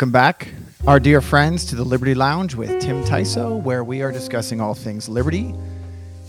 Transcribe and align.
Welcome 0.00 0.12
back, 0.12 0.48
our 0.86 0.98
dear 0.98 1.20
friends, 1.20 1.66
to 1.66 1.76
the 1.76 1.84
Liberty 1.84 2.14
Lounge 2.14 2.54
with 2.54 2.80
Tim 2.80 3.04
Tyso, 3.04 3.62
where 3.62 3.84
we 3.84 4.00
are 4.00 4.10
discussing 4.10 4.58
all 4.58 4.72
things 4.72 5.10
liberty 5.10 5.54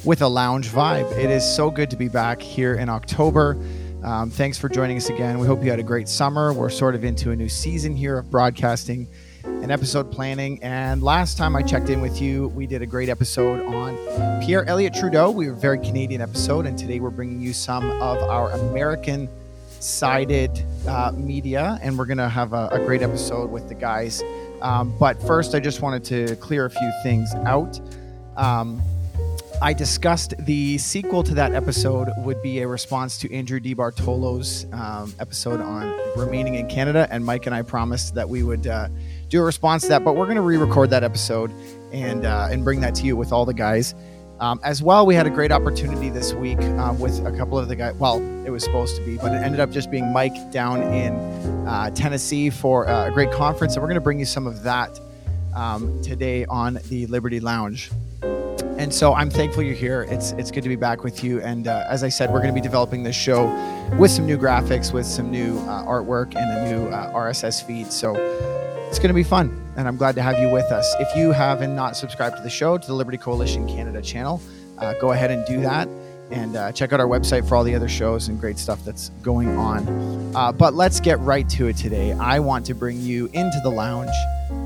with 0.04 0.22
a 0.22 0.28
lounge 0.28 0.68
vibe. 0.68 1.10
It 1.14 1.30
is 1.30 1.46
so 1.56 1.72
good 1.72 1.90
to 1.92 1.96
be 1.96 2.10
back 2.10 2.42
here 2.42 2.76
in 2.76 2.90
October. 2.90 3.58
Um, 4.04 4.30
thanks 4.30 4.58
for 4.58 4.68
joining 4.68 4.98
us 4.98 5.10
again. 5.10 5.40
We 5.40 5.48
hope 5.48 5.64
you 5.64 5.70
had 5.70 5.80
a 5.80 5.84
great 5.84 6.10
summer. 6.10 6.52
We're 6.52 6.70
sort 6.70 6.96
of 6.96 7.06
into 7.06 7.32
a 7.32 7.36
new 7.38 7.48
season 7.48 7.96
here 7.96 8.18
of 8.18 8.30
broadcasting 8.30 9.08
and 9.46 9.72
episode 9.72 10.12
planning. 10.12 10.62
And 10.62 11.02
last 11.02 11.38
time 11.38 11.56
I 11.56 11.62
checked 11.62 11.88
in 11.88 12.02
with 12.02 12.22
you, 12.22 12.50
we 12.50 12.68
did 12.68 12.82
a 12.82 12.86
great 12.86 13.08
episode 13.08 13.66
on 13.74 14.42
Pierre 14.42 14.66
Elliott 14.66 14.96
Trudeau. 14.96 15.32
We 15.32 15.48
were 15.48 15.54
a 15.54 15.56
very 15.56 15.80
Canadian 15.80 16.20
episode, 16.20 16.66
and 16.66 16.78
today 16.78 17.00
we're 17.00 17.10
bringing 17.10 17.40
you 17.40 17.54
some 17.54 17.90
of 17.90 18.18
our 18.18 18.52
American 18.52 19.30
sided 19.84 20.66
uh, 20.88 21.12
media, 21.16 21.80
and 21.82 21.98
we're 21.98 22.06
going 22.06 22.18
to 22.18 22.30
have 22.30 22.54
a, 22.54 22.70
a 22.72 22.80
great 22.80 23.02
episode 23.02 23.50
with 23.52 23.68
the 23.68 23.76
guys. 23.76 24.24
Um, 24.62 24.96
but 25.00 25.22
first, 25.22 25.56
I 25.56 25.60
just 25.60 25.82
wanted 25.82 26.04
to 26.06 26.36
clear 26.38 26.66
a 26.66 26.70
few 26.70 26.92
things 27.04 27.34
out. 27.46 27.80
Um, 28.38 28.82
I 29.62 29.74
discussed 29.74 30.34
the 30.40 30.80
sequel 30.80 31.22
to 31.22 31.36
that 31.36 31.54
episode 31.54 32.10
would 32.18 32.42
be 32.42 32.62
a 32.62 32.68
response 32.68 33.20
to 33.20 33.32
Andrew 33.32 33.60
DiBartolo's 33.60 34.66
um, 34.74 35.14
episode 35.20 35.62
on 35.62 35.96
remaining 36.18 36.56
in 36.56 36.68
Canada, 36.68 37.08
and 37.12 37.24
Mike 37.24 37.46
and 37.46 37.54
I 37.54 37.62
promised 37.62 38.16
that 38.16 38.28
we 38.28 38.42
would 38.42 38.66
uh, 38.66 38.88
do 39.30 39.40
a 39.40 39.44
response 39.44 39.84
to 39.84 39.90
that. 39.90 40.04
But 40.04 40.16
we're 40.16 40.26
going 40.26 40.38
to 40.38 40.42
re-record 40.42 40.90
that 40.90 41.04
episode 41.04 41.52
and 41.92 42.26
uh, 42.26 42.48
and 42.50 42.64
bring 42.64 42.82
that 42.82 42.96
to 42.96 43.06
you 43.06 43.16
with 43.16 43.32
all 43.32 43.46
the 43.46 43.54
guys. 43.54 43.94
Um, 44.42 44.60
as 44.64 44.82
well, 44.82 45.06
we 45.06 45.14
had 45.14 45.28
a 45.28 45.30
great 45.30 45.52
opportunity 45.52 46.10
this 46.10 46.34
week 46.34 46.58
um, 46.58 47.00
with 47.00 47.24
a 47.28 47.32
couple 47.32 47.60
of 47.60 47.68
the 47.68 47.76
guys. 47.76 47.94
Well, 47.94 48.18
it 48.44 48.50
was 48.50 48.64
supposed 48.64 48.96
to 48.96 49.06
be, 49.06 49.18
but 49.18 49.32
it 49.32 49.36
ended 49.36 49.60
up 49.60 49.70
just 49.70 49.92
being 49.92 50.12
Mike 50.12 50.52
down 50.52 50.82
in 50.82 51.14
uh, 51.68 51.92
Tennessee 51.92 52.50
for 52.50 52.88
uh, 52.88 53.10
a 53.10 53.12
great 53.12 53.32
conference. 53.32 53.76
And 53.76 53.84
we're 53.84 53.88
going 53.88 53.96
to 53.96 54.02
bring 54.02 54.18
you 54.18 54.26
some 54.26 54.48
of 54.48 54.64
that 54.64 55.00
um, 55.56 56.02
today 56.02 56.46
on 56.46 56.80
the 56.90 57.06
Liberty 57.06 57.40
Lounge. 57.40 57.92
And 58.80 58.92
so 58.92 59.14
I'm 59.14 59.30
thankful 59.30 59.62
you're 59.62 59.76
here. 59.76 60.08
It's 60.10 60.32
it's 60.32 60.50
good 60.50 60.64
to 60.64 60.70
be 60.70 60.76
back 60.76 61.04
with 61.04 61.24
you. 61.24 61.40
And 61.42 61.68
uh, 61.68 61.86
as 61.88 62.04
I 62.04 62.10
said, 62.10 62.32
we're 62.32 62.40
going 62.40 62.50
to 62.50 62.60
be 62.60 62.62
developing 62.62 63.04
this 63.04 63.16
show 63.16 63.46
with 64.00 64.10
some 64.10 64.26
new 64.26 64.40
graphics, 64.40 64.92
with 64.92 65.06
some 65.06 65.30
new 65.30 65.60
uh, 65.60 65.86
artwork, 65.86 66.36
and 66.36 66.50
a 66.50 66.72
new 66.72 66.88
uh, 66.88 67.14
RSS 67.14 67.64
feed. 67.64 67.94
So 67.94 68.16
it's 68.92 69.00
going 69.00 69.08
to 69.08 69.14
be 69.14 69.24
fun, 69.24 69.72
and 69.78 69.88
I'm 69.88 69.96
glad 69.96 70.16
to 70.16 70.22
have 70.22 70.38
you 70.38 70.50
with 70.50 70.66
us. 70.66 70.94
If 71.00 71.16
you 71.16 71.32
haven't 71.32 71.74
not 71.74 71.96
subscribed 71.96 72.36
to 72.36 72.44
the 72.44 72.50
show, 72.50 72.78
to 72.78 72.86
the 72.86 72.94
Liberty 72.94 73.18
Coalition 73.18 73.66
Canada 73.66 74.02
channel, 74.02 74.42
uh, 74.80 74.96
go 74.96 75.14
ahead 75.14 75.32
and 75.32 75.46
do 75.46 75.62
that. 75.62 75.88
And 76.30 76.58
uh, 76.58 76.74
check 76.74 76.92
out 76.92 77.00
our 77.00 77.08
website 77.08 77.48
for 77.48 77.56
all 77.56 77.64
the 77.64 77.74
other 77.74 77.88
shows 77.88 78.28
and 78.28 78.38
great 78.38 78.60
stuff 78.60 78.84
that's 78.84 79.08
going 79.22 79.48
on. 79.48 80.36
Uh, 80.36 80.52
but 80.52 80.74
let's 80.74 81.00
get 81.00 81.20
right 81.22 81.48
to 81.52 81.68
it 81.68 81.78
today. 81.78 82.12
I 82.12 82.40
want 82.40 82.66
to 82.66 82.74
bring 82.74 83.00
you 83.00 83.28
into 83.28 83.62
the 83.64 83.70
lounge 83.70 84.12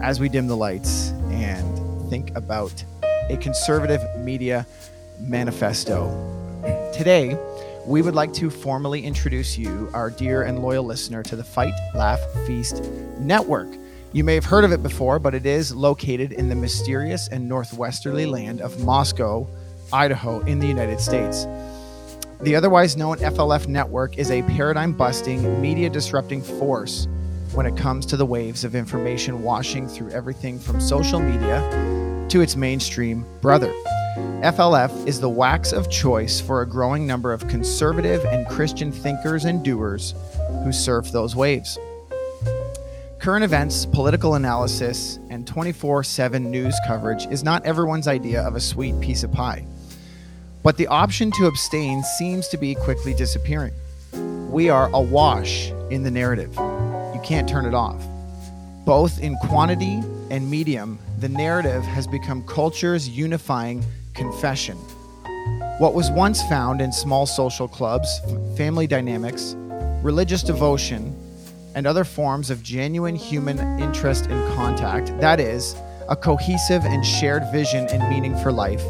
as 0.02 0.20
we 0.20 0.28
dim 0.28 0.48
the 0.48 0.58
lights 0.58 1.12
and 1.30 2.10
think 2.10 2.36
about 2.36 2.84
a 3.30 3.38
conservative 3.38 4.02
media 4.18 4.66
manifesto. 5.20 6.10
Today, 6.96 7.38
we 7.86 8.02
would 8.02 8.16
like 8.16 8.34
to 8.34 8.50
formally 8.50 9.04
introduce 9.04 9.56
you, 9.56 9.88
our 9.94 10.10
dear 10.10 10.42
and 10.42 10.64
loyal 10.64 10.84
listener, 10.84 11.22
to 11.22 11.36
the 11.36 11.44
Fight, 11.44 11.76
Laugh, 11.94 12.20
Feast 12.48 12.82
Network. 13.20 13.68
You 14.16 14.24
may 14.24 14.36
have 14.36 14.46
heard 14.46 14.64
of 14.64 14.72
it 14.72 14.82
before, 14.82 15.20
but 15.20 15.36
it 15.36 15.46
is 15.46 15.76
located 15.76 16.32
in 16.32 16.48
the 16.48 16.56
mysterious 16.56 17.28
and 17.28 17.50
northwesterly 17.50 18.26
land 18.26 18.62
of 18.62 18.80
Moscow, 18.80 19.46
Idaho, 19.92 20.40
in 20.40 20.60
the 20.60 20.68
United 20.68 21.02
States. 21.02 21.46
The 22.40 22.56
otherwise 22.56 22.96
known 22.96 23.18
FLF 23.18 23.68
network 23.68 24.18
is 24.18 24.32
a 24.32 24.42
paradigm 24.44 24.94
busting, 24.94 25.62
media 25.62 25.90
disrupting 25.90 26.42
force 26.42 27.10
when 27.52 27.66
it 27.66 27.76
comes 27.76 28.06
to 28.06 28.16
the 28.16 28.26
waves 28.26 28.64
of 28.64 28.74
information 28.74 29.44
washing 29.44 29.86
through 29.86 30.12
everything 30.12 30.60
from 30.60 30.80
social 30.80 31.20
media 31.20 31.60
to 32.30 32.40
its 32.40 32.56
mainstream 32.56 33.26
brother. 33.42 33.74
FLF 34.46 35.06
is 35.06 35.20
the 35.20 35.28
wax 35.28 35.74
of 35.74 35.92
choice 35.92 36.40
for 36.40 36.62
a 36.62 36.66
growing 36.66 37.06
number 37.06 37.34
of 37.34 37.46
conservative 37.50 38.24
and 38.24 38.48
Christian 38.48 38.94
thinkers 38.94 39.44
and 39.44 39.62
doers 39.62 40.16
who 40.64 40.72
surf 40.72 41.12
those 41.12 41.36
waves. 41.36 41.78
Current 43.26 43.44
events, 43.44 43.88
political 43.88 44.36
analysis, 44.36 45.18
and 45.32 45.48
24 45.48 46.04
7 46.04 46.52
news 46.52 46.80
coverage 46.86 47.26
is 47.26 47.44
not 47.44 47.66
everyone's 47.66 48.08
idea 48.08 48.44
of 48.44 48.56
a 48.56 48.60
sweet 48.60 49.00
piece 49.02 49.24
of 49.24 49.32
pie. 49.32 49.66
But 50.62 50.78
the 50.78 50.86
option 50.86 51.32
to 51.32 51.48
abstain 51.48 52.04
seems 52.20 52.48
to 52.50 52.58
be 52.58 52.76
quickly 52.76 53.16
disappearing. 53.16 53.74
We 54.52 54.70
are 54.70 54.92
awash 54.94 55.72
in 55.90 56.04
the 56.04 56.12
narrative. 56.12 56.54
You 56.56 57.20
can't 57.24 57.50
turn 57.50 57.66
it 57.66 57.74
off. 57.74 58.00
Both 58.86 59.20
in 59.20 59.36
quantity 59.38 60.04
and 60.30 60.48
medium, 60.48 61.00
the 61.18 61.30
narrative 61.30 61.82
has 61.82 62.06
become 62.06 62.46
culture's 62.46 63.10
unifying 63.10 63.84
confession. 64.14 64.78
What 65.80 65.96
was 65.96 66.12
once 66.12 66.44
found 66.44 66.80
in 66.80 66.92
small 66.92 67.26
social 67.26 67.68
clubs, 67.68 68.22
family 68.56 68.86
dynamics, 68.86 69.56
religious 70.04 70.44
devotion, 70.44 71.20
and 71.76 71.86
other 71.86 72.04
forms 72.04 72.50
of 72.50 72.64
genuine 72.64 73.16
human 73.16 73.60
interest 73.80 74.26
and 74.28 74.56
contact, 74.56 75.08
that 75.20 75.40
is, 75.40 75.76
a 76.10 76.16
cohesive 76.16 76.84
and 76.86 77.06
shared 77.06 77.44
vision 77.52 77.88
and 77.90 78.10
meaning 78.10 78.36
for 78.38 78.52
life, 78.52 78.82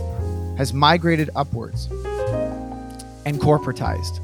has 0.57 0.73
migrated 0.73 1.29
upwards 1.35 1.87
and 3.25 3.41
corporatized. 3.41 4.19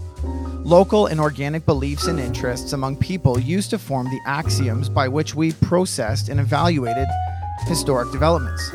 Local 0.64 1.08
and 1.08 1.20
organic 1.20 1.66
beliefs 1.66 2.06
and 2.06 2.20
interests 2.20 2.74
among 2.74 2.98
people 2.98 3.40
used 3.40 3.72
to 3.72 3.80
form 3.80 4.06
the 4.06 4.20
axioms 4.28 4.90
by 4.90 5.08
which 5.08 5.34
we 5.34 5.54
processed 5.54 6.30
and 6.30 6.40
evaluated 6.40 7.08
historic 7.66 8.12
developments. 8.12 8.72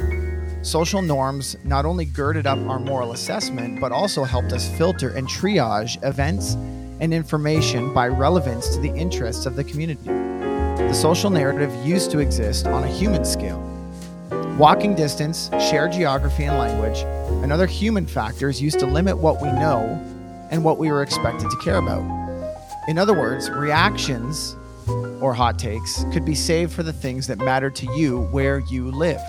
Social 0.62 1.00
norms 1.00 1.56
not 1.62 1.84
only 1.84 2.04
girded 2.04 2.44
up 2.44 2.58
our 2.68 2.80
moral 2.80 3.12
assessment, 3.12 3.80
but 3.80 3.92
also 3.92 4.24
helped 4.24 4.52
us 4.52 4.68
filter 4.76 5.10
and 5.10 5.28
triage 5.28 5.96
events 6.04 6.56
and 7.00 7.12
information 7.12 7.92
by 7.92 8.08
relevance 8.08 8.74
to 8.74 8.80
the 8.80 8.90
interests 8.90 9.46
of 9.46 9.56
the 9.56 9.64
community. 9.64 10.04
The 10.04 10.92
social 10.92 11.30
narrative 11.30 11.74
used 11.84 12.10
to 12.12 12.18
exist 12.18 12.66
on 12.66 12.84
a 12.84 12.88
human 12.88 13.24
scale. 13.24 13.60
Walking 14.58 14.94
distance, 14.94 15.50
shared 15.70 15.92
geography 15.92 16.44
and 16.44 16.56
language, 16.56 17.00
and 17.42 17.52
other 17.52 17.66
human 17.66 18.06
factors 18.06 18.62
used 18.62 18.78
to 18.80 18.86
limit 18.86 19.18
what 19.18 19.42
we 19.42 19.48
know 19.48 20.02
and 20.50 20.64
what 20.64 20.78
we 20.78 20.90
were 20.90 21.02
expected 21.02 21.50
to 21.50 21.56
care 21.58 21.76
about. 21.76 22.02
In 22.88 22.98
other 22.98 23.14
words, 23.14 23.50
reactions 23.50 24.56
or 25.20 25.34
hot 25.34 25.58
takes 25.58 26.04
could 26.12 26.24
be 26.24 26.34
saved 26.34 26.72
for 26.72 26.82
the 26.82 26.92
things 26.92 27.26
that 27.26 27.38
mattered 27.38 27.74
to 27.76 27.92
you 27.94 28.22
where 28.30 28.60
you 28.60 28.90
lived. 28.90 29.28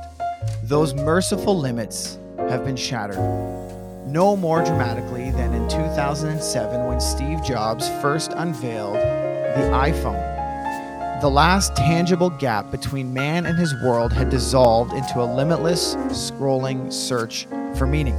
Those 0.63 0.93
merciful 0.93 1.57
limits 1.57 2.19
have 2.37 2.63
been 2.63 2.75
shattered. 2.75 3.66
No 4.07 4.37
more 4.37 4.63
dramatically 4.63 5.31
than 5.31 5.53
in 5.53 5.67
2007 5.67 6.85
when 6.85 7.01
Steve 7.01 7.43
Jobs 7.43 7.89
first 8.01 8.31
unveiled 8.31 8.95
the 8.95 9.69
iPhone. 9.73 11.19
The 11.19 11.29
last 11.29 11.75
tangible 11.75 12.29
gap 12.29 12.71
between 12.71 13.13
man 13.13 13.45
and 13.45 13.57
his 13.57 13.73
world 13.83 14.13
had 14.13 14.29
dissolved 14.29 14.93
into 14.93 15.21
a 15.21 15.27
limitless, 15.35 15.95
scrolling 16.07 16.91
search 16.91 17.47
for 17.75 17.85
meaning. 17.85 18.15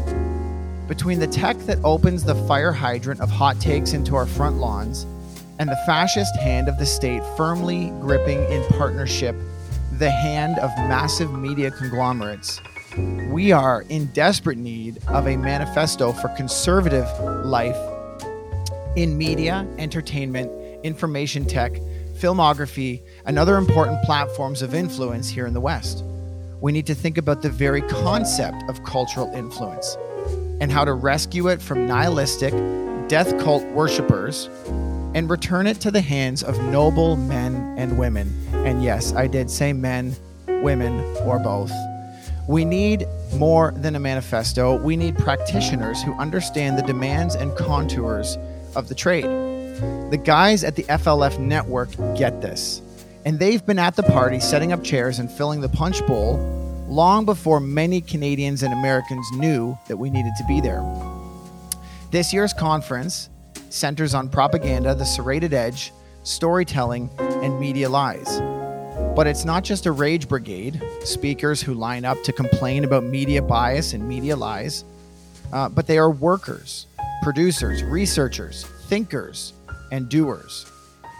Between 0.86 1.18
the 1.18 1.26
tech 1.26 1.56
that 1.60 1.78
opens 1.82 2.22
the 2.22 2.34
fire 2.46 2.72
hydrant 2.72 3.22
of 3.22 3.30
hot 3.30 3.58
takes 3.58 3.94
into 3.94 4.14
our 4.14 4.26
front 4.26 4.58
lawns 4.58 5.06
and 5.58 5.70
the 5.70 5.82
fascist 5.86 6.36
hand 6.36 6.68
of 6.68 6.78
the 6.78 6.84
state 6.84 7.22
firmly 7.34 7.94
gripping 8.00 8.44
in 8.52 8.62
partnership 8.74 9.34
the 9.98 10.10
hand 10.10 10.58
of 10.58 10.70
massive 10.88 11.32
media 11.32 11.70
conglomerates, 11.70 12.60
we 13.30 13.52
are 13.52 13.84
in 13.88 14.06
desperate 14.06 14.58
need 14.58 14.98
of 15.08 15.28
a 15.28 15.36
manifesto 15.36 16.12
for 16.12 16.28
conservative 16.30 17.08
life 17.44 17.76
in 18.96 19.16
media, 19.16 19.66
entertainment, 19.78 20.50
information 20.84 21.44
tech, 21.44 21.72
filmography, 22.18 23.00
and 23.26 23.38
other 23.38 23.56
important 23.56 24.02
platforms 24.02 24.60
of 24.60 24.74
influence 24.74 25.28
here 25.28 25.46
in 25.46 25.54
the 25.54 25.60
West. 25.60 26.02
We 26.60 26.72
need 26.72 26.86
to 26.86 26.94
think 26.94 27.16
about 27.16 27.42
the 27.42 27.50
very 27.50 27.82
concept 27.82 28.64
of 28.68 28.82
cultural 28.82 29.32
influence 29.32 29.96
and 30.60 30.72
how 30.72 30.84
to 30.84 30.92
rescue 30.92 31.46
it 31.48 31.62
from 31.62 31.86
nihilistic, 31.86 32.52
death 33.08 33.38
cult 33.38 33.64
worshippers 33.66 34.50
and 35.14 35.30
return 35.30 35.66
it 35.66 35.80
to 35.80 35.90
the 35.90 36.00
hands 36.00 36.42
of 36.42 36.60
noble 36.64 37.16
men 37.16 37.74
and 37.78 37.96
women. 37.96 38.34
And 38.52 38.82
yes, 38.82 39.14
I 39.14 39.28
did 39.28 39.48
say 39.48 39.72
men, 39.72 40.16
women, 40.46 41.00
or 41.24 41.38
both. 41.38 41.70
We 42.48 42.64
need 42.64 43.06
more 43.34 43.74
than 43.76 43.94
a 43.94 44.00
manifesto. 44.00 44.78
We 44.78 44.96
need 44.96 45.18
practitioners 45.18 46.02
who 46.02 46.14
understand 46.14 46.78
the 46.78 46.82
demands 46.82 47.34
and 47.34 47.54
contours 47.54 48.38
of 48.74 48.88
the 48.88 48.94
trade. 48.94 49.26
The 50.10 50.20
guys 50.24 50.64
at 50.64 50.74
the 50.74 50.84
FLF 50.84 51.38
network 51.38 51.90
get 52.16 52.40
this. 52.40 52.80
And 53.26 53.38
they've 53.38 53.64
been 53.64 53.78
at 53.78 53.96
the 53.96 54.02
party 54.02 54.40
setting 54.40 54.72
up 54.72 54.82
chairs 54.82 55.18
and 55.18 55.30
filling 55.30 55.60
the 55.60 55.68
punch 55.68 56.04
bowl 56.06 56.38
long 56.88 57.26
before 57.26 57.60
many 57.60 58.00
Canadians 58.00 58.62
and 58.62 58.72
Americans 58.72 59.30
knew 59.32 59.76
that 59.86 59.98
we 59.98 60.08
needed 60.08 60.32
to 60.38 60.44
be 60.46 60.62
there. 60.62 60.82
This 62.10 62.32
year's 62.32 62.54
conference 62.54 63.28
centers 63.68 64.14
on 64.14 64.30
propaganda, 64.30 64.94
the 64.94 65.04
serrated 65.04 65.52
edge, 65.52 65.92
storytelling, 66.22 67.10
and 67.18 67.60
media 67.60 67.90
lies. 67.90 68.40
But 69.18 69.26
it's 69.26 69.44
not 69.44 69.64
just 69.64 69.86
a 69.86 69.90
rage 69.90 70.28
brigade, 70.28 70.80
speakers 71.02 71.60
who 71.60 71.74
line 71.74 72.04
up 72.04 72.22
to 72.22 72.32
complain 72.32 72.84
about 72.84 73.02
media 73.02 73.42
bias 73.42 73.92
and 73.92 74.06
media 74.06 74.36
lies, 74.36 74.84
uh, 75.52 75.68
but 75.68 75.88
they 75.88 75.98
are 75.98 76.08
workers, 76.08 76.86
producers, 77.20 77.82
researchers, 77.82 78.64
thinkers, 78.86 79.54
and 79.90 80.08
doers. 80.08 80.70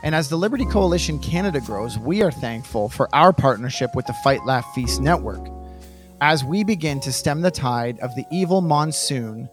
And 0.04 0.14
as 0.14 0.28
the 0.28 0.36
Liberty 0.36 0.64
Coalition 0.64 1.18
Canada 1.18 1.60
grows, 1.60 1.98
we 1.98 2.22
are 2.22 2.30
thankful 2.30 2.88
for 2.88 3.12
our 3.12 3.32
partnership 3.32 3.96
with 3.96 4.06
the 4.06 4.14
Fight 4.22 4.46
Laugh 4.46 4.72
Feast 4.76 5.00
Network 5.00 5.44
as 6.20 6.44
we 6.44 6.62
begin 6.62 7.00
to 7.00 7.10
stem 7.10 7.40
the 7.40 7.50
tide 7.50 7.98
of 7.98 8.14
the 8.14 8.26
evil 8.30 8.60
monsoon 8.60 9.48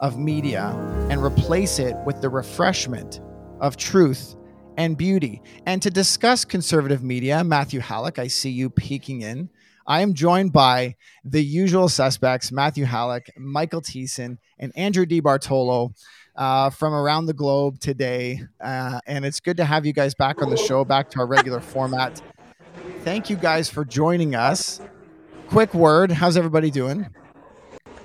of 0.00 0.18
media 0.18 0.66
and 1.08 1.24
replace 1.24 1.78
it 1.78 1.96
with 2.04 2.20
the 2.20 2.28
refreshment 2.28 3.22
of 3.62 3.78
truth 3.78 4.35
and 4.76 4.96
beauty. 4.96 5.42
And 5.66 5.82
to 5.82 5.90
discuss 5.90 6.44
conservative 6.44 7.02
media, 7.02 7.42
Matthew 7.44 7.80
Halleck, 7.80 8.18
I 8.18 8.28
see 8.28 8.50
you 8.50 8.70
peeking 8.70 9.22
in. 9.22 9.48
I 9.86 10.00
am 10.00 10.14
joined 10.14 10.52
by 10.52 10.96
the 11.24 11.42
usual 11.42 11.88
suspects 11.88 12.50
Matthew 12.50 12.84
Halleck, 12.84 13.30
Michael 13.38 13.80
Thiessen, 13.80 14.38
and 14.58 14.72
Andrew 14.76 15.06
DiBartolo 15.06 15.92
uh, 16.34 16.70
from 16.70 16.92
around 16.92 17.26
the 17.26 17.32
globe 17.32 17.78
today. 17.78 18.40
Uh, 18.60 19.00
and 19.06 19.24
it's 19.24 19.40
good 19.40 19.56
to 19.58 19.64
have 19.64 19.86
you 19.86 19.92
guys 19.92 20.14
back 20.14 20.42
on 20.42 20.50
the 20.50 20.56
show, 20.56 20.84
back 20.84 21.10
to 21.10 21.20
our 21.20 21.26
regular 21.26 21.60
format. 21.74 22.20
Thank 23.00 23.30
you 23.30 23.36
guys 23.36 23.70
for 23.70 23.84
joining 23.84 24.34
us. 24.34 24.80
Quick 25.48 25.72
word 25.74 26.10
How's 26.10 26.36
everybody 26.36 26.72
doing? 26.72 27.06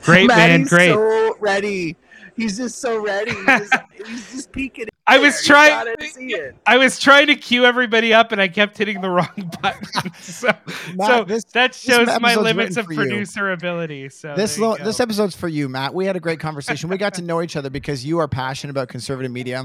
Great, 0.04 0.28
man. 0.28 0.38
Maddie's 0.38 0.70
Great. 0.70 0.94
So 0.94 1.36
ready. 1.40 1.96
He's 2.36 2.58
just 2.58 2.80
so 2.80 3.02
ready. 3.04 3.32
He's 3.32 3.46
just, 3.46 3.74
he's 4.06 4.32
just 4.32 4.52
peeking. 4.52 4.91
In 5.16 5.22
I 5.22 5.24
was 5.24 5.46
trying- 5.46 5.70
gotta. 5.70 6.54
I 6.66 6.78
was 6.78 7.00
trying 7.00 7.28
to 7.28 7.36
cue 7.36 7.66
everybody 7.66 8.14
up, 8.14 8.32
and 8.32 8.42
I 8.42 8.48
kept 8.48 8.78
hitting 8.78 9.02
the 9.02 9.10
wrong 9.10 9.52
button. 9.62 10.14
so, 10.22 10.48
Matt, 10.96 11.08
so 11.08 11.24
this- 11.24 11.44
that 11.54 11.76
shows 11.76 12.08
my 12.20 12.36
limits 12.36 12.78
of 12.78 12.86
for 12.86 12.94
you. 12.94 13.00
producer 13.00 13.52
ability. 13.52 14.10
So 14.10 14.34
this 14.36 14.58
lo- 14.58 14.78
this 14.78 15.00
episode's 15.00 15.36
for 15.36 15.48
you, 15.48 15.70
Matt. 15.70 15.94
We 15.94 16.06
had 16.06 16.16
a 16.16 16.20
great 16.20 16.40
conversation. 16.40 16.90
We 16.90 16.98
got 16.98 17.14
to 17.16 17.22
know 17.22 17.42
each 17.42 17.56
other 17.56 17.70
because 17.70 18.06
you 18.06 18.20
are 18.20 18.28
passionate 18.28 18.72
about 18.72 18.88
conservative 18.90 19.32
media. 19.32 19.64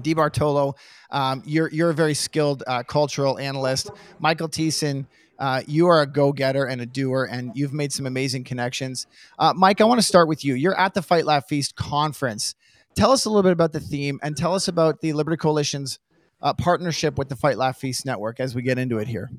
Di 0.00 0.14
Bartolo, 0.14 0.74
um, 1.10 1.42
you're 1.44 1.68
you're 1.70 1.90
a 1.90 1.94
very 1.94 2.14
skilled 2.14 2.62
uh, 2.66 2.82
cultural 2.82 3.38
analyst. 3.38 3.90
Michael 4.20 4.48
Thiessen, 4.48 5.04
uh, 5.38 5.60
you 5.66 5.86
are 5.86 6.00
a 6.00 6.06
go-getter 6.06 6.64
and 6.64 6.80
a 6.80 6.86
doer, 6.86 7.28
and 7.30 7.52
you've 7.54 7.74
made 7.74 7.92
some 7.92 8.06
amazing 8.06 8.44
connections. 8.44 9.06
Uh, 9.38 9.52
Mike, 9.54 9.82
I 9.82 9.84
want 9.84 10.00
to 10.00 10.06
start 10.06 10.28
with 10.28 10.46
you. 10.46 10.54
You're 10.54 10.78
at 10.78 10.94
the 10.94 11.02
Fight 11.02 11.26
Laugh 11.26 11.46
Feast 11.46 11.76
conference. 11.76 12.54
Tell 12.94 13.10
us 13.10 13.24
a 13.24 13.30
little 13.30 13.42
bit 13.42 13.52
about 13.52 13.72
the 13.72 13.80
theme, 13.80 14.20
and 14.22 14.36
tell 14.36 14.54
us 14.54 14.68
about 14.68 15.00
the 15.00 15.12
Liberty 15.14 15.38
Coalition's 15.38 15.98
uh, 16.42 16.52
partnership 16.52 17.16
with 17.16 17.28
the 17.28 17.36
Fight 17.36 17.56
Laugh 17.56 17.78
Feast 17.78 18.04
network 18.04 18.38
as 18.38 18.54
we 18.54 18.62
get 18.62 18.78
into 18.78 18.98
it 18.98 19.08
here. 19.08 19.30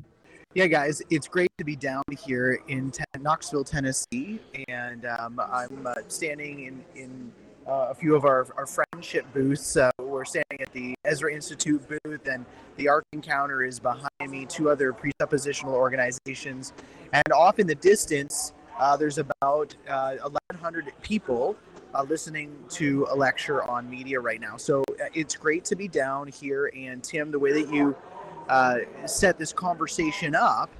Yeah, 0.55 0.67
guys, 0.67 1.01
it's 1.09 1.27
great 1.27 1.51
to 1.57 1.63
be 1.63 1.75
down 1.75 2.03
here 2.25 2.59
in 2.67 2.91
Knoxville, 3.19 3.63
Tennessee, 3.63 4.39
and 4.67 5.05
um, 5.05 5.39
I'm 5.39 5.85
uh, 5.85 5.95
standing 6.07 6.65
in 6.65 6.85
in 6.95 7.31
uh, 7.67 7.87
a 7.89 7.95
few 7.95 8.15
of 8.15 8.25
our, 8.25 8.47
our 8.57 8.65
friendship 8.65 9.25
booths. 9.33 9.77
Uh, 9.77 9.89
we're 9.99 10.25
standing 10.25 10.59
at 10.59 10.71
the 10.73 10.95
Ezra 11.05 11.33
Institute 11.33 11.81
booth, 11.87 12.27
and 12.27 12.45
the 12.77 12.87
Ark 12.87 13.05
Encounter 13.13 13.63
is 13.63 13.79
behind 13.79 14.29
me. 14.29 14.45
Two 14.45 14.69
other 14.69 14.93
presuppositional 14.93 15.73
organizations, 15.73 16.73
and 17.13 17.23
off 17.33 17.59
in 17.59 17.67
the 17.67 17.75
distance, 17.75 18.53
uh, 18.79 18.97
there's 18.97 19.19
about 19.19 19.75
uh, 19.87 20.17
1,100 20.17 20.91
people. 21.01 21.55
Uh, 21.95 22.01
listening 22.09 22.55
to 22.69 23.05
a 23.11 23.15
lecture 23.15 23.63
on 23.69 23.87
media 23.87 24.19
right 24.19 24.41
now. 24.41 24.57
So 24.57 24.81
uh, 24.99 25.05
it's 25.13 25.35
great 25.35 25.63
to 25.65 25.75
be 25.75 25.87
down 25.87 26.27
here. 26.27 26.71
And 26.75 27.03
Tim, 27.03 27.29
the 27.29 27.37
way 27.37 27.61
that 27.61 27.71
you 27.71 27.95
uh, 28.49 28.77
set 29.05 29.37
this 29.37 29.53
conversation 29.53 30.33
up 30.33 30.71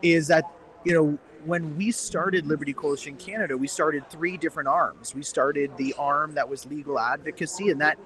is 0.00 0.28
that 0.28 0.44
you 0.84 0.94
know 0.94 1.18
when 1.44 1.76
we 1.76 1.90
started 1.90 2.46
Liberty 2.46 2.72
Coalition 2.72 3.16
Canada, 3.16 3.58
we 3.58 3.66
started 3.66 4.08
three 4.08 4.38
different 4.38 4.70
arms. 4.70 5.14
We 5.14 5.22
started 5.22 5.76
the 5.76 5.94
arm 5.98 6.34
that 6.34 6.48
was 6.48 6.64
legal 6.64 6.98
advocacy, 6.98 7.68
and 7.68 7.80
that 7.82 7.98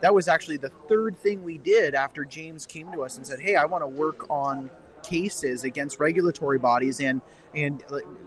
that 0.00 0.12
was 0.12 0.26
actually 0.26 0.56
the 0.56 0.70
third 0.88 1.16
thing 1.18 1.44
we 1.44 1.58
did 1.58 1.94
after 1.94 2.24
James 2.24 2.66
came 2.66 2.90
to 2.90 3.02
us 3.04 3.16
and 3.16 3.24
said, 3.24 3.38
"Hey, 3.38 3.54
I 3.54 3.64
want 3.64 3.82
to 3.84 3.88
work 3.88 4.28
on 4.28 4.70
cases 5.04 5.62
against 5.64 6.00
regulatory 6.00 6.58
bodies 6.58 7.00
and 7.00 7.20
and 7.54 7.84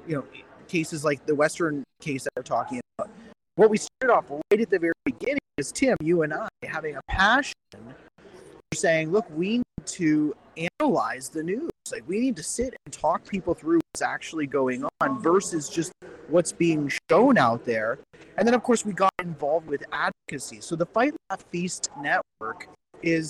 you 0.07 0.15
know 0.15 0.23
cases 0.69 1.03
like 1.03 1.25
the 1.25 1.35
Western 1.35 1.83
case 1.99 2.23
that 2.23 2.31
we're 2.37 2.43
talking 2.43 2.79
about." 2.97 3.11
What 3.55 3.69
we 3.69 3.77
started 3.77 4.15
off 4.15 4.25
right 4.29 4.61
at 4.61 4.69
the 4.71 4.79
very 4.79 4.93
beginning 5.05 5.37
is 5.57 5.71
Tim, 5.71 5.95
you 6.01 6.23
and 6.23 6.33
I 6.33 6.47
having 6.63 6.95
a 6.95 7.01
passion 7.07 7.53
for 7.71 8.75
saying, 8.75 9.11
"Look, 9.11 9.25
we 9.29 9.57
need 9.59 9.85
to 9.85 10.35
analyze 10.79 11.29
the 11.29 11.43
news. 11.43 11.69
Like 11.91 12.03
we 12.07 12.19
need 12.19 12.35
to 12.37 12.43
sit 12.43 12.73
and 12.85 12.93
talk 12.93 13.27
people 13.27 13.53
through 13.53 13.79
what's 13.91 14.01
actually 14.01 14.47
going 14.47 14.83
on 15.01 15.21
versus 15.21 15.69
just 15.69 15.91
what's 16.29 16.51
being 16.51 16.91
shown 17.11 17.37
out 17.37 17.63
there. 17.63 17.99
And 18.37 18.47
then 18.47 18.55
of 18.55 18.63
course 18.63 18.85
we 18.85 18.93
got 18.93 19.11
involved 19.19 19.67
with 19.67 19.83
advocacy. 19.91 20.61
So 20.61 20.75
the 20.75 20.87
Fight 20.87 21.13
Laugh 21.29 21.43
Feast 21.51 21.89
network 22.01 22.67
is 23.03 23.29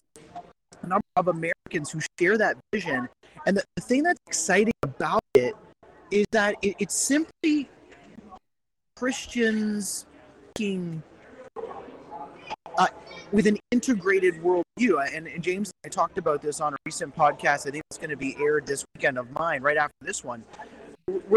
a 0.82 0.88
number 0.88 1.06
of 1.18 1.28
Americans 1.28 1.92
who 1.92 2.00
share 2.18 2.38
that 2.38 2.56
vision. 2.72 3.10
And 3.46 3.58
the, 3.58 3.64
the 3.76 3.82
thing 3.82 4.04
that's 4.04 4.20
exciting 4.28 4.74
about 4.84 5.22
it 5.34 5.56
is 6.12 6.26
that 6.32 6.56
it, 6.62 6.76
it's 6.80 6.96
simply 6.96 7.70
Christians 8.96 10.06
taking 10.56 11.04
uh, 12.78 12.88
with 13.32 13.48
an 13.48 13.58
integrated 13.72 14.36
worldview. 14.36 15.16
And, 15.16 15.28
and 15.28 15.44
James 15.44 15.72
I 15.86 15.90
talked 15.90 16.18
about 16.18 16.42
this 16.42 16.60
on 16.62 16.74
a 16.74 16.78
recent 16.86 17.16
podcast. 17.16 17.68
I 17.68 17.72
think 17.72 17.84
it's 17.90 17.98
going 17.98 18.10
to 18.10 18.18
be 18.18 18.36
aired 18.40 18.66
this 18.66 18.86
weekend 18.96 19.18
of 19.18 19.32
mine, 19.32 19.62
right 19.62 19.78
after 19.78 19.96
this 20.02 20.24
one. 20.24 20.44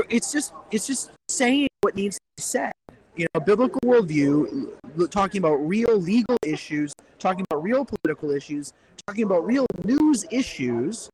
It's 0.09 0.33
just 0.33 0.53
it's 0.71 0.87
just 0.87 1.11
saying 1.29 1.69
what 1.81 1.95
needs 1.95 2.17
to 2.17 2.21
be 2.37 2.43
said. 2.43 2.73
You 3.17 3.27
know, 3.35 3.41
biblical 3.41 3.81
worldview, 3.85 4.71
talking 5.11 5.39
about 5.39 5.57
real 5.57 5.97
legal 5.97 6.37
issues, 6.43 6.93
talking 7.19 7.45
about 7.51 7.63
real 7.63 7.85
political 7.85 8.31
issues, 8.31 8.73
talking 9.07 9.25
about 9.25 9.45
real 9.45 9.67
news 9.85 10.25
issues, 10.31 11.11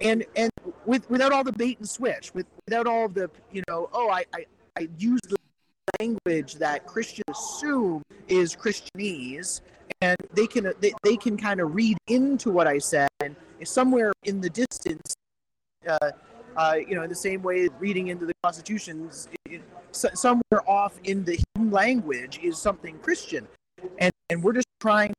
and 0.00 0.24
and 0.36 0.50
with 0.86 1.10
without 1.10 1.32
all 1.32 1.44
the 1.44 1.52
bait 1.52 1.78
and 1.78 1.88
switch, 1.88 2.32
with 2.34 2.46
without 2.66 2.86
all 2.86 3.08
the 3.08 3.28
you 3.52 3.62
know, 3.68 3.90
oh, 3.92 4.08
I 4.08 4.24
I, 4.32 4.46
I 4.78 4.88
use 4.96 5.20
the 5.28 5.36
language 5.98 6.54
that 6.56 6.86
Christians 6.86 7.24
assume 7.30 8.02
is 8.28 8.54
Christianese, 8.54 9.60
and 10.00 10.16
they 10.34 10.46
can 10.46 10.72
they, 10.80 10.92
they 11.02 11.16
can 11.16 11.36
kind 11.36 11.60
of 11.60 11.74
read 11.74 11.96
into 12.08 12.50
what 12.50 12.66
I 12.66 12.78
said, 12.78 13.08
and 13.20 13.36
somewhere 13.64 14.12
in 14.24 14.40
the 14.40 14.50
distance, 14.50 15.14
uh, 15.88 16.10
uh, 16.56 16.74
you 16.86 16.94
know, 16.94 17.02
in 17.02 17.08
the 17.08 17.14
same 17.14 17.42
way 17.42 17.68
reading 17.78 18.08
into 18.08 18.26
the 18.26 18.34
constitutions, 18.42 19.28
it, 19.46 19.54
it- 19.54 19.62
somewhere 19.92 20.62
off 20.68 20.98
in 21.04 21.24
the 21.24 21.36
hidden 21.54 21.70
language 21.72 22.38
is 22.42 22.56
something 22.56 22.98
Christian, 23.00 23.46
and 23.98 24.12
and 24.30 24.42
we're 24.42 24.52
just 24.52 24.68
trying 24.80 25.12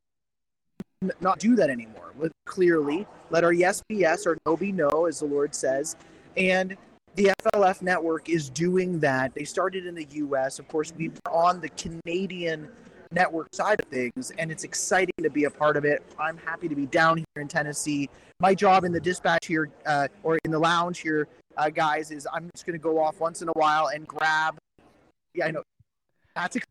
not 1.20 1.40
do 1.40 1.56
that 1.56 1.70
anymore. 1.70 1.98
Clearly, 2.46 3.08
let 3.32 3.44
our 3.44 3.54
yes 3.54 3.82
be 3.88 3.96
yes, 3.96 4.26
or 4.28 4.38
no 4.46 4.56
be 4.56 4.72
no, 4.72 5.06
as 5.08 5.20
the 5.20 5.26
Lord 5.26 5.56
says, 5.56 5.96
and 6.38 6.78
the 7.16 7.32
FLF 7.44 7.82
network 7.82 8.30
is 8.30 8.50
doing 8.50 9.00
that. 9.00 9.34
They 9.34 9.44
started 9.44 9.86
in 9.86 9.96
the 9.96 10.08
US. 10.12 10.60
Of 10.60 10.68
course, 10.68 10.94
we're 10.98 11.12
on 11.30 11.60
the 11.60 11.70
Canadian 11.70 12.70
network 13.12 13.54
side 13.54 13.80
of 13.82 13.88
things, 13.88 14.32
and 14.38 14.52
it's 14.52 14.64
exciting 14.64 15.14
to 15.22 15.30
be 15.30 15.44
a 15.44 15.50
part 15.50 15.76
of 15.76 15.84
it. 15.84 16.02
I'm 16.18 16.38
happy 16.38 16.70
to 16.70 16.76
be 16.76 16.86
down 16.86 17.18
here 17.18 17.42
in 17.42 17.48
Tennessee. 17.48 18.10
My 18.40 18.56
job 18.56 18.86
in 18.86 18.92
the 18.92 19.00
dispatch 19.00 19.46
here, 19.46 19.70
uh, 19.86 20.08
or 20.24 20.40
in 20.46 20.52
the 20.52 20.60
lounge 20.60 21.00
here, 21.00 21.28
uh, 21.58 21.70
guys, 21.70 22.12
is 22.12 22.28
I'm 22.32 22.50
just 22.56 22.66
going 22.66 22.80
to 22.80 22.84
go 22.84 23.00
off 23.00 23.20
once 23.20 23.42
in 23.42 23.50
a 23.50 23.54
while 23.54 23.88
and 23.88 24.08
grab. 24.08 24.58
Yeah, 25.34 25.48
I 25.48 25.52
know. 25.52 25.64
That's 26.36 26.56
ex- 26.56 26.66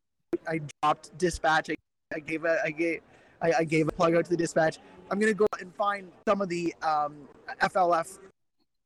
I 0.48 0.60
dropped 0.82 1.16
dispatch. 1.18 1.70
I, 1.70 1.74
I 2.14 2.18
gave 2.20 2.44
a 2.44 2.58
I 2.64 2.70
gave 2.70 3.00
I, 3.42 3.52
I 3.58 3.64
gave 3.64 3.88
a 3.88 3.92
plug 3.92 4.14
out 4.14 4.24
to 4.24 4.30
the 4.30 4.36
dispatch. 4.36 4.78
I'm 5.10 5.18
going 5.18 5.32
to 5.32 5.38
go 5.38 5.46
and 5.60 5.74
find 5.74 6.10
some 6.26 6.40
of 6.40 6.48
the 6.48 6.74
um, 6.82 7.28
FLF 7.62 8.18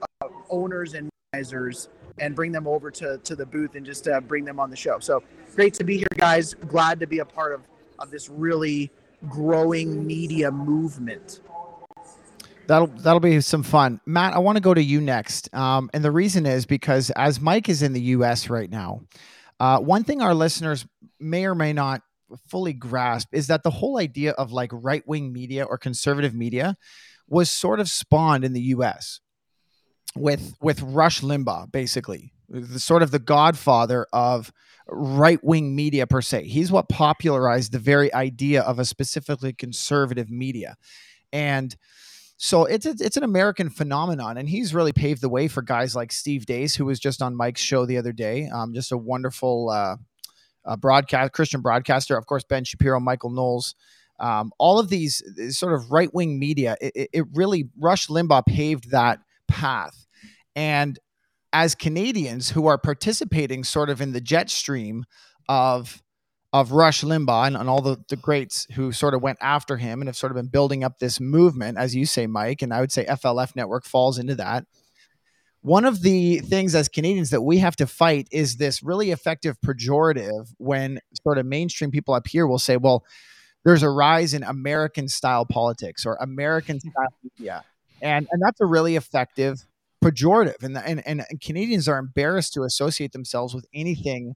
uh, 0.00 0.28
owners 0.50 0.94
and 0.94 1.11
advisors 1.35 1.88
and 2.19 2.35
bring 2.35 2.53
them 2.53 2.67
over 2.67 2.91
to, 2.91 3.19
to 3.19 3.35
the 3.35 3.47
booth 3.47 3.75
and 3.75 3.85
just 3.85 4.07
uh, 4.07 4.21
bring 4.21 4.45
them 4.45 4.61
on 4.61 4.71
the 4.71 4.76
show. 4.76 4.99
So 5.00 5.23
great 5.55 5.75
to 5.75 5.85
be 5.85 5.99
here, 5.99 6.07
guys. 6.17 6.55
Glad 6.55 7.00
to 7.00 7.07
be 7.07 7.19
a 7.19 7.25
part 7.25 7.53
of, 7.55 7.62
of 7.99 8.11
this 8.11 8.29
really 8.29 8.91
growing 9.29 10.07
media 10.07 10.50
movement. 10.50 11.41
That'll 12.67 12.87
that'll 12.87 13.21
be 13.21 13.43
some 13.43 13.62
fun, 13.62 14.00
Matt. 14.07 14.33
I 14.33 14.38
want 14.38 14.57
to 14.57 14.62
go 14.62 14.73
to 14.73 14.83
you 14.83 15.03
next, 15.03 15.55
um, 15.55 15.91
and 15.93 16.03
the 16.03 16.11
reason 16.11 16.47
is 16.47 16.64
because 16.64 17.11
as 17.11 17.38
Mike 17.38 17.69
is 17.69 17.83
in 17.83 17.93
the 17.93 18.00
U.S. 18.00 18.49
right 18.49 18.71
now, 18.71 19.03
uh, 19.61 19.81
one 19.81 20.03
thing 20.03 20.23
our 20.23 20.35
listeners 20.35 20.87
may 21.21 21.45
or 21.45 21.55
may 21.55 21.75
not 21.75 22.00
fully 22.49 22.73
grasp 22.73 23.29
is 23.33 23.49
that 23.49 23.64
the 23.64 23.71
whole 23.71 23.99
idea 23.99 24.31
of 24.33 24.50
like 24.50 24.71
right 24.73 25.07
wing 25.07 25.31
media 25.31 25.64
or 25.64 25.76
conservative 25.76 26.35
media 26.35 26.75
was 27.29 27.50
sort 27.50 27.81
of 27.81 27.91
spawned 27.91 28.45
in 28.45 28.55
the 28.55 28.62
U.S. 28.62 29.21
with 30.16 30.54
with 30.61 30.80
Rush 30.82 31.20
Limbaugh, 31.20 31.70
basically, 31.73 32.32
the 32.49 32.78
sort 32.80 33.02
of 33.02 33.11
the 33.11 33.18
godfather 33.18 34.06
of 34.12 34.52
right 34.88 35.42
wing 35.42 35.75
media 35.75 36.06
per 36.06 36.20
se. 36.20 36.44
He's 36.44 36.70
what 36.70 36.88
popularized 36.88 37.73
the 37.73 37.78
very 37.78 38.12
idea 38.14 38.62
of 38.62 38.78
a 38.78 38.84
specifically 38.84 39.52
conservative 39.52 40.30
media, 40.30 40.76
and 41.32 41.75
so 42.37 42.64
it's 42.64 42.87
it's 42.87 43.00
it's 43.00 43.16
an 43.16 43.25
American 43.25 43.70
phenomenon, 43.70 44.37
and 44.37 44.49
he's 44.49 44.75
really 44.75 44.92
paved 44.92 45.20
the 45.23 45.28
way 45.28 45.49
for 45.49 45.62
guys 45.62 45.96
like 45.96 46.12
Steve 46.12 46.46
Deace, 46.46 46.76
who 46.76 46.84
was 46.84 47.00
just 47.00 47.23
on 47.23 47.37
Mike's 47.37 47.61
show 47.61 47.87
the 47.87 47.96
other 47.99 48.12
day. 48.12 48.49
Um, 48.52 48.75
just 48.75 48.92
a 48.92 48.99
wonderful 48.99 49.70
uh, 49.70 49.96
uh, 50.64 50.76
broadcast 50.76 51.32
Christian 51.32 51.61
broadcaster. 51.61 52.16
Of 52.16 52.26
course, 52.26 52.44
Ben 52.44 52.64
Shapiro, 52.64 53.00
Michael 53.00 53.30
Knowles. 53.30 53.75
Um, 54.20 54.52
all 54.58 54.78
of 54.78 54.88
these 54.90 55.23
sort 55.56 55.75
of 55.75 55.90
right 55.90 56.12
wing 56.14 56.38
media, 56.38 56.76
it- 56.80 57.11
it 57.12 57.25
really 57.34 57.68
Rush 57.78 58.06
Limbaugh 58.06 58.46
paved 58.46 58.90
that 58.92 59.18
path, 59.48 60.06
and 60.54 60.98
as 61.52 61.74
Canadians 61.74 62.50
who 62.50 62.66
are 62.66 62.78
participating 62.78 63.62
sort 63.64 63.88
of 63.88 64.00
in 64.00 64.12
the 64.12 64.20
jet 64.20 64.50
stream 64.50 65.04
of 65.48 66.02
of 66.54 66.70
Rush 66.70 67.02
Limbaugh 67.02 67.48
and, 67.48 67.56
and 67.56 67.68
all 67.68 67.82
the, 67.82 67.96
the 68.08 68.14
greats 68.14 68.68
who 68.74 68.92
sort 68.92 69.12
of 69.12 69.20
went 69.20 69.38
after 69.40 69.76
him 69.76 70.00
and 70.00 70.06
have 70.06 70.16
sort 70.16 70.30
of 70.30 70.36
been 70.36 70.46
building 70.46 70.84
up 70.84 71.00
this 71.00 71.18
movement, 71.18 71.76
as 71.76 71.96
you 71.96 72.06
say, 72.06 72.28
Mike, 72.28 72.62
and 72.62 72.72
I 72.72 72.78
would 72.78 72.92
say 72.92 73.04
FLF 73.06 73.56
Network 73.56 73.84
falls 73.84 74.20
into 74.20 74.36
that. 74.36 74.64
One 75.62 75.84
of 75.84 76.02
the 76.02 76.38
things 76.38 76.76
as 76.76 76.88
Canadians 76.88 77.30
that 77.30 77.40
we 77.42 77.58
have 77.58 77.74
to 77.76 77.88
fight 77.88 78.28
is 78.30 78.56
this 78.56 78.84
really 78.84 79.10
effective 79.10 79.56
pejorative 79.66 80.54
when 80.58 81.00
sort 81.22 81.38
of 81.38 81.46
mainstream 81.46 81.90
people 81.90 82.14
up 82.14 82.28
here 82.28 82.46
will 82.46 82.60
say, 82.60 82.76
well, 82.76 83.04
there's 83.64 83.82
a 83.82 83.90
rise 83.90 84.32
in 84.32 84.44
American 84.44 85.08
style 85.08 85.44
politics 85.46 86.06
or 86.06 86.16
American 86.20 86.78
style 86.78 87.14
media. 87.24 87.64
And, 88.02 88.26
and 88.30 88.42
that's 88.42 88.60
a 88.60 88.66
really 88.66 88.96
effective 88.96 89.64
pejorative. 90.04 90.62
And, 90.62 90.76
and, 90.76 91.02
and 91.06 91.40
Canadians 91.40 91.88
are 91.88 91.98
embarrassed 91.98 92.52
to 92.54 92.62
associate 92.62 93.12
themselves 93.12 93.54
with 93.54 93.66
anything 93.74 94.34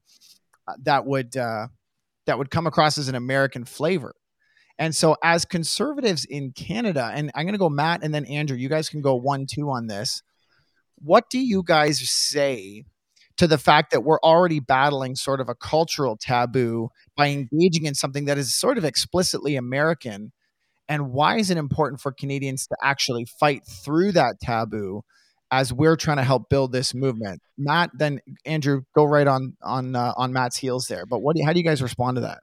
uh, 0.66 0.74
that 0.82 1.06
would 1.06 1.36
uh, 1.36 1.68
that 2.26 2.38
would 2.38 2.50
come 2.50 2.66
across 2.66 2.98
as 2.98 3.08
an 3.08 3.14
American 3.14 3.64
flavor. 3.64 4.14
And 4.78 4.94
so, 4.94 5.16
as 5.24 5.44
conservatives 5.44 6.24
in 6.24 6.52
Canada, 6.52 7.10
and 7.12 7.30
I'm 7.34 7.44
going 7.44 7.54
to 7.54 7.58
go 7.58 7.68
Matt 7.68 8.02
and 8.02 8.14
then 8.14 8.24
Andrew, 8.26 8.56
you 8.56 8.68
guys 8.68 8.88
can 8.88 9.00
go 9.00 9.16
one, 9.16 9.46
two 9.46 9.70
on 9.70 9.88
this. 9.88 10.22
What 10.96 11.30
do 11.30 11.38
you 11.38 11.62
guys 11.64 12.00
say 12.08 12.84
to 13.38 13.46
the 13.46 13.58
fact 13.58 13.90
that 13.90 14.02
we're 14.02 14.20
already 14.20 14.60
battling 14.60 15.16
sort 15.16 15.40
of 15.40 15.48
a 15.48 15.54
cultural 15.54 16.16
taboo 16.16 16.90
by 17.16 17.28
engaging 17.28 17.86
in 17.86 17.94
something 17.94 18.26
that 18.26 18.38
is 18.38 18.54
sort 18.54 18.78
of 18.78 18.84
explicitly 18.84 19.56
American? 19.56 20.32
And 20.88 21.12
why 21.12 21.36
is 21.36 21.50
it 21.50 21.58
important 21.58 22.00
for 22.00 22.12
Canadians 22.12 22.66
to 22.68 22.76
actually 22.82 23.26
fight 23.38 23.62
through 23.66 24.12
that 24.12 24.36
taboo 24.40 25.02
as 25.50 25.72
we're 25.72 25.96
trying 25.96 26.16
to 26.18 26.24
help 26.24 26.48
build 26.48 26.72
this 26.72 26.94
movement? 26.94 27.40
Matt, 27.56 27.90
then 27.94 28.20
Andrew, 28.44 28.82
go 28.94 29.04
right 29.04 29.26
on 29.26 29.56
on 29.62 29.94
uh, 29.94 30.12
on 30.16 30.32
Matt's 30.32 30.56
heels 30.56 30.86
there. 30.86 31.04
But 31.06 31.20
what? 31.20 31.36
How 31.44 31.52
do 31.52 31.58
you 31.58 31.64
guys 31.64 31.82
respond 31.82 32.16
to 32.16 32.22
that? 32.22 32.38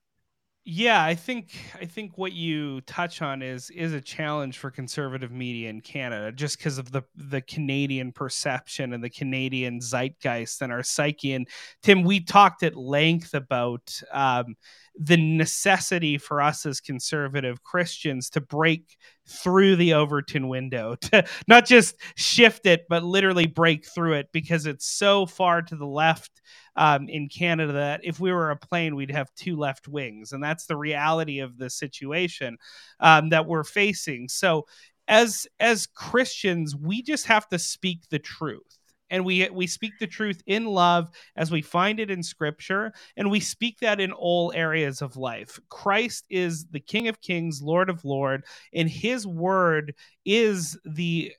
Yeah, 0.68 1.04
I 1.04 1.14
think 1.14 1.52
I 1.80 1.86
think 1.86 2.18
what 2.18 2.34
you 2.34 2.82
touch 2.82 3.22
on 3.22 3.44
is 3.44 3.70
is 3.70 3.94
a 3.94 4.02
challenge 4.02 4.58
for 4.58 4.72
conservative 4.72 5.32
media 5.32 5.70
in 5.70 5.80
Canada, 5.80 6.32
just 6.32 6.58
because 6.58 6.80
of 6.80 6.92
the 6.92 7.04
the 7.16 7.42
Canadian 7.42 8.12
perception 8.12 8.92
and 8.92 9.04
the 9.04 9.10
Canadian 9.12 9.80
zeitgeist 9.80 10.64
and 10.64 10.72
our 10.72 10.82
psyche. 10.82 11.34
And 11.34 11.48
Tim, 11.84 12.04
we 12.04 12.20
talked 12.20 12.64
at 12.64 12.76
length 12.76 13.36
about 13.36 14.02
um, 14.12 14.56
the 14.98 15.18
necessity 15.18 16.18
for 16.18 16.42
us 16.42 16.66
as 16.66 16.80
conservative 16.80 17.64
Christians 17.64 18.30
to 18.32 18.42
break 18.42 18.98
through 19.28 19.76
the 19.76 19.94
Overton 19.94 20.48
window, 20.48 20.96
to 21.02 21.26
not 21.48 21.66
just 21.66 21.96
shift 22.16 22.66
it, 22.66 22.86
but 22.90 23.04
literally 23.04 23.48
break 23.48 23.86
through 23.86 24.14
it, 24.14 24.30
because 24.32 24.66
it's 24.66 24.88
so 24.88 25.26
far 25.26 25.62
to 25.62 25.76
the 25.76 25.86
left 25.86 26.42
um, 26.76 27.08
in 27.10 27.30
Canada 27.30 27.74
that 27.74 28.02
if 28.04 28.20
we 28.20 28.32
were 28.32 28.52
a 28.52 28.58
plane, 28.58 28.96
we'd 28.96 29.12
have 29.12 29.34
two 29.36 29.56
left 29.56 29.88
wings, 29.88 30.32
and 30.32 30.44
that's 30.44 30.66
the 30.66 30.78
reality 30.78 31.40
of 31.40 31.58
the 31.58 31.70
situation 31.70 32.58
um, 33.00 33.30
that 33.30 33.46
we're 33.46 33.64
facing. 33.64 34.28
So, 34.30 34.66
as 35.08 35.48
as 35.60 35.86
Christians, 35.88 36.76
we 36.76 37.02
just 37.02 37.28
have 37.28 37.48
to 37.50 37.60
speak 37.60 38.02
the 38.10 38.20
truth. 38.20 38.80
And 39.10 39.26
we 39.26 39.48
we 39.50 39.68
speak 39.68 39.94
the 40.00 40.08
truth 40.08 40.42
in 40.46 40.66
love 40.66 41.10
as 41.36 41.52
we 41.52 41.62
find 41.62 42.00
it 42.00 42.10
in 42.10 42.24
Scripture, 42.24 42.94
and 43.16 43.30
we 43.30 43.40
speak 43.40 43.80
that 43.80 44.00
in 44.00 44.12
all 44.12 44.52
areas 44.56 45.02
of 45.02 45.18
life. 45.18 45.60
Christ 45.70 46.26
is 46.30 46.66
the 46.66 46.80
King 46.80 47.08
of 47.08 47.22
Kings, 47.22 47.62
Lord 47.62 47.90
of 47.90 48.04
Lord, 48.04 48.46
and 48.74 48.90
His 48.90 49.28
word 49.28 49.94
is 50.26 50.78
the 50.86 51.32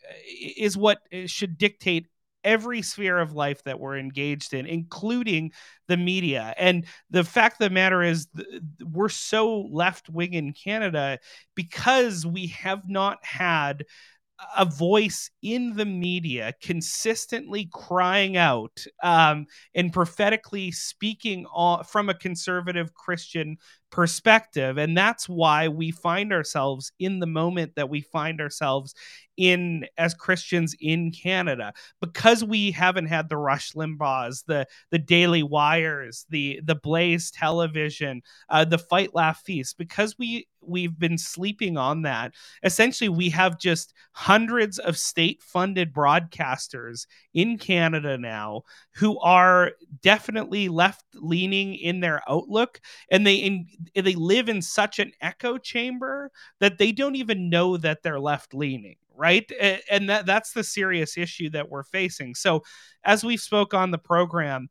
is 0.56 0.76
what 0.76 0.98
eh, 1.12 1.26
should 1.26 1.58
dictate 1.58 2.06
every 2.46 2.80
sphere 2.80 3.18
of 3.18 3.32
life 3.32 3.62
that 3.64 3.80
we're 3.80 3.98
engaged 3.98 4.54
in, 4.54 4.66
including 4.66 5.50
the 5.88 5.96
media. 5.96 6.54
And 6.56 6.86
the 7.10 7.24
fact 7.24 7.60
of 7.60 7.68
the 7.68 7.74
matter 7.74 8.02
is, 8.02 8.28
we're 8.80 9.08
so 9.08 9.62
left 9.62 10.08
wing 10.08 10.32
in 10.32 10.52
Canada 10.52 11.18
because 11.56 12.24
we 12.24 12.46
have 12.48 12.88
not 12.88 13.18
had 13.24 13.84
a 14.56 14.64
voice 14.64 15.30
in 15.42 15.76
the 15.76 15.84
media 15.84 16.52
consistently 16.62 17.68
crying 17.72 18.36
out 18.36 18.84
um, 19.02 19.46
and 19.74 19.92
prophetically 19.92 20.70
speaking 20.70 21.46
all, 21.46 21.82
from 21.82 22.08
a 22.08 22.14
conservative 22.14 22.92
Christian 22.94 23.56
perspective. 23.96 24.76
And 24.76 24.94
that's 24.94 25.26
why 25.26 25.68
we 25.68 25.90
find 25.90 26.30
ourselves 26.30 26.92
in 26.98 27.18
the 27.18 27.26
moment 27.26 27.76
that 27.76 27.88
we 27.88 28.02
find 28.02 28.42
ourselves 28.42 28.94
in 29.38 29.86
as 29.96 30.14
Christians 30.14 30.74
in 30.80 31.10
Canada 31.12 31.72
because 32.00 32.44
we 32.44 32.70
haven't 32.70 33.06
had 33.06 33.28
the 33.28 33.36
Rush 33.38 33.72
Limbaughs, 33.72 34.44
the 34.46 34.66
the 34.90 34.98
Daily 34.98 35.42
Wires, 35.42 36.26
the 36.28 36.60
the 36.62 36.74
Blaze 36.74 37.30
Television, 37.30 38.22
uh, 38.50 38.66
the 38.66 38.78
Fight 38.78 39.14
Laugh 39.14 39.42
Feast, 39.44 39.78
because 39.78 40.18
we 40.18 40.46
we've 40.60 40.98
been 40.98 41.18
sleeping 41.18 41.76
on 41.76 42.02
that. 42.02 42.32
Essentially, 42.64 43.08
we 43.08 43.30
have 43.30 43.58
just 43.58 43.92
hundreds 44.12 44.78
of 44.78 44.96
state-funded 44.98 45.92
broadcasters 45.92 47.06
in 47.34 47.56
Canada 47.56 48.18
now 48.18 48.62
who 48.94 49.18
are 49.20 49.72
definitely 50.02 50.68
left-leaning 50.68 51.74
in 51.76 52.00
their 52.00 52.20
outlook, 52.28 52.80
and 53.10 53.26
they 53.26 53.34
in, 53.34 53.66
they 53.94 54.14
live 54.14 54.48
in 54.48 54.62
such 54.62 54.98
an 54.98 55.12
echo 55.20 55.58
chamber 55.58 56.30
that 56.60 56.78
they 56.78 56.92
don't 56.92 57.16
even 57.16 57.50
know 57.50 57.76
that 57.76 58.02
they're 58.02 58.20
left-leaning 58.20 58.96
right? 59.18 59.50
And 59.90 60.10
that 60.10 60.26
that's 60.26 60.52
the 60.52 60.62
serious 60.62 61.16
issue 61.16 61.48
that 61.50 61.70
we're 61.70 61.84
facing. 61.84 62.34
So 62.34 62.62
as 63.02 63.24
we 63.24 63.38
spoke 63.38 63.72
on 63.72 63.90
the 63.90 63.98
program 63.98 64.68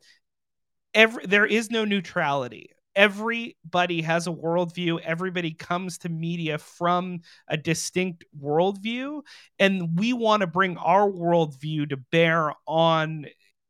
every 0.93 1.25
there 1.25 1.45
is 1.45 1.69
no 1.69 1.85
neutrality. 1.85 2.69
Everybody 2.95 4.01
has 4.03 4.25
a 4.25 4.31
worldview. 4.31 5.01
Everybody 5.01 5.51
comes 5.51 5.97
to 5.99 6.09
media 6.09 6.57
from 6.57 7.19
a 7.49 7.57
distinct 7.57 8.23
worldview 8.41 9.21
and 9.59 9.99
we 9.99 10.13
want 10.13 10.41
to 10.41 10.47
bring 10.47 10.77
our 10.77 11.09
worldview 11.09 11.89
to 11.89 11.97
bear 11.97 12.53
on 12.65 13.25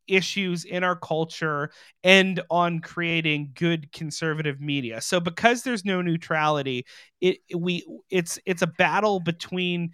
issues 0.08 0.64
in 0.64 0.84
our 0.84 0.96
culture 0.96 1.70
and 2.04 2.40
on 2.50 2.80
creating 2.80 3.52
good 3.54 3.92
conservative 3.92 4.60
media. 4.60 5.00
So 5.00 5.20
because 5.20 5.62
there's 5.62 5.84
no 5.84 6.02
neutrality 6.02 6.86
it 7.20 7.38
we 7.56 7.86
it's 8.10 8.38
it's 8.46 8.62
a 8.62 8.66
battle 8.66 9.20
between 9.20 9.92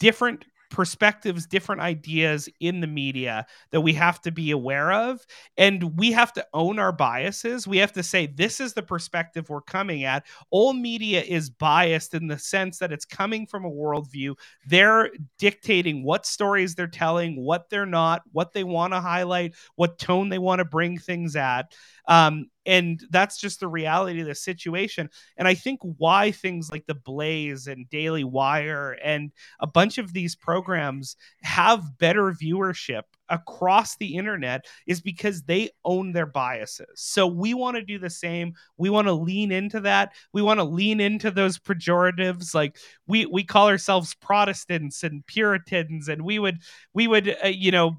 different 0.00 0.44
perspectives, 0.70 1.46
different 1.46 1.80
ideas 1.80 2.48
in 2.60 2.80
the 2.80 2.86
media 2.86 3.46
that 3.70 3.80
we 3.80 3.92
have 3.94 4.20
to 4.22 4.30
be 4.30 4.50
aware 4.50 4.92
of. 4.92 5.24
And 5.56 5.96
we 5.98 6.12
have 6.12 6.32
to 6.34 6.46
own 6.52 6.78
our 6.78 6.92
biases. 6.92 7.66
We 7.66 7.78
have 7.78 7.92
to 7.92 8.02
say, 8.02 8.26
this 8.26 8.60
is 8.60 8.74
the 8.74 8.82
perspective 8.82 9.48
we're 9.48 9.60
coming 9.60 10.04
at. 10.04 10.26
All 10.50 10.72
media 10.72 11.22
is 11.22 11.50
biased 11.50 12.14
in 12.14 12.26
the 12.26 12.38
sense 12.38 12.78
that 12.78 12.92
it's 12.92 13.04
coming 13.04 13.46
from 13.46 13.64
a 13.64 13.70
worldview. 13.70 14.34
They're 14.66 15.10
dictating 15.38 16.04
what 16.04 16.26
stories 16.26 16.74
they're 16.74 16.86
telling, 16.86 17.40
what 17.40 17.70
they're 17.70 17.86
not, 17.86 18.22
what 18.32 18.52
they 18.52 18.64
want 18.64 18.92
to 18.92 19.00
highlight, 19.00 19.54
what 19.76 19.98
tone 19.98 20.28
they 20.28 20.38
want 20.38 20.58
to 20.58 20.64
bring 20.64 20.98
things 20.98 21.36
at. 21.36 21.72
Um, 22.06 22.46
and 22.66 23.02
that's 23.10 23.38
just 23.38 23.60
the 23.60 23.68
reality 23.68 24.20
of 24.20 24.26
the 24.26 24.34
situation 24.34 25.10
and 25.36 25.46
i 25.46 25.54
think 25.54 25.80
why 25.82 26.30
things 26.30 26.70
like 26.70 26.86
the 26.86 26.94
blaze 26.94 27.66
and 27.66 27.88
daily 27.90 28.24
wire 28.24 28.96
and 29.04 29.32
a 29.60 29.66
bunch 29.66 29.98
of 29.98 30.12
these 30.12 30.34
programs 30.34 31.16
have 31.42 31.98
better 31.98 32.32
viewership 32.32 33.02
across 33.28 33.96
the 33.96 34.16
internet 34.16 34.66
is 34.86 35.00
because 35.00 35.42
they 35.42 35.70
own 35.84 36.12
their 36.12 36.26
biases. 36.26 36.86
So 36.94 37.26
we 37.26 37.54
want 37.54 37.76
to 37.76 37.82
do 37.82 37.98
the 37.98 38.10
same. 38.10 38.54
We 38.76 38.90
want 38.90 39.08
to 39.08 39.12
lean 39.12 39.50
into 39.50 39.80
that. 39.80 40.12
We 40.32 40.42
want 40.42 40.60
to 40.60 40.64
lean 40.64 41.00
into 41.00 41.30
those 41.30 41.58
pejoratives 41.58 42.54
like 42.54 42.76
we 43.06 43.26
we 43.26 43.44
call 43.44 43.68
ourselves 43.68 44.14
Protestants 44.14 45.02
and 45.02 45.26
Puritans 45.26 46.08
and 46.08 46.22
we 46.22 46.38
would 46.38 46.58
we 46.92 47.06
would 47.06 47.36
uh, 47.42 47.48
you 47.48 47.70
know 47.70 47.96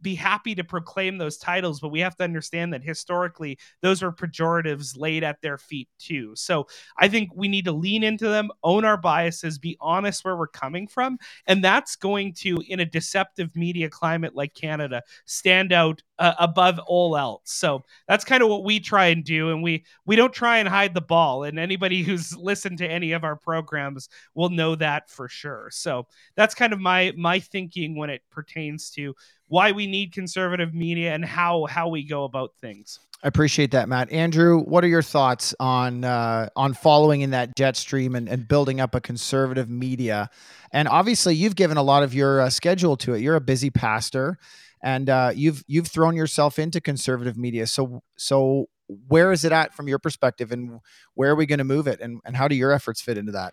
be 0.00 0.14
happy 0.14 0.54
to 0.54 0.64
proclaim 0.64 1.18
those 1.18 1.38
titles, 1.38 1.80
but 1.80 1.90
we 1.90 2.00
have 2.00 2.16
to 2.16 2.24
understand 2.24 2.72
that 2.72 2.82
historically 2.82 3.58
those 3.80 4.02
are 4.02 4.12
pejoratives 4.12 4.98
laid 4.98 5.22
at 5.24 5.40
their 5.40 5.58
feet 5.58 5.88
too. 5.98 6.32
So 6.34 6.66
I 6.96 7.08
think 7.08 7.30
we 7.34 7.48
need 7.48 7.64
to 7.66 7.72
lean 7.72 8.02
into 8.02 8.28
them, 8.28 8.50
own 8.62 8.84
our 8.84 8.96
biases, 8.96 9.58
be 9.58 9.76
honest 9.80 10.24
where 10.24 10.36
we're 10.36 10.48
coming 10.48 10.86
from, 10.86 11.18
and 11.46 11.62
that's 11.62 11.96
going 11.96 12.34
to, 12.34 12.62
in 12.68 12.80
a 12.80 12.84
deceptive 12.84 13.54
media 13.56 13.88
climate 13.88 14.34
like 14.34 14.54
Canada, 14.54 15.02
stand 15.24 15.72
out 15.72 16.02
uh, 16.18 16.34
above 16.38 16.78
all 16.86 17.16
else. 17.16 17.50
So 17.52 17.84
that's 18.06 18.24
kind 18.24 18.42
of 18.42 18.48
what 18.48 18.64
we 18.64 18.78
try 18.78 19.06
and 19.06 19.24
do, 19.24 19.50
and 19.50 19.62
we 19.62 19.84
we 20.06 20.14
don't 20.14 20.32
try 20.32 20.58
and 20.58 20.68
hide 20.68 20.94
the 20.94 21.00
ball. 21.00 21.44
And 21.44 21.58
anybody 21.58 22.02
who's 22.04 22.36
listened 22.36 22.78
to 22.78 22.88
any 22.88 23.12
of 23.12 23.24
our 23.24 23.36
programs 23.36 24.08
will 24.34 24.50
know 24.50 24.74
that 24.76 25.10
for 25.10 25.28
sure. 25.28 25.68
So 25.72 26.06
that's 26.36 26.54
kind 26.54 26.72
of 26.72 26.80
my 26.80 27.12
my 27.16 27.40
thinking 27.40 27.96
when 27.96 28.10
it 28.10 28.22
pertains 28.30 28.90
to 28.92 29.14
why 29.52 29.70
we 29.70 29.86
need 29.86 30.14
conservative 30.14 30.72
media 30.72 31.12
and 31.12 31.22
how 31.22 31.66
how 31.66 31.86
we 31.86 32.02
go 32.02 32.24
about 32.24 32.54
things. 32.62 32.98
I 33.22 33.28
appreciate 33.28 33.70
that, 33.72 33.86
Matt. 33.86 34.10
Andrew, 34.10 34.60
what 34.60 34.82
are 34.82 34.88
your 34.88 35.02
thoughts 35.02 35.54
on 35.60 36.04
uh, 36.04 36.48
on 36.56 36.72
following 36.72 37.20
in 37.20 37.32
that 37.32 37.54
jet 37.54 37.76
stream 37.76 38.14
and, 38.14 38.30
and 38.30 38.48
building 38.48 38.80
up 38.80 38.94
a 38.94 39.00
conservative 39.00 39.68
media? 39.68 40.30
And 40.72 40.88
obviously, 40.88 41.34
you've 41.34 41.54
given 41.54 41.76
a 41.76 41.82
lot 41.82 42.02
of 42.02 42.14
your 42.14 42.40
uh, 42.40 42.48
schedule 42.48 42.96
to 42.96 43.12
it. 43.12 43.20
You're 43.20 43.36
a 43.36 43.42
busy 43.42 43.68
pastor, 43.68 44.38
and 44.82 45.10
uh, 45.10 45.32
you've 45.34 45.62
you've 45.66 45.88
thrown 45.88 46.16
yourself 46.16 46.58
into 46.58 46.80
conservative 46.80 47.36
media. 47.36 47.66
So 47.66 48.02
so 48.16 48.70
where 49.08 49.32
is 49.32 49.44
it 49.44 49.52
at 49.52 49.74
from 49.74 49.86
your 49.86 49.98
perspective, 49.98 50.50
and 50.50 50.80
where 51.12 51.30
are 51.30 51.36
we 51.36 51.44
going 51.44 51.58
to 51.58 51.64
move 51.64 51.86
it, 51.86 52.00
and 52.00 52.20
and 52.24 52.34
how 52.36 52.48
do 52.48 52.56
your 52.56 52.72
efforts 52.72 53.02
fit 53.02 53.18
into 53.18 53.32
that? 53.32 53.52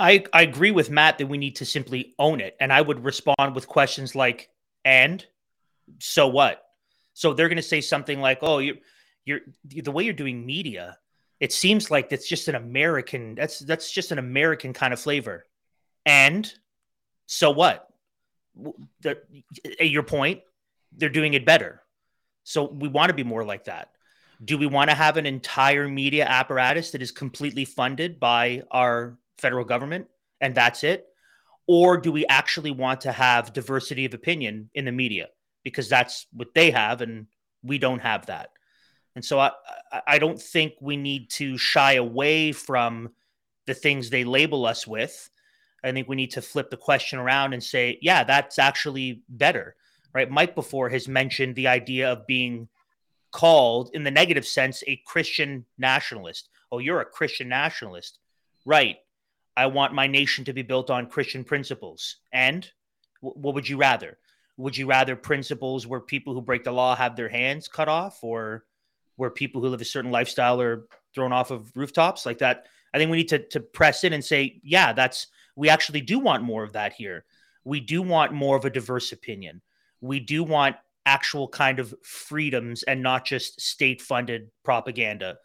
I, 0.00 0.24
I 0.32 0.42
agree 0.42 0.70
with 0.70 0.90
Matt 0.90 1.18
that 1.18 1.26
we 1.26 1.38
need 1.38 1.56
to 1.56 1.66
simply 1.66 2.14
own 2.18 2.40
it. 2.40 2.56
And 2.58 2.72
I 2.72 2.80
would 2.80 3.04
respond 3.04 3.54
with 3.54 3.68
questions 3.68 4.14
like, 4.14 4.48
and 4.84 5.24
so 5.98 6.26
what? 6.28 6.64
So 7.12 7.34
they're 7.34 7.48
going 7.48 7.56
to 7.56 7.62
say 7.62 7.82
something 7.82 8.20
like, 8.20 8.38
oh, 8.42 8.58
you're, 8.58 8.76
you're 9.24 9.40
the 9.64 9.92
way 9.92 10.04
you're 10.04 10.14
doing 10.14 10.46
media. 10.46 10.96
It 11.38 11.52
seems 11.52 11.90
like 11.90 12.08
that's 12.08 12.28
just 12.28 12.48
an 12.48 12.54
American, 12.54 13.34
that's, 13.34 13.58
that's 13.58 13.92
just 13.92 14.10
an 14.10 14.18
American 14.18 14.72
kind 14.72 14.92
of 14.92 15.00
flavor. 15.00 15.46
And 16.06 16.50
so 17.26 17.50
what? 17.50 17.86
The, 19.02 19.18
your 19.80 20.02
point, 20.02 20.40
they're 20.96 21.08
doing 21.08 21.34
it 21.34 21.44
better. 21.44 21.82
So 22.44 22.64
we 22.64 22.88
want 22.88 23.10
to 23.10 23.14
be 23.14 23.24
more 23.24 23.44
like 23.44 23.64
that. 23.64 23.90
Do 24.42 24.56
we 24.56 24.66
want 24.66 24.88
to 24.88 24.96
have 24.96 25.18
an 25.18 25.26
entire 25.26 25.86
media 25.86 26.24
apparatus 26.24 26.92
that 26.92 27.02
is 27.02 27.10
completely 27.12 27.66
funded 27.66 28.18
by 28.18 28.62
our 28.70 29.18
federal 29.40 29.64
government 29.64 30.06
and 30.40 30.54
that's 30.54 30.84
it? 30.84 31.06
Or 31.66 31.96
do 31.96 32.12
we 32.12 32.26
actually 32.26 32.70
want 32.70 33.02
to 33.02 33.12
have 33.12 33.52
diversity 33.52 34.04
of 34.04 34.14
opinion 34.14 34.70
in 34.74 34.84
the 34.84 34.92
media? 34.92 35.28
Because 35.62 35.88
that's 35.88 36.26
what 36.32 36.54
they 36.54 36.70
have 36.70 37.00
and 37.00 37.26
we 37.62 37.78
don't 37.78 38.00
have 38.00 38.26
that. 38.26 38.50
And 39.14 39.24
so 39.24 39.38
I, 39.38 39.50
I 40.06 40.18
don't 40.18 40.40
think 40.40 40.74
we 40.80 40.96
need 40.96 41.30
to 41.30 41.58
shy 41.58 41.94
away 41.94 42.52
from 42.52 43.10
the 43.66 43.74
things 43.74 44.08
they 44.10 44.24
label 44.24 44.66
us 44.66 44.86
with. 44.86 45.30
I 45.82 45.92
think 45.92 46.08
we 46.08 46.16
need 46.16 46.32
to 46.32 46.42
flip 46.42 46.70
the 46.70 46.76
question 46.76 47.18
around 47.18 47.52
and 47.52 47.62
say, 47.62 47.98
yeah, 48.02 48.24
that's 48.24 48.58
actually 48.58 49.22
better, 49.28 49.76
right? 50.12 50.30
Mike 50.30 50.54
before 50.54 50.88
has 50.90 51.08
mentioned 51.08 51.54
the 51.54 51.68
idea 51.68 52.12
of 52.12 52.26
being 52.26 52.68
called, 53.32 53.90
in 53.94 54.04
the 54.04 54.10
negative 54.10 54.46
sense, 54.46 54.82
a 54.86 55.00
Christian 55.06 55.64
nationalist. 55.78 56.48
Oh, 56.72 56.78
you're 56.78 57.00
a 57.00 57.06
Christian 57.06 57.48
nationalist. 57.48 58.18
Right. 58.64 58.98
I 59.56 59.66
want 59.66 59.94
my 59.94 60.06
nation 60.06 60.44
to 60.44 60.52
be 60.52 60.62
built 60.62 60.90
on 60.90 61.06
Christian 61.06 61.44
principles. 61.44 62.16
And 62.32 62.68
what 63.20 63.54
would 63.54 63.68
you 63.68 63.76
rather? 63.76 64.18
Would 64.56 64.76
you 64.76 64.86
rather 64.86 65.16
principles 65.16 65.86
where 65.86 66.00
people 66.00 66.34
who 66.34 66.42
break 66.42 66.64
the 66.64 66.72
law 66.72 66.94
have 66.94 67.16
their 67.16 67.28
hands 67.28 67.68
cut 67.68 67.88
off 67.88 68.18
or 68.22 68.64
where 69.16 69.30
people 69.30 69.60
who 69.60 69.68
live 69.68 69.80
a 69.80 69.84
certain 69.84 70.10
lifestyle 70.10 70.60
are 70.60 70.86
thrown 71.14 71.32
off 71.32 71.50
of 71.50 71.70
rooftops 71.74 72.26
like 72.26 72.38
that? 72.38 72.66
I 72.92 72.98
think 72.98 73.10
we 73.10 73.18
need 73.18 73.28
to, 73.28 73.38
to 73.48 73.60
press 73.60 74.04
in 74.04 74.12
and 74.12 74.24
say, 74.24 74.60
yeah, 74.62 74.92
that's, 74.92 75.28
we 75.56 75.68
actually 75.68 76.00
do 76.00 76.18
want 76.18 76.42
more 76.42 76.64
of 76.64 76.72
that 76.72 76.92
here. 76.92 77.24
We 77.64 77.80
do 77.80 78.02
want 78.02 78.32
more 78.32 78.56
of 78.56 78.64
a 78.64 78.70
diverse 78.70 79.12
opinion. 79.12 79.62
We 80.00 80.20
do 80.20 80.42
want 80.42 80.76
actual 81.06 81.48
kind 81.48 81.78
of 81.78 81.94
freedoms 82.02 82.82
and 82.82 83.02
not 83.02 83.24
just 83.24 83.60
state 83.60 84.00
funded 84.02 84.50
propaganda 84.64 85.38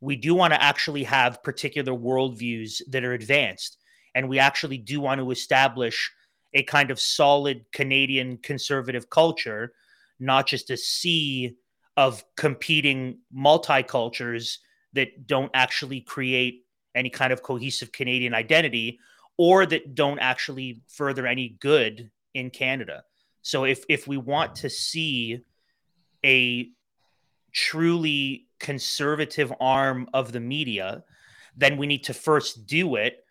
we 0.00 0.16
do 0.16 0.34
want 0.34 0.52
to 0.52 0.62
actually 0.62 1.04
have 1.04 1.42
particular 1.42 1.92
worldviews 1.92 2.80
that 2.88 3.04
are 3.04 3.12
advanced. 3.12 3.78
And 4.14 4.28
we 4.28 4.38
actually 4.38 4.78
do 4.78 5.00
want 5.00 5.20
to 5.20 5.30
establish 5.30 6.10
a 6.54 6.62
kind 6.64 6.90
of 6.90 6.98
solid 6.98 7.64
Canadian 7.72 8.38
conservative 8.38 9.08
culture, 9.08 9.72
not 10.18 10.46
just 10.46 10.70
a 10.70 10.76
sea 10.76 11.56
of 11.96 12.24
competing 12.36 13.18
multicultures 13.34 14.58
that 14.94 15.26
don't 15.26 15.50
actually 15.54 16.00
create 16.00 16.64
any 16.94 17.10
kind 17.10 17.32
of 17.32 17.42
cohesive 17.42 17.92
Canadian 17.92 18.34
identity 18.34 18.98
or 19.36 19.64
that 19.64 19.94
don't 19.94 20.18
actually 20.18 20.82
further 20.88 21.26
any 21.26 21.56
good 21.60 22.10
in 22.34 22.50
Canada. 22.50 23.04
So 23.42 23.64
if 23.64 23.84
if 23.88 24.06
we 24.06 24.16
want 24.16 24.56
to 24.56 24.70
see 24.70 25.40
a 26.24 26.68
truly 27.52 28.46
conservative 28.60 29.52
arm 29.60 30.08
of 30.14 30.32
the 30.32 30.40
media, 30.40 31.02
then 31.56 31.76
we 31.76 31.86
need 31.86 32.04
to 32.04 32.14
first 32.14 32.66
do 32.66 32.96
it. 32.96 33.24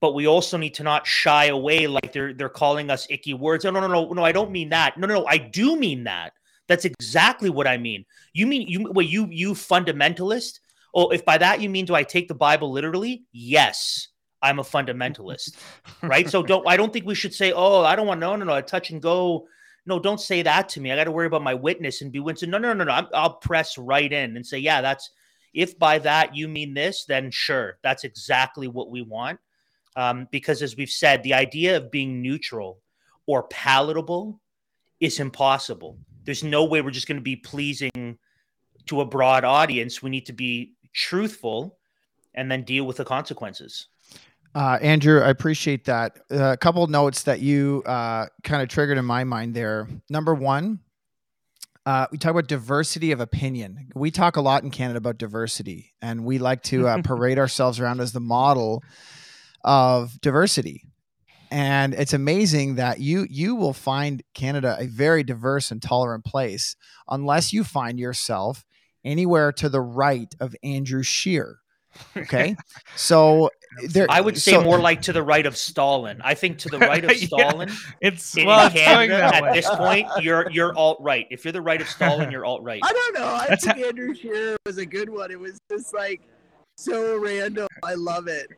But 0.00 0.14
we 0.14 0.26
also 0.26 0.56
need 0.58 0.74
to 0.74 0.82
not 0.82 1.06
shy 1.06 1.46
away 1.46 1.86
like 1.86 2.12
they're 2.12 2.34
they're 2.34 2.48
calling 2.48 2.90
us 2.90 3.06
icky 3.08 3.34
words. 3.34 3.64
Oh, 3.64 3.70
no, 3.70 3.80
no, 3.80 3.86
no, 3.86 4.12
no, 4.12 4.24
I 4.24 4.32
don't 4.32 4.50
mean 4.50 4.68
that. 4.70 4.98
No, 4.98 5.06
no, 5.06 5.20
no, 5.20 5.26
I 5.26 5.38
do 5.38 5.76
mean 5.76 6.04
that. 6.04 6.32
That's 6.66 6.84
exactly 6.84 7.50
what 7.50 7.68
I 7.68 7.76
mean. 7.76 8.04
You 8.32 8.46
mean 8.48 8.66
you 8.66 8.90
well, 8.90 9.06
you 9.06 9.28
you 9.30 9.52
fundamentalist? 9.52 10.58
Oh, 10.92 11.10
if 11.10 11.24
by 11.24 11.38
that 11.38 11.60
you 11.60 11.70
mean 11.70 11.86
do 11.86 11.94
I 11.94 12.02
take 12.02 12.26
the 12.26 12.34
Bible 12.34 12.72
literally? 12.72 13.24
Yes. 13.32 14.08
I'm 14.44 14.58
a 14.58 14.64
fundamentalist. 14.64 15.54
right? 16.02 16.28
So 16.28 16.42
don't 16.42 16.66
I 16.66 16.76
don't 16.76 16.92
think 16.92 17.06
we 17.06 17.14
should 17.14 17.32
say, 17.32 17.52
oh, 17.52 17.84
I 17.84 17.94
don't 17.94 18.08
want 18.08 18.20
no, 18.20 18.34
no, 18.34 18.44
no, 18.44 18.54
a 18.54 18.62
touch 18.62 18.90
and 18.90 19.00
go 19.00 19.46
no, 19.84 19.98
don't 19.98 20.20
say 20.20 20.42
that 20.42 20.68
to 20.70 20.80
me. 20.80 20.92
I 20.92 20.96
got 20.96 21.04
to 21.04 21.12
worry 21.12 21.26
about 21.26 21.42
my 21.42 21.54
witness 21.54 22.02
and 22.02 22.12
be 22.12 22.20
winston. 22.20 22.50
No, 22.50 22.58
no, 22.58 22.72
no, 22.72 22.84
no. 22.84 22.92
i 22.92 23.22
will 23.22 23.34
press 23.34 23.76
right 23.76 24.12
in 24.12 24.36
and 24.36 24.46
say, 24.46 24.58
yeah, 24.58 24.80
that's 24.80 25.10
If 25.52 25.78
by 25.78 25.98
that 26.00 26.36
you 26.36 26.48
mean 26.48 26.74
this, 26.74 27.04
then 27.04 27.30
sure, 27.30 27.78
that's 27.82 28.04
exactly 28.04 28.68
what 28.68 28.90
we 28.90 29.02
want. 29.02 29.40
Um, 29.96 30.28
because 30.30 30.62
as 30.62 30.76
we've 30.76 30.88
said, 30.88 31.22
the 31.22 31.34
idea 31.34 31.76
of 31.76 31.90
being 31.90 32.22
neutral 32.22 32.80
or 33.26 33.44
palatable 33.44 34.40
is 35.00 35.20
impossible. 35.20 35.98
There's 36.24 36.44
no 36.44 36.64
way 36.64 36.80
we're 36.80 36.90
just 36.90 37.08
going 37.08 37.18
to 37.18 37.22
be 37.22 37.36
pleasing 37.36 38.18
to 38.86 39.00
a 39.00 39.06
broad 39.06 39.44
audience. 39.44 40.02
We 40.02 40.10
need 40.10 40.26
to 40.26 40.32
be 40.32 40.74
truthful 40.92 41.78
and 42.34 42.50
then 42.50 42.62
deal 42.62 42.84
with 42.84 42.96
the 42.96 43.04
consequences. 43.04 43.88
Uh, 44.54 44.78
Andrew, 44.82 45.20
I 45.20 45.30
appreciate 45.30 45.86
that. 45.86 46.18
Uh, 46.30 46.52
a 46.52 46.56
couple 46.56 46.86
notes 46.86 47.22
that 47.22 47.40
you 47.40 47.82
uh, 47.86 48.26
kind 48.42 48.62
of 48.62 48.68
triggered 48.68 48.98
in 48.98 49.04
my 49.04 49.24
mind 49.24 49.54
there. 49.54 49.88
Number 50.10 50.34
one, 50.34 50.80
uh, 51.86 52.06
we 52.12 52.18
talk 52.18 52.30
about 52.30 52.48
diversity 52.48 53.12
of 53.12 53.20
opinion. 53.20 53.88
We 53.94 54.10
talk 54.10 54.36
a 54.36 54.40
lot 54.40 54.62
in 54.62 54.70
Canada 54.70 54.98
about 54.98 55.18
diversity, 55.18 55.92
and 56.02 56.24
we 56.24 56.38
like 56.38 56.62
to 56.64 56.86
uh, 56.86 57.02
parade 57.04 57.38
ourselves 57.38 57.80
around 57.80 58.00
as 58.00 58.12
the 58.12 58.20
model 58.20 58.82
of 59.64 60.20
diversity. 60.20 60.84
And 61.50 61.92
it's 61.94 62.14
amazing 62.14 62.76
that 62.76 63.00
you 63.00 63.26
you 63.28 63.54
will 63.56 63.74
find 63.74 64.22
Canada 64.32 64.76
a 64.78 64.86
very 64.86 65.22
diverse 65.22 65.70
and 65.70 65.82
tolerant 65.82 66.24
place 66.24 66.76
unless 67.08 67.52
you 67.52 67.64
find 67.64 67.98
yourself 67.98 68.64
anywhere 69.04 69.52
to 69.52 69.68
the 69.68 69.80
right 69.80 70.32
of 70.40 70.54
Andrew 70.62 71.02
Scheer. 71.02 71.58
Okay, 72.16 72.56
so 72.96 73.50
there, 73.88 74.06
I 74.08 74.20
would 74.20 74.36
say 74.38 74.52
so- 74.52 74.62
more 74.62 74.78
like 74.78 75.02
to 75.02 75.12
the 75.12 75.22
right 75.22 75.44
of 75.46 75.56
Stalin. 75.56 76.20
I 76.22 76.34
think 76.34 76.58
to 76.58 76.68
the 76.68 76.78
right 76.90 77.04
of 77.04 77.10
Yeah. 77.12 77.26
Stalin 77.26 77.70
It's 78.00 78.36
in 78.36 78.46
well, 78.46 78.70
Canada 78.70 79.16
that 79.18 79.34
at 79.34 79.42
way. 79.42 79.52
this 79.54 79.68
point, 79.70 80.08
you're 80.20 80.50
you're 80.50 80.76
alt 80.76 80.98
right. 81.00 81.26
If 81.30 81.44
you're 81.44 81.52
the 81.52 81.62
right 81.62 81.80
of 81.80 81.88
Stalin, 81.88 82.30
you're 82.30 82.44
alt 82.44 82.62
right. 82.62 82.80
I 82.84 82.92
don't 82.92 83.14
know. 83.14 83.26
I 83.26 83.46
That's 83.48 83.64
think 83.64 83.78
Andrew 83.78 84.14
Scheer 84.14 84.56
was 84.66 84.78
a 84.78 84.86
good 84.86 85.08
one. 85.08 85.30
It 85.30 85.38
was 85.40 85.58
just 85.70 85.94
like 85.94 86.20
so 86.76 87.16
random. 87.18 87.68
I 87.82 87.94
love 87.94 88.28
it. 88.28 88.48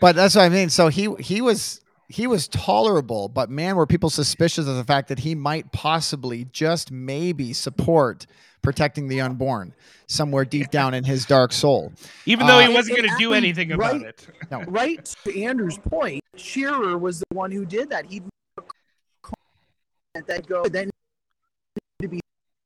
But 0.00 0.14
that's 0.16 0.34
what 0.36 0.42
I 0.42 0.48
mean. 0.48 0.68
So 0.70 0.88
he 0.88 1.12
he 1.20 1.40
was 1.40 1.80
he 2.08 2.26
was 2.26 2.46
tolerable, 2.48 3.28
but 3.28 3.50
man, 3.50 3.74
were 3.76 3.86
people 3.86 4.10
suspicious 4.10 4.68
of 4.68 4.76
the 4.76 4.84
fact 4.84 5.08
that 5.08 5.20
he 5.20 5.34
might 5.34 5.72
possibly 5.72 6.44
just 6.52 6.90
maybe 6.92 7.52
support 7.52 8.26
protecting 8.66 9.06
the 9.06 9.20
unborn 9.20 9.72
somewhere 10.08 10.44
deep 10.44 10.72
down 10.72 10.92
in 10.92 11.04
his 11.04 11.24
dark 11.24 11.52
soul. 11.52 11.92
Even 12.24 12.48
though 12.48 12.58
Uh, 12.58 12.66
he 12.66 12.74
wasn't 12.74 12.96
going 12.96 13.08
to 13.08 13.16
do 13.16 13.32
actually, 13.32 13.36
anything 13.36 13.70
about 13.70 13.92
right- 13.92 14.02
it. 14.02 14.26
Right 14.68 15.04
to 15.24 15.42
Andrew's 15.44 15.78
point, 15.78 16.20
Scheer 16.36 16.98
was 16.98 17.20
the 17.20 17.26
one 17.32 17.52
who 17.52 17.64
did 17.64 17.90
that. 17.90 18.06
He 18.06 18.22
that 20.26 20.46
go 20.48 20.64
that 20.64 20.72
needed 20.72 20.90
to 22.02 22.08
be 22.08 22.20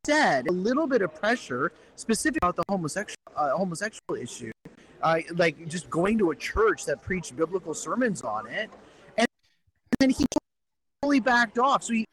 said. 0.07 0.47
A 0.49 0.53
little 0.53 0.87
bit 0.87 1.03
of 1.03 1.15
pressure, 1.15 1.73
specific 1.97 2.39
about 2.43 2.57
the 2.57 2.65
homosexual 2.71 3.17
uh, 3.37 3.51
homosexual 3.51 4.15
issue, 4.19 4.53
uh, 5.03 5.19
like 5.35 5.69
just 5.69 5.91
going 5.91 6.17
to 6.17 6.31
a 6.31 6.37
church 6.37 6.87
that 6.87 7.03
preached 7.03 7.37
biblical 7.37 7.75
sermons 7.75 8.23
on 8.23 8.47
it, 8.47 8.71
and 9.19 9.27
then 9.99 10.09
he 10.09 10.25
totally 11.03 11.21
backed 11.21 11.59
off. 11.59 11.83
So 11.85 11.93
he, 11.93 12.07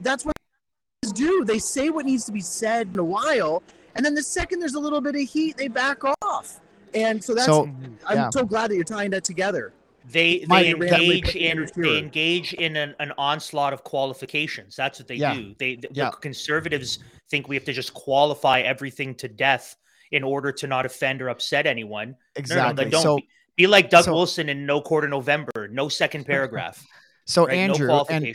that's 0.00 0.24
what 0.24 0.31
they 1.12 1.24
do. 1.24 1.44
They 1.44 1.58
say 1.58 1.90
what 1.90 2.04
needs 2.06 2.24
to 2.26 2.32
be 2.32 2.40
said 2.40 2.88
in 2.92 2.98
a 2.98 3.04
while, 3.04 3.62
and 3.94 4.04
then 4.04 4.14
the 4.14 4.22
second 4.22 4.60
there's 4.60 4.74
a 4.74 4.80
little 4.80 5.00
bit 5.00 5.14
of 5.14 5.20
heat, 5.22 5.56
they 5.56 5.68
back 5.68 6.02
off. 6.22 6.60
And 6.94 7.22
so 7.22 7.34
that's 7.34 7.46
So 7.46 7.64
I'm 8.06 8.16
yeah. 8.16 8.30
so 8.30 8.44
glad 8.44 8.70
that 8.70 8.74
you're 8.74 8.84
tying 8.84 9.10
that 9.12 9.24
together. 9.24 9.72
They 10.10 10.44
they 10.50 10.68
you 10.70 10.76
ran 10.76 10.94
away 10.94 11.18
engage 11.18 11.36
in 11.36 11.68
they 11.76 11.98
engage 11.98 12.54
in 12.54 12.76
an, 12.76 12.94
an 12.98 13.12
onslaught 13.16 13.72
of 13.72 13.84
qualifications. 13.84 14.74
That's 14.76 14.98
what 14.98 15.06
they 15.08 15.14
Yeah. 15.14 15.34
do. 15.34 15.54
They 15.58 15.76
the 15.76 15.88
Yeah. 15.92 16.10
conservatives 16.10 16.98
think 17.30 17.48
we 17.48 17.56
have 17.56 17.64
to 17.64 17.72
just 17.72 17.94
qualify 17.94 18.60
everything 18.60 19.14
to 19.16 19.28
death 19.28 19.76
in 20.10 20.22
order 20.24 20.52
to 20.52 20.66
not 20.66 20.84
offend 20.84 21.22
or 21.22 21.28
upset 21.28 21.66
anyone. 21.66 22.08
No, 22.08 22.14
no, 22.14 22.18
Exactly. 22.36 22.84
don't 22.90 23.02
so 23.02 23.16
be, 23.16 23.28
be 23.56 23.66
like 23.66 23.88
Doug 23.90 24.04
so- 24.06 24.12
Wilson 24.12 24.48
in 24.48 24.66
No 24.66 24.80
Quarter 24.82 25.08
November. 25.08 25.68
No 25.70 25.88
second 25.88 26.26
paragraph. 26.34 26.84
So 27.24 27.46
right? 27.46 27.56
Andrew 27.56 27.86
no 27.86 28.04
and 28.10 28.26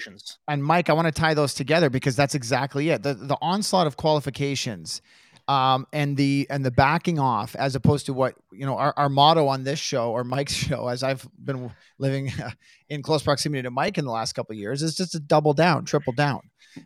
and 0.48 0.64
Mike, 0.64 0.90
I 0.90 0.94
want 0.94 1.08
to 1.08 1.12
tie 1.12 1.34
those 1.34 1.54
together 1.54 1.90
because 1.90 2.16
that's 2.16 2.36
exactly 2.36 2.90
it. 2.90 3.04
The 3.04 3.14
the 3.14 3.38
onslaught 3.42 3.88
of 3.88 3.98
qualifications, 3.98 5.02
um, 5.48 5.88
and 5.92 6.16
the 6.16 6.48
and 6.50 6.64
the 6.64 6.72
backing 6.72 7.20
off, 7.20 7.56
as 7.56 7.76
opposed 7.76 8.06
to 8.08 8.14
what 8.14 8.36
you 8.52 8.66
know 8.66 8.78
our, 8.78 8.94
our 8.98 9.10
motto 9.10 9.48
on 9.48 9.64
this 9.64 9.80
show 9.80 10.12
or 10.12 10.24
Mike's 10.24 10.54
show, 10.68 10.88
as 10.88 11.04
I've 11.04 11.28
been 11.38 11.72
living 11.98 12.32
in 12.90 13.02
close 13.02 13.24
proximity 13.24 13.64
to 13.64 13.72
Mike 13.72 13.98
in 13.98 14.06
the 14.06 14.12
last 14.12 14.34
couple 14.34 14.54
of 14.54 14.60
years, 14.60 14.82
is 14.82 14.96
just 14.96 15.12
to 15.14 15.20
double 15.20 15.54
down, 15.54 15.86
triple 15.86 16.14
down, 16.14 16.42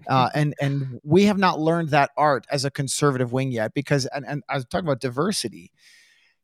uh, 0.08 0.30
and 0.36 0.56
and 0.60 1.00
we 1.04 1.26
have 1.26 1.38
not 1.38 1.60
learned 1.60 1.90
that 1.90 2.12
art 2.18 2.48
as 2.52 2.66
a 2.66 2.72
conservative 2.72 3.32
wing 3.32 3.52
yet 3.52 3.74
because 3.74 4.06
and, 4.08 4.26
and 4.28 4.44
I 4.50 4.56
was 4.56 4.66
talking 4.66 4.88
about 4.88 5.02
diversity. 5.02 5.72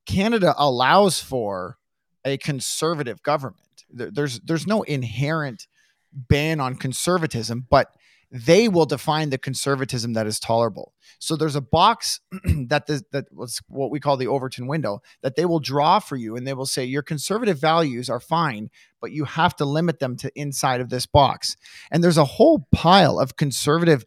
Canada 0.05 0.55
allows 0.57 1.19
for 1.19 1.77
a 2.23 2.37
conservative 2.37 3.21
government. 3.23 3.66
There- 3.89 4.11
There's 4.11 4.39
there's 4.41 4.67
no 4.67 4.83
inherent 4.83 5.67
ban 6.13 6.59
on 6.59 6.75
conservatism, 6.75 7.65
but 7.69 7.87
they 8.29 8.67
will 8.67 8.85
define 8.85 9.29
the 9.29 9.37
conservatism 9.37 10.11
that 10.13 10.27
is 10.27 10.37
tolerable. 10.39 10.93
So 11.17 11.37
there's 11.37 11.55
a 11.55 11.61
box 11.61 12.19
that 12.67 12.85
the, 12.85 13.01
that 13.13 13.25
was 13.31 13.61
what 13.69 13.89
we 13.89 14.01
call 14.01 14.17
the 14.17 14.27
Overton 14.27 14.67
window 14.67 14.99
that 15.21 15.35
they 15.37 15.45
will 15.45 15.59
draw 15.61 15.99
for 15.99 16.17
you, 16.17 16.35
and 16.35 16.45
they 16.45 16.53
will 16.53 16.65
say 16.65 16.83
your 16.83 17.03
conservative 17.03 17.59
values 17.59 18.09
are 18.09 18.19
fine, 18.19 18.69
but 18.99 19.11
you 19.13 19.23
have 19.23 19.55
to 19.57 19.65
limit 19.65 19.99
them 19.99 20.17
to 20.17 20.31
inside 20.35 20.81
of 20.81 20.89
this 20.89 21.05
box. 21.05 21.55
And 21.89 22.03
there's 22.03 22.17
a 22.17 22.25
whole 22.25 22.67
pile 22.73 23.17
of 23.17 23.37
conservative 23.37 24.03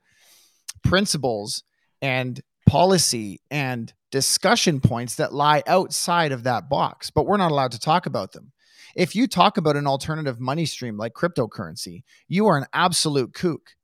principles 0.83 1.63
and 2.03 2.41
policy 2.67 3.41
and 3.51 3.93
discussion 4.11 4.81
points 4.81 5.15
that 5.17 5.33
lie 5.33 5.63
outside 5.67 6.33
of 6.33 6.43
that 6.45 6.69
box, 6.69 7.11
but 7.11 7.27
we're 7.27 7.37
not 7.37 7.51
allowed 7.53 7.73
to 7.73 7.81
talk 7.81 8.07
about 8.07 8.33
them. 8.33 8.53
If 8.97 9.15
you 9.15 9.27
talk 9.27 9.57
about 9.57 9.77
an 9.77 9.87
alternative 9.87 10.41
money 10.41 10.67
stream 10.67 10.97
like 10.97 11.15
cryptocurrency, 11.15 12.03
you 12.29 12.47
are 12.47 12.59
an 12.59 12.67
absolute 12.73 13.33
kook, 13.33 13.77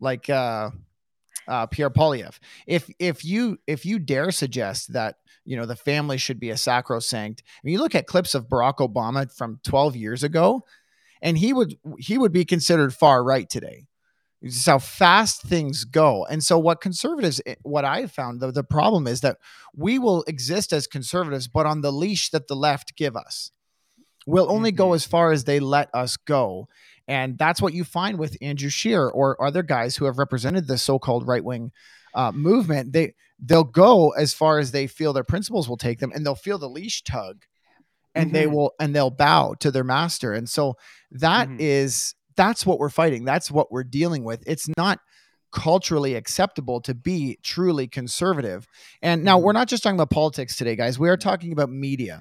like 0.00 0.28
uh, 0.30 0.70
uh, 1.48 1.66
Pierre 1.66 1.90
Poilievre. 1.90 2.38
If 2.66 2.90
if 2.98 3.24
you 3.24 3.58
if 3.66 3.84
you 3.84 3.98
dare 3.98 4.30
suggest 4.30 4.92
that 4.92 5.16
you 5.44 5.56
know 5.56 5.66
the 5.66 5.76
family 5.76 6.18
should 6.18 6.40
be 6.40 6.50
a 6.50 6.56
sacrosanct, 6.56 7.42
I 7.46 7.60
mean, 7.64 7.74
you 7.74 7.80
look 7.80 7.94
at 7.94 8.06
clips 8.06 8.34
of 8.34 8.48
Barack 8.48 8.76
Obama 8.76 9.32
from 9.34 9.60
12 9.64 9.96
years 9.96 10.22
ago, 10.22 10.64
and 11.20 11.38
he 11.38 11.52
would 11.52 11.76
he 11.98 12.18
would 12.18 12.32
be 12.32 12.44
considered 12.44 12.94
far 12.94 13.24
right 13.24 13.48
today. 13.48 13.86
This 14.42 14.56
is 14.56 14.66
how 14.66 14.80
fast 14.80 15.42
things 15.42 15.84
go. 15.84 16.26
And 16.26 16.42
so, 16.42 16.58
what 16.58 16.80
conservatives, 16.80 17.40
eh, 17.46 17.54
what 17.62 17.84
I 17.84 18.06
found, 18.06 18.40
the, 18.40 18.50
the 18.50 18.64
problem 18.64 19.06
is 19.06 19.20
that 19.20 19.38
we 19.74 20.00
will 20.00 20.24
exist 20.26 20.72
as 20.72 20.88
conservatives, 20.88 21.46
but 21.46 21.64
on 21.64 21.80
the 21.80 21.92
leash 21.92 22.30
that 22.30 22.48
the 22.48 22.56
left 22.56 22.96
give 22.96 23.16
us. 23.16 23.52
We'll 24.26 24.50
only 24.50 24.72
go 24.72 24.92
as 24.92 25.04
far 25.04 25.32
as 25.32 25.44
they 25.44 25.60
let 25.60 25.88
us 25.94 26.16
go. 26.16 26.68
And 27.08 27.36
that's 27.36 27.60
what 27.60 27.74
you 27.74 27.84
find 27.84 28.18
with 28.18 28.36
Andrew 28.40 28.70
Scheer 28.70 29.08
or 29.08 29.42
other 29.44 29.62
guys 29.62 29.96
who 29.96 30.04
have 30.04 30.18
represented 30.18 30.66
the 30.68 30.78
so 30.78 30.98
called 30.98 31.26
right 31.26 31.44
wing 31.44 31.72
uh, 32.14 32.30
movement. 32.32 32.92
They, 32.92 33.14
they'll 33.44 33.64
go 33.64 34.10
as 34.10 34.32
far 34.32 34.58
as 34.58 34.70
they 34.70 34.86
feel 34.86 35.12
their 35.12 35.24
principles 35.24 35.68
will 35.68 35.76
take 35.76 35.98
them 35.98 36.12
and 36.14 36.24
they'll 36.24 36.34
feel 36.36 36.58
the 36.58 36.68
leash 36.68 37.02
tug 37.02 37.44
and 38.14 38.32
they 38.32 38.44
Mhm. 38.46 38.52
will 38.52 38.72
and 38.78 38.94
they'll 38.94 39.10
bow 39.10 39.54
to 39.60 39.70
their 39.70 39.82
master 39.84 40.32
and 40.34 40.48
so 40.48 40.74
that 41.10 41.48
is 41.58 41.94
Mhm. 42.14 42.34
that's 42.36 42.66
what 42.66 42.78
we're 42.78 42.90
fighting 42.90 43.24
that's 43.24 43.50
what 43.50 43.72
we're 43.72 43.82
dealing 43.84 44.22
with 44.22 44.44
it's 44.46 44.68
not 44.76 45.00
culturally 45.50 46.14
acceptable 46.14 46.80
to 46.82 46.94
be 46.94 47.38
truly 47.42 47.88
conservative 47.88 48.66
and 49.00 49.24
now 49.24 49.38
we're 49.38 49.52
not 49.52 49.66
just 49.68 49.82
talking 49.82 49.96
about 49.96 50.10
politics 50.10 50.56
today 50.56 50.76
guys 50.76 50.98
we 50.98 51.08
are 51.08 51.16
talking 51.16 51.52
about 51.52 51.70
media 51.70 52.20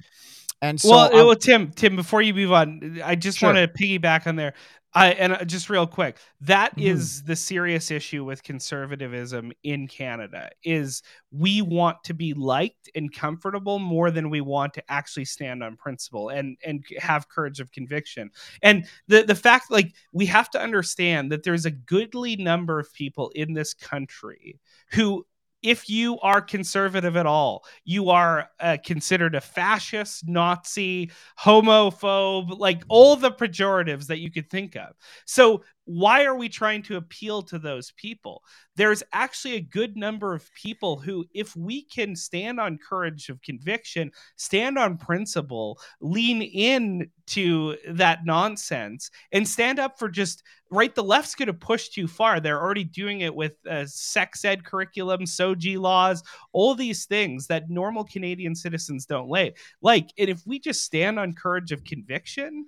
and 0.62 0.80
so 0.80 0.90
well, 0.90 1.06
um, 1.16 1.28
well, 1.28 1.36
Tim, 1.36 1.72
Tim, 1.72 1.96
before 1.96 2.22
you 2.22 2.34
move 2.34 2.52
on, 2.52 3.02
I 3.04 3.16
just 3.16 3.40
Sure. 3.40 3.54
want 3.54 3.58
to 3.58 3.68
piggyback 3.84 4.28
on 4.28 4.36
there. 4.36 4.54
I 4.94 5.12
and 5.14 5.32
uh, 5.34 5.46
just 5.46 5.70
real 5.70 5.88
quick, 5.88 6.18
that 6.42 6.76
Mhm. 6.76 6.84
is 6.84 7.24
the 7.24 7.36
serious 7.38 7.92
issue 7.92 8.26
with 8.26 8.44
conservatism 8.44 9.54
in 9.64 9.88
Canada 9.88 10.50
is 10.66 11.02
we 11.32 11.62
want 11.62 12.04
to 12.04 12.14
be 12.14 12.34
liked 12.34 12.90
and 12.94 13.14
comfortable 13.14 13.80
more 13.80 14.12
than 14.12 14.30
we 14.30 14.42
want 14.42 14.74
to 14.74 14.84
actually 14.92 15.24
stand 15.24 15.64
on 15.64 15.78
principle 15.78 16.28
and 16.28 16.58
and 16.66 16.84
have 17.00 17.30
courage 17.30 17.62
of 17.62 17.72
conviction. 17.72 18.32
And 18.62 18.86
the 19.08 19.24
the 19.24 19.36
fact 19.36 19.72
like 19.72 19.94
we 20.12 20.26
have 20.26 20.50
to 20.52 20.62
understand 20.62 21.32
that 21.32 21.44
there's 21.44 21.66
a 21.66 21.72
goodly 21.72 22.36
number 22.36 22.78
of 22.78 22.92
people 22.94 23.30
in 23.34 23.54
this 23.54 23.74
country 23.74 24.60
who 24.92 25.26
if 25.62 25.90
you 25.90 26.20
are 26.20 26.42
conservative 26.42 27.16
at 27.16 27.26
all, 27.26 27.64
you 27.84 28.10
are 28.10 28.50
uh, 28.60 28.78
considered 28.84 29.36
a 29.36 29.42
fascist, 29.42 30.28
Nazi, 30.28 31.12
homophobe, 31.40 32.58
like 32.58 32.84
all 32.88 33.16
the 33.16 33.32
pejoratives 33.32 34.08
that 34.08 34.20
you 34.20 34.32
could 34.32 34.50
think 34.50 34.76
of. 34.76 34.96
So 35.26 35.64
why 35.86 36.24
are 36.26 36.36
we 36.36 36.48
trying 36.48 36.84
to 36.84 36.98
appeal 36.98 37.42
to 37.44 37.60
those 37.60 37.92
people? 37.98 38.44
There's 38.76 39.04
actually 39.14 39.56
a 39.56 39.62
good 39.62 39.98
number 39.98 40.34
of 40.34 40.54
people 40.54 41.00
who, 41.00 41.26
if 41.34 41.56
we 41.56 41.84
can 41.84 42.16
stand 42.16 42.60
on 42.60 42.78
courage 42.78 43.30
of 43.30 43.42
conviction, 43.42 44.12
stand 44.36 44.78
on 44.78 44.98
principle, 44.98 45.80
lean 46.00 46.42
in 46.42 47.10
to 47.28 47.78
that 47.90 48.26
nonsense, 48.26 49.10
and 49.32 49.48
stand 49.48 49.80
up 49.80 49.98
for 49.98 50.08
just 50.08 50.44
right. 50.70 50.94
The 50.94 51.04
left's 51.04 51.36
going 51.36 51.48
to 51.48 51.54
push 51.54 51.90
too 51.90 52.08
far. 52.08 52.40
They're 52.40 52.62
already 52.62 52.84
doing 52.84 53.22
it 53.22 53.34
with 53.34 53.54
uh, 53.70 53.86
sex 53.88 54.46
ed 54.46 54.64
curriculum, 54.64 55.22
SOGI 55.22 55.78
laws, 55.78 56.24
all 56.54 56.76
these 56.76 57.06
things 57.06 57.48
that 57.48 57.70
normal 57.70 58.04
Canadian 58.04 58.56
citizens 58.56 59.06
don't 59.06 59.30
lay 59.30 59.54
like. 59.82 60.10
And 60.18 60.30
if 60.30 60.42
we 60.46 60.60
just 60.60 60.84
stand 60.84 61.20
on 61.20 61.34
courage 61.34 61.72
of 61.72 61.84
conviction, 61.84 62.68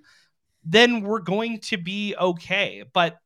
then 0.64 1.02
we're 1.02 1.20
going 1.20 1.60
to 1.60 1.76
be 1.76 2.14
okay. 2.18 2.84
But 2.92 3.18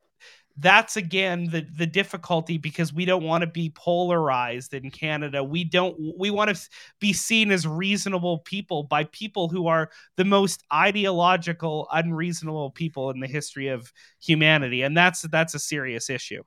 that's 0.61 0.97
again 0.97 1.49
the 1.51 1.65
the 1.77 1.87
difficulty 1.87 2.59
because 2.59 2.93
we 2.93 3.05
don't 3.05 3.23
want 3.23 3.43
to 3.43 3.47
be 3.47 3.71
polarized 3.71 4.75
in 4.75 4.91
Canada. 4.91 5.43
We 5.45 5.63
don't 5.65 5.97
we 6.19 6.31
want 6.31 6.55
to 6.55 6.69
be 6.99 7.13
seen 7.13 7.53
as 7.53 7.67
reasonable 7.67 8.39
people 8.41 8.83
by 8.83 9.05
people 9.05 9.49
who 9.49 9.69
are 9.69 9.91
the 10.17 10.25
most 10.25 10.65
ideological 10.73 11.87
unreasonable 11.93 12.73
people 12.73 13.11
in 13.11 13.21
the 13.21 13.29
history 13.29 13.69
of 13.69 13.93
humanity 14.21 14.83
and 14.83 14.97
that's 14.97 15.23
that's 15.23 15.55
a 15.55 15.61
serious 15.61 16.11
issue. 16.11 16.43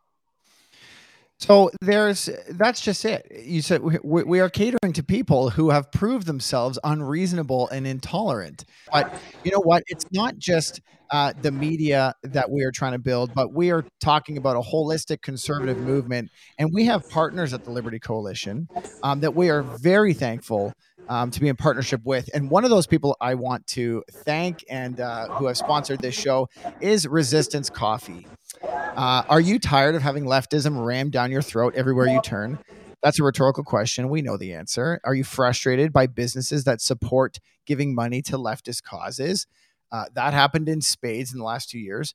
So 1.41 1.71
there's 1.81 2.29
that's 2.49 2.81
just 2.81 3.03
it. 3.03 3.25
You 3.43 3.63
said 3.63 3.81
we, 3.81 4.23
we 4.23 4.39
are 4.39 4.49
catering 4.49 4.93
to 4.93 5.03
people 5.03 5.49
who 5.49 5.71
have 5.71 5.91
proved 5.91 6.27
themselves 6.27 6.77
unreasonable 6.83 7.67
and 7.69 7.87
intolerant. 7.87 8.63
But 8.91 9.19
you 9.43 9.51
know 9.51 9.61
what? 9.61 9.83
It's 9.87 10.05
not 10.11 10.37
just 10.37 10.81
uh, 11.09 11.33
the 11.41 11.51
media 11.51 12.13
that 12.21 12.51
we 12.51 12.63
are 12.63 12.71
trying 12.71 12.91
to 12.93 12.99
build, 12.99 13.33
but 13.33 13.53
we 13.53 13.71
are 13.71 13.83
talking 13.99 14.37
about 14.37 14.55
a 14.55 14.61
holistic 14.61 15.23
conservative 15.23 15.77
movement, 15.77 16.29
and 16.59 16.69
we 16.71 16.85
have 16.85 17.09
partners 17.09 17.53
at 17.53 17.63
the 17.63 17.71
Liberty 17.71 17.99
Coalition 17.99 18.67
um, 19.01 19.19
that 19.21 19.33
we 19.33 19.49
are 19.49 19.63
very 19.63 20.13
thankful 20.13 20.73
um, 21.09 21.31
to 21.31 21.41
be 21.41 21.49
in 21.49 21.55
partnership 21.55 22.01
with. 22.05 22.29
And 22.33 22.49
one 22.49 22.63
of 22.63 22.69
those 22.69 22.87
people 22.87 23.17
I 23.19 23.33
want 23.33 23.65
to 23.67 24.03
thank 24.25 24.63
and 24.69 24.99
uh, 24.99 25.27
who 25.29 25.47
have 25.47 25.57
sponsored 25.57 25.99
this 25.99 26.15
show 26.15 26.47
is 26.79 27.07
Resistance 27.07 27.69
Coffee. 27.69 28.27
Uh, 28.63 29.23
are 29.29 29.41
you 29.41 29.59
tired 29.59 29.95
of 29.95 30.01
having 30.01 30.25
leftism 30.25 30.85
rammed 30.85 31.11
down 31.11 31.31
your 31.31 31.41
throat 31.41 31.73
everywhere 31.75 32.07
you 32.07 32.21
turn? 32.21 32.59
That's 33.01 33.19
a 33.19 33.23
rhetorical 33.23 33.63
question. 33.63 34.09
We 34.09 34.21
know 34.21 34.37
the 34.37 34.53
answer. 34.53 34.99
Are 35.03 35.15
you 35.15 35.23
frustrated 35.23 35.91
by 35.91 36.07
businesses 36.07 36.65
that 36.65 36.81
support 36.81 37.39
giving 37.65 37.95
money 37.95 38.21
to 38.23 38.37
leftist 38.37 38.83
causes? 38.83 39.47
Uh, 39.91 40.05
that 40.13 40.33
happened 40.33 40.69
in 40.69 40.81
spades 40.81 41.33
in 41.33 41.39
the 41.39 41.45
last 41.45 41.69
two 41.69 41.79
years. 41.79 42.13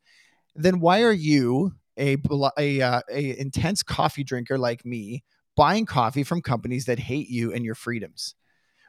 Then 0.54 0.80
why 0.80 1.02
are 1.02 1.12
you 1.12 1.72
a 1.98 2.16
a, 2.58 2.80
uh, 2.80 3.00
a 3.10 3.38
intense 3.38 3.82
coffee 3.82 4.24
drinker 4.24 4.58
like 4.58 4.84
me 4.84 5.24
buying 5.56 5.86
coffee 5.86 6.22
from 6.22 6.40
companies 6.40 6.84
that 6.84 7.00
hate 7.00 7.28
you 7.28 7.52
and 7.52 7.64
your 7.64 7.74
freedoms? 7.74 8.34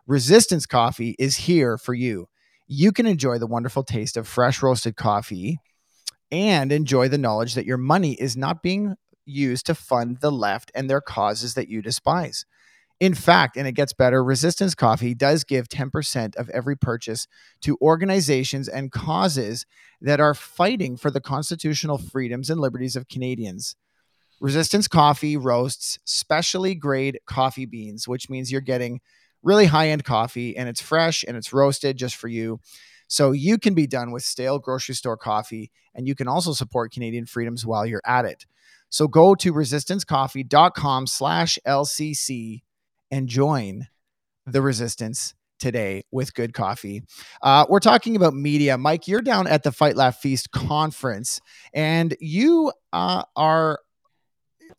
Resistance 0.05 0.65
Coffee 0.65 1.15
is 1.19 1.35
here 1.35 1.77
for 1.77 1.93
you. 1.93 2.29
You 2.67 2.91
can 2.93 3.05
enjoy 3.05 3.39
the 3.39 3.47
wonderful 3.47 3.83
taste 3.83 4.15
of 4.15 4.27
fresh 4.27 4.61
roasted 4.61 4.95
coffee 4.95 5.59
and 6.31 6.71
enjoy 6.71 7.07
the 7.07 7.17
knowledge 7.17 7.55
that 7.55 7.65
your 7.65 7.77
money 7.77 8.13
is 8.13 8.35
not 8.35 8.61
being 8.61 8.95
used 9.25 9.65
to 9.65 9.75
fund 9.75 10.19
the 10.19 10.31
left 10.31 10.71
and 10.73 10.89
their 10.89 11.01
causes 11.01 11.53
that 11.53 11.69
you 11.69 11.81
despise. 11.81 12.45
In 12.99 13.13
fact, 13.13 13.57
and 13.57 13.67
it 13.67 13.73
gets 13.73 13.93
better, 13.93 14.23
Resistance 14.23 14.73
Coffee 14.73 15.13
does 15.13 15.43
give 15.43 15.69
10% 15.69 16.35
of 16.35 16.49
every 16.49 16.75
purchase 16.75 17.27
to 17.61 17.77
organizations 17.79 18.67
and 18.67 18.91
causes 18.91 19.65
that 20.01 20.19
are 20.19 20.33
fighting 20.33 20.97
for 20.97 21.11
the 21.11 21.21
constitutional 21.21 21.99
freedoms 21.99 22.49
and 22.49 22.59
liberties 22.59 22.95
of 22.95 23.07
Canadians. 23.07 23.75
Resistance 24.39 24.87
Coffee 24.87 25.37
roasts 25.37 25.99
specially 26.05 26.73
grade 26.73 27.19
coffee 27.27 27.65
beans, 27.65 28.07
which 28.07 28.29
means 28.29 28.51
you're 28.51 28.61
getting 28.61 28.99
really 29.43 29.65
high 29.65 29.89
end 29.89 30.03
coffee 30.03 30.57
and 30.57 30.67
it's 30.67 30.81
fresh 30.81 31.23
and 31.27 31.37
it's 31.37 31.53
roasted 31.53 31.97
just 31.97 32.15
for 32.15 32.27
you. 32.27 32.59
So 33.07 33.31
you 33.31 33.57
can 33.57 33.73
be 33.73 33.87
done 33.87 34.11
with 34.11 34.23
stale 34.23 34.59
grocery 34.59 34.95
store 34.95 35.17
coffee 35.17 35.71
and 35.95 36.07
you 36.07 36.15
can 36.15 36.27
also 36.27 36.53
support 36.53 36.91
Canadian 36.91 37.25
freedoms 37.25 37.65
while 37.65 37.85
you're 37.85 38.01
at 38.05 38.25
it. 38.25 38.45
So 38.89 39.07
go 39.07 39.35
to 39.35 39.53
resistancecoffee.com 39.53 41.07
slash 41.07 41.59
LCC 41.65 42.61
and 43.11 43.27
join 43.27 43.87
the 44.45 44.61
resistance 44.61 45.33
today 45.59 46.03
with 46.11 46.33
good 46.33 46.53
coffee. 46.53 47.03
Uh, 47.41 47.65
we're 47.67 47.79
talking 47.79 48.15
about 48.15 48.33
media. 48.33 48.77
Mike, 48.77 49.07
you're 49.07 49.21
down 49.21 49.47
at 49.47 49.63
the 49.63 49.71
Fight 49.71 49.95
Laugh 49.95 50.17
Feast 50.17 50.51
conference 50.51 51.41
and 51.73 52.15
you 52.19 52.71
uh, 52.93 53.23
are 53.35 53.79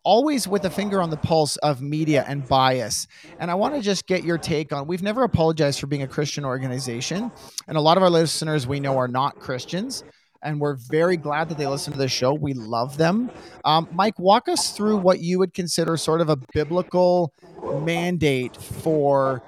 always 0.04 0.48
with 0.48 0.64
a 0.64 0.70
finger 0.70 1.02
on 1.02 1.10
the 1.10 1.16
pulse 1.16 1.56
of 1.58 1.82
media 1.82 2.24
and 2.26 2.46
bias. 2.46 3.06
And 3.38 3.50
I 3.50 3.54
want 3.54 3.74
to 3.74 3.80
just 3.80 4.06
get 4.06 4.24
your 4.24 4.38
take 4.38 4.72
on 4.72 4.86
we've 4.86 5.02
never 5.02 5.22
apologized 5.22 5.80
for 5.80 5.86
being 5.86 6.02
a 6.02 6.08
Christian 6.08 6.44
organization. 6.44 7.30
And 7.66 7.76
a 7.76 7.80
lot 7.80 7.96
of 7.96 8.02
our 8.02 8.10
listeners 8.10 8.66
we 8.66 8.80
know 8.80 8.96
are 8.96 9.08
not 9.08 9.38
Christians. 9.38 10.04
And 10.40 10.60
we're 10.60 10.76
very 10.76 11.16
glad 11.16 11.48
that 11.48 11.58
they 11.58 11.66
listen 11.66 11.92
to 11.92 11.98
the 11.98 12.06
show. 12.06 12.32
We 12.32 12.54
love 12.54 12.96
them. 12.96 13.28
Um, 13.64 13.88
Mike, 13.92 14.18
walk 14.20 14.48
us 14.48 14.70
through 14.70 14.98
what 14.98 15.18
you 15.18 15.40
would 15.40 15.52
consider 15.52 15.96
sort 15.96 16.20
of 16.20 16.28
a 16.28 16.36
biblical 16.54 17.34
mandate 17.82 18.56
for 18.56 19.42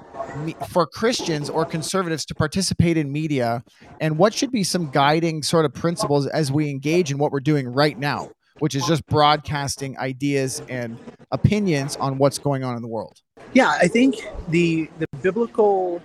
for 0.68 0.86
Christians 0.86 1.48
or 1.48 1.64
conservatives 1.64 2.24
to 2.26 2.34
participate 2.34 2.96
in 2.96 3.10
media, 3.10 3.64
and 4.00 4.18
what 4.18 4.34
should 4.34 4.50
be 4.50 4.64
some 4.64 4.90
guiding 4.90 5.42
sort 5.42 5.64
of 5.64 5.72
principles 5.72 6.26
as 6.26 6.52
we 6.52 6.68
engage 6.68 7.10
in 7.10 7.18
what 7.18 7.32
we're 7.32 7.40
doing 7.40 7.68
right 7.68 7.98
now 7.98 8.28
which 8.60 8.74
is 8.74 8.86
just 8.86 9.04
broadcasting 9.06 9.98
ideas 9.98 10.62
and 10.68 10.98
opinions 11.32 11.96
on 11.96 12.16
what's 12.16 12.38
going 12.38 12.62
on 12.62 12.76
in 12.76 12.82
the 12.82 12.88
world. 12.88 13.20
Yeah, 13.52 13.70
I 13.70 13.88
think 13.88 14.16
the 14.48 14.88
the 14.98 15.06
biblical 15.20 16.00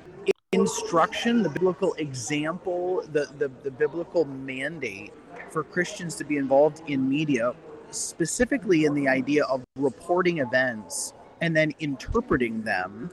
instruction, 0.55 1.43
the 1.43 1.49
biblical 1.49 1.93
example, 1.95 3.03
the, 3.11 3.27
the, 3.37 3.51
the 3.63 3.71
biblical 3.71 4.25
mandate 4.25 5.11
for 5.51 5.63
Christians 5.63 6.15
to 6.15 6.23
be 6.23 6.37
involved 6.37 6.81
in 6.87 7.07
media, 7.07 7.53
specifically 7.91 8.85
in 8.85 8.93
the 8.93 9.07
idea 9.07 9.43
of 9.45 9.63
reporting 9.75 10.39
events 10.39 11.13
and 11.41 11.55
then 11.55 11.73
interpreting 11.79 12.61
them, 12.63 13.11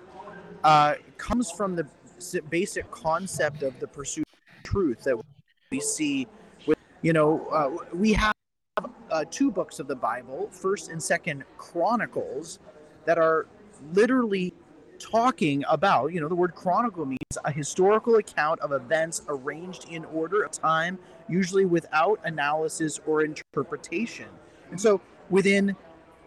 uh, 0.65 0.95
comes 1.19 1.51
from 1.51 1.75
the 1.75 1.87
basic 2.49 2.89
concept 2.91 3.63
of 3.63 3.79
the 3.81 3.89
pursuit 3.89 4.25
of 4.57 4.63
truth 4.63 5.03
that 5.03 5.21
we 5.71 5.81
see 5.81 6.29
with, 6.67 6.79
you 7.03 7.13
know, 7.13 7.47
uh, 7.49 7.71
we 7.93 8.13
have 8.13 8.32
uh, 9.11 9.25
two 9.31 9.51
books 9.51 9.79
of 9.79 9.87
the 9.87 9.95
Bible, 9.95 10.49
First 10.51 10.91
and 10.91 11.03
Second 11.03 11.45
Chronicles, 11.59 12.59
that 13.05 13.19
are 13.19 13.47
literally 13.93 14.55
talking 14.99 15.65
about. 15.69 16.13
You 16.13 16.21
know, 16.21 16.29
the 16.29 16.35
word 16.35 16.55
chronicle 16.55 17.05
means 17.05 17.19
a 17.45 17.53
historical 17.53 18.17
account 18.17 18.61
of 18.61 18.73
events 18.73 19.23
arranged 19.29 19.87
in 19.91 20.05
order 20.07 20.43
of 20.43 20.53
time, 20.53 20.99
usually 21.29 21.67
without 21.67 22.19
analysis 22.25 23.01
or 23.07 23.23
interpretation. 23.23 24.29
And 24.71 24.81
so, 24.81 25.01
within 25.29 25.77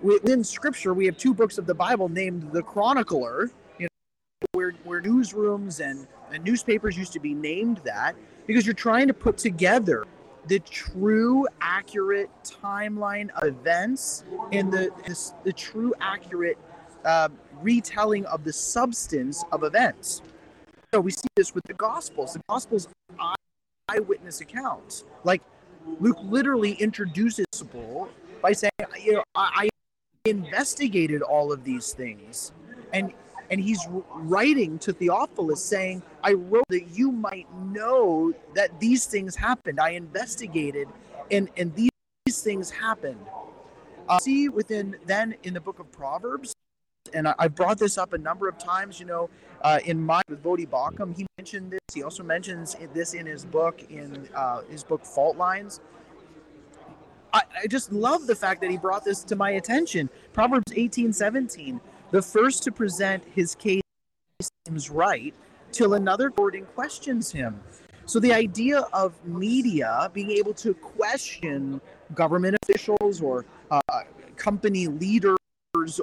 within 0.01 0.43
Scripture, 0.43 0.93
we 0.93 1.05
have 1.05 1.17
two 1.17 1.33
books 1.33 1.57
of 1.57 1.65
the 1.65 1.73
Bible 1.73 2.09
named 2.09 2.51
the 2.51 2.61
Chronicler. 2.61 3.49
You 3.79 3.85
know, 3.85 4.47
where 4.53 4.71
where 4.83 5.01
newsrooms 5.01 5.79
and, 5.83 6.07
and 6.31 6.43
newspapers 6.43 6.97
used 6.97 7.13
to 7.13 7.19
be 7.19 7.33
named 7.33 7.81
that 7.85 8.15
because 8.45 8.67
you're 8.67 8.75
trying 8.75 9.07
to 9.07 9.13
put 9.13 9.37
together 9.37 10.05
the 10.47 10.59
true 10.59 11.47
accurate 11.61 12.29
timeline 12.43 13.29
events 13.43 14.23
and 14.51 14.71
the 14.71 14.91
the, 15.05 15.31
the 15.43 15.53
true 15.53 15.93
accurate 15.99 16.57
uh, 17.03 17.29
retelling 17.61 18.25
of 18.25 18.43
the 18.43 18.53
substance 18.53 19.43
of 19.51 19.63
events. 19.63 20.21
So 20.93 21.01
we 21.01 21.11
see 21.11 21.27
this 21.35 21.53
with 21.53 21.63
the 21.65 21.73
Gospels. 21.73 22.33
The 22.33 22.41
Gospels 22.49 22.87
eyewitness 23.89 24.41
accounts. 24.41 25.03
Like 25.23 25.41
Luke 25.99 26.17
literally 26.23 26.73
introduces 26.73 27.45
Paul 27.71 28.09
by 28.41 28.53
saying, 28.53 28.71
you 29.03 29.13
know, 29.13 29.23
I, 29.35 29.69
I 30.25 30.29
investigated 30.29 31.21
all 31.21 31.51
of 31.51 31.63
these 31.63 31.93
things, 31.93 32.51
and 32.93 33.13
and 33.49 33.61
he's 33.61 33.85
writing 34.11 34.79
to 34.79 34.93
Theophilus 34.93 35.63
saying, 35.63 36.03
I 36.23 36.33
wrote 36.33 36.65
that 36.69 36.87
you 36.93 37.11
might 37.11 37.47
know 37.55 38.33
that 38.53 38.79
these 38.79 39.05
things 39.05 39.35
happened. 39.35 39.79
I 39.79 39.91
investigated, 39.91 40.87
and, 41.31 41.49
and 41.57 41.73
these, 41.75 41.89
these 42.25 42.41
things 42.41 42.69
happened. 42.69 43.25
Uh, 44.07 44.19
see 44.19 44.49
within 44.49 44.95
then 45.05 45.35
in 45.43 45.53
the 45.53 45.61
book 45.61 45.79
of 45.79 45.91
Proverbs, 45.91 46.53
and 47.13 47.27
I, 47.27 47.35
I 47.39 47.47
brought 47.47 47.77
this 47.77 47.97
up 47.97 48.13
a 48.13 48.17
number 48.17 48.47
of 48.47 48.57
times, 48.57 48.99
you 48.99 49.05
know, 49.05 49.29
uh, 49.61 49.79
in 49.85 50.03
my 50.03 50.21
with 50.29 50.43
Voddie 50.43 50.67
Baucham, 50.67 51.15
he 51.15 51.25
mentioned 51.37 51.71
this. 51.71 51.79
He 51.93 52.03
also 52.03 52.23
mentions 52.23 52.75
this 52.93 53.13
in 53.13 53.25
his 53.25 53.45
book, 53.45 53.81
in 53.89 54.27
uh, 54.35 54.61
his 54.69 54.83
book 54.83 55.05
Fault 55.05 55.37
Lines. 55.37 55.79
I, 57.33 57.41
I 57.63 57.67
just 57.67 57.91
love 57.91 58.27
the 58.27 58.35
fact 58.35 58.61
that 58.61 58.69
he 58.69 58.77
brought 58.77 59.03
this 59.03 59.23
to 59.25 59.35
my 59.35 59.51
attention. 59.51 60.09
Proverbs 60.33 60.71
18, 60.75 61.13
17 61.13 61.81
the 62.11 62.21
first 62.21 62.63
to 62.63 62.71
present 62.71 63.23
his 63.33 63.55
case 63.55 63.81
seems 64.67 64.89
right 64.89 65.33
till 65.71 65.93
another 65.93 66.29
courting 66.29 66.65
questions 66.65 67.31
him. 67.31 67.59
So 68.05 68.19
the 68.19 68.33
idea 68.33 68.81
of 68.93 69.13
media 69.25 70.11
being 70.13 70.31
able 70.31 70.53
to 70.55 70.73
question 70.75 71.81
government 72.13 72.55
officials 72.63 73.21
or 73.21 73.45
uh, 73.71 73.81
company 74.35 74.87
leaders 74.87 75.37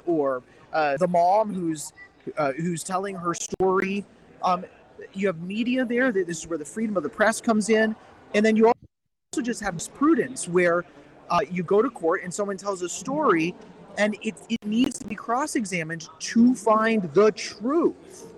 or 0.05 0.43
uh, 0.73 0.97
the 0.97 1.07
mom 1.07 1.53
who's 1.53 1.93
uh, 2.37 2.51
who's 2.53 2.83
telling 2.83 3.15
her 3.15 3.33
story. 3.33 4.05
Um, 4.43 4.65
you 5.13 5.27
have 5.27 5.41
media 5.41 5.85
there. 5.85 6.11
This 6.11 6.39
is 6.39 6.47
where 6.47 6.57
the 6.57 6.65
freedom 6.65 6.97
of 6.97 7.03
the 7.03 7.09
press 7.09 7.41
comes 7.41 7.69
in, 7.69 7.95
and 8.33 8.45
then 8.45 8.55
you 8.55 8.67
also 8.67 9.41
just 9.41 9.61
have 9.61 9.77
prudence 9.93 10.47
where 10.47 10.85
uh, 11.29 11.39
you 11.49 11.63
go 11.63 11.81
to 11.81 11.89
court 11.89 12.23
and 12.23 12.33
someone 12.33 12.57
tells 12.57 12.81
a 12.81 12.89
story, 12.89 13.55
and 13.97 14.15
it, 14.21 14.35
it 14.49 14.65
needs 14.65 14.97
to 14.99 15.05
be 15.05 15.15
cross-examined 15.15 16.07
to 16.19 16.55
find 16.55 17.03
the 17.13 17.31
truth. 17.31 18.33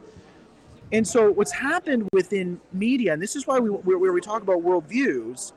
And 0.91 1.07
so, 1.07 1.31
what's 1.31 1.51
happened 1.51 2.07
within 2.11 2.59
media, 2.71 3.13
and 3.13 3.21
this 3.21 3.35
is 3.35 3.47
why 3.47 3.59
we 3.59 3.69
where, 3.69 4.13
we 4.13 4.21
talk 4.21 4.41
about 4.41 4.59
worldviews. 4.59 5.53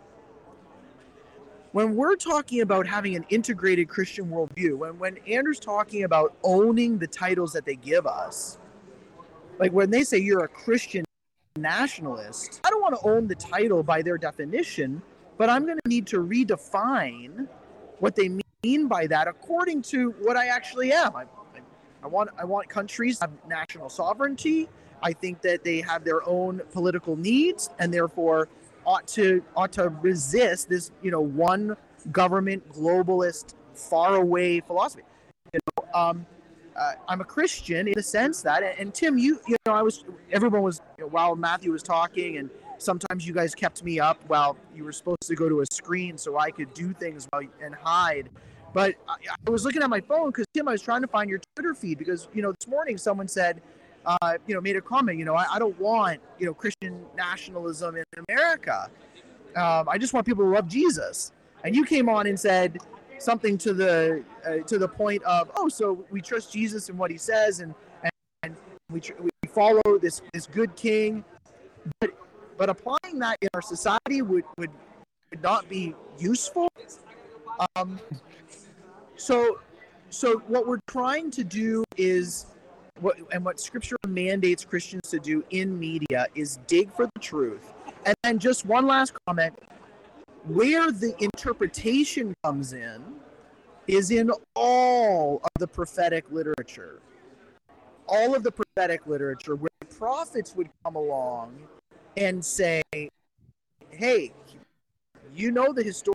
When 1.72 1.94
we're 1.96 2.16
talking 2.16 2.62
about 2.62 2.86
having 2.86 3.14
an 3.14 3.26
integrated 3.28 3.88
Christian 3.88 4.30
worldview, 4.30 4.78
when 4.78 4.98
when 4.98 5.18
Andrew's 5.28 5.60
talking 5.60 6.04
about 6.04 6.34
owning 6.42 6.98
the 6.98 7.06
titles 7.06 7.52
that 7.52 7.66
they 7.66 7.76
give 7.76 8.06
us, 8.06 8.58
like 9.58 9.72
when 9.72 9.90
they 9.90 10.02
say 10.02 10.16
you're 10.16 10.44
a 10.44 10.48
Christian 10.48 11.04
nationalist, 11.56 12.60
I 12.64 12.70
don't 12.70 12.80
want 12.80 12.94
to 12.98 13.06
own 13.06 13.28
the 13.28 13.34
title 13.34 13.82
by 13.82 14.00
their 14.00 14.16
definition, 14.16 15.02
but 15.36 15.50
I'm 15.50 15.66
going 15.66 15.78
to 15.84 15.88
need 15.88 16.06
to 16.08 16.18
redefine 16.18 17.46
what 17.98 18.16
they 18.16 18.28
mean 18.28 18.40
by 18.62 19.06
that 19.06 19.28
according 19.28 19.80
to 19.80 20.10
what 20.22 20.36
I 20.36 20.48
actually 20.48 20.92
am. 20.92 21.14
I, 21.14 21.22
I, 21.22 21.26
I 22.02 22.06
want 22.08 22.30
I 22.36 22.44
want 22.44 22.68
countries 22.68 23.20
have 23.20 23.30
national 23.46 23.88
sovereignty. 23.88 24.68
I 25.00 25.12
think 25.12 25.42
that 25.42 25.62
they 25.62 25.80
have 25.80 26.02
their 26.02 26.28
own 26.28 26.60
political 26.72 27.14
needs 27.14 27.70
and 27.78 27.94
therefore 27.94 28.48
ought 28.84 29.06
to 29.08 29.44
ought 29.54 29.70
to 29.72 29.90
resist 30.02 30.68
this, 30.68 30.90
you 31.02 31.12
know, 31.12 31.20
one 31.20 31.76
government 32.10 32.68
globalist 32.72 33.54
faraway 33.74 34.58
philosophy. 34.58 35.04
You 35.52 35.60
know, 35.76 36.00
um, 36.00 36.26
uh, 36.76 36.92
I'm 37.06 37.20
a 37.20 37.24
Christian 37.24 37.86
in 37.86 37.94
the 37.94 38.02
sense 38.02 38.42
that, 38.42 38.64
and, 38.64 38.76
and 38.76 38.94
Tim, 38.94 39.18
you 39.18 39.40
you 39.46 39.56
know, 39.66 39.72
I 39.72 39.82
was 39.82 40.04
everyone 40.32 40.62
was 40.62 40.80
you 40.98 41.04
know, 41.04 41.10
while 41.10 41.36
Matthew 41.36 41.70
was 41.70 41.84
talking, 41.84 42.38
and 42.38 42.50
sometimes 42.78 43.24
you 43.24 43.32
guys 43.32 43.54
kept 43.54 43.84
me 43.84 44.00
up 44.00 44.20
while 44.26 44.56
you 44.74 44.82
were 44.82 44.92
supposed 44.92 45.22
to 45.22 45.36
go 45.36 45.48
to 45.48 45.60
a 45.60 45.66
screen 45.70 46.18
so 46.18 46.38
I 46.38 46.50
could 46.50 46.74
do 46.74 46.92
things 46.92 47.28
while, 47.30 47.42
and 47.62 47.72
hide. 47.72 48.30
But 48.72 48.94
I, 49.08 49.16
I 49.46 49.50
was 49.50 49.64
looking 49.64 49.82
at 49.82 49.90
my 49.90 50.00
phone 50.00 50.30
because 50.30 50.46
Tim, 50.54 50.68
I 50.68 50.72
was 50.72 50.82
trying 50.82 51.02
to 51.02 51.08
find 51.08 51.30
your 51.30 51.40
Twitter 51.54 51.74
feed 51.74 51.98
because 51.98 52.28
you 52.34 52.42
know 52.42 52.52
this 52.52 52.68
morning 52.68 52.98
someone 52.98 53.28
said 53.28 53.62
uh, 54.08 54.38
you 54.46 54.54
know, 54.54 54.60
made 54.60 54.76
a 54.76 54.80
comment. 54.80 55.18
You 55.18 55.24
know, 55.24 55.34
I, 55.34 55.46
I, 55.52 55.58
don't 55.58 55.78
want 55.78 56.20
you 56.38 56.46
know 56.46 56.54
Christian 56.54 57.04
nationalism 57.16 57.96
in 57.96 58.04
America. 58.28 58.90
Um, 59.54 59.88
I 59.88 59.98
just 59.98 60.14
want 60.14 60.26
people 60.26 60.44
to 60.44 60.50
love 60.50 60.66
Jesus. 60.66 61.32
And 61.64 61.74
you 61.74 61.84
came 61.84 62.08
on 62.08 62.26
and 62.26 62.38
said 62.38 62.78
something 63.18 63.58
to 63.58 63.74
the 63.74 64.24
uh, 64.46 64.66
to 64.66 64.78
the 64.78 64.88
point 64.88 65.22
of, 65.24 65.50
oh, 65.56 65.68
so 65.68 66.04
we 66.10 66.20
trust 66.20 66.52
Jesus 66.52 66.88
and 66.88 66.98
what 66.98 67.10
He 67.10 67.18
says, 67.18 67.60
and 67.60 67.74
and, 68.42 68.56
we, 68.90 69.00
tr- 69.00 69.20
we 69.20 69.30
follow 69.48 69.98
this 70.00 70.22
this 70.32 70.46
good 70.46 70.74
King. 70.74 71.24
But 72.00 72.10
but 72.56 72.70
applying 72.70 73.18
that 73.18 73.36
in 73.42 73.48
our 73.54 73.62
society 73.62 74.22
would 74.22 74.44
would, 74.56 74.70
would 75.30 75.42
not 75.42 75.68
be 75.68 75.94
useful. 76.18 76.68
Um, 77.76 77.98
so 79.16 79.60
so 80.10 80.38
what 80.46 80.66
we're 80.66 80.80
trying 80.88 81.30
to 81.32 81.44
do 81.44 81.84
is 81.96 82.46
what 83.00 83.16
and 83.32 83.44
what 83.44 83.60
scripture 83.60 83.96
mandates 84.06 84.64
Christians 84.64 85.08
to 85.10 85.18
do 85.18 85.44
in 85.50 85.78
media 85.78 86.26
is 86.34 86.58
dig 86.66 86.92
for 86.92 87.06
the 87.06 87.20
truth. 87.20 87.72
And 88.06 88.14
then 88.22 88.38
just 88.38 88.64
one 88.64 88.86
last 88.86 89.12
comment 89.26 89.54
where 90.44 90.90
the 90.90 91.14
interpretation 91.22 92.34
comes 92.44 92.72
in 92.72 93.02
is 93.86 94.10
in 94.10 94.30
all 94.54 95.40
of 95.42 95.50
the 95.58 95.66
prophetic 95.66 96.30
literature. 96.30 97.00
All 98.06 98.34
of 98.34 98.42
the 98.42 98.52
prophetic 98.52 99.06
literature 99.06 99.56
where 99.56 99.68
prophets 99.98 100.54
would 100.54 100.68
come 100.84 100.96
along 100.96 101.58
and 102.16 102.42
say, 102.42 102.82
hey, 103.90 104.32
you 105.34 105.50
know 105.50 105.72
the 105.72 105.82
history. 105.82 106.14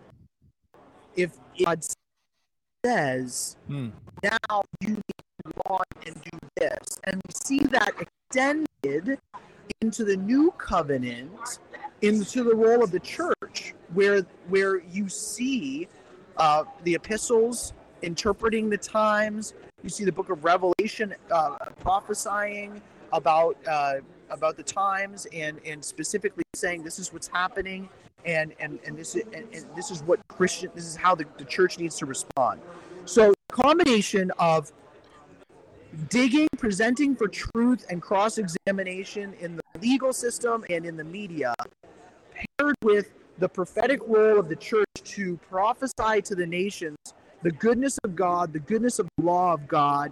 If 1.16 1.38
God 1.64 1.84
says, 2.86 3.58
hmm. 3.68 3.90
now 4.24 4.64
you 4.82 4.90
need 4.90 5.02
to 5.46 5.52
on 5.66 5.84
and 6.06 6.16
do 6.16 6.38
this. 6.58 7.00
And 7.06 7.22
we 7.26 7.34
see 7.34 7.60
that 7.68 7.94
extended 8.00 9.20
into 9.82 10.04
the 10.04 10.18
new 10.18 10.52
covenant, 10.58 11.60
into 12.02 12.44
the 12.44 12.56
role 12.56 12.84
of 12.84 12.92
the 12.92 13.00
church, 13.00 13.74
where 13.94 14.26
where 14.50 14.82
you 14.82 15.10
see 15.10 15.88
uh, 16.38 16.64
the 16.84 16.96
epistles 16.96 17.74
interpreting 18.02 18.70
the 18.70 18.78
times. 18.78 19.54
You 19.84 19.90
see 19.90 20.06
the 20.06 20.12
book 20.12 20.30
of 20.30 20.44
Revelation 20.44 21.14
uh, 21.32 21.58
prophesying 21.80 22.82
about 23.12 23.58
uh, 23.68 23.96
about 24.30 24.58
the 24.58 24.64
times 24.64 25.28
and 25.34 25.60
and 25.66 25.84
specifically 25.84 26.44
saying 26.56 26.84
this 26.84 27.00
is 27.00 27.14
what's 27.14 27.28
happening 27.28 27.90
and 28.26 28.54
and 28.60 28.80
and 28.86 28.98
this 28.98 29.16
is 29.16 29.24
and, 29.34 29.48
and 29.54 29.66
this 29.76 29.92
is 29.92 30.04
what 30.04 30.26
Christian 30.28 30.72
this 30.76 30.86
is 30.86 30.96
how 30.96 31.16
the, 31.16 31.26
the 31.38 31.46
church 31.46 31.78
needs 31.80 31.98
to 31.98 32.06
respond. 32.06 32.62
So 33.06 33.34
combination 33.52 34.32
of 34.40 34.72
digging, 36.10 36.48
presenting 36.58 37.16
for 37.16 37.28
truth 37.28 37.86
and 37.90 38.02
cross 38.02 38.38
examination 38.38 39.34
in 39.40 39.58
the 39.58 39.80
legal 39.80 40.12
system 40.12 40.66
and 40.70 40.86
in 40.86 40.98
the 40.98 41.04
media, 41.04 41.54
paired 42.34 42.76
with 42.82 43.12
the 43.38 43.50
prophetic 43.50 44.00
role 44.08 44.40
of 44.40 44.50
the 44.50 44.56
church 44.56 44.88
to 45.04 45.38
prophesy 45.50 46.22
to 46.24 46.36
the 46.36 46.46
nations 46.46 46.98
the 47.44 47.52
goodness 47.52 47.98
of 48.04 48.16
God, 48.16 48.54
the 48.54 48.60
goodness 48.60 49.00
of 49.00 49.08
the 49.18 49.26
law 49.26 49.54
of 49.54 49.68
God, 49.68 50.12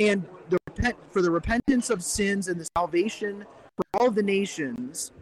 and 0.00 0.24
the 0.50 0.58
repent 0.66 0.96
for 1.10 1.22
the 1.22 1.30
repentance 1.30 1.90
of 1.90 2.02
sins 2.02 2.48
and 2.48 2.60
the 2.60 2.66
salvation 2.76 3.46
for 3.76 3.84
all 3.94 4.10
the 4.10 4.22
nations. 4.22 5.12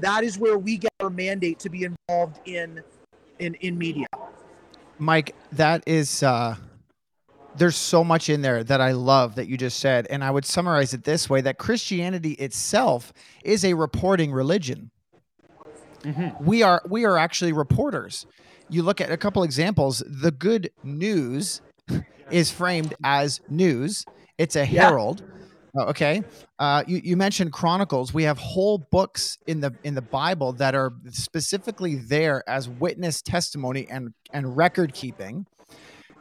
That 0.00 0.24
is 0.24 0.38
where 0.38 0.58
we 0.58 0.78
get 0.78 0.92
our 1.00 1.10
mandate 1.10 1.58
to 1.60 1.70
be 1.70 1.84
involved 1.84 2.40
in 2.46 2.82
in 3.38 3.54
in 3.54 3.78
media. 3.78 4.06
Mike, 4.98 5.34
that 5.52 5.82
is 5.86 6.22
uh 6.22 6.56
there's 7.56 7.76
so 7.76 8.04
much 8.04 8.28
in 8.28 8.42
there 8.42 8.62
that 8.62 8.80
I 8.80 8.92
love 8.92 9.34
that 9.34 9.48
you 9.48 9.56
just 9.56 9.80
said. 9.80 10.06
And 10.08 10.22
I 10.22 10.30
would 10.30 10.44
summarize 10.44 10.94
it 10.94 11.04
this 11.04 11.28
way 11.28 11.40
that 11.40 11.58
Christianity 11.58 12.32
itself 12.32 13.12
is 13.44 13.64
a 13.64 13.74
reporting 13.74 14.32
religion. 14.32 14.90
Mm-hmm. 16.02 16.44
We 16.44 16.62
are 16.62 16.82
we 16.88 17.04
are 17.04 17.18
actually 17.18 17.52
reporters. 17.52 18.26
You 18.68 18.82
look 18.82 19.00
at 19.00 19.10
a 19.10 19.16
couple 19.16 19.42
examples. 19.42 20.02
The 20.06 20.30
good 20.30 20.70
news 20.82 21.60
is 22.30 22.50
framed 22.50 22.94
as 23.04 23.40
news. 23.48 24.04
It's 24.38 24.56
a 24.56 24.64
herald. 24.64 25.20
Yeah. 25.20 25.39
Uh, 25.76 25.84
okay. 25.84 26.22
Uh, 26.58 26.82
you, 26.86 27.00
you 27.02 27.16
mentioned 27.16 27.52
Chronicles. 27.52 28.12
We 28.12 28.24
have 28.24 28.38
whole 28.38 28.78
books 28.78 29.38
in 29.46 29.60
the 29.60 29.74
in 29.84 29.94
the 29.94 30.02
Bible 30.02 30.52
that 30.54 30.74
are 30.74 30.92
specifically 31.10 31.94
there 31.94 32.42
as 32.48 32.68
witness 32.68 33.22
testimony 33.22 33.86
and 33.88 34.12
and 34.32 34.56
record 34.56 34.94
keeping. 34.94 35.46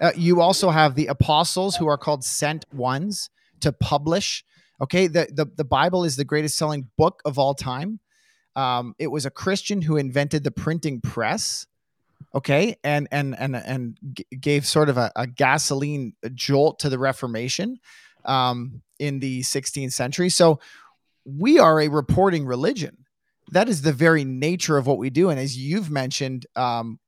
Uh, 0.02 0.12
you 0.16 0.42
also 0.42 0.70
have 0.70 0.96
the 0.96 1.08
apostles 1.08 1.76
who 1.76 1.88
are 1.88 1.98
called 1.98 2.24
sent 2.24 2.66
ones 2.74 3.30
to 3.60 3.72
publish. 3.72 4.46
Okay, 4.82 5.08
the, 5.08 5.28
the, 5.32 5.46
the 5.58 5.66
Bible 5.66 6.06
is 6.06 6.16
the 6.16 6.24
greatest 6.24 6.58
selling 6.58 6.88
book 6.98 7.22
of 7.26 7.38
all 7.38 7.54
time. 7.54 8.00
Um, 8.56 8.96
it 8.98 9.08
was 9.08 9.26
a 9.26 9.30
Christian 9.30 9.82
who 9.82 9.98
invented 9.98 10.44
the 10.44 10.52
printing 10.52 11.02
press. 11.02 11.68
Okay, 12.36 12.76
and 12.84 13.08
and 13.12 13.38
and 13.38 13.56
and 13.56 13.98
gave 14.40 14.66
sort 14.66 14.90
of 14.90 14.98
a, 14.98 15.12
a 15.16 15.26
gasoline 15.26 16.14
jolt 16.34 16.80
to 16.80 16.90
the 16.90 17.00
Reformation 17.00 17.80
um, 18.26 18.82
in 18.98 19.20
the 19.20 19.42
16th 19.42 19.94
century. 19.94 20.30
So 20.30 20.60
we 21.26 21.60
are 21.60 21.80
a 21.80 21.88
reporting 21.88 22.46
religion. 22.46 23.06
That 23.52 23.70
is 23.70 23.82
the 23.82 23.94
very 23.94 24.24
nature 24.24 24.78
of 24.78 24.88
what 24.88 24.98
we 24.98 25.10
do. 25.10 25.30
And 25.30 25.40
as 25.40 25.58
you've 25.58 25.90
mentioned, 25.90 26.46
um, 26.56 27.00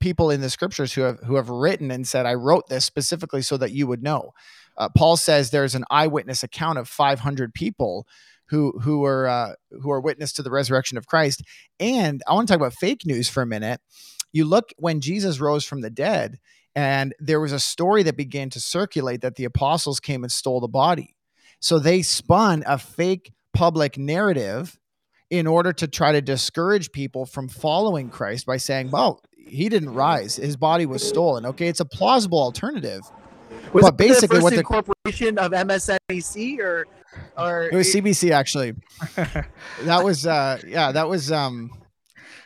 people 0.00 0.30
in 0.30 0.40
the 0.40 0.50
scriptures 0.50 0.92
who 0.92 1.02
have 1.02 1.18
who 1.20 1.34
have 1.36 1.48
written 1.48 1.90
and 1.90 2.06
said, 2.06 2.26
"I 2.26 2.34
wrote 2.34 2.68
this 2.68 2.84
specifically 2.84 3.42
so 3.42 3.56
that 3.56 3.72
you 3.72 3.86
would 3.86 4.02
know." 4.02 4.32
Uh, 4.76 4.88
Paul 4.88 5.16
says 5.16 5.50
there's 5.50 5.74
an 5.74 5.84
eyewitness 5.90 6.42
account 6.42 6.78
of 6.78 6.88
500 6.88 7.52
people 7.52 8.06
who 8.46 8.78
who 8.80 9.04
are 9.04 9.26
uh, 9.26 9.54
who 9.82 9.90
are 9.90 10.00
witness 10.00 10.32
to 10.34 10.42
the 10.42 10.50
resurrection 10.50 10.98
of 10.98 11.06
Christ. 11.06 11.42
And 11.80 12.22
I 12.26 12.34
want 12.34 12.48
to 12.48 12.52
talk 12.52 12.60
about 12.60 12.74
fake 12.74 13.04
news 13.04 13.28
for 13.28 13.42
a 13.42 13.46
minute. 13.46 13.80
You 14.32 14.44
look 14.44 14.72
when 14.76 15.00
Jesus 15.00 15.40
rose 15.40 15.64
from 15.64 15.80
the 15.80 15.90
dead, 15.90 16.38
and 16.78 17.12
there 17.18 17.40
was 17.40 17.50
a 17.50 17.58
story 17.58 18.04
that 18.04 18.16
began 18.16 18.50
to 18.50 18.60
circulate 18.60 19.22
that 19.22 19.34
the 19.34 19.44
apostles 19.44 19.98
came 19.98 20.22
and 20.22 20.30
stole 20.30 20.60
the 20.60 20.68
body. 20.68 21.16
So 21.58 21.80
they 21.80 22.02
spun 22.02 22.62
a 22.68 22.78
fake 22.78 23.32
public 23.52 23.98
narrative 23.98 24.78
in 25.28 25.48
order 25.48 25.72
to 25.72 25.88
try 25.88 26.12
to 26.12 26.20
discourage 26.20 26.92
people 26.92 27.26
from 27.26 27.48
following 27.48 28.10
Christ 28.10 28.46
by 28.46 28.58
saying, 28.58 28.92
well, 28.92 29.20
he 29.36 29.68
didn't 29.68 29.92
rise. 29.92 30.36
His 30.36 30.56
body 30.56 30.86
was 30.86 31.02
stolen. 31.02 31.46
Okay, 31.46 31.66
it's 31.66 31.80
a 31.80 31.84
plausible 31.84 32.40
alternative. 32.40 33.00
Was 33.72 33.82
but 33.82 33.96
basically, 33.96 34.38
the 34.38 34.44
what 34.44 34.52
the 34.52 34.60
incorporation 34.60 35.36
of 35.36 35.50
MSNBC 35.50 36.60
or 36.60 36.86
or 37.36 37.64
it 37.64 37.74
was 37.74 37.92
CBC 37.92 38.30
actually. 38.30 38.74
that 39.82 40.04
was 40.04 40.28
uh 40.28 40.60
yeah, 40.64 40.92
that 40.92 41.08
was 41.08 41.32
um 41.32 41.72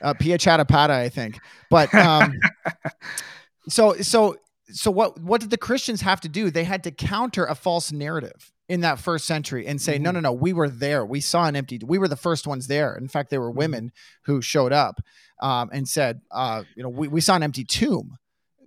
uh, 0.01 0.15
Piya 0.15 0.37
Chattopadhyay, 0.37 0.91
I 0.91 1.09
think. 1.11 1.39
But 1.71 1.95
um, 1.95 2.41
so 3.69 3.95
so 4.01 4.37
so 4.71 4.91
what 4.91 5.21
what 5.21 5.41
did 5.41 5.51
the 5.51 5.59
Christians 5.59 6.01
have 6.01 6.21
to 6.23 6.29
do? 6.29 6.51
They 6.51 6.65
had 6.65 6.85
to 6.85 6.91
counter 6.91 7.45
a 7.45 7.55
false 7.55 7.93
narrative 7.93 8.53
in 8.69 8.81
that 8.81 8.99
first 8.99 9.27
century 9.27 9.67
and 9.67 9.81
say, 9.81 9.99
no, 9.99 10.09
mm-hmm. 10.09 10.15
no, 10.15 10.21
no, 10.21 10.33
we 10.33 10.53
were 10.53 10.69
there. 10.69 11.05
We 11.05 11.21
saw 11.21 11.47
an 11.47 11.57
empty. 11.57 11.79
We 11.85 11.99
were 11.99 12.09
the 12.09 12.17
first 12.17 12.47
ones 12.47 12.69
there. 12.69 12.97
In 12.97 13.09
fact, 13.09 13.29
there 13.29 13.41
were 13.41 13.51
mm-hmm. 13.51 13.59
women 13.59 13.93
who 14.25 14.41
showed 14.41 14.73
up 14.73 15.01
um, 15.43 15.69
and 15.73 15.87
said, 15.87 16.21
uh, 16.31 16.63
you 16.75 16.83
know, 16.83 16.89
we, 16.89 17.09
we 17.09 17.21
saw 17.21 17.37
an 17.37 17.43
empty 17.43 17.65
tomb. 17.65 18.17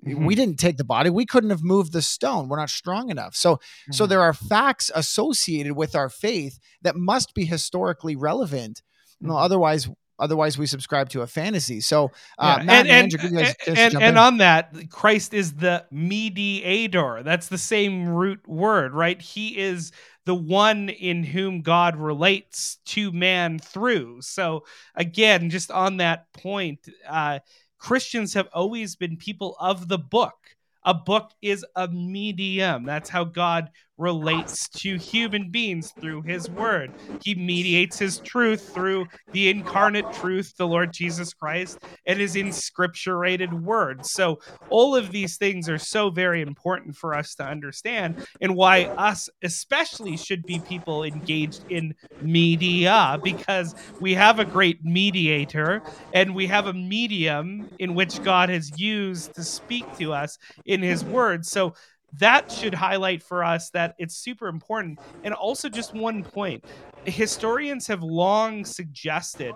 We 0.03 0.13
mm-hmm. 0.13 0.29
didn't 0.29 0.59
take 0.59 0.77
the 0.77 0.83
body. 0.83 1.09
We 1.09 1.25
couldn't 1.25 1.49
have 1.49 1.63
moved 1.63 1.91
the 1.91 2.03
stone. 2.03 2.47
We're 2.47 2.59
not 2.59 2.69
strong 2.69 3.09
enough. 3.09 3.35
So, 3.35 3.59
so 3.89 4.05
there 4.05 4.21
are 4.21 4.33
facts 4.33 4.91
associated 4.93 5.75
with 5.75 5.95
our 5.95 6.09
faith 6.09 6.59
that 6.83 6.95
must 6.95 7.33
be 7.33 7.45
historically 7.45 8.15
relevant. 8.15 8.83
No, 9.19 9.35
otherwise, 9.35 9.89
otherwise 10.19 10.57
we 10.57 10.65
subscribe 10.65 11.09
to 11.09 11.21
a 11.21 11.27
fantasy. 11.27 11.81
So, 11.81 12.11
uh, 12.37 12.57
Yeah, 12.59 12.65
Matt 12.65 12.87
and 12.87 12.87
and, 12.87 12.87
and, 12.87 13.13
Andrew, 13.13 13.29
you 13.29 13.45
guys 13.45 13.55
and, 13.67 14.01
and 14.01 14.17
on 14.17 14.37
that, 14.37 14.89
Christ 14.89 15.33
is 15.33 15.53
the 15.53 15.85
mediator. 15.91 17.21
That's 17.23 17.47
the 17.47 17.57
same 17.57 18.07
root 18.07 18.47
word, 18.47 18.93
right? 18.93 19.21
He 19.21 19.57
is 19.57 19.91
the 20.25 20.35
one 20.35 20.89
in 20.89 21.23
whom 21.23 21.61
God 21.61 21.95
relates 21.95 22.77
to 22.85 23.11
man 23.11 23.59
through. 23.59 24.21
So 24.21 24.65
again, 24.95 25.49
just 25.49 25.71
on 25.71 25.97
that 25.97 26.31
point, 26.33 26.87
uh, 27.07 27.39
Christians 27.77 28.33
have 28.33 28.49
always 28.53 28.95
been 28.95 29.17
people 29.17 29.55
of 29.59 29.87
the 29.87 29.99
book. 29.99 30.35
A 30.83 30.93
book 30.93 31.31
is 31.41 31.65
a 31.75 31.87
medium. 31.87 32.85
That's 32.85 33.09
how 33.09 33.23
God 33.23 33.69
relates 33.97 34.67
to 34.69 34.97
human 34.97 35.49
beings 35.49 35.93
through 35.99 36.21
his 36.23 36.49
word. 36.49 36.91
He 37.23 37.35
mediates 37.35 37.97
his 37.97 38.19
truth 38.19 38.73
through 38.73 39.05
the 39.31 39.49
incarnate 39.49 40.11
truth, 40.13 40.53
the 40.57 40.67
Lord 40.67 40.91
Jesus 40.93 41.33
Christ, 41.33 41.79
and 42.05 42.19
his 42.19 42.35
inscripturated 42.35 43.51
word. 43.61 44.05
So, 44.05 44.39
all 44.69 44.95
of 44.95 45.11
these 45.11 45.37
things 45.37 45.69
are 45.69 45.77
so 45.77 46.09
very 46.09 46.41
important 46.41 46.95
for 46.95 47.13
us 47.13 47.35
to 47.35 47.43
understand, 47.43 48.27
and 48.41 48.55
why 48.55 48.85
us 48.85 49.29
especially 49.43 50.17
should 50.17 50.45
be 50.45 50.59
people 50.59 51.03
engaged 51.03 51.63
in 51.69 51.95
media 52.21 53.19
because 53.23 53.75
we 53.99 54.13
have 54.13 54.39
a 54.39 54.45
great 54.45 54.83
mediator 54.83 55.81
and 56.13 56.35
we 56.35 56.47
have 56.47 56.67
a 56.67 56.73
medium 56.73 57.69
in 57.79 57.95
which 57.95 58.21
God 58.23 58.49
has 58.49 58.79
used 58.79 59.33
to 59.35 59.43
speak 59.43 59.85
to 59.97 60.13
us 60.13 60.37
in 60.65 60.81
his 60.81 61.03
word. 61.03 61.45
So, 61.45 61.73
that 62.19 62.51
should 62.51 62.73
highlight 62.73 63.21
for 63.21 63.43
us 63.43 63.69
that 63.71 63.95
it's 63.97 64.15
super 64.15 64.47
important. 64.47 64.99
And 65.23 65.33
also, 65.33 65.69
just 65.69 65.93
one 65.93 66.23
point 66.23 66.63
historians 67.05 67.85
have 67.87 68.01
long 68.01 68.65
suggested 68.65 69.53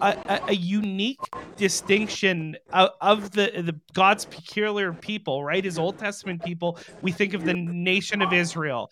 a, 0.00 0.16
a, 0.26 0.40
a 0.48 0.54
unique 0.54 1.20
distinction 1.56 2.56
of, 2.72 2.90
of 3.00 3.30
the, 3.30 3.62
the 3.62 3.78
God's 3.92 4.24
peculiar 4.24 4.92
people, 4.92 5.44
right? 5.44 5.64
His 5.64 5.78
Old 5.78 5.98
Testament 5.98 6.42
people. 6.42 6.78
We 7.02 7.12
think 7.12 7.34
of 7.34 7.44
the 7.44 7.54
nation 7.54 8.22
of 8.22 8.32
Israel 8.32 8.90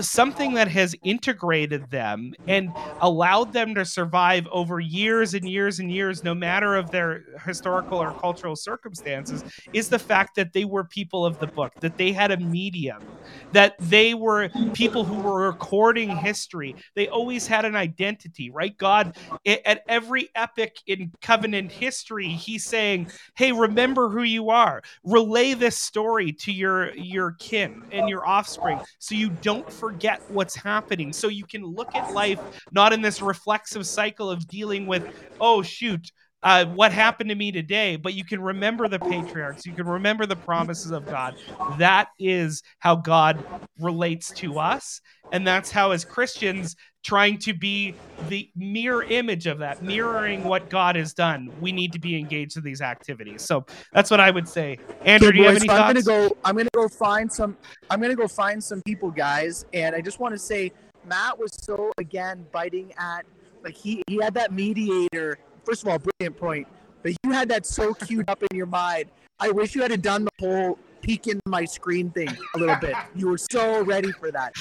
something 0.00 0.54
that 0.54 0.68
has 0.68 0.94
integrated 1.02 1.90
them 1.90 2.32
and 2.46 2.74
allowed 3.00 3.52
them 3.52 3.74
to 3.74 3.84
survive 3.84 4.46
over 4.50 4.80
years 4.80 5.34
and 5.34 5.48
years 5.48 5.78
and 5.78 5.92
years 5.92 6.24
no 6.24 6.34
matter 6.34 6.74
of 6.76 6.90
their 6.90 7.24
historical 7.44 7.98
or 7.98 8.14
cultural 8.14 8.56
circumstances 8.56 9.44
is 9.72 9.88
the 9.88 9.98
fact 9.98 10.34
that 10.36 10.52
they 10.52 10.64
were 10.64 10.84
people 10.84 11.24
of 11.26 11.38
the 11.38 11.46
book 11.48 11.72
that 11.80 11.96
they 11.96 12.12
had 12.12 12.30
a 12.30 12.36
medium 12.38 13.10
that 13.52 13.74
they 13.78 14.14
were 14.14 14.50
people 14.72 15.04
who 15.04 15.20
were 15.20 15.46
recording 15.46 16.16
history. 16.16 16.76
They 16.94 17.08
always 17.08 17.46
had 17.46 17.64
an 17.64 17.76
identity 17.76 18.50
right? 18.50 18.76
God 18.78 19.16
at 19.46 19.82
every 19.88 20.28
epic 20.34 20.76
in 20.86 21.12
covenant 21.20 21.72
history 21.72 22.28
he's 22.28 22.66
saying 22.66 23.08
hey 23.36 23.52
remember 23.52 24.08
who 24.08 24.22
you 24.22 24.50
are. 24.50 24.82
Relay 25.04 25.54
this 25.54 25.78
story 25.78 26.32
to 26.32 26.52
your 26.52 26.94
your 26.94 27.32
kin 27.32 27.84
and 27.90 28.08
your 28.08 28.26
offspring 28.26 28.80
so 28.98 29.14
you 29.14 29.30
don't 29.30 29.69
forget 29.72 30.20
what's 30.26 30.56
happening. 30.56 31.12
So 31.12 31.28
you 31.28 31.44
can 31.46 31.64
look 31.64 31.94
at 31.94 32.10
life 32.10 32.40
not 32.70 32.92
in 32.92 33.02
this 33.02 33.22
reflexive 33.22 33.86
cycle 33.86 34.30
of 34.30 34.46
dealing 34.48 34.86
with 34.86 35.06
oh 35.38 35.62
shoot 35.62 36.10
uh, 36.42 36.64
what 36.66 36.90
happened 36.92 37.28
to 37.28 37.34
me 37.34 37.52
today 37.52 37.96
but 37.96 38.14
you 38.14 38.24
can 38.24 38.40
remember 38.40 38.88
the 38.88 39.00
patriarchs. 39.00 39.66
You 39.66 39.74
can 39.74 39.86
remember 39.86 40.26
the 40.26 40.36
promises 40.36 40.90
of 40.90 41.06
god. 41.06 41.34
That 41.66 42.08
is 42.18 42.62
how 42.78 42.96
god 42.96 43.44
relates 43.78 44.32
to 44.34 44.58
us. 44.58 45.00
And 45.32 45.46
that's 45.46 45.70
how 45.70 45.92
as 45.92 46.04
christians 46.04 46.76
trying 47.02 47.38
to 47.38 47.54
be 47.54 47.94
the 48.28 48.48
mirror 48.54 49.02
image 49.04 49.46
of 49.46 49.58
that 49.58 49.82
mirroring 49.82 50.44
what 50.44 50.68
god 50.68 50.96
has 50.96 51.14
done 51.14 51.50
we 51.60 51.72
need 51.72 51.92
to 51.92 51.98
be 51.98 52.18
engaged 52.18 52.56
in 52.56 52.62
these 52.62 52.82
activities 52.82 53.42
so 53.42 53.64
that's 53.92 54.10
what 54.10 54.20
i 54.20 54.30
would 54.30 54.46
say 54.46 54.78
andrew 55.04 55.32
do 55.32 55.38
you 55.38 55.44
have 55.44 55.56
any 55.56 55.66
so 55.66 55.80
I'm 55.80 55.94
gonna 55.94 56.28
go. 56.28 56.36
I'm 56.44 56.56
gonna 56.56 56.68
go 56.74 56.88
find 56.88 57.32
some. 57.32 57.56
I'm 57.88 58.00
gonna 58.00 58.14
go 58.14 58.28
find 58.28 58.62
some 58.62 58.82
people, 58.82 59.10
guys. 59.10 59.64
And 59.72 59.94
I 59.94 60.00
just 60.00 60.20
want 60.20 60.34
to 60.34 60.38
say, 60.38 60.72
Matt 61.06 61.38
was 61.38 61.52
so 61.54 61.92
again 61.98 62.46
biting 62.52 62.92
at 62.98 63.24
like 63.64 63.74
he 63.74 64.02
he 64.06 64.16
had 64.16 64.34
that 64.34 64.52
mediator. 64.52 65.38
First 65.64 65.82
of 65.82 65.88
all, 65.88 65.98
brilliant 65.98 66.36
point. 66.36 66.68
But 67.02 67.12
you 67.24 67.32
had 67.32 67.48
that 67.48 67.66
so 67.66 67.94
queued 67.94 68.28
up 68.28 68.42
in 68.42 68.56
your 68.56 68.66
mind. 68.66 69.10
I 69.38 69.50
wish 69.50 69.74
you 69.74 69.82
had 69.82 70.02
done 70.02 70.24
the 70.24 70.30
whole 70.38 70.78
peek 71.10 71.26
in 71.26 71.40
my 71.46 71.64
screen 71.64 72.10
thing 72.10 72.28
a 72.54 72.58
little 72.58 72.76
bit. 72.76 72.94
You 73.16 73.28
were 73.28 73.38
so 73.38 73.82
ready 73.82 74.12
for 74.12 74.30
that. 74.30 74.52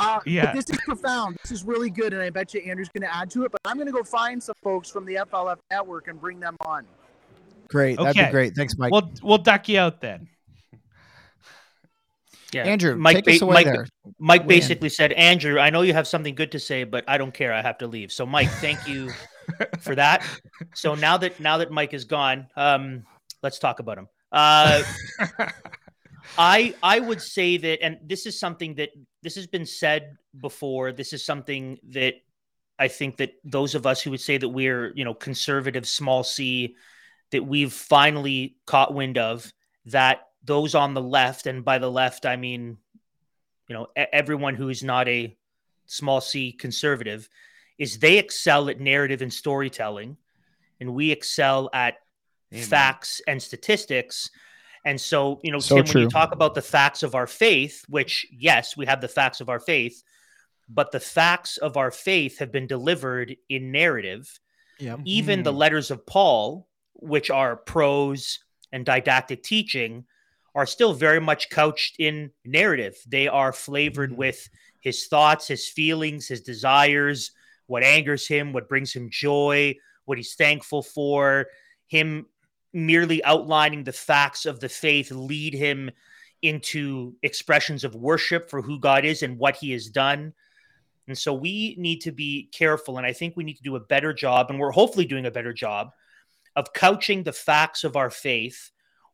Uh, 0.00 0.16
but 0.18 0.26
Yeah. 0.26 0.52
This 0.52 0.64
is 0.68 0.78
profound. 0.84 1.36
This 1.42 1.52
is 1.52 1.64
really 1.64 1.90
good, 1.90 2.12
and 2.12 2.20
I 2.22 2.30
bet 2.30 2.52
you 2.54 2.60
Andrew's 2.62 2.88
going 2.88 3.08
to 3.08 3.14
add 3.16 3.30
to 3.30 3.44
it. 3.44 3.52
But 3.52 3.60
I'm 3.64 3.76
going 3.76 3.86
to 3.86 3.92
go 3.92 4.02
find 4.02 4.42
some 4.42 4.54
folks 4.62 4.90
from 4.90 5.04
the 5.04 5.14
FLF 5.14 5.58
network 5.70 6.08
and 6.08 6.20
bring 6.20 6.40
them 6.40 6.56
on. 6.66 6.84
Great, 7.68 7.98
that'd 7.98 8.10
Okay. 8.16 8.26
be 8.26 8.30
great. 8.32 8.54
Thanks, 8.56 8.76
Mike. 8.78 8.90
we'll 8.92 9.12
we'll 9.22 9.38
duck 9.38 9.68
you 9.68 9.78
out 9.78 10.00
then 10.00 10.28
Yeah. 12.52 12.62
Andrew, 12.64 12.96
Mike, 12.96 13.24
take 13.24 13.34
us 13.34 13.38
ba- 13.40 13.44
away 13.44 13.54
Mike, 13.54 13.66
there. 13.66 13.86
Mike 14.18 14.40
Weigh 14.42 14.44
in. 14.44 14.60
basically 14.60 14.88
said, 14.88 15.12
Andrew, 15.12 15.58
I 15.58 15.70
know 15.70 15.82
you 15.82 15.92
have 15.92 16.06
something 16.08 16.34
good 16.34 16.52
to 16.52 16.58
say, 16.60 16.84
but 16.84 17.04
I 17.08 17.18
don't 17.18 17.32
care. 17.34 17.52
I 17.52 17.62
have 17.62 17.78
to 17.78 17.86
leave. 17.86 18.10
So, 18.12 18.24
Mike, 18.26 18.48
thank 18.60 18.86
you 18.88 19.10
for 19.80 19.94
that. 19.94 20.24
So 20.74 20.94
now 20.96 21.16
that 21.18 21.38
now 21.40 21.58
that 21.58 21.70
Mike 21.70 21.92
is 21.94 22.04
gone, 22.04 22.46
um, 22.56 23.04
let's 23.42 23.58
talk 23.60 23.78
about 23.80 23.98
him. 23.98 24.08
Uh, 24.32 24.82
I 26.38 26.74
I 26.82 27.00
would 27.00 27.22
say 27.22 27.56
that, 27.56 27.82
and 27.82 27.98
this 28.02 28.26
is 28.26 28.38
something 28.38 28.74
that 28.74 28.90
this 29.22 29.34
has 29.36 29.46
been 29.46 29.66
said 29.66 30.16
before. 30.38 30.92
This 30.92 31.12
is 31.12 31.24
something 31.24 31.78
that 31.90 32.14
I 32.78 32.88
think 32.88 33.16
that 33.16 33.34
those 33.44 33.74
of 33.74 33.86
us 33.86 34.02
who 34.02 34.10
would 34.10 34.20
say 34.20 34.36
that 34.38 34.48
we're 34.48 34.92
you 34.94 35.04
know 35.04 35.14
conservative, 35.14 35.86
small 35.86 36.24
c, 36.24 36.76
that 37.30 37.44
we've 37.44 37.72
finally 37.72 38.56
caught 38.66 38.94
wind 38.94 39.18
of 39.18 39.50
that 39.86 40.28
those 40.44 40.74
on 40.74 40.94
the 40.94 41.02
left, 41.02 41.46
and 41.46 41.64
by 41.64 41.78
the 41.78 41.90
left 41.90 42.26
I 42.26 42.36
mean 42.36 42.78
you 43.68 43.74
know 43.74 43.88
everyone 43.96 44.54
who 44.54 44.68
is 44.68 44.82
not 44.82 45.08
a 45.08 45.36
small 45.86 46.20
c 46.20 46.52
conservative, 46.52 47.28
is 47.78 47.98
they 47.98 48.18
excel 48.18 48.68
at 48.68 48.80
narrative 48.80 49.22
and 49.22 49.32
storytelling, 49.32 50.16
and 50.80 50.94
we 50.94 51.10
excel 51.10 51.70
at 51.72 51.96
facts 52.52 53.20
and 53.26 53.42
statistics. 53.42 54.30
And 54.86 55.00
so, 55.00 55.40
you 55.42 55.50
know, 55.50 55.58
So 55.58 55.82
Tim, 55.82 55.92
when 55.92 56.02
you 56.04 56.08
talk 56.08 56.32
about 56.32 56.54
the 56.54 56.62
facts 56.62 57.02
of 57.02 57.16
our 57.16 57.26
faith, 57.26 57.82
which, 57.88 58.24
yes, 58.30 58.76
we 58.76 58.86
have 58.86 59.00
the 59.00 59.08
facts 59.08 59.40
of 59.40 59.48
our 59.48 59.58
faith, 59.58 60.00
but 60.68 60.92
the 60.92 61.00
facts 61.00 61.56
of 61.56 61.76
our 61.76 61.90
faith 61.90 62.38
have 62.38 62.52
been 62.52 62.68
delivered 62.68 63.36
in 63.48 63.72
narrative. 63.72 64.38
Yep. 64.78 65.00
Even 65.04 65.42
the 65.42 65.50
hmm. 65.50 65.58
letters 65.58 65.90
of 65.90 66.06
Paul, 66.06 66.68
which 66.94 67.30
are 67.30 67.56
prose 67.56 68.38
and 68.70 68.86
didactic 68.86 69.42
teaching, 69.42 70.04
are 70.54 70.66
still 70.66 70.94
very 70.94 71.20
much 71.20 71.50
couched 71.50 71.96
in 71.98 72.30
narrative. 72.44 72.96
They 73.08 73.26
are 73.26 73.52
flavored 73.52 74.12
hmm. 74.12 74.18
with 74.18 74.48
his 74.80 75.08
thoughts, 75.08 75.48
his 75.48 75.68
feelings, 75.68 76.28
his 76.28 76.42
desires, 76.42 77.32
what 77.66 77.82
angers 77.82 78.28
him, 78.28 78.52
what 78.52 78.68
brings 78.68 78.92
him 78.92 79.10
joy, 79.10 79.74
what 80.04 80.16
he's 80.16 80.36
thankful 80.36 80.84
for, 80.84 81.46
him 81.88 82.26
merely 82.76 83.24
outlining 83.24 83.82
the 83.82 83.92
facts 83.92 84.44
of 84.44 84.60
the 84.60 84.68
faith 84.68 85.10
lead 85.10 85.54
him 85.54 85.90
into 86.42 87.16
expressions 87.22 87.84
of 87.84 87.94
worship 87.94 88.50
for 88.50 88.60
who 88.60 88.78
God 88.78 89.06
is 89.06 89.22
and 89.22 89.38
what 89.38 89.56
he 89.56 89.72
has 89.72 89.88
done. 89.88 90.34
And 91.08 91.16
so 91.16 91.32
we 91.32 91.74
need 91.78 92.00
to 92.02 92.12
be 92.12 92.50
careful. 92.52 92.98
And 92.98 93.06
I 93.06 93.14
think 93.14 93.34
we 93.34 93.44
need 93.44 93.56
to 93.56 93.62
do 93.62 93.76
a 93.76 93.80
better 93.80 94.12
job, 94.12 94.50
and 94.50 94.60
we're 94.60 94.72
hopefully 94.72 95.06
doing 95.06 95.24
a 95.24 95.30
better 95.30 95.54
job 95.54 95.92
of 96.54 96.72
couching 96.74 97.22
the 97.22 97.32
facts 97.32 97.82
of 97.82 97.96
our 97.96 98.10
faith 98.10 98.70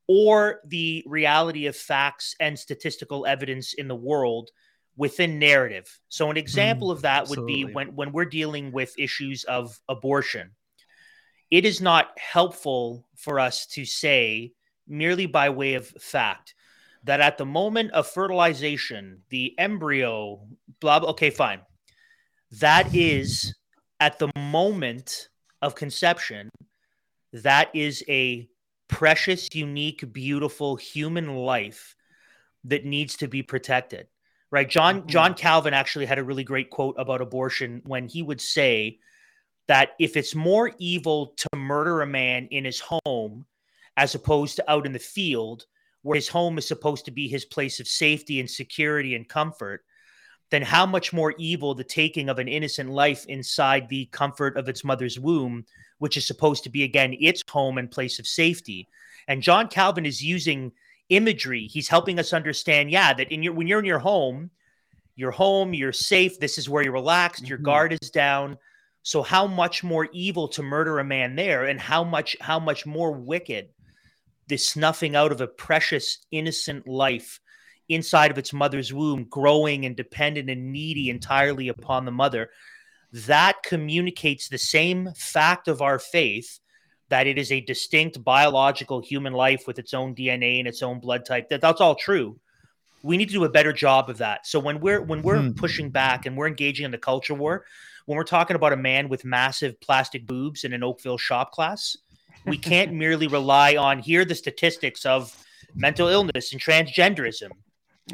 or 0.08 0.60
the 0.66 1.04
reality 1.06 1.66
of 1.66 1.76
facts 1.76 2.34
and 2.40 2.58
statistical 2.58 3.26
evidence 3.26 3.74
in 3.74 3.86
the 3.86 3.94
world 3.94 4.50
within 4.96 5.38
narrative. 5.38 6.00
So 6.08 6.30
an 6.30 6.36
example 6.36 6.88
hmm, 6.88 6.96
of 6.96 7.02
that 7.02 7.28
would 7.28 7.46
be 7.46 7.64
when, 7.64 7.94
when 7.94 8.10
we're 8.10 8.24
dealing 8.24 8.72
with 8.72 8.98
issues 8.98 9.44
of 9.44 9.78
abortion 9.88 10.50
it 11.52 11.64
is 11.64 11.80
not 11.80 12.18
helpful 12.18 13.06
for 13.14 13.38
us 13.38 13.66
to 13.66 13.84
say 13.84 14.52
merely 14.88 15.26
by 15.26 15.50
way 15.50 15.74
of 15.74 15.86
fact 15.86 16.54
that 17.04 17.20
at 17.20 17.38
the 17.38 17.46
moment 17.46 17.92
of 17.92 18.08
fertilization 18.08 19.22
the 19.28 19.54
embryo 19.58 20.40
blah, 20.80 20.98
blah 20.98 21.10
okay 21.10 21.30
fine 21.30 21.60
that 22.50 22.92
is 22.94 23.54
at 24.00 24.18
the 24.18 24.30
moment 24.36 25.28
of 25.60 25.76
conception 25.76 26.48
that 27.32 27.70
is 27.74 28.04
a 28.08 28.48
precious, 28.92 29.48
unique, 29.54 30.12
beautiful 30.12 30.76
human 30.76 31.34
life 31.34 31.96
that 32.64 32.84
needs 32.84 33.16
to 33.16 33.26
be 33.26 33.42
protected. 33.42 34.06
Right? 34.50 34.68
John 34.68 34.98
mm-hmm. 34.98 35.08
John 35.08 35.34
Calvin 35.34 35.72
actually 35.72 36.04
had 36.04 36.18
a 36.18 36.24
really 36.24 36.44
great 36.44 36.68
quote 36.68 36.96
about 36.98 37.22
abortion 37.22 37.80
when 37.84 38.06
he 38.06 38.22
would 38.22 38.40
say 38.40 38.98
that 39.68 39.90
if 39.98 40.16
it's 40.16 40.34
more 40.34 40.72
evil 40.78 41.34
to 41.36 41.48
murder 41.56 42.02
a 42.02 42.06
man 42.06 42.46
in 42.50 42.64
his 42.64 42.82
home 43.04 43.46
as 43.96 44.14
opposed 44.14 44.56
to 44.56 44.70
out 44.70 44.86
in 44.86 44.92
the 44.92 44.98
field 44.98 45.66
where 46.02 46.16
his 46.16 46.28
home 46.28 46.58
is 46.58 46.66
supposed 46.66 47.04
to 47.04 47.10
be 47.10 47.28
his 47.28 47.44
place 47.44 47.78
of 47.78 47.86
safety 47.86 48.40
and 48.40 48.50
security 48.50 49.14
and 49.14 49.28
comfort, 49.28 49.84
then 50.50 50.62
how 50.62 50.84
much 50.84 51.12
more 51.12 51.34
evil 51.38 51.74
the 51.74 51.84
taking 51.84 52.28
of 52.28 52.38
an 52.38 52.48
innocent 52.48 52.90
life 52.90 53.24
inside 53.26 53.88
the 53.88 54.06
comfort 54.06 54.56
of 54.56 54.68
its 54.68 54.84
mother's 54.84 55.18
womb, 55.18 55.64
which 55.98 56.16
is 56.16 56.26
supposed 56.26 56.64
to 56.64 56.70
be, 56.70 56.82
again, 56.82 57.16
its 57.20 57.42
home 57.48 57.78
and 57.78 57.90
place 57.90 58.18
of 58.18 58.26
safety. 58.26 58.88
And 59.28 59.42
John 59.42 59.68
Calvin 59.68 60.04
is 60.04 60.22
using 60.22 60.72
imagery. 61.08 61.68
He's 61.68 61.88
helping 61.88 62.18
us 62.18 62.32
understand, 62.32 62.90
yeah, 62.90 63.12
that 63.14 63.30
in 63.30 63.42
your 63.42 63.52
when 63.52 63.66
you're 63.66 63.78
in 63.78 63.84
your 63.84 63.98
home, 64.00 64.50
you're 65.14 65.30
home, 65.30 65.72
you're 65.72 65.92
safe, 65.92 66.40
this 66.40 66.58
is 66.58 66.68
where 66.68 66.82
you're 66.82 66.92
relaxed, 66.92 67.46
your 67.46 67.58
Mhm. 67.58 67.62
guard 67.62 67.92
is 68.00 68.10
down. 68.10 68.58
So 69.02 69.22
how 69.22 69.46
much 69.46 69.82
more 69.82 70.08
evil 70.12 70.48
to 70.48 70.62
murder 70.62 70.98
a 70.98 71.04
man 71.04 71.34
there 71.36 71.64
and 71.64 71.80
how 71.80 72.04
much 72.04 72.36
how 72.40 72.60
much 72.60 72.86
more 72.86 73.12
wicked 73.12 73.68
the 74.48 74.56
snuffing 74.56 75.16
out 75.16 75.32
of 75.32 75.40
a 75.40 75.46
precious 75.46 76.18
innocent 76.30 76.86
life 76.86 77.40
inside 77.88 78.30
of 78.30 78.38
its 78.38 78.52
mother's 78.52 78.92
womb 78.92 79.24
growing 79.24 79.84
and 79.86 79.96
dependent 79.96 80.48
and 80.50 80.72
needy 80.72 81.10
entirely 81.10 81.68
upon 81.68 82.04
the 82.04 82.12
mother. 82.12 82.50
That 83.12 83.62
communicates 83.62 84.48
the 84.48 84.58
same 84.58 85.10
fact 85.16 85.68
of 85.68 85.82
our 85.82 85.98
faith 85.98 86.60
that 87.08 87.26
it 87.26 87.38
is 87.38 87.52
a 87.52 87.60
distinct 87.60 88.22
biological 88.24 89.00
human 89.02 89.32
life 89.34 89.64
with 89.66 89.78
its 89.78 89.92
own 89.92 90.14
DNA 90.14 90.58
and 90.60 90.68
its 90.68 90.82
own 90.82 90.98
blood 91.00 91.24
type. 91.26 91.48
That 91.50 91.60
that's 91.60 91.80
all 91.80 91.94
true. 91.94 92.38
We 93.02 93.16
need 93.16 93.26
to 93.28 93.34
do 93.34 93.44
a 93.44 93.50
better 93.50 93.72
job 93.72 94.08
of 94.08 94.18
that. 94.18 94.46
So 94.46 94.60
when 94.60 94.80
we're 94.80 95.02
when 95.02 95.22
we're 95.22 95.42
Hmm. 95.42 95.52
pushing 95.52 95.90
back 95.90 96.24
and 96.24 96.36
we're 96.36 96.46
engaging 96.48 96.84
in 96.84 96.90
the 96.92 96.98
culture 96.98 97.34
war 97.34 97.64
when 98.06 98.16
we're 98.16 98.24
talking 98.24 98.56
about 98.56 98.72
a 98.72 98.76
man 98.76 99.08
with 99.08 99.24
massive 99.24 99.80
plastic 99.80 100.26
boobs 100.26 100.64
in 100.64 100.72
an 100.72 100.82
Oakville 100.82 101.18
shop 101.18 101.52
class 101.52 101.96
we 102.46 102.58
can't 102.58 102.92
merely 103.04 103.26
rely 103.26 103.76
on 103.76 103.98
here 103.98 104.24
the 104.24 104.34
statistics 104.34 105.06
of 105.06 105.36
mental 105.74 106.08
illness 106.08 106.52
and 106.52 106.60
transgenderism. 106.60 107.50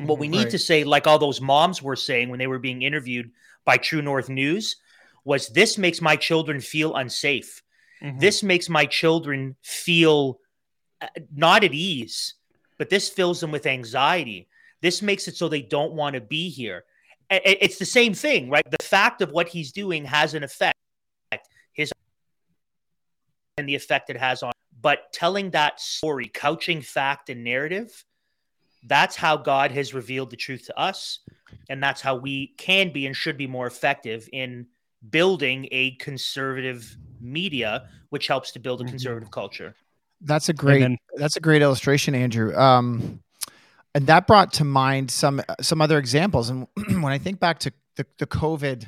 What 0.01 0.19
we 0.19 0.29
need 0.29 0.45
Right. 0.45 0.51
to 0.51 0.59
say 0.59 0.85
like 0.85 1.07
all 1.07 1.19
those 1.19 1.41
moms 1.41 1.83
were 1.83 1.97
saying 1.97 2.29
when 2.29 2.39
they 2.39 2.47
were 2.47 2.59
being 2.59 2.83
interviewed 2.83 3.31
by 3.65 3.79
true 3.79 4.03
north 4.03 4.29
news 4.29 4.77
was 5.25 5.49
this 5.49 5.77
makes 5.79 6.01
my 6.01 6.17
children 6.17 6.61
feel 6.61 6.95
unsafe. 6.95 7.63
Mhm. 8.01 8.21
this 8.21 8.45
makes 8.45 8.69
my 8.69 8.87
children 8.87 9.57
feel 9.63 10.39
uh, 11.01 11.09
not 11.35 11.65
at 11.65 11.75
ease 11.75 12.35
but 12.77 12.91
this 12.91 13.09
fills 13.09 13.41
them 13.41 13.51
with 13.51 13.67
anxiety. 13.67 14.47
This 14.81 15.03
makes 15.03 15.27
it 15.27 15.37
so 15.37 15.49
they 15.49 15.63
don't 15.63 15.95
want 15.95 16.15
to 16.15 16.21
be 16.21 16.49
here 16.49 16.85
it's 17.31 17.79
the 17.79 17.85
same 17.85 18.15
thing 18.15 18.49
right 18.49 18.65
the 18.71 18.85
fact 18.85 19.21
of 19.21 19.31
what 19.31 19.49
he's 19.49 19.73
doing 19.73 20.05
has 20.05 20.35
an 20.35 20.43
effect 20.43 20.77
his 21.73 21.93
and 23.59 23.69
the 23.69 23.75
effect 23.75 24.11
it 24.11 24.17
has 24.17 24.43
on 24.43 24.53
but 24.81 25.13
telling 25.13 25.51
that 25.51 25.81
story 25.81 26.29
couching 26.33 26.81
fact 26.81 27.29
and 27.29 27.45
narrative 27.45 28.05
that's 28.85 29.17
how 29.17 29.37
god 29.37 29.71
has 29.71 29.93
revealed 29.93 30.31
the 30.31 30.37
truth 30.37 30.65
to 30.67 30.79
us 30.79 31.21
and 31.69 31.83
that's 31.83 32.01
how 32.01 32.17
we 32.17 32.55
can 32.57 32.93
be 32.93 33.07
and 33.07 33.15
should 33.15 33.37
be 33.37 33.47
more 33.47 33.67
effective 33.67 34.29
in 34.33 34.67
building 35.11 35.69
a 35.71 35.93
conservative 35.97 36.97
media 37.21 37.85
which 38.11 38.27
helps 38.27 38.53
to 38.53 38.59
build 38.59 38.81
a 38.81 38.85
Mhm. 38.85 38.89
conservative 38.89 39.31
culture 39.31 39.75
That's 40.21 40.49
a 40.49 40.53
great. 40.53 40.79
Amen. 40.79 40.99
That's 41.15 41.37
a 41.37 41.41
great 41.41 41.63
illustration, 41.63 42.13
Andrew. 42.13 42.53
Um, 42.57 43.23
and 43.95 44.07
that 44.07 44.27
brought 44.27 44.53
to 44.55 44.65
mind 44.65 45.11
some 45.11 45.43
some 45.61 45.81
other 45.81 45.99
examples. 45.99 46.51
And 46.51 46.67
when 46.89 47.13
I 47.13 47.19
think 47.19 47.41
back 47.41 47.59
to 47.61 47.73
the, 47.97 48.07
the 48.19 48.27
COVID, 48.27 48.87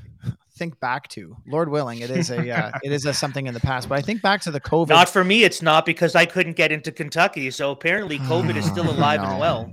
think 0.57 0.79
back 0.79 1.09
to 1.09 1.37
Lord 1.47 1.71
willing, 1.71 2.01
it 2.01 2.11
is 2.11 2.31
a 2.31 2.51
uh, 2.51 2.71
it 2.83 2.93
is 2.93 3.07
a 3.07 3.15
something 3.15 3.47
in 3.47 3.55
the 3.55 3.61
past. 3.61 3.89
But 3.89 3.99
I 3.99 4.03
think 4.03 4.23
back 4.23 4.43
to 4.43 4.51
the 4.51 4.61
COVID. 4.61 4.89
not 4.89 5.09
for 5.09 5.25
me 5.25 5.45
it's 5.45 5.63
not 5.63 5.87
because 5.87 6.15
i 6.15 6.27
couldn't 6.27 6.55
get 6.55 6.71
into 6.71 6.93
kentucky 6.93 7.51
so 7.51 7.71
apparently 7.71 8.19
covid 8.31 8.57
is 8.57 8.67
still 8.67 8.91
alive 8.91 9.21
no. 9.23 9.29
and 9.29 9.41
well 9.41 9.73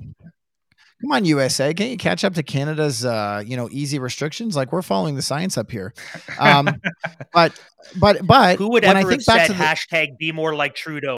Come 1.01 1.11
on, 1.11 1.25
USA, 1.25 1.75
can't 1.75 1.91
you 1.91 1.97
catch 1.97 2.23
up 2.23 2.34
to 2.34 2.41
Canada's 2.41 3.05
uh, 3.05 3.43
you 3.45 3.55
know 3.55 3.69
easy 3.71 3.99
restrictions? 3.99 4.55
Like 4.55 4.71
we're 4.71 4.82
following 4.82 5.13
the 5.13 5.21
science 5.21 5.55
up 5.55 5.69
here. 5.69 5.93
Um, 6.39 6.82
but 7.34 7.61
but 7.99 8.25
but 8.25 8.57
who 8.57 8.71
would 8.71 8.84
ever 8.84 8.97
I 8.97 9.03
think 9.03 9.23
back 9.23 9.45
to 9.45 9.53
the, 9.53 9.63
hashtag 9.63 10.17
be 10.17 10.32
more 10.32 10.55
like 10.55 10.73
trudeau 10.73 11.15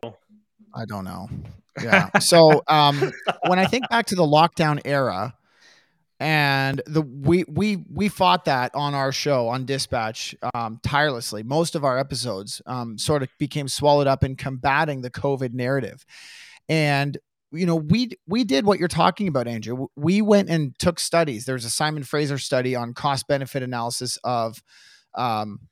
I 0.76 0.86
don't 0.86 1.04
know. 1.04 1.30
Yeah. 1.84 2.10
So 2.20 2.64
um, 2.68 3.12
when 3.48 3.60
I 3.60 3.66
think 3.66 3.90
back 3.90 4.08
to 4.08 4.16
the 4.16 4.24
lockdown 4.24 4.82
era, 4.86 5.36
and 6.20 6.82
the 6.86 7.02
we 7.02 7.46
we 7.48 7.78
we 7.92 8.10
fought 8.10 8.46
that 8.46 8.76
on 8.76 8.94
our 8.94 9.12
show 9.12 9.48
on 9.48 9.66
Dispatch 9.66 10.36
um, 10.54 10.80
tirelessly. 10.84 11.44
Most 11.44 11.76
of 11.76 11.86
our 11.86 11.98
episodes 11.98 12.62
um, 12.66 12.98
sort 12.98 13.24
of 13.24 13.30
became 13.38 13.70
swallowed 13.70 14.08
up 14.08 14.24
in 14.24 14.36
combating 14.36 15.02
the 15.02 15.10
COVID 15.10 15.54
narrative, 15.54 16.06
and 16.68 17.18
you 17.52 17.66
know 17.66 17.78
we 17.78 18.12
we 18.28 18.44
did 18.44 18.66
what 18.66 18.80
you're 18.80 18.90
talking 18.90 19.30
about, 19.30 19.48
Andrew. 19.48 19.88
We 19.96 20.22
went 20.22 20.50
and 20.50 20.78
took 20.78 21.00
studies. 21.00 21.46
There's 21.46 21.64
a 21.64 21.70
Simon 21.70 22.04
Fraser 22.04 22.38
study 22.38 22.76
on 22.76 22.94
cost 22.94 23.28
benefit 23.28 23.64
analysis 23.64 24.18
of 24.26 24.62
um, 25.16 25.70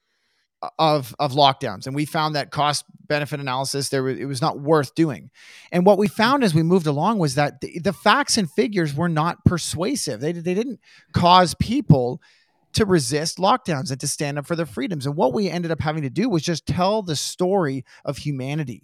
of 0.79 1.15
of 1.19 1.33
lockdowns. 1.33 1.85
And 1.85 1.95
we 1.95 2.05
found 2.05 2.35
that 2.35 2.51
cost 2.51 2.85
benefit 3.07 3.39
analysis 3.39 3.89
there 3.89 4.03
was, 4.03 4.17
it 4.17 4.25
was 4.25 4.41
not 4.41 4.59
worth 4.59 4.95
doing. 4.95 5.29
And 5.71 5.85
what 5.85 5.97
we 5.97 6.07
found 6.07 6.43
as 6.43 6.53
we 6.53 6.63
moved 6.63 6.87
along 6.87 7.19
was 7.19 7.35
that 7.35 7.61
the, 7.61 7.79
the 7.79 7.93
facts 7.93 8.37
and 8.37 8.49
figures 8.51 8.93
were 8.93 9.09
not 9.09 9.45
persuasive. 9.45 10.19
They, 10.19 10.31
they 10.31 10.53
didn't 10.53 10.79
cause 11.13 11.53
people 11.55 12.21
to 12.73 12.85
resist 12.85 13.37
lockdowns 13.37 13.91
and 13.91 13.99
to 13.99 14.07
stand 14.07 14.37
up 14.37 14.45
for 14.45 14.55
their 14.55 14.65
freedoms. 14.65 15.05
And 15.05 15.15
what 15.15 15.33
we 15.33 15.49
ended 15.49 15.71
up 15.71 15.81
having 15.81 16.03
to 16.03 16.09
do 16.09 16.29
was 16.29 16.43
just 16.43 16.65
tell 16.65 17.01
the 17.01 17.15
story 17.15 17.85
of 18.03 18.17
humanity 18.17 18.83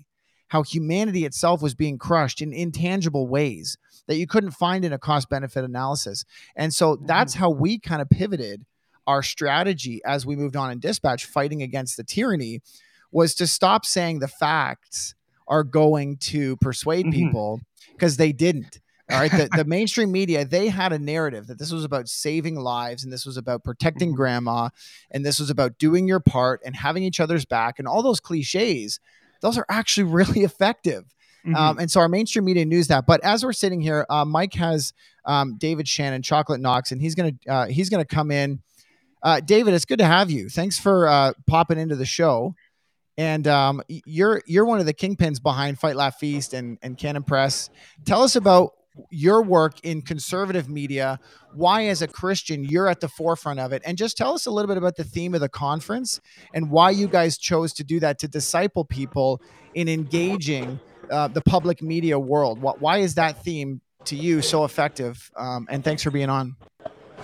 how 0.54 0.62
humanity 0.62 1.26
itself 1.26 1.64
was 1.64 1.74
being 1.74 1.98
crushed 1.98 2.40
in 2.40 2.54
intangible 2.54 3.28
ways 3.28 3.76
that 4.06 4.18
you 4.18 4.28
couldn't 4.28 4.52
find 4.52 4.86
in 4.86 4.94
a 4.94 5.00
cost 5.00 5.28
benefit 5.28 5.64
analysis. 5.64 6.26
And 6.56 6.72
so 6.72 6.96
that's 6.96 7.34
mm-hmm. 7.34 7.40
how 7.40 7.50
we 7.50 7.80
kind 7.80 8.04
of 8.04 8.10
pivoted 8.10 8.64
our 9.08 9.22
strategy 9.24 10.02
as 10.06 10.26
we 10.26 10.36
moved 10.36 10.56
on 10.56 10.72
in 10.72 10.80
dispatch 10.80 11.26
fighting 11.26 11.62
against 11.62 11.98
the 11.98 12.04
tyranny 12.04 12.62
was 13.12 13.36
to 13.36 13.46
stop 13.48 13.86
saying 13.86 14.20
the 14.20 14.28
facts 14.28 15.16
are 15.48 15.64
going 15.64 16.18
to 16.18 16.56
persuade 16.58 17.06
Mhm. 17.06 17.12
people 17.14 17.62
because 17.92 18.18
they 18.18 18.32
didn't 18.32 18.80
all 19.12 19.20
right 19.20 19.32
the, 19.32 19.50
the 19.58 19.66
mainstream 19.66 20.12
media 20.12 20.46
they 20.46 20.70
had 20.70 20.94
a 20.94 20.98
narrative 21.00 21.48
that 21.48 21.60
this 21.60 21.72
was 21.72 21.84
about 21.84 22.08
saving 22.08 22.56
lives 22.56 23.04
and 23.04 23.12
this 23.12 23.26
was 23.26 23.36
about 23.36 23.64
protecting 23.64 24.14
Mhm. 24.14 24.16
grandma 24.16 24.70
and 25.12 25.26
this 25.26 25.40
was 25.40 25.50
about 25.50 25.78
doing 25.78 26.08
your 26.08 26.22
part 26.22 26.62
and 26.66 26.76
having 26.76 27.04
each 27.04 27.20
other's 27.20 27.44
back 27.46 27.80
and 27.80 27.88
all 27.88 28.02
those 28.02 28.22
cliches 28.22 29.00
those 29.42 29.58
are 29.58 29.66
actually 29.70 30.04
really 30.38 30.44
effective 30.44 31.14
Mhm. 31.46 31.56
um, 31.58 31.78
and 31.78 31.92
so 31.92 32.00
our 32.00 32.08
mainstream 32.08 32.46
media 32.46 32.64
news 32.64 32.88
that. 32.88 33.06
But 33.06 33.22
as 33.22 33.44
we're 33.44 33.52
sitting 33.52 33.82
here, 33.82 34.06
uh, 34.10 34.24
Mike 34.24 34.54
has 34.54 34.94
um, 35.26 35.58
David 35.58 35.90
Shannon, 35.90 36.22
Chocolate 36.22 36.62
Knox, 36.62 36.94
and 36.94 37.02
he's 37.02 37.16
gonna 37.16 37.34
uh, 37.50 37.66
he's 37.66 37.90
gonna 37.90 38.06
come 38.06 38.32
in. 38.32 38.62
Uh, 39.24 39.40
David, 39.40 39.74
it's 39.74 39.86
good 39.86 40.00
to 40.00 40.06
have 40.06 40.30
you. 40.30 40.50
Thanks 40.50 40.78
for 40.78 41.08
uh, 41.08 41.34
popping 41.48 41.80
into 41.80 41.96
the 41.96 42.06
show. 42.06 42.56
And 43.18 43.48
um, 43.48 43.82
you're 43.88 44.42
you're 44.48 44.66
one 44.66 44.80
of 44.80 44.86
the 44.86 44.94
kingpins 44.94 45.42
behind 45.42 45.80
Fight 45.80 45.96
Laugh 45.96 46.18
Feast 46.18 46.54
and 46.54 46.78
and 46.82 46.98
Canon 46.98 47.24
Press. 47.24 47.70
Tell 48.06 48.24
us 48.24 48.36
about 48.36 48.72
your 49.12 49.42
work 49.42 49.80
in 49.84 50.02
conservative 50.02 50.68
media. 50.68 51.20
Why, 51.54 51.86
as 51.86 52.02
a 52.02 52.08
Christian, 52.08 52.64
you're 52.64 52.88
at 52.88 53.02
the 53.02 53.08
forefront 53.08 53.60
of 53.60 53.72
it, 53.72 53.84
and 53.86 53.98
just 53.98 54.18
tell 54.18 54.34
us 54.34 54.48
a 54.48 54.52
little 54.52 54.68
bit 54.68 54.78
about 54.78 54.96
the 54.96 55.04
theme 55.04 55.36
of 55.36 55.42
the 55.42 55.50
conference 55.50 56.20
and 56.54 56.72
why 56.72 56.90
you 56.90 57.08
guys 57.08 57.38
chose 57.38 57.72
to 57.74 57.84
do 57.84 58.00
that 58.00 58.18
to 58.20 58.28
disciple 58.28 58.84
people 58.84 59.42
in 59.76 59.88
engaging 59.88 60.80
uh, 61.12 61.28
the 61.28 61.42
public 61.42 61.84
media 61.84 62.18
world. 62.18 62.62
Why 62.62 62.98
is 62.98 63.16
that 63.16 63.44
theme 63.44 63.82
to 64.06 64.16
you 64.16 64.42
so 64.42 64.64
effective? 64.64 65.32
Um, 65.38 65.68
and 65.70 65.84
thanks 65.84 66.02
for 66.02 66.12
being 66.12 66.30
on. 66.30 66.56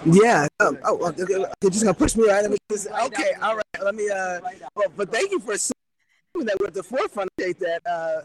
Yeah. 0.06 0.48
Um, 0.60 0.78
oh, 0.84 1.10
okay, 1.10 1.24
okay, 1.24 1.46
you're 1.62 1.72
just 1.72 1.84
gonna 1.84 1.94
push 1.94 2.16
me 2.16 2.28
right. 2.28 2.46
Okay. 2.46 3.32
All 3.42 3.56
right. 3.56 3.84
Let 3.84 3.96
me. 3.96 4.10
Uh. 4.10 4.40
Well, 4.76 4.88
but 4.96 5.12
thank 5.12 5.32
you 5.32 5.40
for 5.40 5.54
assuming 5.54 6.46
that 6.46 6.58
we're 6.60 6.68
at 6.68 6.74
the 6.74 6.84
forefront. 6.84 7.30
I 7.40 7.54
that. 7.60 7.82
Uh. 7.86 8.22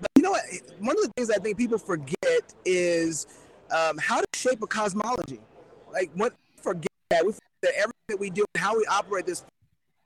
But 0.00 0.10
you 0.14 0.22
know 0.22 0.30
what? 0.30 0.42
One 0.78 0.96
of 0.96 1.02
the 1.02 1.10
things 1.16 1.30
I 1.30 1.38
think 1.38 1.58
people 1.58 1.78
forget 1.78 2.54
is 2.64 3.26
um, 3.76 3.98
how 3.98 4.20
to 4.20 4.26
shape 4.34 4.62
a 4.62 4.66
cosmology. 4.66 5.40
Like 5.92 6.10
what 6.14 6.34
forget 6.62 6.88
that 7.10 7.24
we 7.24 7.32
forget 7.32 7.42
that 7.62 7.72
everything 7.74 8.04
that 8.08 8.20
we 8.20 8.30
do 8.30 8.44
and 8.54 8.62
how 8.62 8.76
we 8.76 8.86
operate 8.86 9.26
this 9.26 9.44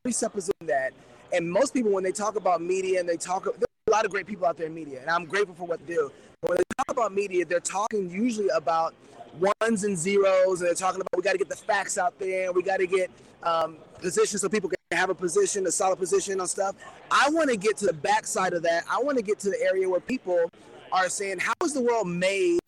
presupposition 0.02 0.66
that. 0.66 0.92
And 1.34 1.50
most 1.50 1.74
people, 1.74 1.92
when 1.92 2.04
they 2.04 2.12
talk 2.12 2.36
about 2.36 2.62
media 2.62 3.00
and 3.00 3.08
they 3.08 3.16
talk, 3.16 3.44
there's 3.44 3.64
a 3.86 3.90
lot 3.90 4.04
of 4.04 4.10
great 4.10 4.26
people 4.26 4.46
out 4.46 4.56
there 4.56 4.66
in 4.66 4.74
media, 4.74 5.00
and 5.00 5.10
I'm 5.10 5.24
grateful 5.24 5.54
for 5.54 5.66
what 5.66 5.86
they 5.86 5.94
do. 5.94 6.10
But 6.40 6.50
when 6.50 6.58
they 6.58 6.64
talk 6.78 6.90
about 6.90 7.12
media, 7.14 7.44
they're 7.44 7.60
talking 7.60 8.10
usually 8.10 8.48
about 8.48 8.94
ones 9.38 9.84
and 9.84 9.96
zeros, 9.96 10.60
and 10.60 10.68
they're 10.68 10.74
talking 10.74 11.00
about 11.00 11.16
we 11.16 11.22
got 11.22 11.32
to 11.32 11.38
get 11.38 11.48
the 11.48 11.56
facts 11.56 11.98
out 11.98 12.18
there, 12.18 12.52
we 12.52 12.62
got 12.62 12.78
to 12.78 12.86
get 12.86 13.10
um, 13.42 13.76
positions 14.00 14.42
so 14.42 14.48
people 14.48 14.68
can 14.68 14.98
have 14.98 15.10
a 15.10 15.14
position, 15.14 15.66
a 15.66 15.70
solid 15.70 15.98
position 15.98 16.40
on 16.40 16.46
stuff. 16.46 16.76
I 17.10 17.28
want 17.30 17.50
to 17.50 17.56
get 17.56 17.76
to 17.78 17.86
the 17.86 17.92
backside 17.92 18.52
of 18.52 18.62
that. 18.62 18.84
I 18.90 18.98
want 19.00 19.16
to 19.18 19.24
get 19.24 19.38
to 19.40 19.50
the 19.50 19.60
area 19.62 19.88
where 19.88 20.00
people 20.00 20.50
are 20.92 21.08
saying, 21.08 21.38
"How 21.38 21.54
is 21.64 21.72
the 21.72 21.82
world 21.82 22.08
made? 22.08 22.60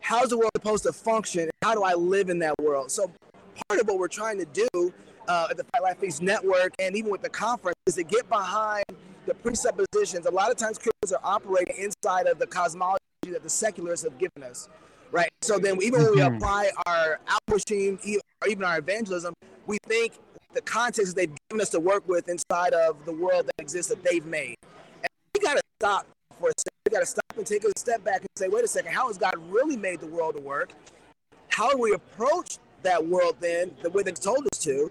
How 0.00 0.22
is 0.22 0.30
the 0.30 0.38
world 0.38 0.50
supposed 0.56 0.84
to 0.84 0.92
function? 0.92 1.50
How 1.62 1.74
do 1.74 1.82
I 1.82 1.94
live 1.94 2.30
in 2.30 2.38
that 2.40 2.54
world?" 2.60 2.90
So, 2.90 3.10
part 3.68 3.80
of 3.80 3.88
what 3.88 3.98
we're 3.98 4.08
trying 4.08 4.38
to 4.38 4.46
do 4.46 4.92
uh, 5.28 5.48
at 5.50 5.56
the 5.56 5.64
Fight 5.64 5.82
Laugh 5.82 5.98
Feast 5.98 6.22
Network 6.22 6.74
and 6.78 6.96
even 6.96 7.10
with 7.10 7.22
the 7.22 7.28
conference 7.28 7.76
is 7.86 7.96
to 7.96 8.04
get 8.04 8.28
behind 8.28 8.84
the 9.26 9.34
presuppositions. 9.34 10.26
A 10.26 10.30
lot 10.30 10.50
of 10.50 10.56
times, 10.56 10.78
Christians 10.78 11.12
are 11.12 11.20
operating 11.24 11.76
inside 11.76 12.26
of 12.26 12.38
the 12.38 12.46
cosmology 12.46 13.00
that 13.24 13.42
the 13.42 13.50
secularists 13.50 14.04
have 14.04 14.18
given 14.18 14.42
us, 14.42 14.68
right? 15.12 15.28
So 15.42 15.58
then, 15.58 15.80
even 15.82 16.02
when 16.02 16.12
we 16.12 16.20
Mhm. 16.20 16.36
apply 16.36 16.70
our 16.86 17.18
outpushing 17.28 18.04
e- 18.04 18.18
or 18.42 18.48
even 18.48 18.64
our 18.64 18.78
evangelism, 18.78 19.34
we 19.66 19.78
think 19.86 20.14
the 20.52 20.60
context 20.62 21.14
they've 21.16 21.32
given 21.50 21.60
us 21.60 21.70
to 21.70 21.80
work 21.80 22.06
with 22.08 22.28
inside 22.28 22.72
of 22.72 23.04
the 23.04 23.12
world 23.12 23.46
that 23.46 23.54
exists 23.58 23.90
that 23.90 24.02
they've 24.02 24.24
made. 24.24 24.56
And 25.02 25.08
we 25.34 25.40
got 25.40 25.54
to 25.54 25.62
stop 25.80 26.06
for 26.40 26.48
a 26.48 26.52
second. 26.56 26.72
We 26.86 26.90
got 26.92 27.00
to 27.00 27.06
stop 27.06 27.24
and 27.36 27.46
take 27.46 27.64
a 27.64 27.78
step 27.78 28.04
back 28.04 28.20
and 28.20 28.28
say, 28.36 28.48
wait 28.48 28.64
a 28.64 28.68
second, 28.68 28.92
how 28.92 29.08
has 29.08 29.18
God 29.18 29.34
really 29.50 29.76
made 29.76 30.00
the 30.00 30.06
world 30.06 30.36
to 30.36 30.40
work? 30.40 30.70
How 31.48 31.70
do 31.70 31.78
we 31.78 31.92
approach 31.92 32.58
that 32.82 33.04
world 33.06 33.36
then, 33.40 33.74
the 33.82 33.90
way 33.90 34.02
He 34.06 34.12
told 34.12 34.46
us 34.52 34.58
to? 34.60 34.90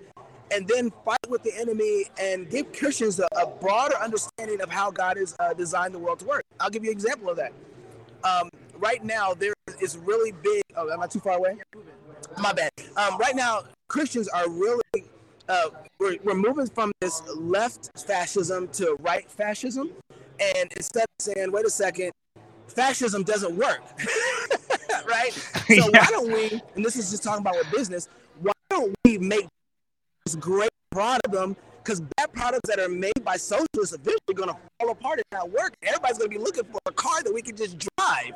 And 0.52 0.68
then 0.68 0.92
fight 1.04 1.28
with 1.28 1.42
the 1.42 1.58
enemy 1.58 2.06
and 2.20 2.48
give 2.50 2.72
Christians 2.72 3.20
a, 3.20 3.28
a 3.36 3.48
broader 3.48 3.96
understanding 3.98 4.62
of 4.62 4.70
how 4.70 4.92
God 4.92 5.18
has 5.18 5.36
uh, 5.40 5.54
designed 5.54 5.94
the 5.94 6.00
world 6.00 6.20
to 6.20 6.26
work. 6.26 6.44
I'll 6.60 6.70
give 6.70 6.84
you 6.84 6.92
an 6.92 6.96
example 6.96 7.30
of 7.30 7.38
that. 7.38 7.52
Um, 8.24 8.50
right 8.78 9.04
now, 9.04 9.34
there 9.34 9.54
is 9.82 9.98
really 9.98 10.32
big. 10.32 10.62
Oh, 10.76 10.90
am 10.90 11.02
I 11.02 11.08
too 11.08 11.20
far 11.20 11.38
away? 11.38 11.58
My 12.42 12.54
bad. 12.54 12.72
Um, 12.98 13.18
right 13.18 13.36
now, 13.36 13.64
Christians 13.88 14.28
are 14.30 14.50
really 14.50 14.82
uh, 15.48 15.70
we're, 16.00 16.18
we're 16.24 16.34
moving 16.36 16.68
from 16.68 16.92
this 17.02 17.22
left 17.36 17.90
fascism 18.06 18.68
to 18.70 18.96
right 19.00 19.30
fascism, 19.30 19.92
and 20.40 20.72
instead 20.76 21.04
of 21.04 21.24
saying, 21.24 21.52
"Wait 21.52 21.66
a 21.66 21.70
second, 21.70 22.12
fascism 22.68 23.24
doesn't 23.24 23.56
work," 23.56 23.82
right? 25.08 25.32
So 25.68 25.88
Yeah. 25.88 26.00
why 26.00 26.06
don't 26.12 26.32
we? 26.32 26.62
And 26.76 26.86
this 26.86 26.96
is 26.96 27.10
just 27.10 27.24
talking 27.24 27.42
about 27.42 27.56
with 27.56 27.72
business. 27.72 28.08
Why 28.40 28.54
don't 28.70 28.94
we 29.04 29.18
make 29.18 29.48
this 30.26 30.36
great 30.36 30.70
product 30.92 31.32
them? 31.32 31.56
Because 31.84 32.02
bad 32.02 32.32
products 32.34 32.70
that 32.70 32.80
are 32.80 32.88
made 32.88 33.24
by 33.24 33.36
socialists 33.38 33.94
eventually 33.94 34.36
going 34.36 34.50
to 34.50 34.58
fall 34.80 34.92
apart 34.92 35.20
and 35.20 35.26
not 35.32 35.52
work. 35.52 35.74
Everybody's 35.84 36.18
going 36.18 36.30
to 36.30 36.38
be 36.38 36.44
looking 36.44 36.64
for 36.66 36.80
a 36.86 36.92
car 36.92 37.24
that 37.24 37.34
we 37.34 37.42
can 37.42 37.56
just 37.56 37.78
drive 37.98 38.34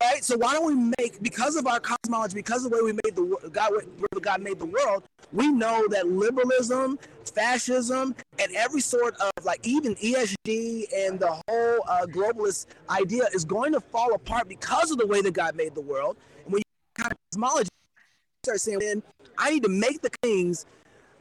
right? 0.00 0.24
So 0.24 0.36
why 0.36 0.54
don't 0.54 0.66
we 0.66 0.92
make 0.98 1.22
because 1.22 1.56
of 1.56 1.66
our 1.66 1.80
cosmology, 1.80 2.34
because 2.34 2.64
of 2.64 2.70
the 2.70 2.76
way 2.78 2.82
we 2.82 2.92
made 3.04 3.16
the 3.16 3.50
God, 3.52 3.72
God 4.20 4.42
made 4.42 4.58
the 4.58 4.66
world, 4.66 5.04
we 5.32 5.48
know 5.48 5.86
that 5.88 6.08
liberalism, 6.08 6.98
fascism, 7.34 8.14
and 8.38 8.54
every 8.54 8.80
sort 8.80 9.14
of 9.16 9.44
like 9.44 9.66
even 9.66 9.94
ESG 9.96 10.84
and 10.94 11.18
the 11.18 11.40
whole 11.48 11.80
uh, 11.88 12.06
globalist 12.06 12.66
idea 12.90 13.24
is 13.34 13.44
going 13.44 13.72
to 13.72 13.80
fall 13.80 14.14
apart 14.14 14.48
because 14.48 14.90
of 14.90 14.98
the 14.98 15.06
way 15.06 15.22
that 15.22 15.32
God 15.32 15.56
made 15.56 15.74
the 15.74 15.80
world. 15.80 16.16
And 16.44 16.52
when 16.52 16.60
you 16.60 17.02
kind 17.02 17.12
of 17.12 17.18
cosmology, 17.30 17.68
start 18.44 18.60
saying, 18.60 18.78
"Then 18.80 19.02
I 19.38 19.50
need 19.50 19.62
to 19.62 19.68
make 19.68 20.02
the 20.02 20.10
things 20.22 20.66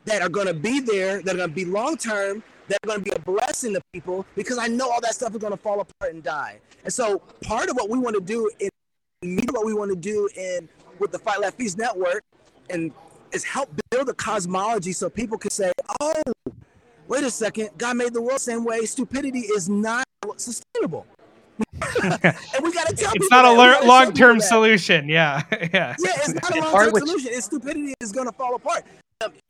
that 0.06 0.22
are 0.22 0.30
going 0.30 0.48
to 0.48 0.54
be 0.54 0.80
there, 0.80 1.22
that 1.22 1.36
are 1.36 1.38
going 1.38 1.50
to 1.50 1.56
be 1.56 1.66
long 1.66 1.96
term, 1.96 2.44
that 2.72 2.80
are 2.84 2.88
going 2.88 3.04
to 3.04 3.10
be 3.10 3.16
a 3.16 3.20
blessing 3.20 3.74
to 3.74 3.82
people, 3.94 4.26
because 4.36 4.58
I 4.58 4.68
know 4.68 4.90
all 4.90 5.02
that 5.02 5.14
stuff 5.14 5.32
is 5.34 5.38
going 5.38 5.52
to 5.54 5.58
fall 5.58 5.80
apart 5.82 6.14
and 6.14 6.24
die. 6.24 6.60
And 6.84 6.94
so, 6.94 7.20
part 7.44 7.70
of 7.70 7.76
what 7.76 7.90
we 7.90 8.00
want 8.00 8.16
to 8.16 8.22
do 8.22 8.50
in 8.60 8.70
media, 9.22 9.48
what 9.52 9.66
we 9.66 9.74
want 9.74 9.92
to 9.92 9.96
do 9.96 10.28
in 10.36 10.68
with 11.00 11.12
the 11.12 11.20
Fight 11.20 11.40
Laugh 11.40 11.54
Feast 11.54 11.78
Network, 11.78 12.24
and 12.70 12.92
is 13.32 13.44
help 13.44 13.70
build 13.92 14.10
a 14.10 14.14
cosmology 14.14 14.92
so 14.94 15.10
people 15.10 15.38
can 15.38 15.52
say, 15.52 15.72
"Oh, 16.02 16.14
wait 17.08 17.24
a 17.24 17.32
second, 17.32 17.70
God 17.78 17.98
made 17.98 18.14
the 18.14 18.22
world 18.22 18.36
the 18.36 18.40
same 18.40 18.66
way. 18.66 18.86
Stupidity 18.86 19.42
is 19.42 19.70
not 19.70 20.04
sustainable." 20.38 21.06
and 22.04 22.36
we 22.64 22.72
got 22.74 22.88
to 22.88 22.96
tell 22.96 23.12
It's 23.14 23.14
people 23.14 23.28
not 23.32 23.46
a 23.46 23.56
that. 23.56 23.82
We 23.82 23.88
lear- 23.88 23.88
long-term 23.88 24.40
solution. 24.40 25.08
Yeah, 25.08 25.44
yeah. 25.52 25.58
Yeah, 25.72 25.96
it's 26.00 26.34
not 26.34 26.56
a 26.58 26.60
long 26.62 26.72
part 26.72 26.86
term 26.86 26.94
which- 26.94 27.04
solution. 27.06 27.30
It's 27.34 27.46
stupidity 27.46 27.94
is 28.00 28.12
going 28.12 28.28
to 28.28 28.34
fall 28.34 28.56
apart. 28.56 28.86
Um, 29.24 29.32
and 29.32 29.42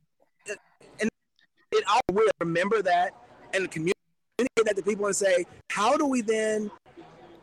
all 1.88 2.02
will 2.12 2.30
remember 2.40 2.82
that 2.82 3.14
and 3.54 3.70
communicate 3.70 3.96
that 4.66 4.76
to 4.76 4.82
people 4.82 5.06
and 5.06 5.16
say, 5.16 5.46
how 5.70 5.98
do 5.98 6.06
we 6.06 6.22
then 6.22 6.72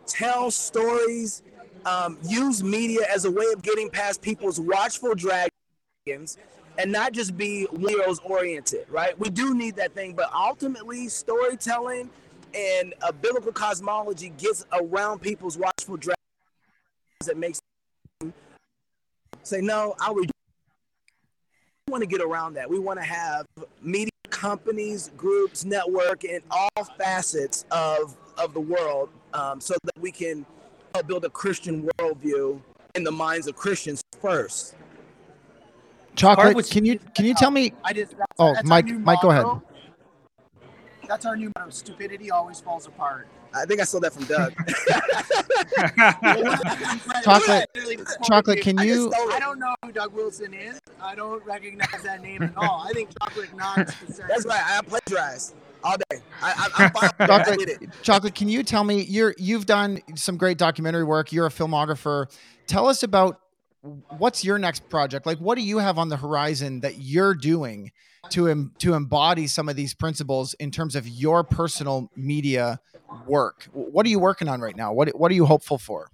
tell 0.07 0.51
stories, 0.51 1.43
um, 1.85 2.19
use 2.23 2.63
media 2.63 3.01
as 3.13 3.25
a 3.25 3.31
way 3.31 3.45
of 3.53 3.63
getting 3.63 3.91
past 3.91 4.23
people's 4.23 4.61
watchful 4.61 5.15
dragons 5.15 6.39
and 6.79 6.93
not 6.93 7.13
just 7.13 7.37
be 7.37 7.67
heroes 7.79 8.21
oriented, 8.21 8.87
right? 8.89 9.19
We 9.19 9.31
do 9.31 9.55
need 9.55 9.77
that 9.77 9.95
thing, 9.95 10.15
but 10.15 10.33
ultimately, 10.33 11.09
storytelling 11.09 12.09
and 12.55 12.95
a 13.03 13.13
biblical 13.13 13.53
cosmology 13.53 14.31
gets 14.39 14.65
around 14.73 15.21
people's 15.21 15.59
watchful 15.59 15.97
dragons 15.97 16.17
that 17.27 17.37
makes 17.37 17.61
them 18.21 18.33
say, 19.43 19.61
no, 19.61 19.95
read. 20.15 20.31
We 21.87 21.93
want 21.93 22.03
to 22.03 22.07
get 22.07 22.21
around 22.21 22.55
that. 22.55 22.69
We 22.69 22.79
want 22.79 22.99
to 22.99 23.05
have 23.05 23.47
media 23.83 24.11
companies, 24.43 25.11
groups, 25.17 25.65
network, 25.65 26.23
and 26.25 26.43
all 26.51 26.85
facets 26.97 27.65
of, 27.73 28.17
of 28.37 28.55
the 28.55 28.61
world 28.61 29.09
um, 29.35 29.61
so 29.61 29.75
that 29.83 29.99
we 30.01 30.13
can 30.13 30.47
help 30.95 31.07
build 31.09 31.25
a 31.25 31.31
Christian 31.31 31.89
worldview 31.99 32.61
in 32.95 33.03
the 33.03 33.11
minds 33.11 33.49
of 33.49 33.57
Christians 33.57 34.01
first. 34.23 34.77
Chocolate, 36.15 36.55
which- 36.55 36.71
can 36.71 36.85
you 36.85 36.99
can 37.15 37.25
you 37.25 37.35
tell 37.35 37.51
me? 37.51 37.73
I 37.85 37.93
just. 37.93 38.17
That's, 38.17 38.27
Oh, 38.39 38.55
that's 38.55 38.69
Mike- 38.69 38.87
Mike, 38.89 39.21
go 39.23 39.31
ahead. 39.31 39.47
That's 41.09 41.25
our 41.27 41.37
new 41.37 41.51
motto. 41.57 41.71
Stupidity 41.71 42.31
always 42.31 42.61
falls 42.61 42.87
apart. 42.87 43.27
I 43.55 43.65
think 43.65 43.81
I 43.81 43.85
stole 43.85 44.03
that 44.03 44.13
from 44.13 44.25
Doug. 44.25 44.53
Chocolate- 47.25 47.69
Literally, 47.75 47.97
this 47.97 48.15
whole 48.17 48.27
Chocolate, 48.27 48.61
can 48.61 48.79
you? 48.79 49.11
stole 49.13 49.33
I 49.33 49.41
don't 49.41 49.59
know 49.59 49.75
who 49.85 49.93
Doug 49.93 50.13
Wilson 50.13 50.55
is. 50.55 50.79
I 51.01 51.15
don't 51.15 51.45
recognize 51.45 52.03
that 52.03 52.23
name 52.23 52.43
at 52.43 52.57
all. 52.57 52.85
I 52.87 52.93
think 52.93 53.11
Chocolate 53.21 53.55
Knox. 53.57 53.95
Is. 54.09 54.21
That's 54.29 54.47
right. 54.47 54.61
I 54.65 54.81
plagiarized 54.83 55.55
all 55.85 55.97
day. 56.11 56.19
I, 56.43 56.69
I, 56.79 56.85
I'm 56.85 56.91
fine. 56.91 57.03
with 57.03 57.17
that. 57.19 57.31
I. 57.31 57.45
Chocolate, 57.45 58.03
Chocolate, 58.03 58.35
can 58.35 58.49
you 58.49 58.63
tell 58.63 58.85
me 58.85 59.03
you're 59.03 59.35
you've 59.39 59.67
done 59.67 60.01
some 60.17 60.37
great 60.37 60.59
documentary 60.59 61.05
work. 61.05 61.33
You're 61.33 61.47
a 61.47 61.51
filmographer. 61.51 62.27
Tell 62.67 62.89
us 62.89 63.03
about 63.03 63.41
what's 64.19 64.45
your 64.45 64.59
next 64.59 64.89
project? 64.89 65.27
Like, 65.27 65.39
what 65.39 65.57
do 65.57 65.63
you 65.63 65.79
have 65.79 65.99
on 65.99 66.09
the 66.09 66.17
horizon 66.17 66.81
that 66.81 66.99
you're 66.99 67.35
doing 67.35 67.93
to 68.31 68.49
em- 68.49 68.73
to 68.79 68.95
embody 68.95 69.47
some 69.47 69.69
of 69.69 69.77
these 69.77 69.95
principles 69.95 70.55
in 70.55 70.71
terms 70.71 70.97
of 70.97 71.07
your 71.09 71.45
personal 71.45 72.11
media 72.17 72.81
work? 73.27 73.69
What 73.73 74.07
are 74.07 74.11
you 74.11 74.19
working 74.19 74.49
on 74.49 74.61
right 74.61 74.77
now? 74.77 74.93
What 74.93 75.09
what 75.19 75.31
are 75.31 75.35
you 75.35 75.47
hopeful 75.47 75.79
for? 75.79 76.11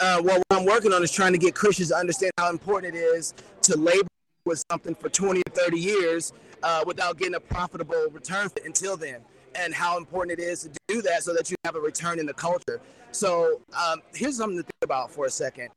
uh, 0.00 0.20
well, 0.22 0.42
what 0.48 0.60
I'm 0.60 0.66
working 0.66 0.92
on 0.92 1.02
is 1.02 1.10
trying 1.10 1.32
to 1.32 1.38
get 1.38 1.54
Christians 1.54 1.88
to 1.88 1.96
understand 1.96 2.32
how 2.38 2.50
important 2.50 2.94
it 2.94 2.98
is 2.98 3.34
to 3.62 3.76
labor 3.76 4.08
with 4.44 4.62
something 4.70 4.94
for 4.94 5.08
20 5.08 5.40
or 5.40 5.52
30 5.52 5.78
years 5.78 6.32
uh, 6.62 6.84
without 6.86 7.18
getting 7.18 7.34
a 7.34 7.40
profitable 7.40 8.06
return 8.12 8.48
until 8.64 8.96
then, 8.96 9.20
and 9.54 9.74
how 9.74 9.96
important 9.96 10.38
it 10.38 10.42
is 10.42 10.62
to 10.62 10.70
do 10.88 11.02
that 11.02 11.22
so 11.22 11.32
that 11.32 11.50
you 11.50 11.56
have 11.64 11.76
a 11.76 11.80
return 11.80 12.18
in 12.18 12.26
the 12.26 12.34
culture. 12.34 12.80
So 13.12 13.60
um, 13.76 14.02
here's 14.14 14.36
something 14.36 14.58
to 14.58 14.62
think 14.62 14.82
about 14.82 15.10
for 15.10 15.26
a 15.26 15.30
second. 15.30 15.68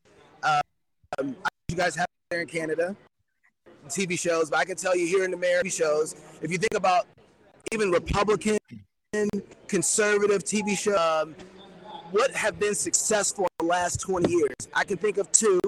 Um, 0.44 1.36
you 1.70 1.76
guys 1.76 1.96
have 1.96 2.06
there 2.30 2.42
in 2.42 2.48
Canada, 2.48 2.96
TV 3.90 4.20
shows, 4.20 4.50
but 4.50 4.60
I 4.60 4.66
can 4.66 4.76
tell 4.76 4.96
you 4.96 5.08
here 5.08 5.26
in 5.26 5.34
America 5.34 5.70
shows, 5.70 6.16
if 6.42 6.52
you 6.52 6.58
think 6.58 6.74
about 6.76 7.08
even 7.72 7.92
Republican, 7.92 8.58
conservative 9.68 10.44
TV 10.44 10.78
shows, 10.78 10.98
um, 10.98 11.36
what 12.12 12.32
have 12.32 12.60
been 12.60 12.76
successful 12.76 13.46
in 13.60 13.68
the 13.68 13.72
last 13.72 14.02
20 14.02 14.32
years? 14.32 14.56
I 14.74 14.84
can 14.84 14.98
think 14.98 15.18
of 15.18 15.32
two. 15.32 15.60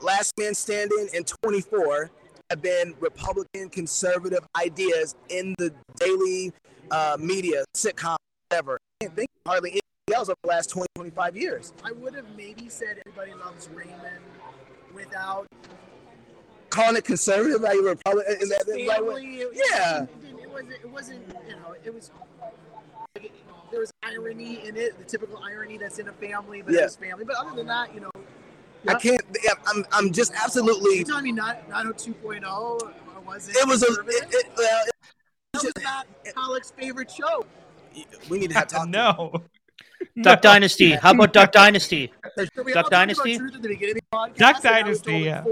Last 0.00 0.32
Man 0.38 0.54
Standing 0.54 1.08
and 1.14 1.26
24 1.42 2.10
have 2.50 2.62
been 2.62 2.94
Republican 3.00 3.68
conservative 3.68 4.46
ideas 4.56 5.14
in 5.28 5.54
the 5.58 5.72
daily 5.98 6.52
uh, 6.90 7.16
media, 7.18 7.64
sitcom, 7.74 8.16
whatever. 8.48 8.78
I 9.00 9.04
can't 9.04 9.16
think 9.16 9.28
hardly 9.46 9.70
anything 9.70 10.14
else 10.14 10.28
over 10.28 10.36
the 10.42 10.48
last 10.48 10.70
20, 10.70 10.86
25 10.94 11.36
years. 11.36 11.72
I 11.84 11.92
would 11.92 12.14
have 12.14 12.26
maybe 12.36 12.68
said 12.68 13.02
everybody 13.06 13.34
loves 13.34 13.68
Raymond 13.74 14.24
without 14.94 15.46
Calling 16.76 16.96
it 16.96 17.04
conservative, 17.04 17.62
like 17.62 17.78
Republican, 17.82 18.36
is 18.38 18.50
that 18.50 18.66
the 18.66 18.86
right 18.86 18.96
family. 18.98 19.36
It, 19.36 19.48
Yeah. 19.72 20.02
It, 20.02 20.20
didn't- 20.22 20.40
it 20.40 20.50
wasn't. 20.50 20.72
It 20.72 20.90
wasn't. 20.90 21.28
You 21.48 21.56
know. 21.56 21.74
It 21.82 21.94
was. 21.94 22.10
Like, 23.16 23.32
there 23.70 23.80
was 23.80 23.90
irony 24.02 24.66
in 24.68 24.76
it, 24.76 24.98
the 24.98 25.04
typical 25.04 25.42
irony 25.42 25.78
that's 25.78 25.98
in 25.98 26.08
a 26.08 26.12
family, 26.12 26.60
but 26.60 26.74
Yeah. 26.74 26.80
it 26.80 26.84
was 26.84 26.96
family. 26.96 27.24
But 27.24 27.36
other 27.36 27.56
than 27.56 27.66
that, 27.68 27.94
you 27.94 28.00
know, 28.00 28.10
I 28.86 28.94
can't, 28.94 29.22
yeah, 29.42 29.52
I'm, 29.66 29.84
I'm 29.90 30.12
just 30.12 30.32
absolutely, 30.34 30.96
you're 30.96 31.04
telling 31.06 31.24
me 31.24 31.32
not 31.32 31.66
90210 31.68 32.44
or 32.44 32.78
was 33.26 33.48
it? 33.48 33.56
it 33.56 33.66
was 33.66 33.82
a, 33.82 33.86
conservative? 33.86 34.22
it, 34.30 34.34
it, 34.34 34.46
well, 34.56 34.84
that 35.54 35.62
was 35.64 35.72
not 35.82 36.06
Pollock's 36.34 36.70
favorite 36.72 37.10
show. 37.10 37.46
we 38.28 38.38
need 38.38 38.50
to 38.50 38.54
have 38.58 38.68
talk. 38.76 38.86
no. 38.90 39.42
Duck 40.20 40.42
Dynasty. 40.42 40.90
How 40.92 41.12
about 41.12 41.32
Duck 41.32 41.52
Dynasty? 41.52 42.12
Duck 42.22 42.32
all 42.38 42.44
talked 42.64 42.68
about 42.70 42.90
Dynasty? 42.90 43.38
truth 43.38 43.54
at 43.56 43.62
the 43.62 43.68
beginning 43.68 43.96
of 43.96 44.00
the 44.10 44.16
podcast, 44.16 44.36
Duck 44.36 44.64
and 44.64 44.74
I 44.74 44.82
was 44.88 45.00
Dynasty, 45.00 45.24
yeah. 45.24 45.44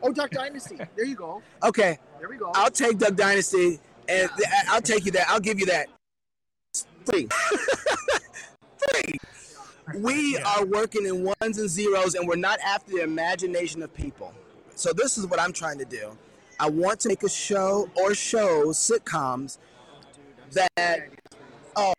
Full- 0.00 0.08
yeah. 0.08 0.10
Oh, 0.10 0.12
Duck 0.12 0.30
Dynasty. 0.30 0.78
There 0.96 1.04
you 1.04 1.14
go. 1.14 1.42
Okay, 1.62 1.98
There 2.18 2.28
we 2.28 2.36
go. 2.36 2.50
I'll 2.54 2.70
take 2.70 2.98
Duck 2.98 3.14
Dynasty, 3.14 3.78
and 4.08 4.30
th- 4.36 4.48
I'll 4.68 4.80
take 4.82 5.04
you 5.04 5.12
that. 5.12 5.28
I'll 5.28 5.40
give 5.40 5.58
you 5.58 5.66
that. 5.66 5.88
Three. 7.04 7.28
Three. 8.92 9.18
We 9.96 10.36
are 10.38 10.64
working 10.66 11.06
in 11.06 11.24
ones 11.40 11.58
and 11.58 11.68
zeros, 11.68 12.14
and 12.14 12.28
we're 12.28 12.36
not 12.36 12.58
after 12.60 12.92
the 12.92 13.02
imagination 13.02 13.82
of 13.82 13.92
people. 13.94 14.34
So 14.74 14.92
this 14.92 15.16
is 15.16 15.26
what 15.26 15.40
I'm 15.40 15.52
trying 15.52 15.78
to 15.78 15.84
do. 15.86 16.16
I 16.60 16.68
want 16.68 17.00
to 17.00 17.08
make 17.08 17.22
a 17.22 17.28
show 17.28 17.88
or 17.96 18.14
shows, 18.14 18.76
sitcoms, 18.78 19.58
that. 20.52 21.08
Oh, 21.76 21.94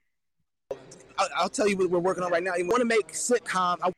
I'll, 1.18 1.30
I'll 1.36 1.50
tell 1.50 1.68
you 1.68 1.78
what 1.78 1.90
we're 1.90 2.00
working 2.00 2.24
on 2.24 2.32
right 2.32 2.44
now. 2.44 2.56
You 2.56 2.68
want 2.68 2.82
to 2.82 2.86
make 2.86 3.14
sitcom. 3.14 3.78
I, 3.82 3.92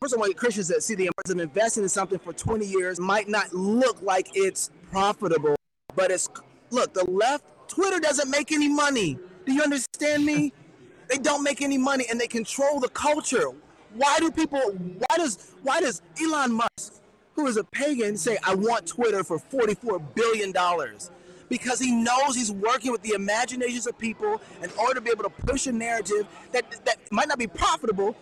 First, 0.00 0.14
I 0.14 0.18
want 0.18 0.36
Christians 0.36 0.68
that 0.68 0.84
see 0.84 0.94
the 0.94 1.06
importance 1.06 1.32
of 1.32 1.40
investing 1.40 1.82
in 1.82 1.88
something 1.88 2.20
for 2.20 2.32
20 2.32 2.64
years 2.64 3.00
might 3.00 3.28
not 3.28 3.52
look 3.52 4.00
like 4.00 4.28
it's 4.32 4.70
profitable, 4.92 5.56
but 5.96 6.12
it's 6.12 6.28
look. 6.70 6.94
The 6.94 7.02
left, 7.10 7.44
Twitter 7.66 7.98
doesn't 7.98 8.30
make 8.30 8.52
any 8.52 8.68
money. 8.68 9.18
Do 9.44 9.52
you 9.52 9.62
understand 9.62 10.24
me? 10.24 10.52
They 11.08 11.16
don't 11.16 11.42
make 11.42 11.62
any 11.62 11.78
money, 11.78 12.04
and 12.10 12.20
they 12.20 12.26
control 12.26 12.80
the 12.80 12.90
culture. 12.90 13.46
Why 13.94 14.18
do 14.18 14.30
people? 14.30 14.60
Why 14.60 15.16
does 15.16 15.54
why 15.62 15.80
does 15.80 16.02
Elon 16.22 16.52
Musk, 16.52 17.00
who 17.32 17.46
is 17.46 17.56
a 17.56 17.64
pagan, 17.64 18.18
say 18.18 18.36
I 18.44 18.54
want 18.54 18.86
Twitter 18.86 19.24
for 19.24 19.38
44 19.38 20.00
billion 20.00 20.52
dollars? 20.52 21.10
Because 21.48 21.80
he 21.80 21.92
knows 21.92 22.36
he's 22.36 22.52
working 22.52 22.92
with 22.92 23.00
the 23.00 23.14
imaginations 23.14 23.86
of 23.86 23.96
people 23.96 24.38
in 24.62 24.70
order 24.78 24.96
to 24.96 25.00
be 25.00 25.10
able 25.10 25.22
to 25.22 25.30
push 25.30 25.66
a 25.66 25.72
narrative 25.72 26.26
that 26.52 26.84
that 26.84 26.98
might 27.10 27.26
not 27.28 27.38
be 27.38 27.46
profitable 27.46 28.14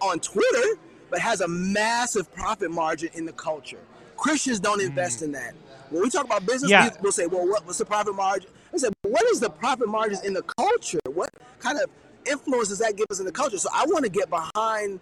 on 0.00 0.18
Twitter, 0.18 0.78
but 1.10 1.18
has 1.20 1.40
a 1.40 1.48
massive 1.48 2.32
profit 2.34 2.70
margin 2.70 3.10
in 3.14 3.24
the 3.26 3.32
culture. 3.32 3.78
Christians 4.16 4.60
don't 4.60 4.80
invest 4.80 5.22
in 5.22 5.32
that. 5.32 5.54
When 5.90 6.02
we 6.02 6.10
talk 6.10 6.24
about 6.24 6.46
business, 6.46 6.70
Yeah. 6.70 6.88
we- 6.88 6.96
we'll 7.00 7.12
say, 7.12 7.26
well, 7.26 7.46
what, 7.46 7.66
what's 7.66 7.78
the 7.78 7.84
profit 7.84 8.14
margin? 8.14 8.50
I 8.72 8.76
said, 8.76 8.92
what 9.02 9.24
is 9.30 9.40
the 9.40 9.50
profit 9.50 9.88
margins 9.88 10.22
in 10.22 10.32
the 10.34 10.42
culture? 10.42 11.00
What 11.06 11.30
kind 11.58 11.78
of 11.80 11.90
influence 12.26 12.68
does 12.68 12.78
that 12.78 12.96
give 12.96 13.06
us 13.10 13.18
in 13.18 13.26
the 13.26 13.32
culture? 13.32 13.58
So 13.58 13.68
I 13.72 13.84
want 13.86 14.04
to 14.04 14.10
get 14.10 14.30
behind 14.30 15.00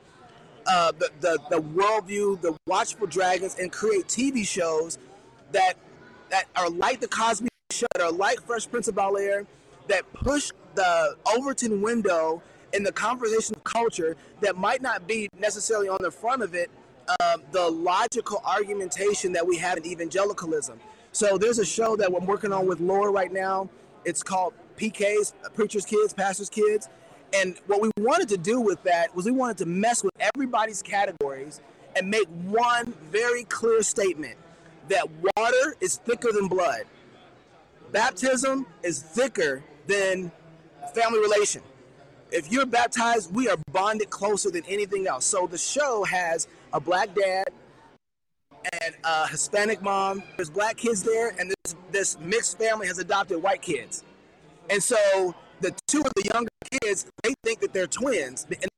uh, 0.66 0.92
the, 0.92 1.10
the 1.20 1.38
the 1.50 1.60
worldview, 1.62 2.40
the 2.42 2.54
Watchful 2.66 3.06
Dragons, 3.06 3.54
and 3.58 3.72
create 3.72 4.06
TV 4.06 4.46
shows 4.46 4.98
that 5.52 5.74
that 6.30 6.44
are 6.56 6.68
like 6.68 7.00
the 7.00 7.08
Cosby 7.08 7.48
Show, 7.70 7.86
that 7.94 8.02
are 8.02 8.12
like 8.12 8.40
Fresh 8.46 8.70
Prince 8.70 8.86
of 8.88 8.94
Bel 8.94 9.16
Air, 9.16 9.46
that 9.88 10.10
push 10.12 10.50
the 10.74 11.16
Overton 11.34 11.80
window 11.80 12.42
in 12.72 12.82
the 12.82 12.92
conversation 12.92 13.54
of 13.54 13.64
culture 13.64 14.16
that 14.40 14.56
might 14.56 14.82
not 14.82 15.06
be 15.06 15.28
necessarily 15.38 15.88
on 15.88 15.98
the 16.00 16.10
front 16.10 16.42
of 16.42 16.54
it, 16.54 16.70
uh, 17.20 17.38
the 17.52 17.70
logical 17.70 18.42
argumentation 18.44 19.32
that 19.32 19.46
we 19.46 19.56
have 19.56 19.78
in 19.78 19.86
evangelicalism. 19.86 20.78
So 21.12 21.38
there's 21.38 21.58
a 21.58 21.64
show 21.64 21.96
that 21.96 22.12
I'm 22.14 22.26
working 22.26 22.52
on 22.52 22.66
with 22.66 22.80
Laura 22.80 23.10
right 23.10 23.32
now. 23.32 23.68
It's 24.04 24.22
called 24.22 24.54
PKs, 24.76 25.32
Preachers 25.54 25.84
Kids, 25.84 26.12
Pastors 26.12 26.50
Kids. 26.50 26.88
And 27.32 27.58
what 27.66 27.80
we 27.80 27.90
wanted 27.98 28.28
to 28.30 28.36
do 28.38 28.60
with 28.60 28.82
that 28.84 29.14
was 29.14 29.26
we 29.26 29.32
wanted 29.32 29.58
to 29.58 29.66
mess 29.66 30.02
with 30.02 30.12
everybody's 30.20 30.82
categories 30.82 31.60
and 31.96 32.08
make 32.08 32.28
one 32.46 32.94
very 33.10 33.44
clear 33.44 33.82
statement 33.82 34.36
that 34.88 35.06
water 35.36 35.76
is 35.80 35.96
thicker 35.96 36.32
than 36.32 36.48
blood. 36.48 36.82
Baptism 37.92 38.66
is 38.82 39.02
thicker 39.02 39.62
than 39.86 40.30
family 40.94 41.20
relation. 41.20 41.62
If 42.30 42.52
you're 42.52 42.66
baptized, 42.66 43.34
we 43.34 43.48
are 43.48 43.56
bonded 43.72 44.10
closer 44.10 44.50
than 44.50 44.64
anything 44.68 45.06
else. 45.06 45.24
So 45.24 45.46
the 45.46 45.58
show 45.58 46.04
has 46.04 46.46
a 46.72 46.80
black 46.80 47.14
dad 47.14 47.48
and 48.82 48.94
a 49.04 49.26
Hispanic 49.28 49.80
mom. 49.82 50.22
There's 50.36 50.50
black 50.50 50.76
kids 50.76 51.02
there, 51.02 51.34
and 51.38 51.50
this 51.50 51.74
this 51.90 52.18
mixed 52.20 52.58
family 52.58 52.86
has 52.86 52.98
adopted 52.98 53.42
white 53.42 53.62
kids. 53.62 54.04
And 54.68 54.82
so 54.82 55.34
the 55.60 55.74
two 55.86 56.00
of 56.00 56.12
the 56.16 56.30
younger 56.32 56.50
kids, 56.82 57.06
they 57.22 57.34
think 57.44 57.60
that 57.60 57.72
they're 57.72 57.86
twins, 57.86 58.46
and 58.48 58.68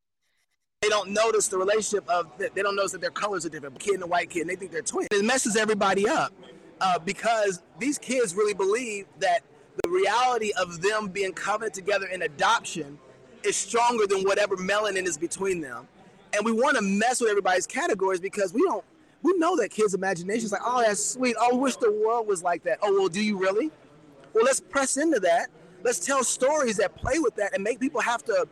they 0.83 0.89
don't 0.89 1.11
notice 1.11 1.49
the 1.49 1.59
relationship 1.59 2.09
of 2.09 2.31
they 2.39 2.63
don't 2.63 2.77
notice 2.77 2.93
that 2.93 3.01
their 3.01 3.11
colors 3.11 3.45
are 3.45 3.49
different. 3.49 3.79
Kid 3.81 3.95
and 3.95 4.05
a 4.05 4.07
white 4.07 4.31
kid, 4.31 4.43
and 4.43 4.51
they 4.51 4.57
think 4.57 4.71
they're 4.71 4.83
twins. 4.83 5.09
It 5.11 5.25
messes 5.25 5.57
everybody 5.57 6.09
up 6.09 6.33
uh, 6.81 7.01
because 7.01 7.63
these 7.81 7.99
kids 7.99 8.37
really 8.37 8.55
believe 8.55 9.07
that 9.19 9.41
the 9.83 9.91
reality 9.91 10.53
of 10.59 10.83
them 10.83 11.09
being 11.09 11.33
covenanted 11.33 11.75
together 11.75 12.07
in 12.07 12.23
adoption 12.23 12.99
is 13.45 13.57
stronger 13.57 14.07
than 14.07 14.23
whatever 14.23 14.57
melanin 14.57 15.07
is 15.07 15.19
between 15.19 15.61
them. 15.61 15.87
And 16.35 16.45
we 16.45 16.53
want 16.53 16.77
to 16.77 16.83
mess 16.83 17.21
with 17.21 17.31
everybody's 17.31 17.67
categories 17.67 18.21
because 18.21 18.53
we 18.53 18.63
don't. 18.63 18.85
We 19.23 19.37
know 19.37 19.57
that 19.57 19.71
kids' 19.71 19.95
imagination 19.95 20.47
is 20.47 20.53
like, 20.53 20.63
oh, 20.65 20.83
that's 20.83 21.05
sweet. 21.05 21.37
Oh, 21.39 21.51
I 21.53 21.57
wish 21.57 21.77
the 21.77 21.93
world 21.93 22.27
was 22.27 22.43
like 22.43 22.63
that. 22.65 22.79
Oh, 22.83 22.93
well, 22.93 23.09
do 23.09 23.23
you 23.23 23.37
really? 23.37 23.71
Well, 24.33 24.45
let's 24.45 24.61
press 24.61 24.97
into 24.97 25.21
that. 25.21 25.49
Let's 25.83 25.99
tell 25.99 26.23
stories 26.25 26.77
that 26.77 26.97
play 26.97 27.19
with 27.19 27.35
that 27.37 27.55
and 27.55 27.63
make 27.63 27.81
people 27.81 28.01
have 28.01 28.25
to 28.25 28.47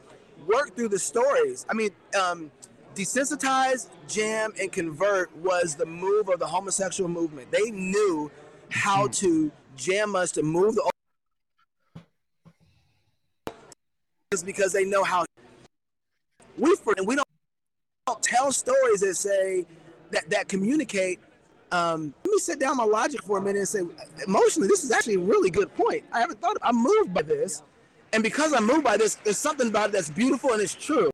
work 0.46 0.74
through 0.74 0.88
the 0.88 0.98
stories. 0.98 1.64
I 1.68 1.74
mean, 1.74 1.90
um, 2.18 2.50
desensitize, 2.94 3.88
jam, 4.08 4.52
and 4.60 4.72
convert 4.72 5.34
was 5.36 5.74
the 5.74 5.86
move 5.86 6.28
of 6.28 6.38
the 6.38 6.46
homosexual 6.46 7.08
movement. 7.08 7.50
They 7.50 7.70
knew 7.70 8.30
how 8.70 9.08
to 9.08 9.50
jam 9.76 10.16
us 10.16 10.32
to 10.32 10.42
move 10.42 10.74
the 10.74 10.90
is 14.32 14.42
because 14.42 14.72
they 14.72 14.84
know 14.84 15.02
how 15.04 15.24
we 16.58 16.76
for 16.76 16.94
and 16.96 17.06
we 17.06 17.16
don't, 17.16 17.24
tell 18.22 18.50
stories 18.50 19.00
that 19.00 19.14
say 19.14 19.66
that 20.10 20.28
that 20.30 20.48
communicate. 20.48 21.20
Um, 21.70 22.14
let 22.24 22.32
me 22.32 22.38
sit 22.38 22.58
down 22.58 22.78
my 22.78 22.84
logic 22.84 23.22
for 23.22 23.36
a 23.36 23.42
minute 23.42 23.58
and 23.58 23.68
say 23.68 23.80
emotionally, 24.26 24.66
this 24.66 24.82
is 24.82 24.90
actually 24.90 25.16
a 25.16 25.20
really 25.20 25.50
good 25.50 25.74
point. 25.74 26.04
I 26.12 26.20
haven't 26.20 26.40
thought. 26.40 26.56
Of, 26.56 26.62
I'm 26.62 26.82
moved 26.82 27.12
by 27.12 27.20
this, 27.20 27.62
and 28.14 28.22
because 28.22 28.54
I'm 28.54 28.66
moved 28.66 28.82
by 28.82 28.96
this, 28.96 29.16
there's 29.16 29.36
something 29.36 29.68
about 29.68 29.90
it 29.90 29.92
that's 29.92 30.10
beautiful 30.10 30.52
and 30.54 30.62
it's 30.62 30.74
true. 30.74 31.10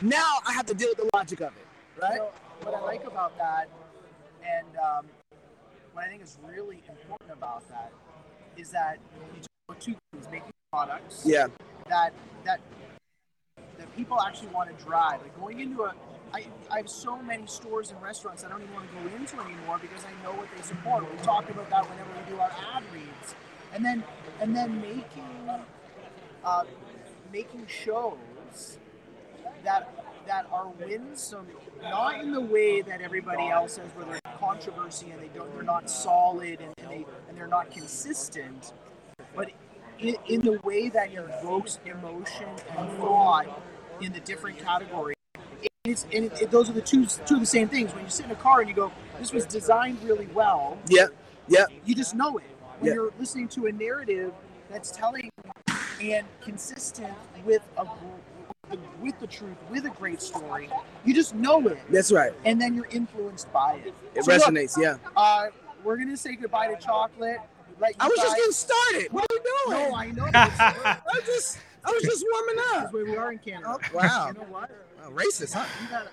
Now 0.00 0.38
I 0.46 0.52
have 0.54 0.64
to 0.66 0.74
deal 0.74 0.88
with 0.88 0.96
the 0.96 1.10
logic 1.14 1.40
of 1.40 1.52
it, 1.52 2.02
right? 2.02 2.20
What 2.62 2.74
I 2.74 2.80
like 2.80 3.06
about 3.06 3.36
that, 3.36 3.68
and 4.42 4.66
um, 4.78 5.06
what 5.92 6.06
I 6.06 6.08
think 6.08 6.22
is 6.22 6.38
really 6.46 6.82
important 6.88 7.32
about 7.32 7.68
that, 7.68 7.92
is 8.56 8.70
that 8.70 8.98
you 9.36 9.42
about 9.68 9.80
two 9.80 9.94
things: 10.12 10.26
making 10.30 10.52
products 10.72 11.22
Yeah, 11.26 11.48
that 11.88 12.12
that 12.44 12.60
that 13.78 13.96
people 13.96 14.20
actually 14.20 14.48
want 14.48 14.76
to 14.76 14.84
drive. 14.84 15.22
Like 15.22 15.38
going 15.38 15.60
into 15.60 15.82
a, 15.82 15.94
I, 16.32 16.46
I 16.70 16.78
have 16.78 16.88
so 16.88 17.20
many 17.22 17.46
stores 17.46 17.90
and 17.90 18.00
restaurants 18.02 18.44
I 18.44 18.48
don't 18.48 18.62
even 18.62 18.74
want 18.74 18.88
to 18.88 18.94
go 18.96 19.16
into 19.16 19.40
anymore 19.40 19.78
because 19.80 20.04
I 20.04 20.22
know 20.22 20.32
what 20.32 20.48
they 20.56 20.62
support. 20.62 21.10
We 21.10 21.16
talk 21.18 21.48
about 21.50 21.70
that 21.70 21.88
whenever 21.88 22.10
we 22.10 22.34
do 22.34 22.40
our 22.40 22.50
ad 22.74 22.82
reads, 22.92 23.34
and 23.72 23.84
then 23.84 24.02
and 24.40 24.54
then 24.54 24.80
making 24.80 25.50
uh, 26.44 26.64
making 27.32 27.66
shows 27.66 28.78
that 29.64 29.90
that 30.26 30.46
are 30.50 30.68
winsome, 30.68 31.46
not 31.82 32.20
in 32.20 32.32
the 32.32 32.40
way 32.40 32.80
that 32.80 33.00
everybody 33.00 33.48
else 33.48 33.74
says, 33.74 33.90
where 33.94 34.06
there's 34.06 34.20
controversy 34.38 35.10
and 35.10 35.20
they 35.22 35.28
don't, 35.28 35.52
they're 35.54 35.62
not 35.62 35.90
solid 35.90 36.60
and, 36.60 36.72
and 36.78 36.90
they 36.90 37.06
and 37.28 37.36
they're 37.36 37.46
not 37.46 37.70
consistent, 37.70 38.72
but 39.34 39.50
in, 39.98 40.16
in 40.26 40.40
the 40.40 40.58
way 40.64 40.88
that 40.88 41.12
evokes 41.12 41.78
emotion 41.84 42.48
and 42.76 42.88
thought 42.98 43.46
in 44.00 44.12
the 44.12 44.20
different 44.20 44.58
categories. 44.58 45.16
It's, 45.84 46.04
and 46.14 46.24
it, 46.26 46.42
it- 46.42 46.50
those 46.50 46.70
are 46.70 46.72
the 46.72 46.80
two 46.80 47.04
two 47.06 47.34
of 47.34 47.40
the 47.40 47.46
same 47.46 47.68
things. 47.68 47.92
When 47.94 48.04
you 48.04 48.10
sit 48.10 48.26
in 48.26 48.32
a 48.32 48.36
car 48.36 48.60
and 48.60 48.68
you 48.68 48.74
go, 48.74 48.90
"This 49.18 49.32
was 49.32 49.44
designed 49.44 50.02
really 50.02 50.26
well," 50.28 50.78
yeah, 50.88 51.06
yeah. 51.46 51.66
you 51.84 51.94
just 51.94 52.14
know 52.14 52.38
it. 52.38 52.44
When 52.78 52.88
Yeah. 52.88 52.94
you're 52.94 53.12
listening 53.18 53.48
to 53.48 53.66
a 53.66 53.72
narrative 53.72 54.32
that's 54.70 54.90
telling 54.90 55.30
and 56.00 56.26
consistent 56.40 57.12
with 57.44 57.62
a 57.76 57.84
with 59.02 59.18
the 59.20 59.26
truth, 59.26 59.56
with 59.70 59.84
a 59.84 59.90
great 59.90 60.22
story, 60.22 60.70
you 61.04 61.12
just 61.14 61.34
know 61.34 61.60
it, 61.68 61.78
That's 61.90 62.10
right. 62.10 62.32
and 62.46 62.58
then 62.60 62.74
you're 62.74 62.86
influenced 62.90 63.52
by 63.52 63.74
it. 63.74 63.94
It 64.14 64.24
So 64.24 64.32
look, 64.32 64.42
resonates. 64.42 64.76
yeah. 64.80 64.96
uh, 65.14 65.48
we're 65.84 65.98
gonna 65.98 66.16
say 66.16 66.34
goodbye 66.34 66.68
to 66.74 66.80
chocolate. 66.80 67.38
Let 67.80 67.90
you 67.90 67.96
I 68.00 68.08
was 68.08 68.18
just 68.18 68.36
getting 68.36 68.52
started. 68.52 69.12
What 69.12 69.26
are 69.30 69.34
you 69.34 69.42
doing? 69.42 69.90
No, 69.90 69.94
I 69.96 70.10
know. 70.10 70.28
I 70.34 71.00
was 71.14 71.24
just, 71.26 71.58
I 71.84 71.90
was 71.90 72.02
just 72.02 72.24
warming 72.32 72.56
That's 72.56 72.86
up. 72.86 72.92
where 72.92 73.04
we 73.04 73.16
are 73.16 73.32
in 73.32 73.38
Canada. 73.38 73.76
Oh, 73.76 73.78
wow. 73.94 74.28
You 74.28 74.34
know 74.34 74.46
what? 74.48 74.70
Oh, 75.04 75.10
racist, 75.10 75.54
huh? 75.54 76.06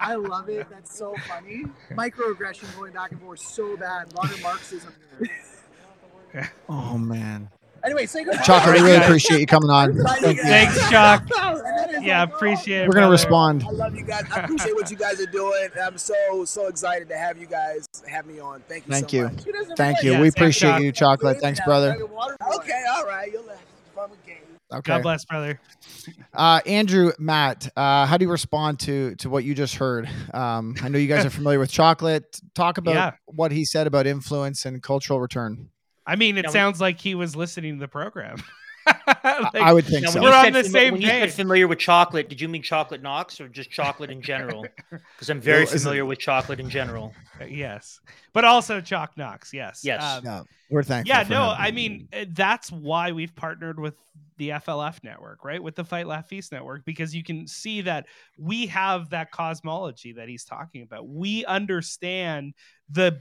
I 0.00 0.14
love 0.14 0.48
it. 0.48 0.68
That's 0.70 0.96
so 0.96 1.14
funny. 1.28 1.64
Microaggression 1.90 2.74
going 2.76 2.92
back 2.92 3.12
and 3.12 3.20
forth 3.20 3.40
so 3.40 3.76
bad. 3.76 4.12
Modern 4.14 4.40
Marxism. 4.42 4.92
Oh 6.68 6.98
man, 6.98 7.48
Anyway, 7.84 8.06
say 8.06 8.24
goodbye. 8.24 8.42
Chocolate, 8.42 8.76
we 8.76 8.82
really 8.82 8.96
appreciate 8.96 9.40
you 9.40 9.46
coming 9.46 9.70
on. 9.70 9.96
Thank 10.20 10.36
you. 10.36 10.42
Thanks, 10.42 10.90
Chuck. 10.90 11.22
And 11.38 11.60
then 11.60 11.90
it's 11.96 12.04
Yeah, 12.04 12.20
like, 12.24 12.34
appreciate 12.34 12.82
it. 12.82 12.88
We're 12.88 12.94
gonna 12.94 13.06
brother. 13.06 13.12
respond. 13.12 13.64
I 13.66 13.70
love 13.70 13.94
you 13.96 14.04
guys. 14.04 14.24
I 14.32 14.40
appreciate 14.40 14.74
what 14.74 14.90
you 14.90 14.96
guys 14.96 15.20
are 15.20 15.26
doing. 15.26 15.68
I'm 15.80 15.96
so 15.98 16.44
so 16.44 16.66
excited 16.66 17.08
to 17.08 17.16
have 17.16 17.38
you 17.38 17.46
guys 17.46 17.86
have 18.08 18.26
me 18.26 18.40
on. 18.40 18.62
Thank 18.68 18.86
you. 18.86 18.92
Thank 18.92 19.10
so 19.10 19.16
you. 19.16 19.22
Much. 19.24 19.44
She 19.44 19.52
doesn't 19.52 19.76
Thank 19.76 20.02
you. 20.02 20.12
Yeah, 20.12 20.20
we 20.20 20.28
appreciate 20.28 20.70
Choc. 20.70 20.80
you, 20.82 20.92
Chocolate. 20.92 21.38
Thanks, 21.40 21.60
brother. 21.64 21.90
Like 21.90 22.00
a 22.00 22.06
water 22.06 22.36
boy. 22.40 22.56
Okay, 22.56 22.82
all 22.96 23.06
right. 23.06 23.30
You'll 23.32 23.48
have 23.48 23.58
fun 23.94 24.10
with 24.10 24.26
game. 24.26 24.36
Okay. 24.70 24.92
God 24.92 25.02
bless, 25.02 25.24
brother. 25.24 25.58
Uh, 26.34 26.60
Andrew, 26.66 27.12
Matt, 27.18 27.70
uh, 27.74 28.04
how 28.04 28.18
do 28.18 28.24
you 28.26 28.30
respond 28.30 28.80
to 28.80 29.14
to 29.16 29.30
what 29.30 29.42
you 29.44 29.54
just 29.54 29.76
heard? 29.76 30.06
Um, 30.34 30.74
I 30.82 30.88
know 30.88 30.98
you 30.98 31.08
guys 31.08 31.24
are 31.24 31.30
familiar 31.30 31.58
with 31.58 31.70
chocolate. 31.70 32.38
Talk 32.54 32.76
about 32.76 32.94
Yeah. 32.94 33.10
what 33.26 33.50
he 33.50 33.64
said 33.64 33.86
about 33.86 34.06
influence 34.06 34.66
and 34.66 34.82
cultural 34.82 35.20
return. 35.20 35.70
I 36.08 36.16
mean, 36.16 36.38
it 36.38 36.46
we- 36.46 36.52
sounds 36.52 36.80
like 36.80 36.98
he 37.00 37.14
was 37.14 37.36
listening 37.36 37.74
to 37.74 37.80
the 37.80 37.88
program. 37.88 38.42
I- 39.24 39.38
Like, 39.54 39.62
I 39.62 39.72
would 39.72 39.84
think 39.86 40.06
so. 40.08 40.20
We're 40.20 40.34
on 40.34 40.52
the 40.52 40.64
same 40.64 40.92
when 40.94 41.00
you 41.02 41.08
said 41.08 41.20
page. 41.28 41.32
familiar 41.34 41.66
with 41.68 41.78
chocolate, 41.78 42.28
did 42.28 42.40
you 42.40 42.48
mean 42.48 42.62
chocolate 42.62 43.02
Knox 43.02 43.40
or 43.40 43.48
just 43.48 43.70
chocolate 43.70 44.10
in 44.10 44.20
general? 44.22 44.66
Because 44.90 45.30
I'm 45.30 45.40
very 45.40 45.64
Well, 45.64 45.74
is 45.74 45.74
it- 45.74 45.78
familiar 45.84 46.04
with 46.06 46.18
chocolate 46.18 46.60
in 46.60 46.70
general. 46.70 47.14
yes, 47.48 48.00
but 48.32 48.44
also 48.44 48.80
Chalk 48.80 49.16
Knox. 49.16 49.52
Yes. 49.52 49.80
Yes. 49.84 50.02
Um, 50.02 50.24
Yeah, 50.24 50.42
we're 50.70 50.82
thankful. 50.82 51.08
yeah 51.16 51.22
no 51.28 51.50
him. 51.52 51.56
i 51.58 51.70
mean 51.70 52.08
uh, 52.12 52.24
that's 52.30 52.70
why 52.70 53.12
we've 53.12 53.34
partnered 53.34 53.80
with 53.80 53.94
the 54.36 54.50
flf 54.50 55.02
network 55.02 55.42
right 55.44 55.62
with 55.62 55.74
the 55.74 55.84
fight 55.84 56.06
laugh 56.06 56.28
feast 56.28 56.52
network 56.52 56.84
because 56.84 57.14
you 57.14 57.24
can 57.24 57.46
see 57.46 57.80
that 57.80 58.04
we 58.38 58.66
have 58.66 59.08
that 59.10 59.30
cosmology 59.32 60.12
that 60.12 60.28
he's 60.28 60.44
talking 60.44 60.82
about 60.82 61.08
we 61.08 61.44
understand 61.46 62.52
the 62.90 63.18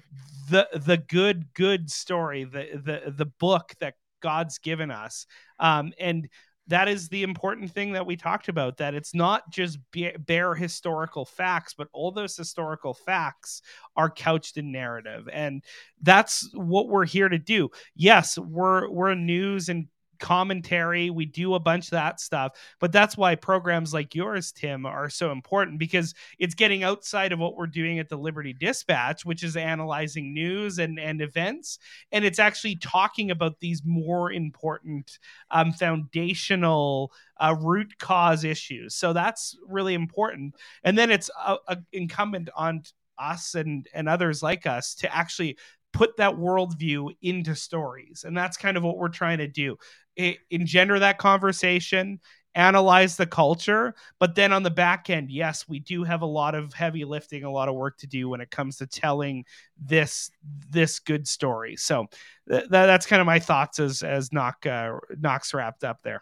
the 0.49 0.67
the 0.75 0.97
good 0.97 1.53
good 1.53 1.89
story 1.89 2.43
the 2.43 2.67
the 2.83 3.11
the 3.11 3.25
book 3.25 3.73
that 3.79 3.93
god's 4.27 4.57
given 4.57 4.91
us. 4.91 5.25
Um 5.59 5.93
and 5.99 6.27
that 6.69 6.89
is 6.89 7.07
the 7.07 7.23
important 7.23 7.71
thing 7.71 7.93
that 7.93 8.05
we 8.05 8.17
talked 8.17 8.49
about 8.49 8.75
that 8.77 8.93
it's 8.93 9.15
not 9.15 9.49
just 9.49 9.79
bare 10.25 10.53
historical 10.53 11.25
facts 11.25 11.73
but 11.73 11.87
all 11.93 12.11
those 12.11 12.35
historical 12.35 12.93
facts 12.93 13.61
are 13.95 14.09
couched 14.09 14.57
in 14.57 14.71
narrative. 14.71 15.29
And 15.31 15.63
that's 16.01 16.49
what 16.53 16.89
we're 16.89 17.05
here 17.05 17.29
to 17.29 17.39
do. 17.39 17.69
Yes 17.95 18.37
we're 18.37 18.89
we're 18.89 19.15
news 19.15 19.69
and 19.69 19.87
commentary. 20.19 21.09
We 21.09 21.25
do 21.25 21.55
a 21.55 21.59
bunch 21.59 21.85
of 21.85 21.91
that 21.91 22.19
stuff 22.19 22.53
but 22.79 22.91
that's 22.91 23.17
why 23.17 23.35
programs 23.35 23.93
like 23.93 24.15
yours 24.15 24.51
tim 24.51 24.85
are 24.85 25.09
so 25.09 25.31
important 25.31 25.79
because 25.79 26.13
it's 26.39 26.55
getting 26.55 26.83
outside 26.83 27.31
of 27.31 27.39
what 27.39 27.55
we're 27.55 27.67
doing 27.67 27.99
at 27.99 28.09
the 28.09 28.17
liberty 28.17 28.53
dispatch 28.53 29.25
which 29.25 29.43
is 29.43 29.55
analyzing 29.55 30.33
news 30.33 30.79
and 30.79 30.99
and 30.99 31.21
events 31.21 31.79
and 32.11 32.25
it's 32.25 32.39
actually 32.39 32.75
talking 32.75 33.31
about 33.31 33.59
these 33.59 33.81
more 33.85 34.31
important 34.31 35.19
um, 35.51 35.71
foundational 35.71 37.11
uh, 37.39 37.55
root 37.59 37.97
cause 37.99 38.43
issues. 38.43 38.95
So 38.95 39.13
that's 39.13 39.57
really 39.67 39.93
important. 39.93 40.55
And 40.83 40.97
then 40.97 41.11
it's 41.11 41.29
uh, 41.39 41.57
uh, 41.67 41.75
incumbent 41.91 42.49
on 42.55 42.83
us 43.19 43.55
and 43.55 43.87
and 43.93 44.07
others 44.07 44.43
like 44.43 44.67
us 44.67 44.93
to 44.93 45.15
actually 45.15 45.57
put 45.91 46.17
that 46.17 46.33
worldview 46.35 47.09
into 47.23 47.55
stories 47.55 48.23
and 48.27 48.37
that's 48.37 48.57
kind 48.57 48.77
of 48.77 48.83
what 48.83 48.97
we're 48.97 49.09
trying 49.09 49.39
to 49.39 49.47
do 49.47 49.75
Engender 50.17 50.99
that 50.99 51.17
conversation 51.17 52.19
analyze 52.55 53.17
the 53.17 53.25
culture 53.27 53.93
but 54.17 54.33
then 54.33 54.51
on 54.51 54.63
the 54.63 54.71
back 54.71 55.11
end 55.11 55.29
yes 55.29 55.67
we 55.67 55.79
do 55.79 56.03
have 56.03 56.23
a 56.23 56.25
lot 56.25 56.55
of 56.55 56.73
heavy 56.73 57.05
lifting 57.05 57.43
a 57.43 57.51
lot 57.51 57.69
of 57.69 57.75
work 57.75 57.95
to 57.99 58.07
do 58.07 58.29
when 58.29 58.41
it 58.41 58.49
comes 58.49 58.77
to 58.77 58.87
telling 58.87 59.45
this 59.79 60.31
this 60.69 60.99
good 60.99 61.27
story. 61.27 61.75
So 61.75 62.07
th- 62.49 62.65
that's 62.69 63.05
kind 63.05 63.19
of 63.19 63.25
my 63.25 63.39
thoughts 63.39 63.79
as 63.79 64.03
as 64.03 64.31
knock 64.31 64.65
uh, 64.65 64.97
knox 65.19 65.53
wrapped 65.53 65.83
up 65.83 66.01
there. 66.03 66.21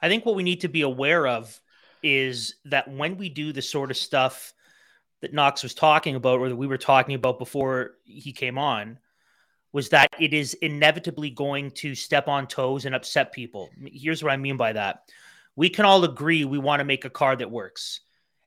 I 0.00 0.08
think 0.08 0.24
what 0.24 0.36
we 0.36 0.42
need 0.42 0.60
to 0.62 0.68
be 0.68 0.82
aware 0.82 1.26
of 1.26 1.60
is 2.02 2.54
that 2.66 2.88
when 2.88 3.16
we 3.16 3.28
do 3.28 3.52
the 3.52 3.62
sort 3.62 3.90
of 3.90 3.96
stuff 3.96 4.54
that 5.20 5.34
Knox 5.34 5.64
was 5.64 5.74
talking 5.74 6.14
about, 6.14 6.38
or 6.38 6.48
that 6.48 6.56
we 6.56 6.68
were 6.68 6.78
talking 6.78 7.16
about 7.16 7.40
before 7.40 7.92
he 8.04 8.32
came 8.32 8.56
on, 8.56 8.98
was 9.72 9.90
that 9.90 10.08
it 10.18 10.32
is 10.32 10.54
inevitably 10.54 11.30
going 11.30 11.70
to 11.70 11.94
step 11.94 12.28
on 12.28 12.46
toes 12.46 12.84
and 12.84 12.94
upset 12.94 13.32
people. 13.32 13.68
Here's 13.84 14.22
what 14.22 14.32
I 14.32 14.36
mean 14.36 14.56
by 14.56 14.72
that. 14.72 15.10
We 15.56 15.68
can 15.68 15.84
all 15.84 16.04
agree 16.04 16.44
we 16.44 16.58
want 16.58 16.80
to 16.80 16.84
make 16.84 17.04
a 17.04 17.10
car 17.10 17.36
that 17.36 17.50
works, 17.50 18.00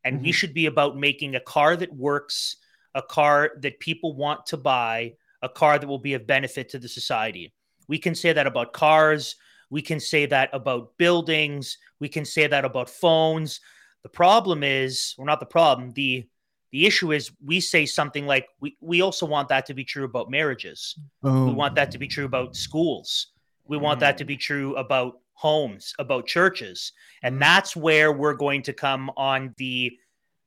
and 0.04 0.22
we 0.22 0.30
mm-hmm. 0.30 0.32
should 0.32 0.54
be 0.54 0.66
about 0.66 0.98
making 0.98 1.36
a 1.36 1.40
car 1.42 1.76
that 1.76 1.94
works, 1.94 2.56
a 2.96 3.02
car 3.02 3.52
that 3.60 3.80
people 3.80 4.16
want 4.16 4.46
to 4.48 4.58
buy, 4.58 5.14
a 5.42 5.50
car 5.50 5.78
that 5.78 5.88
will 5.88 6.00
be 6.00 6.14
of 6.14 6.26
benefit 6.26 6.70
to 6.70 6.80
the 6.80 6.88
society. 6.88 7.54
We 7.88 7.98
can 7.98 8.16
say 8.16 8.34
that 8.34 8.48
about 8.48 8.74
cars. 8.74 9.36
We 9.70 9.82
can 9.82 10.00
say 10.00 10.26
that 10.28 10.50
about 10.54 10.98
buildings. 10.98 11.78
We 12.00 12.10
can 12.10 12.26
say 12.26 12.48
that 12.48 12.66
about 12.66 12.90
phones. 12.90 13.60
The 14.04 14.10
problem 14.10 14.64
is, 14.64 15.16
or 15.18 15.26
not 15.26 15.40
the 15.40 15.46
problem, 15.46 15.92
the 15.92 16.28
the 16.72 16.86
issue 16.86 17.12
is 17.12 17.32
we 17.44 17.60
say 17.60 17.86
something 17.86 18.26
like 18.26 18.48
we, 18.60 18.78
we 18.82 19.02
also 19.02 19.26
want 19.26 19.50
that 19.50 19.66
to 19.68 19.74
be 19.74 19.84
true 19.84 20.06
about 20.06 20.30
marriages. 20.30 20.98
We 21.22 21.54
want 21.54 21.76
that 21.76 21.92
to 21.92 21.98
be 21.98 22.08
true 22.08 22.26
about 22.26 22.56
schools. 22.56 23.28
We 23.68 23.78
want 23.78 24.00
that 24.02 24.18
to 24.20 24.26
be 24.26 24.38
true 24.38 24.76
about 24.76 25.20
homes, 25.34 25.94
about 26.00 26.28
churches. 26.28 26.94
And 27.24 27.42
that's 27.42 27.76
where 27.76 28.12
we're 28.12 28.36
going 28.36 28.62
to 28.64 28.74
come 28.74 29.12
on 29.18 29.54
the 29.58 29.92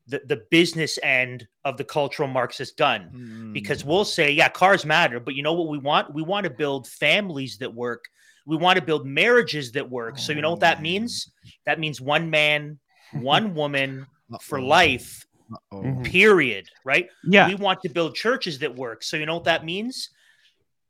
the, 0.07 0.21
the 0.27 0.43
business 0.51 0.99
end 1.03 1.49
of 1.65 1.79
the 1.79 1.85
cultural 1.85 2.29
Marxist 2.29 2.77
gun 2.77 3.11
Mm. 3.15 3.53
because 3.55 3.87
we'll 3.87 4.05
say, 4.05 4.31
yeah, 4.31 4.51
cars 4.51 4.85
matter, 4.85 5.19
but 5.19 5.35
you 5.35 5.43
know 5.43 5.55
what 5.55 5.69
we 5.69 5.79
want? 5.79 6.13
We 6.13 6.21
want 6.23 6.45
to 6.45 6.51
build 6.51 6.87
families 6.87 7.57
that 7.59 7.73
work. 7.73 8.05
We 8.47 8.57
want 8.59 8.79
to 8.79 8.85
build 8.85 9.07
marriages 9.07 9.73
that 9.73 9.89
work. 9.89 10.19
so 10.19 10.33
you 10.33 10.43
know 10.43 10.51
what 10.51 10.61
that 10.61 10.83
means? 10.83 11.33
That 11.65 11.81
means 11.81 12.03
one 12.03 12.29
man, 12.29 12.79
one 13.13 13.55
woman 13.55 14.07
for 14.43 14.61
life, 14.61 15.24
Uh-oh. 15.53 15.83
Mhm. 15.83 16.05
period, 16.05 16.69
right? 16.85 17.09
yeah 17.23 17.49
We 17.49 17.55
want 17.55 17.81
to 17.83 17.89
build 17.89 18.15
churches 18.15 18.59
that 18.61 18.75
work. 18.75 19.03
So 19.03 19.17
you 19.17 19.27
know 19.27 19.35
what 19.35 19.45
that 19.45 19.65
means? 19.65 20.11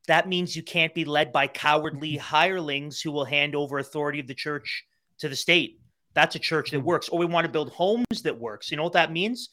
That 0.06 0.28
means 0.28 0.54
you 0.54 0.62
can't 0.62 0.94
be 0.94 1.04
led 1.04 1.32
by 1.32 1.46
cowardly 1.46 2.16
hirelings 2.16 3.00
who 3.00 3.10
will 3.10 3.24
hand 3.24 3.54
over 3.54 3.78
authority 3.78 4.20
of 4.20 4.26
the 4.26 4.34
church 4.34 4.84
to 5.18 5.28
the 5.28 5.36
state. 5.36 5.80
That's 6.12 6.36
a 6.36 6.38
church 6.38 6.70
that 6.70 6.80
works. 6.80 7.08
Or 7.08 7.18
we 7.18 7.26
want 7.26 7.46
to 7.46 7.52
build 7.52 7.70
homes 7.70 8.22
that 8.22 8.38
works. 8.38 8.70
You 8.70 8.76
know 8.76 8.84
what 8.84 8.92
that 8.92 9.10
means? 9.10 9.50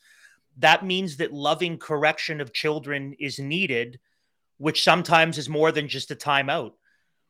That 0.58 0.86
means 0.86 1.18
that 1.18 1.34
loving 1.34 1.78
correction 1.78 2.42
of 2.42 2.54
children 2.54 3.14
is 3.20 3.40
needed, 3.40 4.00
which 4.58 4.84
sometimes 4.84 5.38
is 5.38 5.50
more 5.50 5.72
than 5.72 5.88
just 5.88 6.12
a 6.12 6.16
timeout. 6.16 6.74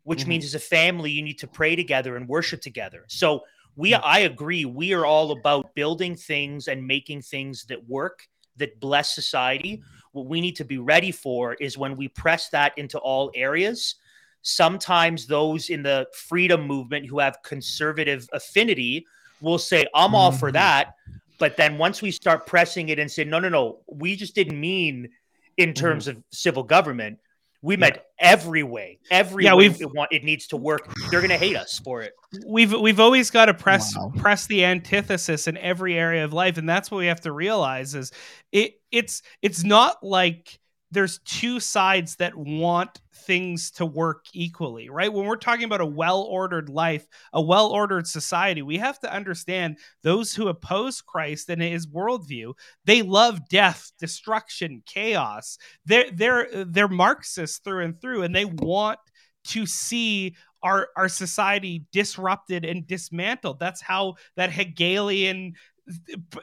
Which 0.03 0.24
Mhm. 0.24 0.28
means 0.28 0.45
as 0.45 0.55
a 0.55 0.59
family 0.59 1.11
you 1.11 1.22
need 1.22 1.38
to 1.39 1.47
pray 1.47 1.76
together 1.76 2.17
and 2.17 2.28
worship 2.28 2.61
together. 2.61 3.05
So 3.07 3.45
we 3.76 3.93
I 3.93 4.19
agree 4.19 4.65
we 4.65 4.93
are 4.93 5.05
all 5.05 5.32
about 5.32 5.74
building 5.76 6.15
things 6.15 6.67
and 6.67 6.86
making 6.86 7.22
things 7.22 7.65
that 7.65 7.88
work 7.88 8.28
that 8.57 8.80
bless 8.80 9.15
society. 9.15 9.82
What 10.11 10.26
we 10.26 10.41
need 10.41 10.55
to 10.57 10.65
be 10.65 10.78
ready 10.78 11.11
for 11.11 11.53
is 11.55 11.78
when 11.78 11.95
we 11.95 12.07
press 12.09 12.49
that 12.49 12.78
into 12.78 12.99
all 12.99 13.32
areas. 13.34 13.95
Sometimes 14.41 15.26
those 15.26 15.69
in 15.69 15.84
the 15.84 16.07
freedom 16.13 16.67
movement 16.67 17.05
who 17.05 17.19
have 17.19 17.41
conservative 17.43 18.28
affinity 18.34 19.05
will 19.39 19.57
say, 19.57 19.86
I'm 19.95 20.13
all 20.15 20.32
for 20.32 20.49
Mhm. 20.49 20.53
that. 20.53 20.95
But 21.38 21.57
then 21.57 21.78
once 21.78 22.01
we 22.01 22.11
start 22.11 22.45
pressing 22.45 22.89
it 22.89 22.99
and 22.99 23.09
say, 23.09 23.24
no, 23.24 23.39
no, 23.39 23.49
no, 23.49 23.80
we 23.88 24.15
just 24.15 24.36
didn't 24.36 24.59
mean 24.59 25.09
in 25.57 25.74
terms 25.74 26.07
of 26.07 26.22
civil 26.32 26.63
government. 26.63 27.19
We 27.64 27.78
meant 27.78 27.99
every 28.20 28.64
way, 28.64 28.97
every 29.12 29.43
Yeah, 29.45 29.53
way 29.53 29.70
we've- 29.70 29.82
it, 29.84 29.93
want, 29.93 30.12
it 30.12 30.24
needs 30.24 30.47
to 30.47 30.57
work. 30.57 30.91
They're 31.12 31.20
going 31.22 31.30
to 31.30 31.38
hate 31.38 31.55
us 31.55 31.80
for 31.84 32.01
it. 32.01 32.14
we've 32.47 32.74
we've 32.74 32.99
always 32.99 33.30
got 33.30 33.45
to 33.45 33.53
press 33.53 33.95
Wow. 33.95 34.12
press 34.18 34.47
the 34.47 34.66
antithesis 34.66 35.47
in 35.47 35.57
every 35.57 35.95
area 35.97 36.24
of 36.26 36.32
life 36.34 36.57
and 36.57 36.68
that's 36.68 36.89
what 36.89 36.97
we 36.99 37.07
have 37.07 37.20
to 37.22 37.32
realize 37.34 37.93
is 37.93 38.12
it 38.53 38.76
it's 38.91 39.22
it's 39.41 39.64
not 39.66 40.01
like 40.01 40.59
there's 40.91 41.19
two 41.19 41.59
sides 41.59 42.15
that 42.17 42.35
want 42.35 43.01
things 43.13 43.71
to 43.71 43.85
work 43.85 44.25
equally 44.33 44.89
right 44.89 45.13
when 45.13 45.25
we're 45.25 45.35
talking 45.35 45.63
about 45.63 45.81
a 45.81 45.85
well-ordered 45.85 46.69
life 46.69 47.07
a 47.33 47.41
well-ordered 47.41 48.07
society 48.07 48.61
we 48.61 48.77
have 48.77 48.99
to 48.99 49.13
understand 49.13 49.77
those 50.01 50.33
who 50.33 50.47
oppose 50.47 51.01
christ 51.01 51.49
and 51.49 51.61
his 51.61 51.87
worldview 51.87 52.53
they 52.85 53.01
love 53.01 53.47
death 53.47 53.91
destruction 53.99 54.81
chaos 54.85 55.57
they're 55.85 56.09
they're 56.11 56.65
they're 56.65 56.87
marxists 56.87 57.59
through 57.59 57.83
and 57.83 58.01
through 58.01 58.23
and 58.23 58.35
they 58.35 58.45
want 58.45 58.99
to 59.43 59.65
see 59.65 60.35
our 60.63 60.89
our 60.95 61.09
society 61.09 61.85
disrupted 61.91 62.65
and 62.65 62.85
dismantled. 62.85 63.59
That's 63.59 63.81
how 63.81 64.15
that 64.35 64.51
Hegelian, 64.51 65.55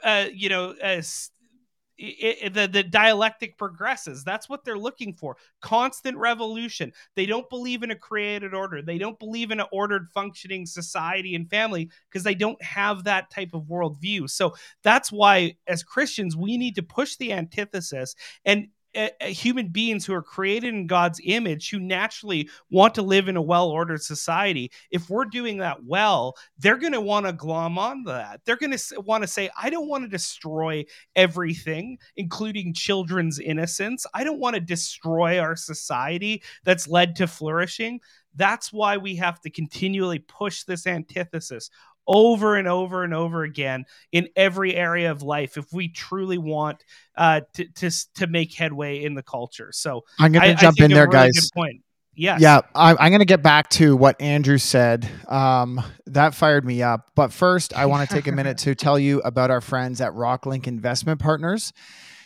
uh, 0.02 0.26
you 0.32 0.48
know, 0.48 0.74
uh, 0.82 1.02
s- 2.00 2.14
i- 2.22 2.36
i- 2.44 2.48
the 2.48 2.66
the 2.68 2.82
dialectic 2.82 3.56
progresses. 3.58 4.24
That's 4.24 4.48
what 4.48 4.64
they're 4.64 4.78
looking 4.78 5.14
for: 5.14 5.36
constant 5.60 6.16
revolution. 6.16 6.92
They 7.16 7.26
don't 7.26 7.48
believe 7.50 7.82
in 7.82 7.90
a 7.90 7.96
created 7.96 8.54
order. 8.54 8.82
They 8.82 8.98
don't 8.98 9.18
believe 9.18 9.50
in 9.50 9.60
an 9.60 9.66
ordered, 9.72 10.08
functioning 10.08 10.66
society 10.66 11.34
and 11.34 11.48
family 11.50 11.90
because 12.10 12.24
they 12.24 12.34
don't 12.34 12.60
have 12.62 13.04
that 13.04 13.30
type 13.30 13.50
of 13.54 13.64
worldview. 13.64 14.30
So 14.30 14.54
that's 14.82 15.10
why, 15.12 15.56
as 15.66 15.82
Christians, 15.82 16.36
we 16.36 16.56
need 16.56 16.74
to 16.76 16.82
push 16.82 17.16
the 17.16 17.32
antithesis 17.32 18.14
and 18.44 18.68
human 19.20 19.68
beings 19.68 20.04
who 20.04 20.14
are 20.14 20.22
created 20.22 20.74
in 20.74 20.86
God's 20.86 21.20
image, 21.24 21.70
who 21.70 21.78
naturally 21.78 22.48
want 22.70 22.94
to 22.94 23.02
live 23.02 23.28
in 23.28 23.36
a 23.36 23.42
well 23.42 23.68
ordered 23.68 24.02
society, 24.02 24.70
if 24.90 25.08
we're 25.08 25.24
doing 25.24 25.58
that 25.58 25.84
well, 25.84 26.36
they're 26.58 26.78
going 26.78 26.92
to 26.92 27.00
want 27.00 27.26
to 27.26 27.32
glom 27.32 27.78
on 27.78 28.04
that. 28.04 28.40
They're 28.44 28.56
going 28.56 28.76
to 28.76 29.00
want 29.00 29.22
to 29.22 29.28
say, 29.28 29.50
I 29.60 29.70
don't 29.70 29.88
want 29.88 30.04
to 30.04 30.08
destroy 30.08 30.84
everything, 31.16 31.98
including 32.16 32.74
children's 32.74 33.38
innocence. 33.38 34.06
I 34.14 34.24
don't 34.24 34.40
want 34.40 34.54
to 34.54 34.60
destroy 34.60 35.38
our 35.38 35.56
society 35.56 36.42
that's 36.64 36.88
led 36.88 37.16
to 37.16 37.26
flourishing. 37.26 38.00
That's 38.34 38.72
why 38.72 38.96
we 38.96 39.16
have 39.16 39.40
to 39.40 39.50
continually 39.50 40.20
push 40.20 40.64
this 40.64 40.86
antithesis 40.86 41.70
over 42.08 42.56
and 42.56 42.66
over 42.66 43.04
and 43.04 43.14
over 43.14 43.44
again 43.44 43.84
in 44.10 44.28
every 44.34 44.74
area 44.74 45.12
of 45.12 45.22
life 45.22 45.56
if 45.56 45.72
we 45.72 45.88
truly 45.88 46.38
want 46.38 46.84
uh, 47.16 47.42
to, 47.54 47.66
to 47.74 47.90
to 48.14 48.26
make 48.26 48.54
headway 48.54 49.04
in 49.04 49.14
the 49.14 49.22
culture. 49.22 49.70
So 49.72 50.04
I'm 50.18 50.32
going 50.32 50.56
to 50.56 50.60
jump 50.60 50.80
in 50.80 50.90
there, 50.90 51.06
really 51.06 51.28
guys. 51.28 51.50
Point. 51.50 51.82
Yes. 52.14 52.40
Yeah, 52.40 52.62
I, 52.74 52.96
I'm 52.98 53.10
going 53.10 53.20
to 53.20 53.24
get 53.24 53.44
back 53.44 53.70
to 53.70 53.96
what 53.96 54.20
Andrew 54.20 54.58
said. 54.58 55.08
Um, 55.28 55.80
that 56.06 56.34
fired 56.34 56.64
me 56.64 56.82
up. 56.82 57.12
But 57.14 57.32
first, 57.32 57.72
I 57.74 57.86
want 57.86 58.08
to 58.08 58.12
take 58.12 58.26
a 58.26 58.32
minute 58.32 58.58
to 58.64 58.74
tell 58.74 58.98
you 58.98 59.20
about 59.20 59.52
our 59.52 59.60
friends 59.60 60.00
at 60.00 60.12
Rocklinc 60.14 60.66
Investment 60.66 61.20
Partners. 61.20 61.72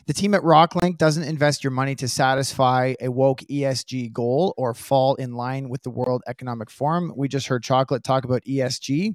The 0.07 0.15
team 0.15 0.33
at 0.33 0.41
Rocklinc 0.43 0.97
doesn't 0.97 1.23
invest 1.23 1.63
your 1.63 1.73
money 1.73 1.95
to 1.97 2.09
satisfy 2.09 2.95
a 3.01 3.11
woke 3.11 3.41
ESG 3.43 4.13
goal 4.13 4.55
or 4.57 4.73
fall 4.73 5.15
in 5.17 5.35
line 5.35 5.69
with 5.69 5.83
the 5.83 5.91
World 5.91 6.23
Economic 6.27 6.71
Forum. 6.71 7.13
We 7.15 7.29
just 7.29 7.47
heard 7.47 7.63
Chocolate 7.63 8.03
talk 8.03 8.25
about 8.25 8.43
ESG. 8.45 9.15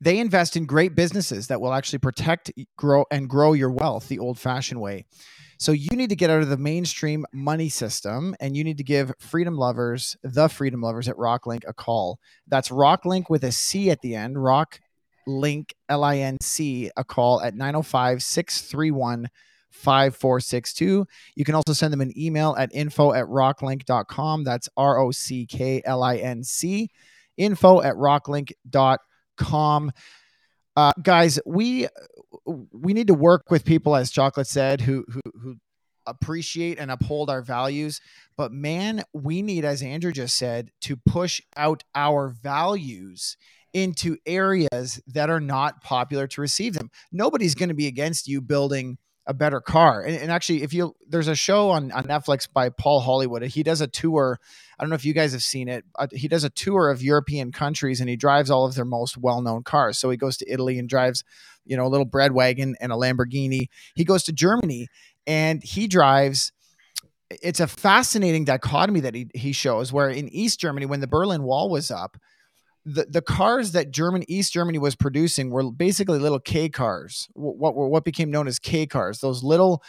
They 0.00 0.18
invest 0.18 0.56
in 0.56 0.66
great 0.66 0.94
businesses 0.94 1.48
that 1.48 1.60
will 1.60 1.72
actually 1.72 1.98
protect, 1.98 2.52
grow, 2.76 3.04
and 3.10 3.28
grow 3.28 3.52
your 3.52 3.70
wealth 3.70 4.08
the 4.08 4.18
old 4.18 4.38
fashioned 4.38 4.80
way. 4.80 5.06
So 5.60 5.72
you 5.72 5.88
need 5.96 6.10
to 6.10 6.16
get 6.16 6.30
out 6.30 6.40
of 6.40 6.48
the 6.48 6.56
mainstream 6.56 7.26
money 7.32 7.68
system 7.68 8.36
and 8.38 8.56
you 8.56 8.62
need 8.62 8.78
to 8.78 8.84
give 8.84 9.12
freedom 9.18 9.56
lovers, 9.56 10.16
the 10.22 10.48
freedom 10.48 10.80
lovers 10.80 11.08
at 11.08 11.16
Rocklinc 11.16 11.64
a 11.66 11.74
call. 11.74 12.20
That's 12.46 12.68
Rocklinc 12.68 13.24
with 13.28 13.42
a 13.42 13.50
C 13.50 13.90
at 13.90 14.00
the 14.00 14.14
end, 14.14 14.40
Rock 14.40 14.78
Link 15.26 15.74
L 15.88 16.04
I 16.04 16.18
N 16.18 16.36
C, 16.40 16.90
a 16.96 17.02
call 17.02 17.42
at 17.42 17.54
905 17.54 18.22
631 18.22 19.28
5462. 19.70 21.06
You 21.34 21.44
can 21.44 21.54
also 21.56 21.72
send 21.72 21.92
them 21.92 22.00
an 22.00 22.16
email 22.16 22.54
at 22.56 22.70
info 22.72 23.12
at 23.12 23.26
rocklinc.com. 23.26 24.44
That's 24.44 24.68
R 24.76 25.00
O 25.00 25.10
C 25.10 25.44
K 25.44 25.82
L 25.84 26.04
I 26.04 26.16
N 26.16 26.44
C, 26.44 26.88
info 27.36 27.82
at 27.82 27.94
rocklinc.com. 27.96 28.98
Uh, 30.76 30.92
guys, 31.02 31.40
we 31.44 31.88
we 32.44 32.92
need 32.92 33.08
to 33.08 33.14
work 33.14 33.50
with 33.50 33.64
people, 33.64 33.96
as 33.96 34.10
Chocolate 34.10 34.46
said, 34.46 34.80
who 34.80 35.04
who 35.08 35.20
who 35.40 35.56
appreciate 36.06 36.78
and 36.78 36.90
uphold 36.90 37.30
our 37.30 37.42
values. 37.42 38.00
But 38.36 38.52
man, 38.52 39.02
we 39.12 39.42
need, 39.42 39.64
as 39.64 39.82
Andrew 39.82 40.12
just 40.12 40.36
said, 40.36 40.70
to 40.82 40.96
push 40.96 41.40
out 41.56 41.84
our 41.94 42.28
values 42.28 43.36
into 43.74 44.16
areas 44.24 45.00
that 45.06 45.30
are 45.30 45.40
not 45.40 45.82
popular 45.82 46.26
to 46.28 46.40
receive 46.40 46.74
them. 46.74 46.90
Nobody's 47.12 47.54
going 47.54 47.68
to 47.68 47.74
be 47.74 47.86
against 47.86 48.26
you 48.26 48.40
building 48.40 48.98
a 49.28 49.34
better 49.34 49.60
car. 49.60 50.02
And, 50.02 50.16
and 50.16 50.32
actually, 50.32 50.62
if 50.62 50.72
you 50.72 50.96
there's 51.06 51.28
a 51.28 51.36
show 51.36 51.68
on, 51.70 51.92
on 51.92 52.04
Netflix 52.04 52.48
by 52.50 52.70
Paul 52.70 53.00
Hollywood. 53.00 53.42
He 53.42 53.62
does 53.62 53.82
a 53.82 53.86
tour. 53.86 54.40
I 54.78 54.82
don't 54.82 54.88
know 54.88 54.96
if 54.96 55.04
you 55.04 55.12
guys 55.12 55.32
have 55.32 55.42
seen 55.42 55.68
it. 55.68 55.84
Uh, 55.96 56.08
he 56.12 56.28
does 56.28 56.44
a 56.44 56.50
tour 56.50 56.90
of 56.90 57.02
European 57.02 57.52
countries 57.52 58.00
and 58.00 58.08
he 58.08 58.16
drives 58.16 58.50
all 58.50 58.64
of 58.64 58.74
their 58.74 58.86
most 58.86 59.18
well-known 59.18 59.62
cars. 59.62 59.98
So 59.98 60.08
he 60.08 60.16
goes 60.16 60.38
to 60.38 60.50
Italy 60.50 60.78
and 60.78 60.88
drives, 60.88 61.24
you 61.66 61.76
know, 61.76 61.86
a 61.86 61.88
little 61.88 62.06
bread 62.06 62.32
wagon 62.32 62.74
and 62.80 62.90
a 62.90 62.96
Lamborghini. 62.96 63.68
He 63.94 64.04
goes 64.04 64.22
to 64.24 64.32
Germany 64.32 64.88
and 65.26 65.62
he 65.62 65.86
drives 65.86 66.52
it's 67.30 67.60
a 67.60 67.66
fascinating 67.66 68.46
dichotomy 68.46 69.00
that 69.00 69.14
he, 69.14 69.28
he 69.34 69.52
shows 69.52 69.92
where 69.92 70.08
in 70.08 70.30
East 70.30 70.58
Germany, 70.58 70.86
when 70.86 71.00
the 71.00 71.06
Berlin 71.06 71.42
Wall 71.42 71.68
was 71.68 71.90
up, 71.90 72.16
the, 72.84 73.04
the 73.04 73.22
cars 73.22 73.72
that 73.72 73.90
German 73.90 74.24
East 74.28 74.52
Germany 74.52 74.78
was 74.78 74.96
producing 74.96 75.50
were 75.50 75.70
basically 75.70 76.18
little 76.18 76.40
K 76.40 76.68
cars, 76.68 77.28
what 77.34 77.74
were 77.74 77.88
what 77.88 78.04
became 78.04 78.30
known 78.30 78.48
as 78.48 78.58
K 78.58 78.86
cars, 78.86 79.20
those 79.20 79.42
little 79.42 79.82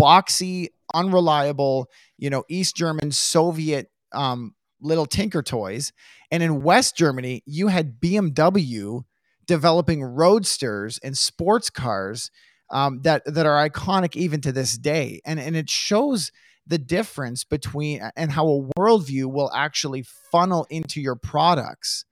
boxy, 0.00 0.68
unreliable, 0.94 1.90
you 2.18 2.30
know, 2.30 2.44
East 2.48 2.76
German 2.76 3.12
Soviet 3.12 3.90
um, 4.12 4.54
little 4.80 5.06
tinker 5.06 5.42
toys. 5.42 5.92
And 6.30 6.42
in 6.42 6.62
West 6.62 6.96
Germany, 6.96 7.42
you 7.46 7.68
had 7.68 8.00
BMW 8.00 9.02
developing 9.46 10.02
roadsters 10.02 10.98
and 11.02 11.16
sports 11.16 11.70
cars 11.70 12.30
um, 12.70 13.00
that 13.02 13.22
that 13.26 13.46
are 13.46 13.68
iconic 13.68 14.16
even 14.16 14.40
to 14.42 14.52
this 14.52 14.78
day. 14.78 15.20
And 15.24 15.40
and 15.40 15.56
it 15.56 15.68
shows 15.68 16.30
the 16.66 16.78
difference 16.78 17.44
between 17.44 18.00
and 18.16 18.30
how 18.30 18.46
a 18.46 18.68
worldview 18.78 19.26
will 19.26 19.50
actually 19.52 20.04
funnel 20.30 20.66
into 20.70 21.00
your 21.00 21.16
products. 21.16 22.04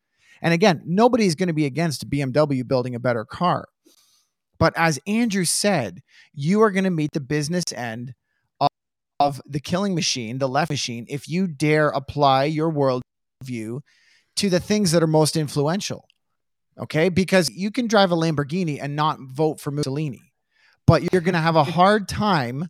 And 0.43 0.55
again, 0.55 0.83
nobody's 0.85 1.35
going 1.35 1.49
to 1.49 1.53
be 1.53 1.67
against 1.67 2.09
BMW 2.09 2.67
building 2.67 2.95
a 2.95 3.01
better 3.01 3.25
car. 3.25 3.69
But 4.59 4.73
as 4.77 4.99
Andrew 5.07 5.45
said, 5.45 6.03
you 6.35 6.63
are 6.63 6.71
going 6.71 6.85
to 6.85 6.91
meet 6.91 7.13
the 7.13 7.21
business 7.21 7.65
end 7.75 8.15
of, 8.61 8.69
of 9.21 9.41
the 9.47 9.61
killing 9.61 9.95
machine, 9.95 10.39
the 10.39 10.49
left 10.49 10.71
machine, 10.71 11.07
if 11.09 11.29
you 11.29 11.47
dare 11.47 11.89
apply 11.89 12.45
your 12.45 12.73
worldview 12.73 13.81
to 14.37 14.51
the 14.51 14.61
things 14.61 14.93
that 14.93 15.03
are 15.03 15.09
most 15.09 15.37
influential. 15.37 16.05
Okay. 16.79 17.09
Because 17.09 17.51
you 17.51 17.71
can 17.71 17.87
drive 17.87 18.13
a 18.13 18.17
Lamborghini 18.17 18.79
and 18.81 18.97
not 18.97 19.19
vote 19.21 19.61
for 19.61 19.71
Mussolini, 19.71 20.33
but 20.87 21.13
you're 21.13 21.23
going 21.23 21.35
to 21.35 21.41
have 21.41 21.57
a 21.57 21.65
hard 21.65 22.09
time 22.09 22.69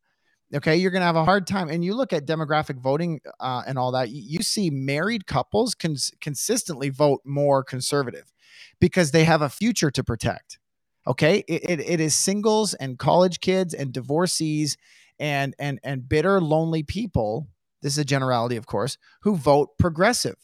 okay 0.54 0.76
you're 0.76 0.90
going 0.90 1.00
to 1.00 1.06
have 1.06 1.16
a 1.16 1.24
hard 1.24 1.46
time 1.46 1.68
and 1.68 1.84
you 1.84 1.94
look 1.94 2.12
at 2.12 2.26
demographic 2.26 2.80
voting 2.80 3.20
uh, 3.40 3.62
and 3.66 3.78
all 3.78 3.92
that 3.92 4.10
you, 4.10 4.42
see 4.42 4.70
married 4.70 5.26
couples 5.26 5.74
cons- 5.74 6.12
consistently 6.20 6.88
vote 6.88 7.20
more 7.24 7.62
conservative 7.62 8.32
because 8.80 9.10
they 9.10 9.24
have 9.24 9.42
a 9.42 9.48
future 9.48 9.90
to 9.90 10.02
protect 10.02 10.58
okay? 11.06 11.42
It, 11.48 11.70
it, 11.70 11.80
it 11.80 12.00
is 12.00 12.14
singles 12.14 12.74
and 12.74 12.98
college 12.98 13.40
kids 13.40 13.74
and 13.74 13.92
divorcees 13.92 14.76
and 15.18 15.54
and 15.58 15.80
and 15.82 16.08
bitter 16.08 16.40
lonely 16.40 16.82
people 16.82 17.48
this 17.82 17.92
is 17.94 17.98
a 17.98 18.04
generality 18.04 18.56
of 18.56 18.66
course 18.66 18.96
who 19.22 19.36
vote 19.36 19.76
progressive 19.78 20.36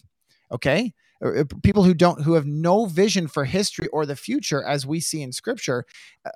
okay? 0.51 0.93
Uh, 1.25 1.45
people 1.63 1.85
who 1.85 1.95
don't 1.95 2.23
who 2.23 2.35
have 2.35 2.47
no 2.47 2.87
vision 2.87 3.29
for 3.29 3.45
history 3.45 3.87
or 3.89 4.05
the 4.05 4.17
future 4.17 4.63
as 4.65 4.87
we 4.87 5.01
see 5.01 5.23
in 5.23 5.33
scripture 5.33 5.85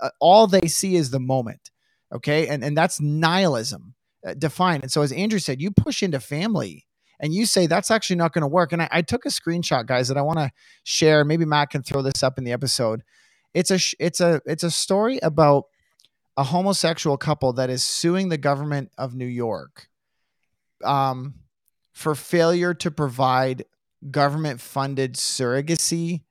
uh, 0.00 0.10
all 0.20 0.46
they 0.46 0.68
see 0.68 0.94
is 0.94 1.10
the 1.10 1.20
moment 1.20 1.70
okay? 2.12 2.48
And 2.48 2.64
and 2.64 2.76
that's 2.76 3.00
nihilism 3.00 3.94
uh, 4.26 4.34
defined. 4.34 4.82
And 4.82 4.92
so 4.92 5.02
as 5.02 5.12
andrew 5.12 5.38
said 5.38 5.60
you 5.60 5.70
push 5.70 6.02
into 6.02 6.20
family 6.20 6.86
and 7.20 7.34
you 7.34 7.46
say 7.46 7.66
that's 7.66 7.90
actually 7.90 8.16
not 8.16 8.32
going 8.32 8.42
to 8.42 8.48
work. 8.48 8.72
And 8.72 8.82
I, 8.82 8.88
I 8.90 9.02
took 9.02 9.24
a 9.26 9.30
screenshot 9.30 9.86
guys 9.86 10.08
that 10.08 10.16
i 10.16 10.22
want 10.22 10.38
to 10.38 10.50
share. 10.84 11.24
Maybe 11.24 11.44
matt 11.44 11.70
can 11.70 11.82
throw 11.82 12.02
this 12.02 12.22
up 12.22 12.38
in 12.38 12.44
the 12.44 12.52
episode. 12.52 13.02
It's 13.54 13.70
a 13.70 13.78
it's 13.98 14.20
a 14.20 14.40
it's 14.46 14.62
a 14.62 14.70
story 14.70 15.18
about 15.22 15.64
a 16.36 16.44
homosexual 16.44 17.16
couple 17.16 17.52
that 17.54 17.68
is 17.68 17.82
suing 17.82 18.28
the 18.28 18.38
government 18.38 18.92
of 18.96 19.14
new 19.14 19.26
york 19.26 19.88
um, 20.84 21.34
for 21.92 22.14
failure 22.14 22.74
to 22.74 22.90
provide 22.90 23.64
government 24.10 24.60
funded 24.60 25.14
surrogacy 25.14 26.22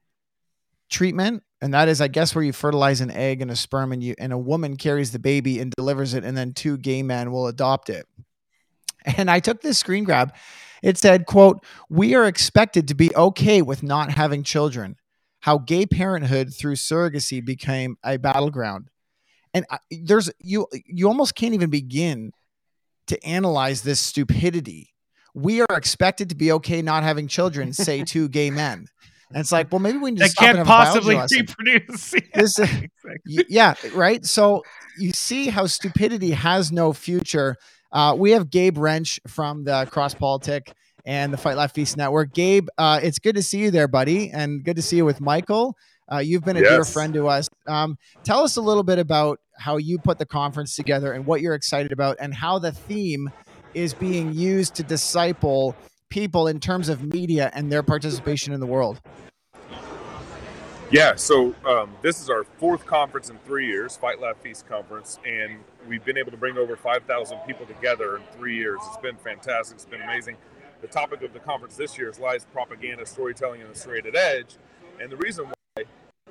treatment 0.90 1.44
and 1.62 1.74
that 1.74 1.88
is 1.88 2.00
i 2.02 2.08
guess 2.08 2.34
where 2.34 2.44
you 2.44 2.54
fertilize 2.54 3.02
an 3.02 3.12
egg 3.12 3.42
and 3.42 3.52
a 3.52 3.56
sperm 3.56 3.92
and 3.92 4.04
you 4.04 4.16
and 4.18 4.32
a 4.32 4.38
woman 4.38 4.78
carries 4.78 5.12
the 5.12 5.20
baby 5.20 5.60
and 5.60 5.74
delivers 5.76 6.14
it 6.14 6.24
and 6.24 6.38
then 6.38 6.54
two 6.54 6.78
gay 6.78 7.04
men 7.04 7.32
will 7.32 7.48
adopt 7.48 7.90
it. 7.90 8.06
And 9.18 9.30
i 9.30 9.40
took 9.40 9.62
this 9.62 9.78
screen 9.78 10.04
grab. 10.04 10.34
It 10.84 10.98
said 10.98 11.26
quote 11.26 11.64
we 11.90 12.16
are 12.16 12.26
expected 12.26 12.88
to 12.88 12.96
be 12.96 13.16
okay 13.16 13.62
with 13.62 13.84
not 13.84 14.12
having 14.12 14.44
children. 14.44 14.98
How 15.42 15.60
gay 15.60 15.86
parenthood 15.86 16.54
through 16.54 16.76
surrogacy 16.76 17.44
became 17.46 17.98
a 18.04 18.18
battleground. 18.18 18.90
And 19.54 19.66
I, 19.70 19.78
there's 19.92 20.30
you 20.40 20.68
you 20.86 21.08
almost 21.08 21.36
can't 21.36 21.54
even 21.54 21.70
begin 21.70 22.32
to 23.08 23.24
analyze 23.26 23.82
this 23.82 24.00
stupidity. 24.00 24.94
We 25.34 25.62
are 25.62 25.78
expected 25.78 26.30
to 26.30 26.36
be 26.36 26.52
okay 26.54 26.82
not 26.82 27.04
having 27.04 27.28
children 27.28 27.74
say 27.74 28.04
two 28.06 28.28
gay 28.30 28.50
men 28.50 28.88
and 29.30 29.40
it's 29.40 29.52
like 29.52 29.72
well 29.72 29.80
maybe 29.80 29.98
we 29.98 30.12
need 30.12 30.20
to 30.20 30.24
That 30.26 30.36
can't 30.36 30.58
have 30.58 30.68
a 30.68 30.70
biology 30.70 31.16
possibly 31.44 31.74
reproduce. 31.74 32.14
Yeah, 32.14 32.22
This- 32.42 32.60
exactly. 32.60 33.46
Yeah, 33.50 33.74
right. 33.94 34.26
So 34.26 34.64
you 34.98 35.12
see 35.14 35.48
how 35.50 35.66
stupidity 35.68 36.32
has 36.32 36.72
no 36.72 36.94
future. 36.94 37.56
Uh, 37.92 38.16
we 38.18 38.32
have 38.32 38.50
Gabe 38.50 38.78
Rench 38.78 39.20
from 39.28 39.64
the 39.64 39.88
Cross 39.92 40.16
Politic 40.16 40.74
and 41.06 41.32
the 41.32 41.38
Fight 41.38 41.56
Laugh 41.56 41.72
Feast 41.74 41.96
Network. 41.98 42.34
Gabe, 42.34 42.68
uh, 42.78 43.00
it's 43.02 43.18
good 43.20 43.36
to 43.36 43.44
see 43.44 43.60
you 43.60 43.72
there, 43.72 43.88
buddy, 43.88 44.30
and 44.32 44.64
good 44.64 44.76
to 44.76 44.82
see 44.82 44.98
you 44.98 45.06
with 45.06 45.22
Michael. 45.22 45.78
Uh, 46.12 46.18
you've 46.18 46.44
been 46.44 46.58
a 46.58 46.62
dear 46.62 46.84
friend 46.86 47.14
to 47.14 47.28
us. 47.28 47.50
Um, 47.66 47.98
tell 48.24 48.44
us 48.44 48.58
a 48.58 48.62
little 48.62 48.84
bit 48.84 48.98
about 49.00 49.40
how 49.58 49.78
you 49.78 50.00
put 50.00 50.18
the 50.20 50.26
conference 50.26 50.76
together 50.76 51.14
and 51.14 51.26
what 51.26 51.42
you're 51.42 51.56
excited 51.56 51.92
about, 51.92 52.18
and 52.20 52.34
how 52.34 52.60
the 52.60 52.72
theme 52.72 53.30
is 53.74 53.94
being 53.94 54.34
used 54.34 54.76
to 54.76 54.84
disciple 54.84 55.76
people 56.10 56.47
in 56.47 56.60
terms 56.60 56.89
of 56.89 57.03
media 57.03 57.51
and 57.53 57.72
their 57.72 57.84
participation 57.84 58.53
in 58.53 58.60
the 58.60 58.66
world. 58.66 59.01
Yeah, 60.89 61.16
so 61.16 61.53
um, 61.66 61.93
this 62.01 62.22
is 62.22 62.30
our 62.30 62.45
fourth 62.45 62.86
conference 62.86 63.30
in 63.30 63.38
three 63.39 63.68
years, 63.68 63.97
Fight 63.97 64.22
Laugh 64.22 64.38
Feast 64.38 64.70
conference, 64.70 65.20
and 65.26 65.58
we've 65.86 66.05
been 66.05 66.18
able 66.18 66.32
to 66.32 66.38
bring 66.38 66.58
over 66.58 66.78
5,000 66.78 67.39
people 67.39 67.66
together 67.66 68.16
in 68.16 68.24
three 68.38 68.55
years. 68.55 68.80
It's 68.88 68.97
been 68.97 69.18
fantastic. 69.18 69.76
It's 69.76 69.86
been 69.86 70.01
amazing. 70.01 70.38
The 70.80 70.88
topic 70.88 71.24
of 71.24 71.34
the 71.34 71.39
conference 71.39 71.76
this 71.76 71.97
year 71.97 72.10
is 72.10 72.20
lies, 72.20 72.45
propaganda, 72.53 73.05
storytelling, 73.05 73.62
and 73.62 73.70
the 73.70 73.78
serrated 73.78 74.16
edge. 74.16 74.55
And 75.01 75.12
the 75.12 75.18
reason 75.18 75.47
why 75.47 75.84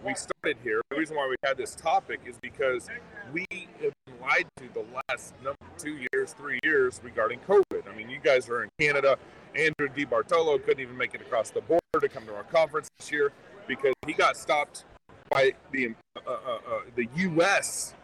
we 0.02 0.14
started 0.14 0.56
here, 0.62 0.80
the 0.88 0.96
reason 0.96 1.16
why 1.16 1.28
we 1.28 1.36
had 1.46 1.58
this 1.58 1.74
topic 1.74 2.20
is 2.24 2.38
because 2.40 2.88
we 3.34 3.44
have 3.82 3.92
been 4.06 4.20
lied 4.22 4.46
to 4.56 4.68
the 4.72 4.84
last 5.10 5.34
number 5.44 5.58
two 5.76 5.98
years, 6.12 6.32
three 6.32 6.60
years 6.62 7.00
regarding 7.04 7.40
COVID. 7.40 7.88
I 7.92 7.94
mean, 7.94 8.08
you 8.08 8.20
guys 8.22 8.48
are 8.48 8.62
in 8.62 8.70
Canada, 8.80 9.18
Andrew 9.56 9.88
DiBartolo 9.88 10.62
couldn't 10.64 10.80
even 10.80 10.96
make 10.96 11.14
it 11.14 11.20
across 11.20 11.50
the 11.50 11.60
border 11.62 11.80
to 12.00 12.08
come 12.08 12.24
to 12.26 12.34
our 12.34 12.44
conference 12.44 12.88
this 12.98 13.10
year 13.10 13.32
because 13.66 13.94
he 14.06 14.12
got 14.12 14.36
stopped 14.36 14.84
by 15.30 15.52
the 15.72 15.94
uh, 16.26 16.30
uh, 16.30 16.32
uh, 16.34 16.58
the 16.94 17.08
U.S. 17.16 17.94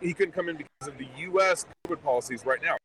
He 0.00 0.12
couldn't 0.12 0.32
come 0.32 0.48
in 0.48 0.56
because 0.56 0.88
of 0.88 0.98
the 0.98 1.06
U.S. 1.18 1.64
COVID 1.88 2.02
policies 2.02 2.44
right 2.44 2.60
now. 2.62 2.76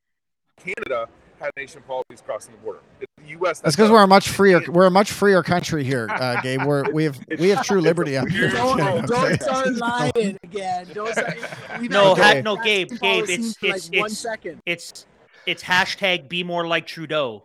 Canada 0.57 1.07
had 1.39 1.49
nation 1.57 1.82
policies 1.88 2.22
crossing 2.24 2.51
the 2.53 2.57
border. 2.59 2.80
It's 3.01 3.11
the 3.17 3.30
U.S. 3.32 3.59
That's 3.59 3.76
because 3.76 3.89
we're 3.89 4.03
a 4.03 4.07
much 4.07 4.30
freer 4.30 4.61
we're 4.69 4.86
a 4.86 4.91
much 4.91 5.11
freer 5.11 5.41
country 5.43 5.84
here, 5.84 6.07
uh, 6.09 6.39
Gabe. 6.41 6.63
We're 6.63 6.89
we 6.91 7.03
have 7.05 7.19
we 7.39 7.49
have 7.49 7.65
true 7.65 7.82
liberty 7.82 8.15
up 8.15 8.28
here. 8.30 8.41
weird- 8.41 8.51
Just 8.51 8.78
kidding, 8.78 9.05
Don't, 9.07 9.11
okay? 9.11 9.38
don't 9.38 9.41
start 9.41 9.76
lying 10.15 10.38
again. 10.43 10.88
Don't 10.93 11.11
start, 11.11 11.38
we've 11.80 11.89
No, 11.89 12.13
had 12.15 12.38
ha- 12.38 12.41
no, 12.43 12.55
Gabe, 12.61 12.89
Gabe, 13.01 13.24
it's- 13.30 13.55
for 13.57 13.67
like 13.67 13.76
it's- 13.78 13.89
one 13.91 14.11
it's- 14.11 14.57
It's 14.65 15.05
it's 15.47 15.63
hashtag 15.63 16.30
be 16.30 16.43
more 16.43 16.67
like 16.67 16.86
Trudeau. 16.86 17.43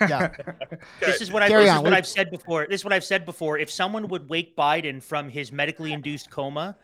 Yeah. 0.00 0.30
This 1.00 1.20
is 1.20 1.30
what 1.32 1.42
I 1.42 1.48
Carry 1.48 1.64
this 1.64 1.70
on. 1.72 1.76
is 1.78 1.82
what 1.82 1.92
I've 1.92 2.06
said 2.06 2.30
before. 2.30 2.66
This 2.68 2.80
is 2.80 2.84
what 2.84 2.92
I've 2.92 3.04
said 3.04 3.24
before. 3.26 3.58
If 3.58 3.70
someone 3.70 4.08
would 4.08 4.28
wake 4.28 4.56
Biden 4.56 5.02
from 5.02 5.28
his 5.28 5.52
medically 5.52 5.92
induced 5.92 6.30
coma 6.30 6.76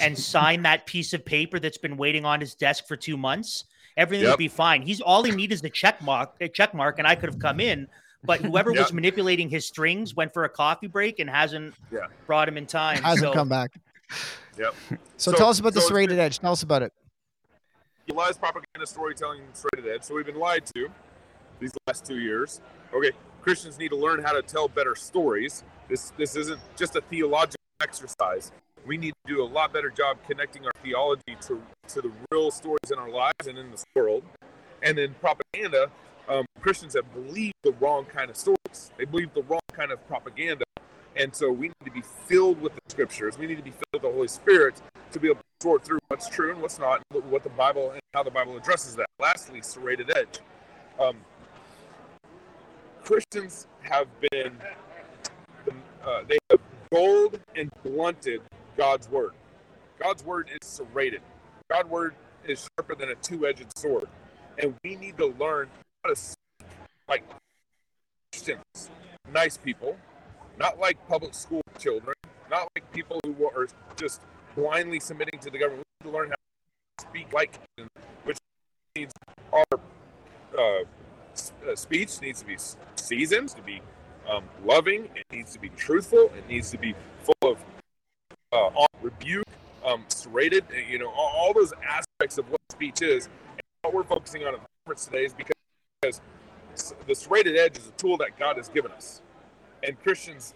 and 0.00 0.16
sign 0.18 0.62
that 0.62 0.86
piece 0.86 1.12
of 1.12 1.24
paper 1.24 1.58
that's 1.58 1.78
been 1.78 1.96
waiting 1.96 2.24
on 2.24 2.40
his 2.40 2.54
desk 2.54 2.86
for 2.86 2.96
two 2.96 3.16
months, 3.16 3.64
everything 3.96 4.24
Yep. 4.24 4.32
would 4.32 4.38
be 4.38 4.48
fine. 4.48 4.82
He's 4.82 5.00
all 5.00 5.22
he 5.22 5.30
needs 5.32 5.54
is 5.54 5.64
a 5.64 5.70
check 5.70 6.00
mark, 6.02 6.34
a 6.40 6.48
check 6.48 6.74
mark, 6.74 6.98
and 6.98 7.06
I 7.06 7.14
could 7.14 7.28
have 7.30 7.38
come 7.38 7.60
in. 7.60 7.86
But 8.24 8.40
whoever 8.40 8.72
was 8.72 8.92
manipulating 8.92 9.48
his 9.48 9.66
strings 9.66 10.14
went 10.16 10.32
for 10.32 10.44
a 10.44 10.48
coffee 10.48 10.88
break 10.88 11.18
and 11.20 11.30
hasn't 11.30 11.74
Yeah. 11.92 12.06
brought 12.26 12.48
him 12.48 12.56
in 12.56 12.66
time. 12.66 13.02
Hasn't 13.02 13.20
so, 13.28 13.32
come 13.32 13.48
back. 13.48 13.70
Yep. 14.58 14.74
So, 15.16 15.30
So- 15.30 15.32
tell 15.36 15.48
us 15.48 15.60
about 15.60 15.74
the 15.74 15.80
so 15.80 15.86
it's 15.86 15.88
serrated 15.88 16.16
been- 16.16 16.24
edge. 16.26 16.38
Tell 16.40 16.52
us 16.52 16.62
about 16.62 16.82
it. 16.82 16.92
lies, 18.14 18.38
propaganda, 18.38 18.86
storytelling, 18.86 19.42
straight 19.52 19.84
edge. 19.86 20.02
So 20.02 20.14
we've 20.14 20.24
been 20.26 20.38
lied 20.38 20.64
to 20.74 20.88
these 21.60 21.72
last 21.86 22.04
two 22.04 22.18
years. 22.18 22.60
Okay, 22.92 23.12
Christians 23.42 23.78
need 23.78 23.88
to 23.88 23.96
learn 23.96 24.22
how 24.22 24.32
to 24.32 24.42
tell 24.42 24.68
better 24.68 24.94
stories. 24.94 25.64
This 25.88 26.12
this 26.16 26.36
isn't 26.36 26.60
just 26.76 26.96
a 26.96 27.00
theological 27.02 27.56
exercise. 27.82 28.52
We 28.86 28.96
need 28.96 29.14
to 29.26 29.34
do 29.34 29.42
a 29.42 29.46
lot 29.46 29.72
better 29.72 29.90
job 29.90 30.18
connecting 30.26 30.64
our 30.64 30.72
theology 30.82 31.36
to 31.42 31.62
to 31.88 32.00
the 32.00 32.12
real 32.30 32.50
stories 32.50 32.90
in 32.92 32.98
our 32.98 33.10
lives 33.10 33.46
and 33.46 33.58
in 33.58 33.70
this 33.70 33.84
world. 33.94 34.22
And 34.82 34.96
then 34.96 35.14
propaganda, 35.20 35.90
um, 36.28 36.46
Christians 36.60 36.94
have 36.94 37.12
believed 37.12 37.54
the 37.62 37.72
wrong 37.80 38.04
kind 38.04 38.30
of 38.30 38.36
stories. 38.36 38.92
They 38.96 39.04
believe 39.04 39.32
the 39.34 39.42
wrong 39.42 39.60
kind 39.72 39.90
of 39.90 40.06
propaganda. 40.06 40.64
And 41.16 41.34
so 41.34 41.50
we 41.50 41.68
need 41.68 41.84
to 41.84 41.90
be 41.90 42.02
filled 42.26 42.60
with 42.60 42.74
the 42.74 42.80
scriptures. 42.88 43.38
We 43.38 43.46
need 43.46 43.56
to 43.56 43.62
be 43.62 43.70
filled 43.70 43.92
with 43.92 44.02
the 44.02 44.12
Holy 44.12 44.28
Spirit 44.28 44.80
to 45.10 45.18
be 45.18 45.28
able 45.28 45.40
to 45.40 45.44
sort 45.62 45.84
through 45.84 45.98
what's 46.08 46.28
true 46.28 46.52
and 46.52 46.62
what's 46.62 46.78
not, 46.78 47.02
and 47.12 47.24
what 47.30 47.42
the 47.42 47.48
Bible 47.50 47.90
and 47.90 48.00
how 48.14 48.22
the 48.22 48.30
Bible 48.30 48.56
addresses 48.56 48.94
that. 48.96 49.06
Lastly, 49.18 49.60
serrated 49.62 50.16
edge. 50.16 50.38
Um, 51.00 51.16
Christians 53.08 53.66
have 53.80 54.06
been, 54.30 54.52
uh, 56.04 56.24
they 56.28 56.36
have 56.50 56.60
gold 56.92 57.40
and 57.56 57.70
blunted 57.82 58.42
God's 58.76 59.08
word. 59.08 59.32
God's 59.98 60.22
word 60.22 60.50
is 60.50 60.68
serrated. 60.68 61.22
God's 61.70 61.88
word 61.88 62.14
is 62.46 62.68
sharper 62.76 62.94
than 62.94 63.08
a 63.08 63.14
two-edged 63.14 63.78
sword, 63.78 64.08
and 64.58 64.74
we 64.84 64.94
need 64.96 65.16
to 65.16 65.28
learn 65.38 65.70
how 66.04 66.10
to 66.10 66.16
speak 66.16 66.68
like 67.08 67.24
Christians, 68.30 68.90
nice 69.32 69.56
people, 69.56 69.96
not 70.58 70.78
like 70.78 70.98
public 71.08 71.32
school 71.32 71.62
children, 71.78 72.14
not 72.50 72.68
like 72.76 72.92
people 72.92 73.20
who 73.24 73.46
are 73.46 73.68
just 73.96 74.20
blindly 74.54 75.00
submitting 75.00 75.40
to 75.40 75.48
the 75.48 75.58
government. 75.58 75.86
We 76.04 76.10
need 76.10 76.12
to 76.12 76.18
learn 76.18 76.28
how 76.28 76.34
to 76.34 77.08
speak 77.08 77.32
like 77.32 77.58
Christians, 77.58 77.90
which 78.24 78.36
means 78.94 79.12
our 79.50 79.64
uh, 80.58 80.84
uh, 81.68 81.74
speech 81.74 82.20
needs 82.20 82.40
to 82.40 82.46
be 82.46 82.56
seasoned, 82.96 83.48
to 83.50 83.62
be 83.62 83.80
um, 84.28 84.44
loving, 84.64 85.08
it 85.16 85.24
needs 85.32 85.52
to 85.52 85.58
be 85.58 85.68
truthful, 85.70 86.30
it 86.36 86.48
needs 86.48 86.70
to 86.70 86.78
be 86.78 86.94
full 87.22 87.52
of 87.52 87.58
uh, 88.52 88.86
rebuke, 89.02 89.44
um, 89.84 90.04
serrated, 90.08 90.64
uh, 90.70 90.76
you 90.76 90.98
know, 90.98 91.08
all, 91.08 91.32
all 91.36 91.54
those 91.54 91.72
aspects 91.86 92.38
of 92.38 92.50
what 92.50 92.60
speech 92.70 93.02
is. 93.02 93.26
And 93.26 93.62
what 93.82 93.94
we're 93.94 94.04
focusing 94.04 94.42
on 94.42 94.54
at 94.54 94.60
the 94.60 94.66
conference 94.84 95.06
today 95.06 95.24
is 95.24 95.34
because, 95.34 95.54
because 96.02 96.94
the 97.06 97.14
serrated 97.14 97.56
edge 97.56 97.78
is 97.78 97.88
a 97.88 97.92
tool 97.92 98.16
that 98.18 98.38
God 98.38 98.56
has 98.56 98.68
given 98.68 98.92
us. 98.92 99.22
And 99.82 100.00
Christians 100.02 100.54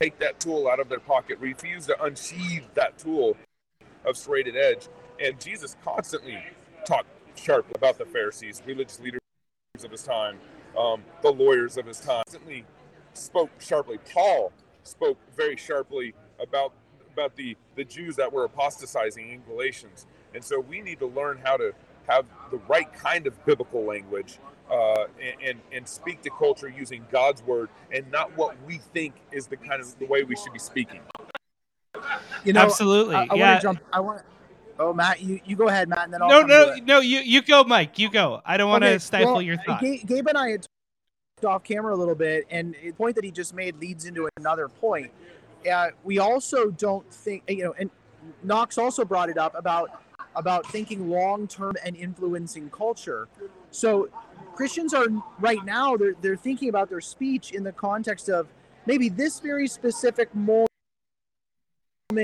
take 0.00 0.18
that 0.18 0.40
tool 0.40 0.68
out 0.68 0.80
of 0.80 0.88
their 0.88 1.00
pocket, 1.00 1.38
refuse 1.40 1.86
to 1.86 2.02
unsheathe 2.02 2.64
that 2.74 2.98
tool 2.98 3.36
of 4.04 4.16
serrated 4.16 4.56
edge. 4.56 4.88
And 5.22 5.40
Jesus 5.40 5.76
constantly 5.84 6.38
talked 6.84 7.08
sharp 7.34 7.66
about 7.74 7.98
the 7.98 8.04
Pharisees, 8.04 8.62
religious 8.66 9.00
leaders 9.00 9.19
of 9.84 9.90
his 9.90 10.02
time, 10.02 10.38
um, 10.76 11.02
the 11.22 11.30
lawyers 11.30 11.76
of 11.76 11.86
his 11.86 12.00
time. 12.00 12.22
Constantly 12.26 12.64
spoke 13.14 13.50
sharply. 13.60 13.98
Paul 14.12 14.52
spoke 14.84 15.18
very 15.36 15.56
sharply 15.56 16.14
about 16.40 16.72
about 17.12 17.36
the 17.36 17.56
the 17.76 17.84
Jews 17.84 18.16
that 18.16 18.32
were 18.32 18.44
apostatizing 18.44 19.30
in 19.30 19.42
Galatians. 19.42 20.06
And 20.34 20.44
so 20.44 20.60
we 20.60 20.80
need 20.80 20.98
to 21.00 21.06
learn 21.06 21.40
how 21.44 21.56
to 21.56 21.72
have 22.08 22.24
the 22.50 22.58
right 22.68 22.92
kind 22.92 23.26
of 23.26 23.44
biblical 23.44 23.84
language 23.84 24.38
uh, 24.70 25.04
and, 25.20 25.42
and 25.42 25.60
and 25.72 25.88
speak 25.88 26.22
to 26.22 26.30
culture 26.30 26.68
using 26.68 27.04
God's 27.10 27.42
word 27.42 27.68
and 27.92 28.10
not 28.10 28.36
what 28.36 28.56
we 28.66 28.78
think 28.78 29.14
is 29.32 29.46
the 29.46 29.56
kind 29.56 29.80
of 29.80 29.98
the 29.98 30.06
way 30.06 30.22
we 30.22 30.36
should 30.36 30.52
be 30.52 30.58
speaking. 30.58 31.00
You 32.44 32.54
know, 32.54 32.60
Absolutely, 32.60 33.16
I, 33.16 33.26
I 33.30 33.34
yeah. 33.34 33.50
want 33.50 33.60
to 33.60 33.62
jump. 33.62 33.80
I 33.92 34.00
want. 34.00 34.22
Oh, 34.80 34.94
Matt, 34.94 35.20
you, 35.20 35.38
you 35.44 35.56
go 35.56 35.68
ahead, 35.68 35.90
Matt, 35.90 36.04
and 36.04 36.14
then 36.14 36.22
I'll 36.22 36.28
No, 36.28 36.40
no, 36.40 36.74
no. 36.76 37.00
You 37.00 37.18
you 37.18 37.42
go, 37.42 37.64
Mike. 37.64 37.98
You 37.98 38.10
go. 38.10 38.40
I 38.46 38.56
don't 38.56 38.70
want 38.70 38.82
to 38.82 38.88
Okay, 38.88 38.98
stifle 38.98 39.34
well, 39.34 39.42
your 39.42 39.58
thought. 39.58 39.82
Gabe, 39.82 40.06
Gabe 40.06 40.26
and 40.26 40.38
I 40.38 40.48
had 40.52 40.66
talked 41.36 41.54
off 41.54 41.64
camera 41.64 41.94
a 41.94 41.98
little 41.98 42.14
bit, 42.14 42.46
and 42.50 42.74
the 42.82 42.92
point 42.92 43.14
that 43.16 43.24
he 43.24 43.30
just 43.30 43.54
made 43.54 43.78
leads 43.78 44.06
into 44.06 44.26
another 44.38 44.68
point. 44.68 45.12
Uh, 45.70 45.88
we 46.02 46.18
also 46.18 46.70
don't 46.70 47.12
think, 47.12 47.42
you 47.46 47.64
know, 47.64 47.74
and 47.78 47.90
Knox 48.42 48.78
also 48.78 49.04
brought 49.04 49.28
it 49.28 49.36
up 49.36 49.54
about 49.54 50.02
about 50.34 50.66
thinking 50.68 51.10
long 51.10 51.46
term 51.46 51.74
and 51.84 51.94
influencing 51.94 52.70
culture. 52.70 53.28
So 53.70 54.08
Christians 54.54 54.94
are 54.94 55.08
right 55.40 55.62
now 55.62 55.98
they're 55.98 56.14
they're 56.22 56.36
thinking 56.36 56.70
about 56.70 56.88
their 56.88 57.02
speech 57.02 57.52
in 57.52 57.64
the 57.64 57.72
context 57.72 58.30
of 58.30 58.46
maybe 58.86 59.10
this 59.10 59.40
very 59.40 59.68
specific 59.68 60.34
moment 60.34 60.69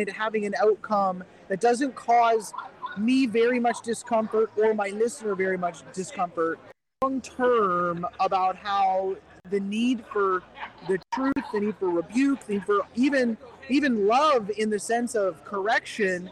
having 0.08 0.46
an 0.46 0.54
outcome 0.60 1.24
that 1.48 1.60
doesn't 1.60 1.94
cause 1.94 2.52
me 2.98 3.26
very 3.26 3.60
much 3.60 3.82
discomfort 3.82 4.50
or 4.56 4.74
my 4.74 4.88
listener 4.88 5.34
very 5.34 5.58
much 5.58 5.78
discomfort. 5.92 6.58
Long 7.02 7.20
term 7.20 8.06
about 8.20 8.56
how 8.56 9.16
the 9.50 9.60
need 9.60 10.04
for 10.12 10.42
the 10.88 10.98
truth 11.14 11.32
the 11.52 11.60
need 11.60 11.76
for 11.76 11.88
rebuke 11.88 12.44
the 12.46 12.54
need 12.54 12.64
for 12.64 12.80
even 12.96 13.36
even 13.68 14.06
love 14.06 14.50
in 14.58 14.70
the 14.70 14.78
sense 14.78 15.14
of 15.14 15.44
correction 15.44 16.28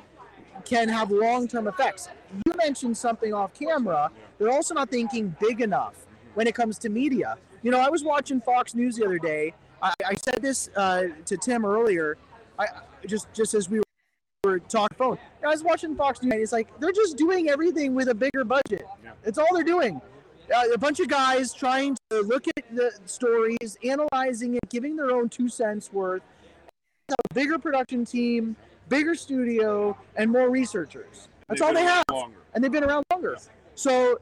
can 0.65 0.89
have 0.89 1.11
long-term 1.11 1.67
effects. 1.69 2.09
You 2.47 2.53
mentioned 2.57 2.97
something 2.97 3.35
off 3.35 3.53
camera. 3.53 4.11
They're 4.39 4.53
also 4.53 4.73
not 4.75 4.89
thinking 4.89 5.35
big 5.41 5.61
enough 5.61 6.07
when 6.35 6.47
it 6.47 6.55
comes 6.55 6.79
to 6.79 6.89
media. 6.89 7.37
You 7.63 7.71
know 7.71 7.79
i 7.79 7.89
was 7.89 8.03
watching 8.03 8.41
fox 8.41 8.75
news 8.75 8.97
the 8.97 9.05
other 9.05 9.19
day. 9.19 9.55
I, 9.83 9.93
I 10.07 10.15
said 10.15 10.41
this 10.41 10.71
uh, 10.77 11.05
to 11.27 11.37
tim 11.37 11.65
earlier 11.65 12.17
I 12.59 12.67
just 13.07 13.33
just 13.33 13.55
as 13.55 13.69
we 13.69 13.81
were 14.45 14.59
talking 14.59 14.97
phone. 14.97 15.19
I 15.43 15.49
was 15.49 15.63
watching 15.63 15.97
Fox 15.97 16.23
News, 16.23 16.33
and 16.33 16.43
it's 16.43 16.53
like 16.53 16.69
they're 16.81 16.93
just 16.93 17.17
doing 17.17 17.49
everything 17.49 17.95
with 17.95 18.09
a 18.09 18.15
bigger 18.15 18.45
budget. 18.45 18.87
It's 19.25 19.39
all 19.39 19.49
they're 19.55 19.65
doing. 19.65 20.01
Uh, 20.55 20.63
a 20.75 20.79
bunch 20.79 21.01
of 21.01 21.09
guys 21.09 21.55
trying 21.55 21.97
to 22.11 22.21
look 22.21 22.45
at 22.57 22.65
the 22.77 22.93
stories, 23.07 23.79
analyzing 23.83 24.55
it, 24.57 24.69
giving 24.69 24.95
their 24.95 25.11
own 25.11 25.29
two 25.29 25.49
cents 25.49 25.91
worth. 25.93 26.23
A 27.11 27.35
bigger 27.35 27.59
production 27.59 28.05
team, 28.05 28.57
bigger 28.89 29.15
studio, 29.15 29.97
and 30.17 30.31
more 30.31 30.51
researchers. 30.51 31.29
That's 31.49 31.61
all 31.61 31.73
they 31.75 31.83
have, 31.83 32.05
and 32.55 32.63
they've 32.63 32.73
been 32.73 32.85
around 32.85 33.05
longer. 33.11 33.37
So, 33.75 34.19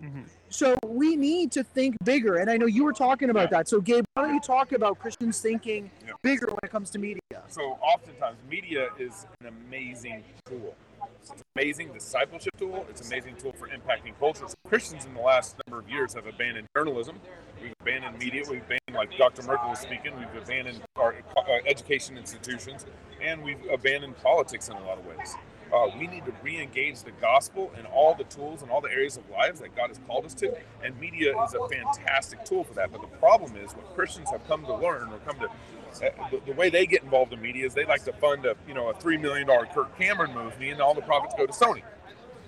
so 0.53 0.77
we 0.87 1.17
need 1.17 1.51
to 1.53 1.65
think 1.65 1.97
bigger. 2.05 2.37
And 2.37 2.51
I 2.51 2.57
know 2.57 2.67
you 2.67 2.85
were 2.85 2.93
talking 2.93 3.31
about 3.31 3.51
that. 3.51 3.69
So, 3.69 3.81
Gabe, 3.81 4.05
why 4.15 4.25
don't 4.25 4.35
you 4.35 4.41
talk 4.41 4.73
about 4.73 4.99
Christians 4.99 5.41
thinking 5.41 5.91
Yeah. 6.07 6.13
bigger 6.23 6.47
when 6.47 6.59
it 6.63 6.71
comes 6.71 6.91
to 6.91 6.99
media? 6.99 7.19
So 7.49 7.79
oftentimes 7.83 8.37
media 8.49 8.89
is 8.99 9.27
an 9.41 9.49
amazing 9.49 10.23
tool. 10.47 10.75
It's 11.21 11.31
an 11.31 11.37
amazing 11.57 11.93
discipleship 11.93 12.57
tool. 12.57 12.87
It's 12.89 13.01
an 13.01 13.07
amazing 13.09 13.37
tool 13.37 13.53
for 13.53 13.69
impacting 13.69 14.19
culture. 14.19 14.47
So 14.49 14.55
Christians 14.69 15.05
in 15.05 15.15
the 15.15 15.21
last 15.21 15.57
number 15.67 15.81
of 15.85 15.89
years 15.91 16.15
have 16.15 16.27
abandoned 16.27 16.67
journalism. 16.77 17.21
We've 17.61 17.73
abandoned 17.81 18.19
media. 18.19 18.43
We've 18.49 18.63
abandoned, 18.63 18.95
like 18.95 19.17
Dr. 19.17 19.43
Merkel 19.43 19.71
was 19.71 19.79
speaking, 19.81 20.13
we've 20.19 20.43
abandoned 20.43 20.83
our 20.97 21.15
uh, 21.37 21.43
education 21.67 22.17
institutions, 22.17 22.87
and 23.21 23.43
we've 23.43 23.65
abandoned 23.73 24.17
politics 24.23 24.69
in 24.69 24.77
a 24.77 24.85
lot 24.85 24.99
of 24.99 25.07
ways. 25.07 25.35
Uh, 25.73 25.89
we 25.99 26.07
need 26.07 26.25
to 26.27 26.33
re-engage 26.43 27.03
the 27.03 27.13
gospel 27.13 27.73
and 27.79 27.87
all 27.87 28.15
the 28.15 28.25
tools 28.25 28.63
and 28.63 28.71
all 28.71 28.81
the 28.81 28.91
areas 28.91 29.17
of 29.17 29.29
lives 29.31 29.61
that 29.61 29.75
God 29.75 29.89
has 29.89 29.99
called 30.07 30.27
us 30.27 30.35
to. 30.35 30.55
And 30.85 30.99
media 31.01 31.33
is 31.45 31.55
a 31.55 31.67
fantastic 31.69 32.45
tool 32.45 32.65
for 32.65 32.75
that. 32.75 32.93
But 32.93 33.01
the 33.01 33.07
problem 33.19 33.57
is, 33.57 33.73
what 33.73 33.95
Christians 33.95 34.31
have 34.31 34.47
come 34.47 34.65
to 34.67 34.75
learn 34.75 35.09
or 35.13 35.19
come 35.21 35.39
to 35.39 35.47
uh, 35.47 36.31
the, 36.31 36.41
the 36.47 36.53
way 36.53 36.71
they 36.71 36.87
get 36.87 37.03
involved 37.03 37.33
in 37.33 37.41
media 37.41 37.67
is 37.67 37.75
they 37.75 37.85
like 37.85 38.05
to 38.05 38.13
fund 38.15 38.45
a 38.47 38.57
you 38.67 38.75
know 38.75 38.89
a 38.91 38.95
three 38.95 39.17
million 39.17 39.47
dollar 39.47 39.67
Kirk 39.67 39.97
Cameron 39.99 40.35
movie, 40.35 40.71
and 40.71 40.81
all 40.81 40.95
the 40.95 41.03
profits 41.03 41.35
go 41.37 41.47
to 41.47 41.53
Sony. 41.53 41.83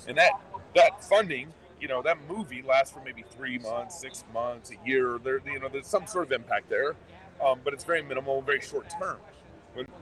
And 0.06 0.16
that 0.18 0.32
that 0.74 1.02
funding 1.05 1.52
you 1.80 1.88
know 1.88 2.02
that 2.02 2.16
movie 2.28 2.62
lasts 2.62 2.92
for 2.92 3.02
maybe 3.05 3.24
three 3.36 3.59
months, 3.59 4.01
six 4.01 4.24
months, 4.32 4.70
a 4.70 4.88
year. 4.88 5.18
There, 5.22 5.40
you 5.46 5.60
know, 5.60 5.68
there's 5.68 5.86
some 5.86 6.06
sort 6.06 6.24
of 6.24 6.32
impact 6.32 6.70
there, 6.70 6.94
um, 7.44 7.60
but 7.62 7.74
it's 7.74 7.84
very 7.84 8.02
minimal, 8.02 8.40
very 8.42 8.60
short 8.60 8.88
term. 8.98 9.18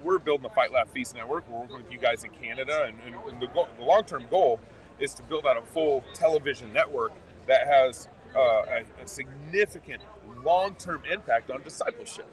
We're 0.02 0.18
building 0.18 0.42
the 0.42 0.50
Fight 0.50 0.72
Laugh 0.72 0.88
Feast 0.90 1.14
network, 1.14 1.48
we're 1.48 1.60
working 1.60 1.76
with 1.76 1.90
you 1.92 1.98
guys 1.98 2.24
in 2.24 2.30
Canada, 2.30 2.84
and, 2.88 2.96
and, 3.06 3.14
and 3.32 3.40
the, 3.40 3.46
go- 3.48 3.68
the 3.78 3.84
long 3.84 4.04
term 4.04 4.24
goal 4.30 4.60
is 4.98 5.14
to 5.14 5.22
build 5.24 5.46
out 5.46 5.56
a 5.56 5.62
full 5.62 6.04
television 6.14 6.72
network 6.72 7.12
that 7.46 7.66
has 7.66 8.08
uh, 8.36 8.40
a, 8.40 8.84
a 9.02 9.06
significant 9.06 10.02
long 10.44 10.74
term 10.76 11.02
impact 11.10 11.50
on 11.50 11.62
discipleship. 11.62 12.26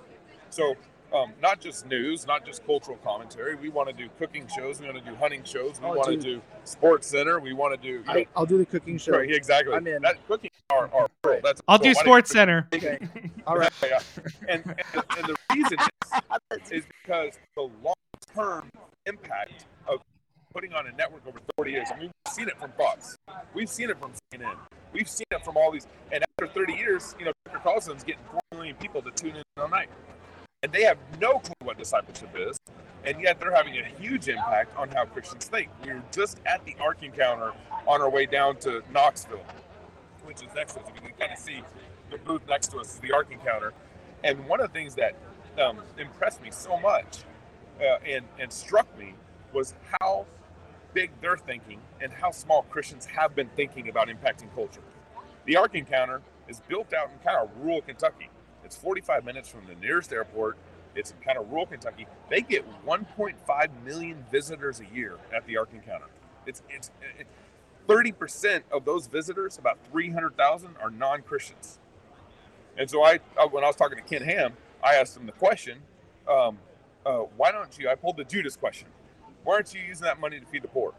So 0.49 0.75
um, 1.13 1.33
not 1.41 1.59
just 1.59 1.87
news, 1.87 2.27
not 2.27 2.45
just 2.45 2.65
cultural 2.65 2.97
commentary. 3.03 3.55
We 3.55 3.69
want 3.69 3.89
to 3.89 3.93
do 3.95 4.09
cooking 4.19 4.47
shows. 4.47 4.79
We 4.79 4.87
want 4.87 5.03
to 5.03 5.09
do 5.09 5.15
hunting 5.15 5.43
shows. 5.43 5.79
We 5.81 5.87
Oh, 5.87 5.93
want 5.93 6.09
to 6.09 6.17
do 6.17 6.41
sports 6.65 7.07
center. 7.07 7.39
We 7.39 7.53
want 7.53 7.79
to 7.79 7.81
do. 7.81 7.99
You 7.99 8.03
know, 8.03 8.13
I, 8.13 8.27
I'll 8.35 8.45
do 8.45 8.57
the 8.59 8.65
cooking 8.65 8.97
show. 8.99 9.13
right, 9.13 9.29
exactly. 9.31 9.73
I'm 9.73 9.87
in. 9.87 10.01
That 10.03 10.25
cooking 10.27 10.48
our 10.71 10.89
our 10.93 11.07
world. 11.23 11.41
That's 11.43 11.61
I'll 11.67 11.77
so 11.77 11.83
do 11.83 11.93
Sports 11.93 12.31
Center. 12.31 12.67
Okay. 12.73 12.99
All 13.47 13.57
right. 13.57 13.71
Yeah. 13.83 13.99
And, 14.47 14.63
and, 14.65 14.77
the, 14.93 15.03
and 15.17 15.25
the 15.27 15.35
reason 15.53 15.77
is, 15.79 16.71
is 16.71 16.83
because 17.03 17.39
the 17.55 17.69
long 17.83 17.93
term 18.33 18.69
impact 19.05 19.65
of 19.87 19.99
putting 20.53 20.73
on 20.73 20.87
a 20.87 20.91
network 20.93 21.25
over 21.27 21.39
30 21.57 21.71
years. 21.71 21.87
I 21.93 21.97
mean, 21.97 22.11
we've 22.25 22.33
seen 22.33 22.47
it 22.47 22.57
from 22.59 22.71
Fox. 22.77 23.15
We've 23.53 23.69
seen 23.69 23.89
it 23.89 23.99
from 23.99 24.11
CNN. 24.33 24.55
We've 24.93 25.09
seen 25.09 25.25
it 25.31 25.43
from 25.45 25.57
all 25.57 25.71
these. 25.71 25.87
And 26.11 26.23
after 26.39 26.51
30 26.53 26.73
years, 26.73 27.15
you 27.19 27.25
know, 27.25 27.31
Tucker 27.45 27.59
Carlson's 27.63 28.03
getting 28.03 28.23
4 28.31 28.39
million 28.53 28.75
people 28.75 29.01
to 29.01 29.11
tune 29.11 29.35
in 29.35 29.43
all 29.57 29.69
night. 29.69 29.89
And 30.63 30.71
they 30.71 30.83
have 30.83 30.97
no 31.19 31.39
clue 31.39 31.53
what 31.63 31.77
discipleship 31.77 32.29
is. 32.37 32.57
And 33.05 33.21
yet 33.21 33.39
they're 33.39 33.55
having 33.55 33.77
a 33.77 33.85
huge 33.99 34.27
impact 34.27 34.75
on 34.75 34.89
how 34.89 35.05
Christians 35.05 35.45
think. 35.45 35.69
We 35.85 35.93
were 35.93 36.03
just 36.11 36.39
at 36.45 36.65
the 36.65 36.75
Ark 36.81 37.01
Encounter 37.01 37.53
on 37.87 38.01
our 38.01 38.09
way 38.09 38.25
down 38.25 38.57
to 38.57 38.83
Knoxville, 38.91 39.45
which 40.29 40.43
is 40.43 40.53
next 40.53 40.73
to 40.73 40.81
us. 40.81 40.85
You 40.93 41.01
can 41.01 41.11
kind 41.17 41.33
of 41.33 41.39
see 41.39 41.63
the 42.11 42.19
booth 42.19 42.43
next 42.47 42.67
to 42.67 42.77
us 42.77 42.93
is 42.93 42.99
the 42.99 43.11
Ark 43.11 43.29
Encounter. 43.31 43.73
And 44.23 44.47
one 44.47 44.61
of 44.61 44.71
the 44.71 44.73
things 44.73 44.93
that 44.93 45.15
um, 45.59 45.79
impressed 45.97 46.39
me 46.43 46.51
so 46.51 46.79
much 46.79 47.23
uh, 47.81 47.97
and, 48.07 48.23
and 48.37 48.53
struck 48.53 48.87
me 48.95 49.15
was 49.53 49.73
how 49.99 50.27
big 50.93 51.09
they're 51.19 51.35
thinking 51.35 51.81
and 51.99 52.13
how 52.13 52.29
small 52.29 52.61
Christians 52.69 53.07
have 53.07 53.35
been 53.35 53.49
thinking 53.55 53.89
about 53.89 54.07
impacting 54.07 54.53
culture. 54.53 54.83
The 55.45 55.55
Ark 55.55 55.73
Encounter 55.73 56.21
is 56.47 56.61
built 56.67 56.93
out 56.93 57.09
in 57.11 57.17
kind 57.25 57.37
of 57.37 57.49
rural 57.59 57.81
Kentucky. 57.81 58.29
It's 58.63 58.75
45 58.75 59.25
minutes 59.25 59.49
from 59.49 59.61
the 59.65 59.73
nearest 59.75 60.13
airport. 60.13 60.57
It's 60.93 61.09
in 61.09 61.17
kind 61.25 61.39
of 61.39 61.49
rural 61.49 61.65
Kentucky. 61.65 62.05
They 62.29 62.41
get 62.41 62.63
1.5 62.85 63.83
million 63.83 64.23
visitors 64.31 64.79
a 64.79 64.95
year 64.95 65.17
at 65.35 65.47
the 65.47 65.57
Ark 65.57 65.69
Encounter. 65.73 66.05
It's 66.45 66.61
it's 66.69 66.91
it, 67.17 67.25
30% 67.89 68.61
of 68.71 68.85
those 68.85 69.07
visitors, 69.07 69.57
about 69.57 69.79
300,000, 69.91 70.75
are 70.81 70.91
non-Christians. 70.91 71.79
And 72.77 72.89
so 72.89 73.03
I, 73.03 73.19
uh, 73.37 73.47
when 73.47 73.63
I 73.63 73.67
was 73.67 73.75
talking 73.75 73.97
to 73.97 74.03
Ken 74.03 74.21
Ham, 74.21 74.53
I 74.83 74.95
asked 74.95 75.17
him 75.17 75.25
the 75.25 75.31
question, 75.33 75.79
um, 76.29 76.59
uh, 77.05 77.19
why 77.35 77.51
don't 77.51 77.77
you? 77.77 77.89
I 77.89 77.95
pulled 77.95 78.17
the 78.17 78.23
Judas 78.23 78.55
question. 78.55 78.87
Why 79.43 79.55
aren't 79.55 79.73
you 79.73 79.81
using 79.81 80.03
that 80.03 80.19
money 80.19 80.39
to 80.39 80.45
feed 80.45 80.61
the 80.61 80.67
poor? 80.67 80.93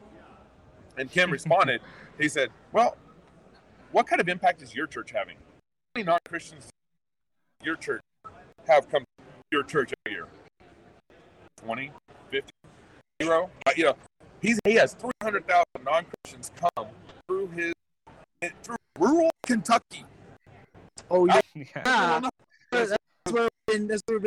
And 0.96 1.10
Ken 1.10 1.30
responded. 1.38 1.80
He 2.18 2.28
said, 2.28 2.50
"Well, 2.72 2.96
what 3.92 4.06
kind 4.06 4.20
of 4.20 4.28
impact 4.28 4.62
is 4.62 4.74
your 4.74 4.86
church 4.86 5.12
having? 5.12 5.36
How 5.36 6.00
many 6.00 6.06
non-Christians 6.06 6.68
your 7.62 7.76
church 7.76 8.00
have 8.66 8.88
come 8.90 9.04
to 9.18 9.24
your 9.52 9.62
church 9.62 9.92
every 10.04 10.16
year? 10.16 10.26
20, 11.62 11.92
50, 12.30 12.52
zero? 13.22 13.50
Uh, 13.66 13.72
you 13.76 13.84
know, 13.84 13.96
he's, 14.42 14.58
he 14.64 14.74
has 14.74 14.94
300,000 14.94 15.64
non-Christians 15.84 16.50
come 16.76 16.86
through 17.26 17.48
his 17.48 17.72
through 18.62 18.76
rural 18.98 19.30
Kentucky. 19.46 20.04
Oh 21.10 21.26
yeah. 21.26 21.40
Yeah. 21.54 21.64
Yeah. 21.84 22.20
That's 22.70 22.92
where 23.30 23.42
we've 23.42 23.50
been, 23.66 23.86
that's 23.88 24.02
where 24.06 24.18
we've 24.18 24.26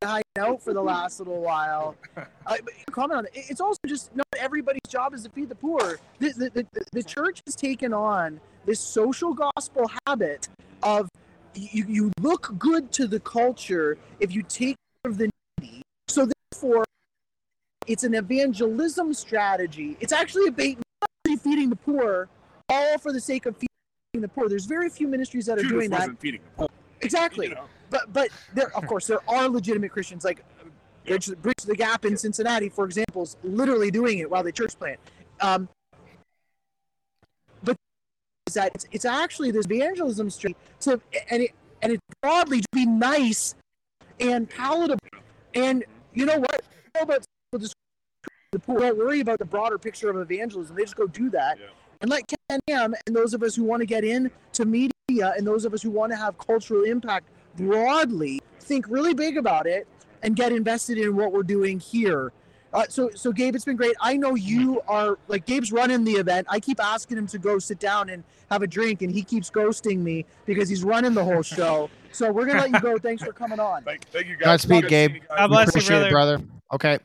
been 0.00 0.08
hiding 0.08 0.24
out 0.38 0.62
for 0.62 0.72
the 0.74 0.82
last 0.82 1.18
little 1.20 1.40
while. 1.40 1.94
Uh, 2.46 2.56
but 2.64 2.74
comment 2.92 3.16
on 3.18 3.24
it. 3.26 3.30
It- 3.34 3.44
It's 3.50 3.60
also 3.60 3.78
just 3.86 4.14
not 4.16 4.26
everybody's 4.36 4.80
job 4.88 5.14
is 5.14 5.22
to 5.22 5.28
feed 5.30 5.48
the 5.48 5.54
poor. 5.54 6.00
The, 6.18 6.32
the, 6.32 6.50
the, 6.72 6.84
the 6.92 7.02
church 7.02 7.40
has 7.46 7.54
taken 7.54 7.94
on 7.94 8.40
this 8.66 8.80
social 8.80 9.32
gospel 9.34 9.88
habit 10.06 10.48
of 10.82 11.08
you, 11.54 11.84
you 11.86 12.12
look 12.20 12.52
good 12.58 12.90
to 12.92 13.06
the 13.06 13.20
culture 13.20 13.98
if 14.18 14.34
you 14.34 14.42
take 14.42 14.74
care 15.04 15.12
of 15.12 15.18
the 15.18 15.24
needy. 15.24 15.30
So 15.30 15.30
therefore, 15.30 15.39
it's 17.86 18.04
an 18.04 18.14
evangelism 18.14 19.14
strategy. 19.14 19.96
It's 20.00 20.12
actually 20.12 20.48
a 20.48 20.52
bait, 20.52 20.78
feeding 21.42 21.70
the 21.70 21.76
poor, 21.76 22.28
all 22.68 22.98
for 22.98 23.12
the 23.12 23.20
sake 23.20 23.46
of 23.46 23.56
feeding 23.56 24.20
the 24.20 24.28
poor. 24.28 24.48
There's 24.48 24.66
very 24.66 24.90
few 24.90 25.08
ministries 25.08 25.46
that 25.46 25.58
are 25.58 25.62
doing 25.62 25.90
that. 25.90 26.18
feeding 26.18 26.40
the 26.42 26.50
poor. 26.56 26.68
Exactly. 27.00 27.48
You 27.48 27.54
know? 27.54 27.64
But 27.88 28.12
but 28.12 28.28
there 28.54 28.76
of 28.76 28.86
course 28.86 29.06
there 29.06 29.20
are 29.28 29.48
legitimate 29.48 29.90
Christians 29.90 30.24
like 30.24 30.44
Bridge, 31.06 31.30
Bridge 31.42 31.62
the 31.66 31.74
Gap 31.74 32.04
in 32.04 32.16
Cincinnati, 32.16 32.68
for 32.68 32.84
example, 32.84 33.22
is 33.22 33.36
literally 33.42 33.90
doing 33.90 34.18
it 34.18 34.30
while 34.30 34.42
they 34.42 34.52
church 34.52 34.78
plant. 34.78 35.00
Um, 35.40 35.68
but 37.64 37.76
is 38.46 38.54
that 38.54 38.72
it's, 38.74 38.86
it's 38.92 39.04
actually 39.04 39.50
this 39.50 39.66
evangelism 39.68 40.30
street 40.30 40.56
to 40.80 41.00
and 41.30 41.42
it 41.42 41.52
and 41.82 41.92
it 41.92 42.00
broadly 42.22 42.60
to 42.60 42.68
be 42.72 42.86
nice 42.86 43.54
and 44.20 44.48
palatable. 44.48 44.98
And 45.54 45.84
you 46.14 46.26
know 46.26 46.38
what? 46.38 46.62
About 47.00 47.24
just 47.58 47.74
the 48.52 48.58
poor 48.58 48.80
don't 48.80 48.98
worry 48.98 49.20
about 49.20 49.38
the 49.38 49.44
broader 49.44 49.78
picture 49.78 50.10
of 50.10 50.16
evangelism. 50.16 50.76
They 50.76 50.82
just 50.82 50.96
go 50.96 51.06
do 51.06 51.30
that. 51.30 51.58
Yeah. 51.58 51.66
And 52.00 52.10
let 52.10 52.24
Ken 52.26 52.60
Ham 52.68 52.94
and 53.06 53.14
those 53.14 53.34
of 53.34 53.42
us 53.42 53.54
who 53.54 53.64
want 53.64 53.80
to 53.80 53.86
get 53.86 54.04
in 54.04 54.30
to 54.54 54.64
media 54.64 55.34
and 55.36 55.46
those 55.46 55.64
of 55.64 55.74
us 55.74 55.82
who 55.82 55.90
want 55.90 56.12
to 56.12 56.16
have 56.16 56.38
cultural 56.38 56.84
impact 56.84 57.28
broadly 57.56 58.40
think 58.60 58.86
really 58.88 59.14
big 59.14 59.36
about 59.36 59.66
it 59.66 59.86
and 60.22 60.36
get 60.36 60.52
invested 60.52 60.98
in 60.98 61.16
what 61.16 61.32
we're 61.32 61.42
doing 61.42 61.78
here. 61.78 62.32
Uh, 62.72 62.84
so, 62.88 63.10
so 63.10 63.32
Gabe, 63.32 63.56
it's 63.56 63.64
been 63.64 63.76
great. 63.76 63.94
I 64.00 64.16
know 64.16 64.36
you 64.36 64.80
are 64.86 65.18
like 65.26 65.44
Gabe's 65.44 65.72
running 65.72 66.04
the 66.04 66.12
event. 66.12 66.46
I 66.48 66.60
keep 66.60 66.82
asking 66.82 67.18
him 67.18 67.26
to 67.28 67.38
go 67.38 67.58
sit 67.58 67.80
down 67.80 68.10
and 68.10 68.22
have 68.48 68.62
a 68.62 68.66
drink, 68.66 69.02
and 69.02 69.12
he 69.12 69.22
keeps 69.22 69.50
ghosting 69.50 69.98
me 69.98 70.24
because 70.46 70.68
he's 70.68 70.84
running 70.84 71.12
the 71.12 71.24
whole 71.24 71.42
show. 71.42 71.90
So 72.12 72.30
we're 72.30 72.46
gonna 72.46 72.60
let 72.60 72.70
you 72.70 72.80
go. 72.80 72.96
Thanks 73.02 73.24
for 73.24 73.32
coming 73.32 73.58
on. 73.58 73.82
Thank, 73.82 74.08
thank 74.10 74.28
you 74.28 74.36
guys. 74.36 74.64
Godspeed, 74.64 74.88
Gabe. 74.88 75.10
seeing. 75.10 75.22
God 75.28 75.48
bless 75.48 75.66
you, 75.66 75.70
Appreciate 75.70 76.02
it, 76.02 76.10
brother. 76.12 76.38
brother. 76.38 76.52
Okay. 76.72 76.98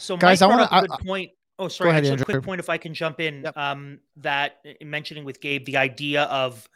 So, 0.00 0.16
Guys, 0.16 0.40
Mike 0.40 0.68
I 0.70 0.80
good 0.80 0.90
I- 0.90 1.02
point. 1.04 1.30
Oh, 1.58 1.68
sorry. 1.68 1.90
ahead, 1.90 2.06
actually, 2.06 2.22
a 2.22 2.24
quick 2.24 2.42
point, 2.42 2.58
if 2.58 2.70
I 2.70 2.78
can 2.78 2.94
jump 2.94 3.20
in. 3.20 3.42
Yep. 3.42 3.56
Um, 3.56 4.00
that 4.16 4.60
uh, 4.66 4.84
mentioning 4.84 5.24
with 5.24 5.42
Gabe 5.42 5.66
the 5.66 5.76
idea 5.76 6.22
of 6.24 6.66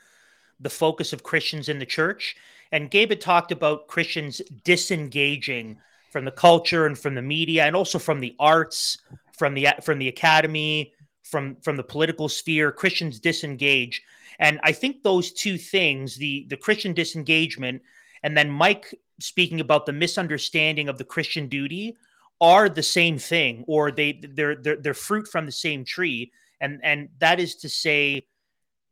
the 0.61 0.69
focus 0.69 1.15
of 1.15 1.23
Christians 1.23 1.71
in 1.71 1.79
the 1.79 1.87
church, 1.87 2.37
and 2.71 2.91
Gabe 2.91 3.09
had 3.09 3.21
talked 3.21 3.51
about 3.51 3.89
Christians 3.89 4.43
disengaging 4.63 5.79
from 6.13 6.27
the 6.27 6.31
culture 6.31 6.85
and 6.87 6.99
from 6.99 7.15
the 7.15 7.23
media, 7.23 7.65
and 7.65 7.75
also 7.75 7.99
from 7.99 8.21
the 8.21 8.37
arts, 8.39 8.99
from 9.39 9.55
the 9.55 9.69
from 9.83 9.99
the 9.99 10.09
academy, 10.09 10.93
from 11.23 11.57
from 11.63 11.77
the 11.77 11.83
political 11.83 12.29
sphere. 12.29 12.71
Christians 12.71 13.19
disengage, 13.19 14.03
and 14.39 14.61
I 14.63 14.73
think 14.73 15.03
those 15.03 15.33
two 15.33 15.57
things, 15.57 16.17
the 16.17 16.47
the 16.51 16.59
Christian 16.59 16.93
disengagement, 16.93 17.81
and 18.23 18.37
then 18.37 18.51
Mike 18.51 18.95
speaking 19.19 19.61
about 19.61 19.87
the 19.87 19.93
misunderstanding 19.93 20.91
of 20.91 20.99
the 20.99 21.05
Christian 21.05 21.49
duty 21.49 21.97
are 22.41 22.69
the 22.69 22.83
same 22.83 23.19
thing 23.19 23.65
or 23.67 23.91
they 23.91 24.21
they're 24.35 24.57
they're, 24.57 24.77
they're 24.77 24.95
fruit 24.95 25.29
from 25.29 25.47
the 25.47 25.53
same 25.53 25.85
tree. 25.85 26.33
And 26.61 26.81
and 26.83 27.09
that 27.19 27.41
is 27.41 27.57
to 27.57 27.69
say 27.69 28.27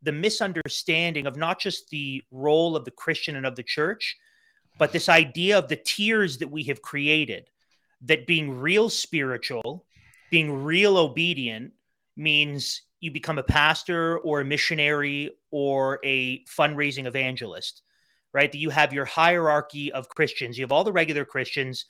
the 0.02 0.12
misunderstanding 0.12 1.27
of 1.27 1.36
not 1.36 1.60
just 1.60 1.89
the 1.90 2.23
role 2.31 2.77
of 2.77 2.85
the 2.85 2.90
christian 2.90 3.36
and 3.36 3.47
of 3.47 3.56
the 3.56 3.62
church 3.62 4.16
but 4.78 4.93
this 4.93 5.09
idea 5.09 5.56
of 5.59 5.69
the 5.69 5.77
tiers 5.77 6.39
that 6.39 6.51
we 6.51 6.64
have 6.64 6.82
created 6.82 7.48
that 8.01 8.27
being 8.27 8.59
real 8.59 8.90
spiritual 8.90 9.85
being 10.31 10.64
real 10.64 10.97
obedient 10.98 11.73
means 12.16 12.82
you 13.01 13.10
become 13.10 13.39
a 13.39 13.44
pastor 13.44 14.19
or 14.19 14.40
a 14.40 14.44
missionary 14.44 15.31
or 15.51 16.01
a 16.05 16.44
fundraising 16.44 17.06
evangelist 17.06 17.82
right? 18.35 18.51
That 18.51 18.59
you 18.59 18.70
have 18.70 18.94
your 18.94 19.05
hierarchy 19.05 19.93
of 19.93 20.09
christians. 20.09 20.56
You 20.56 20.64
have 20.64 20.73
all 20.73 20.85
the 20.85 20.93
regular 20.93 21.24
christians 21.24 21.85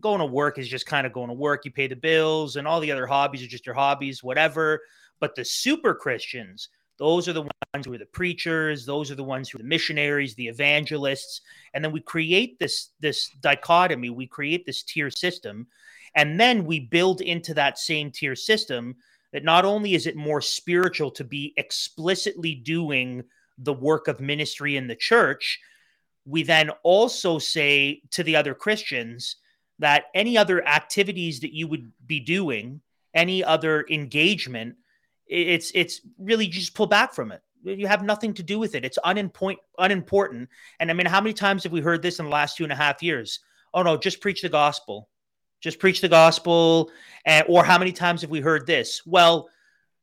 going 0.00 0.20
to 0.20 0.26
work 0.26 0.58
is 0.58 0.68
just 0.68 0.86
kind 0.86 1.06
of 1.06 1.12
going 1.12 1.28
to 1.28 1.34
work. 1.34 1.64
You 1.64 1.70
pay 1.70 1.86
the 1.86 1.96
bills, 1.96 2.56
and 2.56 2.66
all 2.66 2.80
the 2.80 2.92
other 2.92 3.06
hobbies 3.06 3.42
are 3.42 3.48
just 3.48 3.66
your 3.66 3.74
hobbies, 3.74 4.22
whatever. 4.22 4.82
But 5.20 5.34
the 5.34 5.44
super 5.44 5.94
Christians, 5.94 6.68
those 6.98 7.28
are 7.28 7.32
the 7.32 7.42
ones 7.42 7.86
who 7.86 7.94
are 7.94 7.98
the 7.98 8.06
preachers. 8.06 8.84
Those 8.84 9.10
are 9.10 9.14
the 9.14 9.24
ones 9.24 9.48
who 9.48 9.58
are 9.58 9.62
the 9.62 9.68
missionaries, 9.68 10.34
the 10.34 10.48
evangelists. 10.48 11.40
And 11.72 11.84
then 11.84 11.92
we 11.92 12.00
create 12.00 12.58
this 12.58 12.90
this 13.00 13.30
dichotomy. 13.40 14.10
We 14.10 14.26
create 14.26 14.66
this 14.66 14.82
tier 14.82 15.10
system, 15.10 15.66
and 16.14 16.38
then 16.38 16.64
we 16.64 16.80
build 16.80 17.20
into 17.20 17.54
that 17.54 17.78
same 17.78 18.10
tier 18.10 18.36
system 18.36 18.96
that 19.32 19.44
not 19.44 19.64
only 19.64 19.94
is 19.94 20.06
it 20.06 20.14
more 20.14 20.40
spiritual 20.40 21.10
to 21.10 21.24
be 21.24 21.52
explicitly 21.56 22.54
doing 22.54 23.24
the 23.58 23.72
work 23.72 24.06
of 24.06 24.20
ministry 24.20 24.76
in 24.76 24.86
the 24.86 24.94
church, 24.94 25.60
we 26.24 26.42
then 26.42 26.70
also 26.82 27.38
say 27.38 28.00
to 28.10 28.22
the 28.22 28.36
other 28.36 28.54
Christians 28.54 29.36
that 29.78 30.04
any 30.14 30.38
other 30.38 30.66
activities 30.66 31.40
that 31.40 31.52
you 31.52 31.66
would 31.68 31.92
be 32.06 32.20
doing, 32.20 32.80
any 33.14 33.42
other 33.42 33.84
engagement, 33.90 34.76
it's 35.26 35.72
it's 35.74 36.00
really 36.18 36.46
just 36.46 36.74
pull 36.74 36.86
back 36.86 37.14
from 37.14 37.32
it. 37.32 37.42
you 37.62 37.86
have 37.86 38.02
nothing 38.02 38.34
to 38.34 38.42
do 38.42 38.58
with 38.58 38.74
it. 38.74 38.84
It's 38.84 38.98
unimportant. 39.04 39.60
Unimportant. 39.78 40.48
And 40.80 40.90
I 40.90 40.94
mean, 40.94 41.06
how 41.06 41.20
many 41.20 41.32
times 41.32 41.64
have 41.64 41.72
we 41.72 41.80
heard 41.80 42.02
this 42.02 42.18
in 42.18 42.26
the 42.26 42.30
last 42.30 42.56
two 42.56 42.64
and 42.64 42.72
a 42.72 42.76
half 42.76 43.02
years? 43.02 43.40
Oh 43.72 43.82
no, 43.82 43.96
just 43.96 44.20
preach 44.20 44.42
the 44.42 44.48
gospel. 44.48 45.08
Just 45.60 45.78
preach 45.78 46.00
the 46.00 46.08
gospel. 46.08 46.90
And, 47.24 47.46
or 47.48 47.64
how 47.64 47.78
many 47.78 47.92
times 47.92 48.20
have 48.20 48.30
we 48.30 48.40
heard 48.40 48.66
this? 48.66 49.00
Well, 49.06 49.48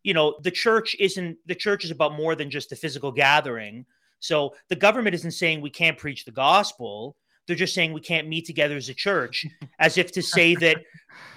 you 0.03 0.13
know, 0.13 0.37
the 0.41 0.51
church 0.51 0.95
isn't. 0.99 1.37
The 1.45 1.55
church 1.55 1.85
is 1.85 1.91
about 1.91 2.15
more 2.15 2.35
than 2.35 2.49
just 2.49 2.71
a 2.71 2.75
physical 2.75 3.11
gathering. 3.11 3.85
So 4.19 4.55
the 4.69 4.75
government 4.75 5.15
isn't 5.15 5.31
saying 5.31 5.61
we 5.61 5.69
can't 5.69 5.97
preach 5.97 6.25
the 6.25 6.31
gospel. 6.31 7.15
They're 7.47 7.55
just 7.55 7.73
saying 7.73 7.93
we 7.93 8.01
can't 8.01 8.27
meet 8.27 8.45
together 8.45 8.75
as 8.77 8.89
a 8.89 8.93
church, 8.93 9.45
as 9.79 9.97
if 9.97 10.11
to 10.13 10.21
say 10.21 10.55
that 10.55 10.77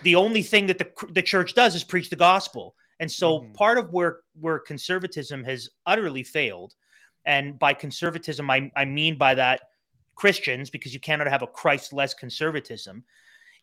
the 0.02 0.14
only 0.14 0.42
thing 0.42 0.66
that 0.66 0.78
the, 0.78 0.90
the 1.10 1.22
church 1.22 1.54
does 1.54 1.74
is 1.74 1.84
preach 1.84 2.10
the 2.10 2.16
gospel. 2.16 2.74
And 3.00 3.10
so 3.10 3.40
Mhm. 3.40 3.54
part 3.54 3.78
of 3.78 3.92
where 3.92 4.20
where 4.40 4.58
conservatism 4.58 5.44
has 5.44 5.68
utterly 5.86 6.22
failed, 6.22 6.74
and 7.24 7.58
by 7.58 7.74
conservatism 7.74 8.50
I, 8.50 8.70
I 8.76 8.84
mean 8.84 9.16
by 9.16 9.34
that 9.34 9.60
Christians, 10.14 10.70
because 10.70 10.94
you 10.94 11.00
cannot 11.00 11.26
have 11.26 11.42
a 11.42 11.46
Christ-less 11.46 12.14
conservatism, 12.14 13.04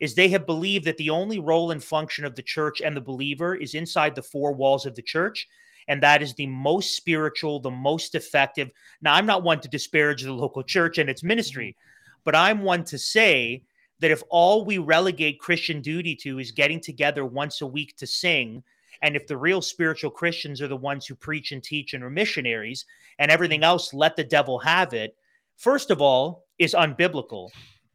is 0.01 0.15
they 0.15 0.27
have 0.29 0.45
believed 0.45 0.83
that 0.85 0.97
the 0.97 1.09
only 1.11 1.39
role 1.39 1.71
and 1.71 1.81
function 1.81 2.25
of 2.25 2.35
the 2.35 2.41
church 2.41 2.81
and 2.81 2.97
the 2.97 3.01
believer 3.01 3.55
is 3.55 3.73
inside 3.75 4.15
the 4.15 4.23
four 4.23 4.51
walls 4.51 4.85
of 4.85 4.95
the 4.95 5.01
church. 5.01 5.47
And 5.87 6.03
that 6.03 6.21
is 6.21 6.33
the 6.33 6.47
most 6.47 6.95
spiritual, 6.95 7.59
the 7.59 7.71
most 7.71 8.15
effective. 8.15 8.71
Now, 9.01 9.13
I'm 9.13 9.25
not 9.25 9.43
one 9.43 9.61
to 9.61 9.69
disparage 9.69 10.23
the 10.23 10.33
local 10.33 10.63
church 10.63 10.97
and 10.97 11.09
its 11.09 11.23
ministry, 11.23 11.75
but 12.23 12.35
I'm 12.35 12.61
one 12.61 12.83
to 12.85 12.97
say 12.97 13.63
that 13.99 14.11
if 14.11 14.23
all 14.29 14.65
we 14.65 14.77
relegate 14.77 15.39
Christian 15.39 15.81
duty 15.81 16.15
to 16.17 16.39
is 16.39 16.51
getting 16.51 16.79
together 16.79 17.25
once 17.25 17.61
a 17.61 17.67
week 17.67 17.95
to 17.97 18.07
sing, 18.07 18.63
and 19.01 19.15
if 19.15 19.27
the 19.27 19.37
real 19.37 19.61
spiritual 19.61 20.11
Christians 20.11 20.61
are 20.61 20.67
the 20.67 20.75
ones 20.75 21.05
who 21.05 21.15
preach 21.15 21.51
and 21.51 21.63
teach 21.63 21.93
and 21.93 22.03
are 22.03 22.09
missionaries, 22.09 22.85
and 23.19 23.31
everything 23.31 23.63
else 23.63 23.93
let 23.93 24.15
the 24.15 24.23
devil 24.23 24.59
have 24.59 24.93
it, 24.93 25.15
first 25.57 25.91
of 25.91 26.01
all, 26.01 26.45
is 26.59 26.73
unbiblical. 26.73 27.49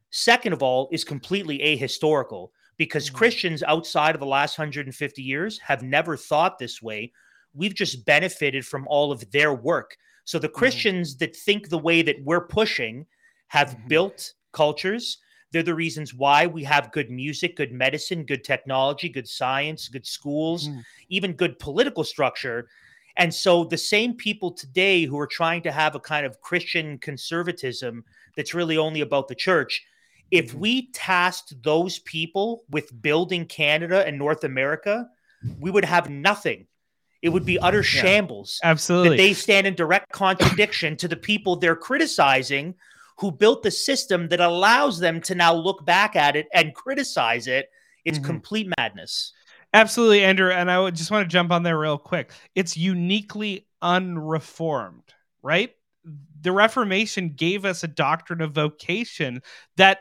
Second 0.09 0.53
of 0.53 0.63
all, 0.63 0.89
is 0.91 1.03
completely 1.03 1.59
ahistorical 1.59 2.49
because 2.77 3.09
mm. 3.09 3.13
Christians 3.13 3.63
outside 3.63 4.15
of 4.15 4.19
the 4.19 4.25
last 4.25 4.57
150 4.57 5.21
years 5.21 5.59
have 5.59 5.83
never 5.83 6.15
thought 6.15 6.57
this 6.57 6.81
way. 6.81 7.11
We've 7.53 7.75
just 7.75 8.05
benefited 8.05 8.65
from 8.65 8.87
all 8.87 9.11
of 9.11 9.29
their 9.31 9.53
work. 9.53 9.97
So 10.25 10.39
the 10.39 10.49
mm. 10.49 10.53
Christians 10.53 11.17
that 11.17 11.35
think 11.35 11.69
the 11.69 11.77
way 11.77 12.01
that 12.01 12.23
we're 12.23 12.47
pushing 12.47 13.05
have 13.47 13.69
mm-hmm. 13.69 13.87
built 13.87 14.33
cultures. 14.51 15.17
They're 15.51 15.63
the 15.63 15.75
reasons 15.75 16.13
why 16.13 16.47
we 16.47 16.63
have 16.65 16.91
good 16.91 17.09
music, 17.09 17.55
good 17.55 17.71
medicine, 17.71 18.25
good 18.25 18.43
technology, 18.43 19.09
good 19.09 19.27
science, 19.27 19.87
good 19.87 20.05
schools, 20.05 20.67
mm. 20.67 20.83
even 21.09 21.33
good 21.33 21.57
political 21.57 22.03
structure. 22.03 22.67
And 23.15 23.33
so 23.33 23.63
the 23.63 23.77
same 23.77 24.13
people 24.13 24.51
today 24.51 25.05
who 25.05 25.17
are 25.19 25.27
trying 25.27 25.61
to 25.63 25.71
have 25.71 25.95
a 25.95 25.99
kind 25.99 26.25
of 26.25 26.41
Christian 26.41 26.97
conservatism 26.97 28.03
that's 28.35 28.53
really 28.53 28.77
only 28.77 29.01
about 29.01 29.27
the 29.27 29.35
church, 29.35 29.83
if 30.31 30.49
mm-hmm. 30.49 30.59
we 30.59 30.91
tasked 30.91 31.61
those 31.63 31.99
people 31.99 32.63
with 32.69 33.01
building 33.01 33.45
Canada 33.45 34.05
and 34.05 34.17
North 34.17 34.43
America, 34.43 35.07
we 35.59 35.71
would 35.71 35.85
have 35.85 36.09
nothing. 36.09 36.67
It 37.21 37.29
would 37.29 37.45
be 37.45 37.57
utter 37.59 37.83
shambles. 37.83 38.59
Absolutely. 38.63 39.09
That 39.09 39.17
they 39.17 39.33
stand 39.33 39.65
in 39.65 39.73
direct 39.73 40.11
contradiction 40.11 40.95
to 40.97 41.07
the 41.07 41.15
people 41.15 41.55
they're 41.55 41.75
criticizing 41.75 42.75
who 43.19 43.31
built 43.31 43.63
the 43.63 43.71
system 43.71 44.27
that 44.29 44.39
allows 44.39 44.99
them 44.99 45.21
to 45.21 45.35
now 45.35 45.53
look 45.53 45.85
back 45.85 46.15
at 46.15 46.35
it 46.35 46.47
and 46.53 46.75
criticize 46.75 47.47
it. 47.47 47.69
It's 48.05 48.19
Mhm. 48.19 48.23
complete 48.23 48.67
madness. 48.77 49.33
Absolutely, 49.73 50.23
Andrew. 50.23 50.51
And 50.51 50.71
I 50.71 50.79
would 50.79 50.95
just 50.95 51.11
want 51.11 51.23
to 51.23 51.31
jump 51.31 51.51
on 51.51 51.63
there 51.63 51.77
real 51.77 51.97
quick. 51.97 52.31
It's 52.55 52.77
uniquely 52.77 53.67
unreformed, 53.81 55.13
right? 55.41 55.71
The 56.41 56.51
Reformation 56.51 57.33
gave 57.35 57.65
us 57.65 57.83
a 57.83 57.87
doctrine 57.87 58.41
of 58.41 58.53
vocation 58.53 59.41
that 59.75 59.99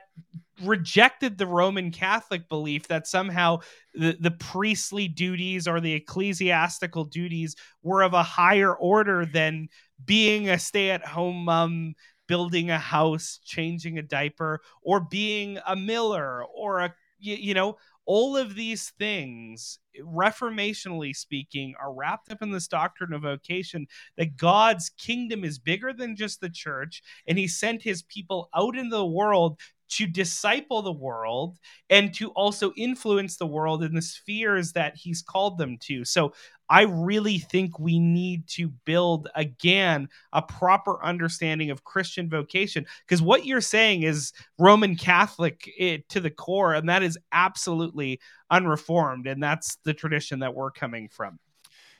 rejected 0.63 1.37
the 1.37 1.47
Roman 1.47 1.91
Catholic 1.91 2.49
belief 2.49 2.89
that 2.89 3.07
somehow 3.07 3.59
the, 3.95 4.17
the 4.21 4.31
priestly 4.31 5.09
duties 5.09 5.67
or 5.67 5.81
the 5.81 5.93
ecclesiastical 5.93 7.05
duties 7.05 7.57
were 7.83 8.03
of 8.03 8.15
a 8.15 8.23
higher 8.23 8.75
order 8.75 9.27
than 9.27 9.69
being 10.05 10.49
a 10.49 10.59
stay 10.59 10.91
at 10.91 11.05
home 11.05 11.45
mom, 11.45 11.95
building 12.27 12.71
a 12.71 12.79
house, 12.79 13.41
changing 13.45 13.99
a 13.99 14.03
diaper, 14.03 14.61
or 14.83 15.01
being 15.01 15.59
a 15.67 15.77
miller 15.77 16.45
or 16.45 16.81
a, 16.81 16.95
you, 17.19 17.55
know, 17.55 17.77
all 18.05 18.37
of 18.37 18.55
these 18.55 18.91
things, 18.99 19.79
reformationally 20.01 21.15
speaking, 21.15 21.75
are 21.81 21.93
wrapped 21.93 22.31
up 22.31 22.43
in 22.43 22.53
this 22.53 22.69
doctrine 22.69 23.13
of 23.13 23.23
vocation 23.23 23.87
that 24.17 24.37
God's 24.37 24.91
kingdom 24.91 25.45
is 25.45 25.59
bigger 25.59 25.93
than 25.93 26.17
just 26.17 26.41
the 26.41 26.51
church, 26.51 27.03
and 27.27 27.39
He 27.39 27.49
sent 27.49 27.83
His 27.83 28.03
people 28.03 28.49
out 28.55 28.77
in 28.77 28.91
the 28.91 29.05
world 29.05 29.59
to 29.89 30.07
disciple 30.07 30.83
the 30.83 30.93
world 30.93 31.59
and 31.91 32.13
to 32.15 32.31
also 32.31 32.73
influence 32.77 33.37
the 33.37 33.47
world 33.47 33.83
in 33.83 33.95
the 33.95 34.03
spheres 34.03 34.73
that 34.73 34.97
He's 34.97 35.23
called 35.23 35.59
them 35.59 35.79
to. 35.83 36.05
So 36.05 36.33
I 36.69 36.83
really 36.83 37.39
think 37.39 37.79
we 37.79 37.99
need 37.99 38.49
to 38.49 38.69
build 38.85 39.29
again 39.35 40.09
a 40.33 40.43
proper 40.43 41.03
understanding 41.05 41.71
of 41.71 41.85
Christian 41.85 42.29
vocation 42.29 42.87
because 43.07 43.23
what 43.23 43.47
you're 43.47 43.61
saying 43.61 44.03
is 44.03 44.33
Roman 44.59 44.97
Catholic 44.97 45.71
eh, 45.79 45.99
to 46.09 46.21
the 46.21 46.31
core, 46.31 46.75
and 46.75 46.89
that 46.89 47.03
is 47.03 47.19
absolutely 47.33 48.21
unreformed, 48.51 49.27
and 49.27 49.43
that's 49.43 49.77
the 49.85 49.95
tradition 49.95 50.41
that 50.41 50.55
we're 50.55 50.73
coming 50.73 51.09
from. 51.09 51.39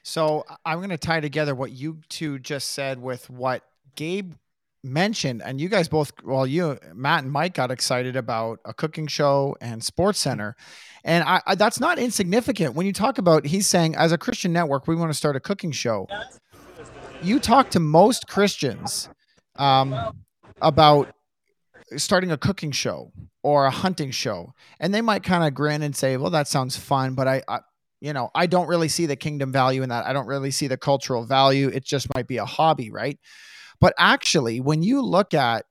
So 0.03 0.45
I'm 0.65 0.79
going 0.79 0.91
to 0.91 0.99
tie 0.99 1.21
together 1.21 1.55
what 1.55 1.73
you 1.73 1.99
two 2.09 2.39
just 2.39 2.71
said 2.71 3.01
with 3.01 3.29
what 3.29 3.63
Gabe 3.97 4.35
mentioned, 4.87 5.43
and 5.45 5.61
you 5.61 5.69
guys 5.69 5.89
both, 5.89 6.13
well, 6.25 6.47
you, 6.47 6.79
Matt 6.95 7.25
and 7.25 7.33
Mike, 7.33 7.55
got 7.55 7.71
excited 7.71 8.17
about 8.17 8.61
a 8.65 8.73
cooking 8.73 9.07
show 9.07 9.57
and 9.61 9.83
Sports 9.83 10.19
Center, 10.19 10.57
and 11.05 11.25
I, 11.25 11.41
I, 11.47 11.55
that's 11.55 11.79
not 11.79 11.99
insignificant. 11.99 12.75
When 12.75 12.87
you 12.87 12.93
talk 12.93 13.19
about, 13.19 13.47
he's 13.47 13.67
saying, 13.67 13.95
as 13.97 14.13
a 14.13 14.19
Christian 14.19 14.53
network, 14.53 14.89
we 14.89 14.97
want 14.97 15.11
to 15.11 15.17
start 15.17 15.37
a 15.37 15.41
cooking 15.41 15.73
show. 15.73 16.09
You 17.23 17.39
talk 17.39 17.71
to 17.71 17.81
most 17.81 18.27
Christians 18.29 19.09
um, 19.57 19.95
about 20.61 21.13
starting 21.97 22.31
a 22.31 22.37
cooking 22.37 22.73
show 22.73 23.13
or 23.43 23.67
a 23.67 23.71
hunting 23.71 24.11
show, 24.11 24.53
and 24.81 24.93
they 24.93 25.01
might 25.01 25.23
kind 25.23 25.45
of 25.45 25.55
grin 25.55 25.83
and 25.83 25.95
say, 25.95 26.17
"Well, 26.17 26.31
that 26.31 26.49
sounds 26.49 26.77
fun," 26.77 27.15
but 27.15 27.29
I, 27.29 27.43
I 27.49 27.61
you 28.01 28.13
know, 28.13 28.31
I 28.35 28.47
don't 28.47 28.67
really 28.67 28.89
see 28.89 29.07
the 29.07 29.17
kingdom 29.17 29.53
value 29.53 29.83
in 29.83 29.89
that. 29.89 30.07
I 30.07 30.13
don't 30.13 30.27
really 30.27 30.51
see 30.51 30.67
the 30.67 30.77
cultural 30.77 31.25
value. 31.25 31.69
It 31.69 31.85
just 31.85 32.13
might 32.15 32.27
be 32.27 32.37
a 32.37 32.45
hobby, 32.45 32.91
right? 32.91 33.19
But 33.81 33.95
actually, 33.99 34.61
when 34.61 34.83
you 34.83 35.03
look 35.03 35.35
at 35.35 35.67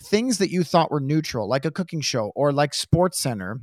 things 0.00 0.38
that 0.38 0.50
you 0.50 0.64
thought 0.64 0.90
were 0.90 1.00
neutral, 1.00 1.48
like 1.48 1.64
a 1.64 1.70
cooking 1.70 2.00
show 2.00 2.32
or 2.34 2.52
like 2.52 2.74
Sports 2.74 3.18
Center, 3.18 3.60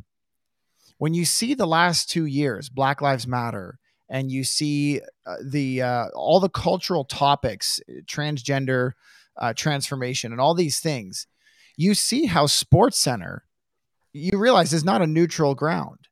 when 0.98 1.14
you 1.14 1.26
see 1.26 1.54
the 1.54 1.68
last 1.68 2.10
two 2.10 2.26
years, 2.26 2.70
Black 2.70 3.02
Lives 3.02 3.28
Matter, 3.28 3.80
and 4.10 4.32
you 4.32 4.44
see 4.44 5.02
uh, 5.26 5.38
the 5.44 5.82
uh, 5.82 6.08
all 6.14 6.40
the 6.40 6.50
cultural 6.50 7.06
topics, 7.06 7.80
transgender 8.06 8.92
uh, 9.38 9.54
transformation, 9.54 10.32
and 10.32 10.40
all 10.40 10.54
these 10.54 10.80
things, 10.80 11.28
you 11.78 11.96
see 11.96 12.26
how 12.26 12.46
Sports 12.46 12.98
Center, 12.98 13.46
you 14.14 14.38
realize 14.38 14.74
is 14.74 14.84
not 14.84 15.02
a 15.02 15.08
neutral 15.08 15.56
ground. 15.56 16.08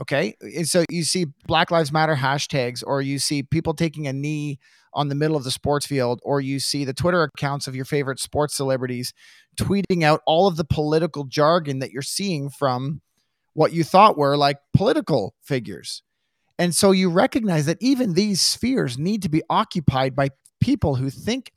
Okay. 0.00 0.34
And 0.40 0.66
so 0.66 0.84
you 0.90 1.04
see 1.04 1.26
Black 1.46 1.70
Lives 1.70 1.92
Matter 1.92 2.16
hashtags, 2.16 2.82
or 2.86 3.02
you 3.02 3.18
see 3.18 3.42
people 3.42 3.74
taking 3.74 4.06
a 4.06 4.12
knee 4.12 4.58
on 4.94 5.08
the 5.08 5.14
middle 5.14 5.36
of 5.36 5.44
the 5.44 5.50
sports 5.50 5.86
field, 5.86 6.20
or 6.22 6.40
you 6.40 6.60
see 6.60 6.84
the 6.84 6.92
Twitter 6.92 7.22
accounts 7.22 7.66
of 7.66 7.74
your 7.76 7.84
favorite 7.84 8.20
sports 8.20 8.54
celebrities 8.54 9.12
tweeting 9.56 10.02
out 10.02 10.20
all 10.26 10.46
of 10.46 10.56
the 10.56 10.64
political 10.64 11.24
jargon 11.24 11.78
that 11.78 11.90
you're 11.90 12.02
seeing 12.02 12.48
from 12.50 13.00
what 13.54 13.72
you 13.72 13.84
thought 13.84 14.16
were 14.16 14.36
like 14.36 14.58
political 14.74 15.34
figures. 15.42 16.02
And 16.58 16.74
so 16.74 16.90
you 16.90 17.10
recognize 17.10 17.66
that 17.66 17.78
even 17.80 18.14
these 18.14 18.40
spheres 18.40 18.98
need 18.98 19.22
to 19.22 19.28
be 19.28 19.42
occupied 19.50 20.14
by 20.14 20.30
people 20.60 20.94
who 20.94 21.10
think 21.10 21.52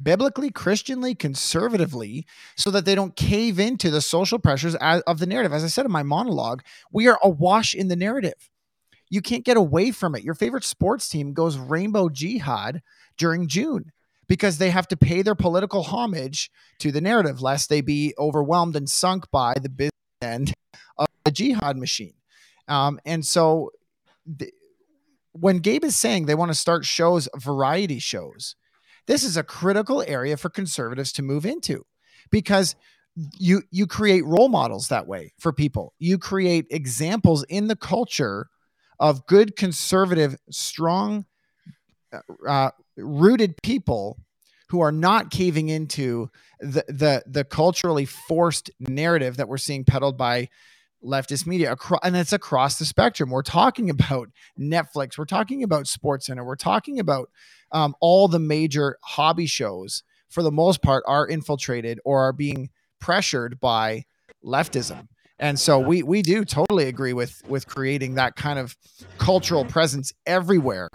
biblically, 0.00 0.50
Christianly, 0.50 1.14
conservatively, 1.14 2.26
so 2.56 2.70
that 2.70 2.84
they 2.84 2.94
don't 2.94 3.16
cave 3.16 3.58
into 3.58 3.90
the 3.90 4.00
social 4.00 4.38
pressures 4.38 4.76
of 4.76 5.18
the 5.18 5.26
narrative. 5.26 5.52
As 5.52 5.64
I 5.64 5.68
said 5.68 5.86
in 5.86 5.92
my 5.92 6.02
monologue, 6.02 6.62
we 6.92 7.08
are 7.08 7.18
awash 7.22 7.74
in 7.74 7.88
the 7.88 7.96
narrative. 7.96 8.50
You 9.10 9.22
can't 9.22 9.44
get 9.44 9.56
away 9.56 9.90
from 9.90 10.14
it. 10.14 10.22
Your 10.22 10.34
favorite 10.34 10.64
sports 10.64 11.08
team 11.08 11.32
goes 11.32 11.56
rainbow 11.56 12.08
jihad 12.08 12.82
during 13.16 13.48
June 13.48 13.92
because 14.28 14.58
they 14.58 14.70
have 14.70 14.88
to 14.88 14.96
pay 14.96 15.22
their 15.22 15.34
political 15.34 15.82
homage 15.82 16.50
to 16.78 16.92
the 16.92 17.00
narrative, 17.00 17.40
lest 17.40 17.68
they 17.68 17.80
be 17.80 18.14
overwhelmed 18.18 18.76
and 18.76 18.88
sunk 18.88 19.30
by 19.30 19.54
the 19.60 19.68
business 19.68 19.92
end 20.20 20.52
of 20.96 21.06
the 21.24 21.30
jihad 21.30 21.76
machine. 21.76 22.14
Um, 22.66 23.00
and 23.04 23.24
so, 23.24 23.70
when 25.32 25.58
Gabe 25.58 25.84
is 25.84 25.96
saying 25.96 26.26
they 26.26 26.34
want 26.34 26.50
to 26.50 26.58
start 26.58 26.84
shows, 26.84 27.28
variety 27.36 27.98
shows, 27.98 28.56
this 29.06 29.24
is 29.24 29.36
a 29.36 29.42
critical 29.42 30.04
area 30.06 30.36
for 30.36 30.50
conservatives 30.50 31.12
to 31.12 31.22
move 31.22 31.46
into 31.46 31.86
because 32.30 32.76
you 33.38 33.62
you 33.70 33.86
create 33.86 34.24
role 34.24 34.48
models 34.48 34.88
that 34.88 35.06
way 35.06 35.32
for 35.38 35.52
people. 35.52 35.94
You 35.98 36.18
create 36.18 36.66
examples 36.70 37.44
in 37.44 37.68
the 37.68 37.76
culture 37.76 38.48
of 39.00 39.26
good 39.26 39.56
conservative, 39.56 40.36
strong 40.50 41.24
uh, 42.46 42.70
rooted 42.96 43.54
people 43.62 44.18
who 44.70 44.80
are 44.80 44.92
not 44.92 45.30
caving 45.30 45.68
into 45.68 46.30
the 46.60 46.84
the 46.88 47.22
the 47.26 47.44
culturally 47.44 48.04
forced 48.04 48.70
narrative 48.80 49.36
that 49.36 49.48
we're 49.48 49.58
seeing 49.58 49.84
peddled 49.84 50.16
by 50.18 50.48
leftist 51.04 51.46
media 51.46 51.70
across 51.72 52.00
and 52.02 52.16
it's 52.16 52.32
across 52.32 52.78
the 52.78 52.84
spectrum. 52.84 53.30
We're 53.30 53.42
talking 53.42 53.90
about 53.90 54.28
netflix. 54.58 55.16
We're 55.16 55.24
talking 55.24 55.62
about 55.62 55.86
sports 55.86 56.26
center. 56.26 56.44
We're 56.44 56.56
talking 56.56 56.98
about 56.98 57.30
um, 57.72 57.94
all 58.00 58.28
the 58.28 58.38
major 58.38 58.98
hobby 59.02 59.46
shows 59.46 60.02
for 60.28 60.42
the 60.42 60.52
most 60.52 60.82
part 60.82 61.04
are 61.06 61.26
infiltrated 61.26 62.00
or 62.04 62.22
are 62.22 62.32
being 62.32 62.70
pressured 63.00 63.60
by 63.60 64.04
leftism 64.44 65.08
and 65.38 65.58
so 65.58 65.78
we 65.78 66.02
we 66.02 66.22
do 66.22 66.44
totally 66.44 66.86
agree 66.88 67.12
with 67.12 67.42
with 67.48 67.66
creating 67.66 68.14
that 68.14 68.36
kind 68.36 68.58
of 68.58 68.76
cultural 69.18 69.64
presence 69.64 70.12
everywhere 70.26 70.88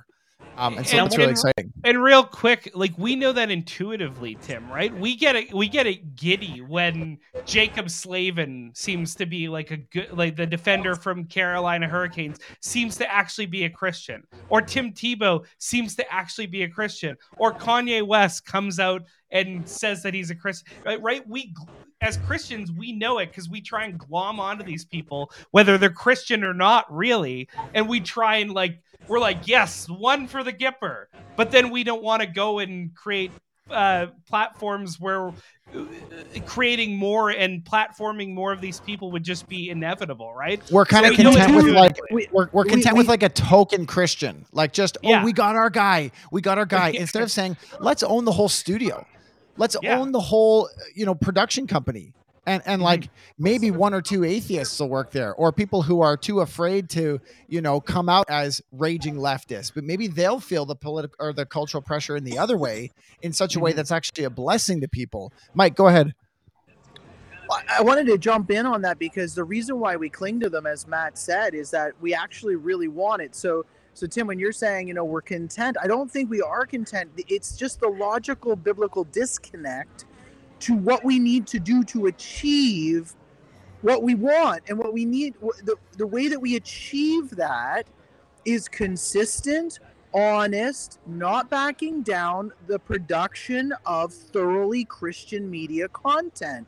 um, 0.56 0.78
and 0.78 0.86
so 0.88 0.98
And- 0.98 1.08
it's 1.08 1.18
really 1.18 1.30
and- 1.30 1.38
exciting 1.38 1.74
And 1.84 2.02
real 2.04 2.24
quick, 2.24 2.70
like 2.76 2.94
we 2.98 3.16
know 3.16 3.32
that 3.32 3.50
intuitively, 3.50 4.38
Tim, 4.42 4.70
right? 4.72 4.96
We 4.96 5.16
get 5.16 5.36
it 5.36 5.52
we 5.54 5.68
get 5.68 5.88
it 5.88 6.16
giddy 6.16 6.62
when 6.62 7.18
Jaccob 7.46 7.90
Slavin 7.90 8.72
seems 8.76 9.16
to 9.16 9.26
be 9.26 9.50
like 9.50 9.72
a 9.72 9.78
good 9.78 10.12
like 10.14 10.36
the 10.36 10.46
defender 10.46 10.94
from 10.96 11.26
Carolina 11.26 11.88
Hurricanes 11.88 12.38
seems 12.62 12.96
to 12.98 13.12
actually 13.12 13.48
be 13.48 13.64
a 13.66 13.70
Christian. 13.70 14.24
Or 14.50 14.62
Tim 14.62 14.94
Tebow 14.94 15.44
seems 15.58 15.96
to 15.96 16.14
actually 16.14 16.48
be 16.48 16.62
a 16.64 16.70
Christian. 16.70 17.18
Or 17.38 17.52
Kanye 17.52 18.06
West 18.06 18.46
comes 18.46 18.80
out 18.80 19.02
and 19.32 19.68
says 19.68 20.04
that 20.04 20.14
he's 20.14 20.30
a 20.30 20.36
Christian. 20.36 20.72
Right? 20.86 21.02
right? 21.02 21.28
We 21.28 21.56
as 22.04 22.18
Christians, 22.18 22.72
we 22.72 22.92
know 22.92 23.18
it 23.20 23.28
because 23.28 23.50
we 23.50 23.62
try 23.62 23.86
and 23.86 23.98
glom 23.98 24.40
onto 24.40 24.64
these 24.64 24.84
people, 24.86 25.32
whether 25.52 25.78
they're 25.78 25.90
Christian 25.90 26.44
or 26.44 26.54
not, 26.54 26.86
really. 26.94 27.48
And 27.74 27.88
we 27.88 28.02
try 28.02 28.38
and 28.38 28.52
like, 28.52 28.80
we're 29.08 29.20
like, 29.20 29.48
yes, 29.48 29.88
one 29.90 30.28
for 30.28 30.44
the 30.44 30.52
Gipper. 30.54 31.06
But 31.38 31.50
then 31.52 31.70
we 31.72 31.84
don't 31.84 32.04
want 32.04 32.22
to 32.22 32.28
go 32.28 32.60
and 32.60 32.94
create 32.94 33.32
uh, 33.70 34.08
platforms 34.28 35.00
where 35.00 35.30
uh, 35.30 35.34
creating 36.46 36.98
more 36.98 37.30
and 37.30 37.64
platforming 37.64 38.34
more 38.34 38.52
of 38.52 38.60
these 38.60 38.82
people 38.82 39.10
would 39.14 39.24
just 39.24 39.48
be 39.48 39.70
inevitable, 39.70 40.34
right? 40.34 40.62
we're 40.70 40.86
kind 40.86 41.06
of 41.06 41.18
we 41.18 41.24
know 41.24 41.32
content 41.32 41.56
with 41.56 41.74
like 41.74 41.98
intuitively. 41.98 42.28
we're, 42.34 42.50
we're 42.52 42.66
content 42.66 42.94
we- 42.96 42.98
with 43.00 43.08
like 43.08 43.24
a 43.24 43.30
token 43.30 43.86
christian 43.86 44.46
like 44.52 44.74
just 44.74 44.98
oh 45.04 45.10
Yeah. 45.10 45.24
we 45.24 45.32
got 45.32 45.56
our 45.56 45.70
guy 45.70 46.12
we 46.32 46.42
got 46.42 46.58
our 46.58 46.66
guy 46.66 46.90
instead 46.94 47.24
of 47.24 47.32
saying 47.32 47.56
let's 47.80 48.04
own 48.04 48.26
the 48.26 48.34
whole 48.34 48.50
studio 48.50 49.06
let's 49.58 49.76
Yeah. 49.82 50.00
own 50.00 50.12
the 50.12 50.20
whole 50.20 50.70
you 50.96 51.06
know 51.06 51.16
production 51.16 51.68
company 51.68 52.14
and 52.46 52.62
and 52.66 52.80
Mm-hmm. 52.80 52.84
like 52.84 53.10
maybe 53.38 53.72
one 53.72 53.94
or 53.94 54.02
two 54.02 54.24
atheists 54.24 54.80
will 54.80 54.90
work 54.90 55.12
there 55.12 55.34
or 55.36 55.52
people 55.52 55.82
who 55.84 56.02
are 56.02 56.18
too 56.18 56.42
afraid 56.42 56.90
to 56.90 57.20
you 57.48 57.62
know 57.62 57.80
come 57.80 58.10
out 58.10 58.26
as 58.30 58.62
raging 58.72 59.16
leftists 59.16 59.72
but 59.74 59.84
maybe 59.84 60.08
they'll 60.08 60.40
feel 60.40 60.66
the 60.66 60.76
political 60.76 61.16
or 61.20 61.32
the 61.34 61.46
cultural 61.46 61.82
pressure 61.82 62.16
in 62.18 62.24
the 62.24 62.38
other 62.38 62.58
way 62.58 62.92
in 63.22 63.32
such 63.32 63.54
a 63.56 63.58
Mm-hmm. 63.58 63.64
way 63.66 63.74
that's 63.74 63.92
actually 63.92 64.24
a 64.26 64.30
blessing 64.30 64.82
to 64.82 64.88
people 64.88 65.32
mike 65.54 65.76
go 65.76 65.88
ahead 65.88 66.14
I- 67.52 67.78
I 67.80 67.82
wanted 67.82 68.08
to 68.08 68.18
jump 68.18 68.50
in 68.52 68.66
on 68.66 68.82
that 68.82 68.98
because 68.98 69.36
the 69.36 69.44
reason 69.44 69.80
why 69.80 69.96
we 69.96 70.10
cling 70.10 70.40
to 70.40 70.50
them, 70.50 70.66
as 70.66 70.88
Matt 70.88 71.18
said, 71.18 71.54
is 71.54 71.70
that 71.72 71.92
we 72.02 72.14
actually 72.14 72.56
really 72.56 72.88
want 72.88 73.22
it. 73.22 73.36
So, 73.36 73.66
so 73.94 74.08
Tim, 74.08 74.28
when 74.28 74.40
you're 74.40 74.52
saying 74.52 74.88
you 74.88 74.94
know 74.94 75.06
we're 75.06 75.22
content, 75.22 75.78
I 75.82 75.88
don't 75.88 76.10
think 76.10 76.30
we 76.30 76.42
are 76.42 76.66
content. 76.66 77.12
It's 77.28 77.56
just 77.56 77.80
the 77.80 77.88
logical 77.88 78.56
biblical 78.56 79.04
disconnect 79.06 80.06
to 80.62 80.74
what 80.74 81.04
we 81.04 81.20
need 81.20 81.46
to 81.48 81.60
do 81.60 81.84
to 81.86 82.08
achieve 82.08 83.14
what 83.82 84.02
we 84.02 84.16
want 84.16 84.64
and 84.68 84.78
what 84.78 84.94
we 84.94 85.06
need. 85.06 85.36
The 85.64 85.76
the 85.98 86.08
way 86.08 86.28
that 86.28 86.40
we 86.40 86.56
achieve 86.56 87.32
that 87.32 87.88
is 88.46 88.68
consistent, 88.68 89.80
honest, 90.14 91.00
not 91.06 91.50
backing 91.50 92.02
down 92.02 92.52
the 92.68 92.80
production 92.80 93.74
of 93.86 94.14
thoroughly 94.14 94.86
Christian 94.86 95.50
media 95.50 95.88
content. 95.90 96.68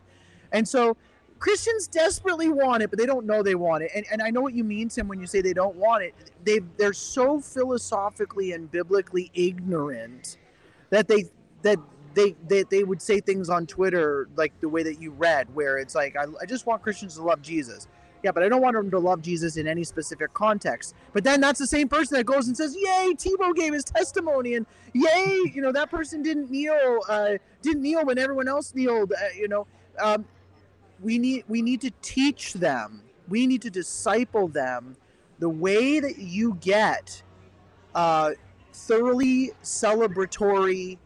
And 0.52 0.68
so 0.68 0.96
Christians 1.40 1.88
desperately 1.88 2.50
want 2.50 2.82
it, 2.82 2.90
but 2.90 2.98
they 2.98 3.06
don't 3.06 3.26
know 3.26 3.44
they 3.44 3.56
want 3.56 3.84
it. 3.84 3.92
And, 3.96 4.06
and 4.12 4.22
I 4.22 4.30
know 4.30 4.42
what 4.42 4.54
you 4.54 4.64
mean, 4.64 4.90
Tim, 4.90 5.08
when 5.08 5.20
you 5.20 5.28
say 5.28 5.42
they 5.42 5.54
don't 5.54 5.76
want 5.76 6.04
it. 6.04 6.16
They 6.44 6.60
they're 6.78 6.94
so 6.94 7.40
philosophically 7.40 8.54
and 8.54 8.72
biblically 8.72 9.32
ignorant 9.34 10.38
that 10.90 11.08
they 11.08 11.26
that 11.62 11.80
they, 12.14 12.36
they 12.48 12.64
they 12.64 12.84
would 12.84 13.02
say 13.02 13.20
things 13.20 13.50
on 13.50 13.68
Twitter 13.68 14.30
like 14.36 14.54
the 14.62 14.70
way 14.70 14.84
that 14.84 15.02
you 15.02 15.12
read, 15.12 15.54
where 15.54 15.78
it's 15.78 15.94
like, 15.94 16.16
I, 16.16 16.26
I 16.42 16.46
just 16.46 16.66
want 16.66 16.82
Christians 16.82 17.16
to 17.16 17.24
love 17.24 17.42
Jesus. 17.42 17.88
Yeah, 18.24 18.32
but 18.32 18.42
I 18.42 18.50
don't 18.50 18.62
want 18.62 18.76
them 18.76 18.90
to 18.90 18.98
love 18.98 19.22
Jesus 19.22 19.58
in 19.58 19.68
any 19.68 19.84
specific 19.84 20.34
context. 20.34 20.96
But 21.14 21.24
then 21.24 21.42
that's 21.42 21.60
the 21.60 21.68
same 21.68 21.88
person 21.88 22.18
that 22.18 22.24
goes 22.24 22.48
and 22.48 22.58
says, 22.58 22.76
"Yay, 22.76 23.14
Tebow 23.14 23.54
gave 23.56 23.72
his 23.72 23.84
testimony," 23.84 24.56
and 24.56 24.66
"Yay, 24.94 25.52
you 25.54 25.62
know 25.62 25.72
that 25.72 25.92
person 25.92 26.24
didn't 26.24 26.50
kneel, 26.50 27.02
uh, 27.08 27.34
didn't 27.62 27.84
kneel 27.84 28.04
when 28.04 28.18
everyone 28.18 28.48
else 28.48 28.74
kneeled." 28.74 29.12
Uh, 29.14 29.28
you 29.38 29.48
know, 29.48 29.68
um, 30.02 30.26
we 31.02 31.18
need 31.18 31.44
we 31.48 31.62
need 31.62 31.82
to 31.82 31.92
teach 32.02 32.54
them. 32.54 33.02
We 33.28 33.48
need 33.48 33.62
to 33.64 33.70
disciple 33.70 34.48
them 34.48 34.96
the 35.40 35.50
way 35.50 36.00
that 36.00 36.18
you 36.18 36.58
get 36.62 37.22
uh, 37.94 38.32
thoroughly 38.74 39.52
celebratory 39.64 40.98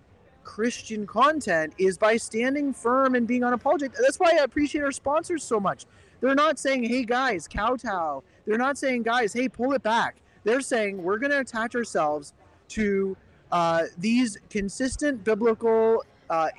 Christian 0.43 1.05
content 1.05 1.73
is 1.77 1.97
by 1.97 2.17
standing 2.17 2.73
firm 2.73 3.15
and 3.15 3.27
being 3.27 3.41
unapologetic. 3.41 3.95
That's 4.01 4.19
why 4.19 4.31
I 4.39 4.43
appreciate 4.43 4.83
our 4.83 4.91
sponsors 4.91 5.43
so 5.43 5.59
much. 5.59 5.85
They're 6.21 6.35
not 6.35 6.59
saying, 6.59 6.83
"Hey 6.83 7.03
guys, 7.03 7.47
kowtow." 7.47 8.23
They're 8.45 8.57
not 8.57 8.77
saying, 8.77 9.03
"Guys, 9.03 9.31
hey, 9.33 9.47
pull 9.47 9.73
it 9.73 9.83
back." 9.83 10.17
They're 10.43 10.61
saying, 10.61 11.01
"We're 11.01 11.17
going 11.17 11.31
to 11.31 11.39
attach 11.39 11.75
ourselves 11.75 12.33
to 12.69 13.15
uh, 13.51 13.83
these 13.97 14.37
consistent 14.49 15.23
biblical 15.23 16.03
uh, 16.29 16.49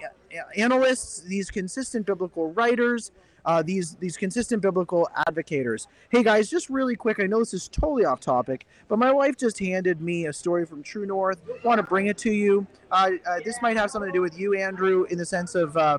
analysts, 0.57 1.21
these 1.21 1.51
consistent 1.51 2.07
biblical 2.07 2.53
writers, 2.53 3.13
uh, 3.45 3.63
these 3.63 3.95
these 3.97 4.17
consistent 4.17 4.63
biblical 4.63 5.09
advocators. 5.29 5.87
Hey 6.11 6.23
guys, 6.23 6.51
just 6.51 6.69
really 6.69 6.97
quick, 6.97 7.21
I 7.21 7.27
know 7.27 7.39
this 7.39 7.55
is 7.55 7.69
totally 7.69 8.05
off 8.05 8.21
topic, 8.21 8.67
but 8.89 8.99
my 8.99 9.13
wife 9.13 9.37
just 9.37 9.59
handed 9.59 10.01
me 10.01 10.27
a 10.27 10.33
story 10.33 10.67
from 10.67 10.83
True 10.83 11.07
North. 11.07 11.41
Want 11.65 11.79
to 11.79 11.83
bring 11.83 12.07
it 12.07 12.19
to 12.19 12.33
you. 12.33 12.67
Uh, 12.91 13.13
uh, 13.27 13.41
this 13.45 13.61
might 13.63 13.77
have 13.77 13.91
something 13.91 14.13
to 14.13 14.17
do 14.17 14.23
with 14.23 14.39
you, 14.39 14.55
Andrew, 14.57 15.05
in 15.05 15.19
the 15.19 15.25
sense 15.25 15.55
of 15.55 15.77
uh, 15.77 15.99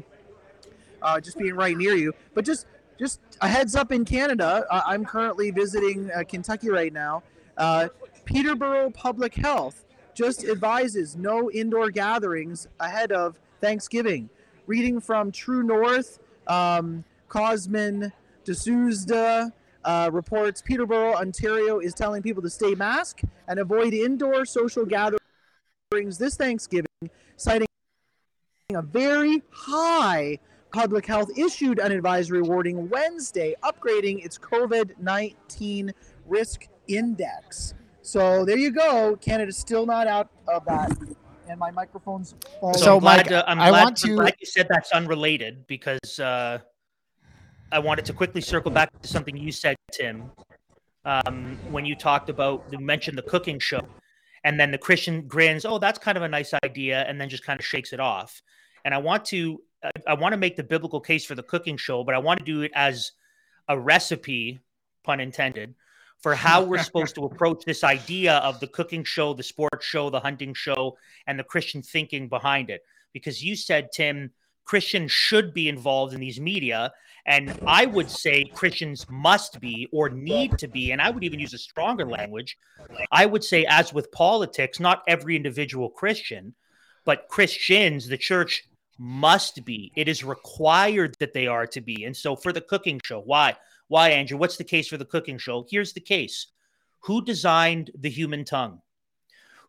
uh, 1.01 1.19
just 1.19 1.37
being 1.37 1.55
right 1.55 1.75
near 1.75 1.95
you. 1.95 2.13
But 2.33 2.45
just 2.45 2.67
just 2.99 3.19
a 3.41 3.47
heads 3.47 3.75
up 3.75 3.91
in 3.91 4.05
Canada, 4.05 4.65
uh, 4.69 4.81
I'm 4.85 5.03
currently 5.05 5.49
visiting 5.51 6.11
Kentucky 6.27 6.69
right 6.69 6.93
now. 6.93 7.23
Peterborough 8.25 8.91
Public 8.91 9.33
Health 9.33 9.85
just 10.13 10.43
advises 10.43 11.15
no 11.15 11.49
indoor 11.51 11.89
gatherings 11.89 12.67
ahead 12.79 13.11
of 13.11 13.39
Thanksgiving. 13.61 14.29
Reading 14.67 14.99
from 14.99 15.31
True 15.31 15.63
North, 15.63 16.19
um, 16.47 17.03
Cosmin 17.29 18.11
Dzsurdzsa 18.45 19.51
uh, 19.83 20.09
reports 20.11 20.61
Peterborough, 20.61 21.15
Ontario 21.15 21.79
is 21.79 21.93
telling 21.93 22.21
people 22.21 22.41
to 22.41 22.49
stay 22.49 22.75
masked 22.75 23.23
and 23.47 23.59
avoid 23.59 23.93
indoor 23.93 24.45
social 24.45 24.85
gatherings 24.85 26.17
this 26.17 26.35
Thanksgiving, 26.35 26.87
citing 27.37 27.67
a 28.73 28.81
very 28.81 29.41
high 29.51 30.39
public 30.71 31.05
health 31.05 31.29
issued 31.37 31.79
an 31.79 31.91
advisory 31.91 32.41
warning 32.41 32.89
Wednesday, 32.89 33.55
upgrading 33.63 34.23
its 34.23 34.37
COVID 34.37 34.97
19 34.99 35.91
risk 36.25 36.67
index. 36.87 37.73
So 38.01 38.45
there 38.45 38.57
you 38.57 38.71
go. 38.71 39.17
Canada's 39.21 39.57
still 39.57 39.85
not 39.85 40.07
out 40.07 40.29
of 40.47 40.65
that. 40.65 40.91
And 41.51 41.59
my 41.59 41.69
microphone's 41.69 42.33
falling. 42.61 42.77
So, 42.77 42.81
So, 42.85 42.93
I'm 42.95 43.01
glad, 43.01 43.17
Mike, 43.17 43.27
to, 43.27 43.49
I'm, 43.49 43.59
I 43.59 43.69
glad, 43.69 43.83
want 43.83 43.97
to- 43.97 44.15
glad 44.15 44.35
you 44.39 44.45
said 44.47 44.67
that's 44.69 44.89
unrelated 44.93 45.67
because 45.67 46.17
uh, 46.17 46.59
I 47.73 47.79
wanted 47.79 48.05
to 48.05 48.13
quickly 48.13 48.39
circle 48.39 48.71
back 48.71 48.89
to 49.01 49.07
something 49.07 49.35
you 49.35 49.51
said, 49.51 49.75
Tim, 49.91 50.31
um, 51.03 51.59
when 51.69 51.85
you 51.85 51.93
talked 51.93 52.29
about 52.29 52.63
you 52.71 52.79
mentioned 52.79 53.17
the 53.17 53.23
cooking 53.23 53.59
show, 53.59 53.81
and 54.45 54.57
then 54.57 54.71
the 54.71 54.77
Christian 54.77 55.27
grins, 55.27 55.65
"Oh, 55.65 55.77
that's 55.77 55.99
kind 55.99 56.17
of 56.17 56.23
a 56.23 56.29
nice 56.29 56.53
idea," 56.63 57.01
and 57.01 57.19
then 57.19 57.27
just 57.27 57.43
kind 57.43 57.59
of 57.59 57.65
shakes 57.65 57.91
it 57.91 57.99
off. 57.99 58.41
And 58.85 58.93
I 58.93 58.99
want 58.99 59.25
to 59.25 59.61
I, 59.83 59.89
I 60.07 60.13
want 60.13 60.31
to 60.31 60.37
make 60.37 60.55
the 60.55 60.63
biblical 60.63 61.01
case 61.01 61.25
for 61.25 61.35
the 61.35 61.43
cooking 61.43 61.75
show, 61.75 62.03
but 62.05 62.15
I 62.15 62.19
want 62.19 62.39
to 62.39 62.45
do 62.45 62.61
it 62.61 62.71
as 62.75 63.11
a 63.67 63.77
recipe, 63.77 64.61
pun 65.03 65.19
intended, 65.19 65.75
for 66.21 66.35
how 66.35 66.63
we're 66.63 66.83
supposed 66.83 67.15
to 67.15 67.25
approach 67.25 67.63
this 67.65 67.83
idea 67.83 68.37
of 68.37 68.59
the 68.59 68.67
cooking 68.67 69.03
show, 69.03 69.33
the 69.33 69.43
sports 69.43 69.85
show, 69.85 70.09
the 70.09 70.19
hunting 70.19 70.53
show, 70.53 70.97
and 71.27 71.37
the 71.37 71.43
Christian 71.43 71.81
thinking 71.81 72.27
behind 72.27 72.69
it. 72.69 72.81
Because 73.13 73.43
you 73.43 73.55
said, 73.55 73.91
Tim, 73.91 74.31
Christians 74.65 75.11
should 75.11 75.53
be 75.53 75.67
involved 75.67 76.13
in 76.13 76.19
these 76.19 76.39
media. 76.39 76.93
And 77.25 77.59
I 77.67 77.85
would 77.85 78.09
say 78.09 78.45
Christians 78.45 79.05
must 79.09 79.59
be 79.59 79.87
or 79.91 80.09
need 80.09 80.57
to 80.59 80.67
be. 80.67 80.91
And 80.91 81.01
I 81.01 81.09
would 81.09 81.23
even 81.23 81.39
use 81.39 81.53
a 81.53 81.57
stronger 81.57 82.05
language. 82.05 82.57
I 83.11 83.25
would 83.25 83.43
say, 83.43 83.65
as 83.65 83.93
with 83.93 84.11
politics, 84.11 84.79
not 84.79 85.03
every 85.07 85.35
individual 85.35 85.89
Christian, 85.89 86.55
but 87.05 87.27
Christians, 87.27 88.07
the 88.07 88.17
church 88.17 88.63
must 88.97 89.65
be. 89.65 89.91
It 89.95 90.07
is 90.07 90.23
required 90.23 91.15
that 91.19 91.33
they 91.33 91.47
are 91.47 91.67
to 91.67 91.81
be. 91.81 92.05
And 92.05 92.15
so 92.15 92.35
for 92.35 92.53
the 92.53 92.61
cooking 92.61 92.99
show, 93.03 93.19
why? 93.19 93.55
Why, 93.91 94.11
Andrew? 94.11 94.37
What's 94.37 94.55
the 94.55 94.63
case 94.63 94.87
for 94.87 94.95
the 94.95 95.03
cooking 95.03 95.37
show? 95.37 95.67
Here's 95.69 95.91
the 95.91 95.99
case 95.99 96.47
Who 97.01 97.25
designed 97.25 97.91
the 97.99 98.09
human 98.09 98.45
tongue? 98.45 98.79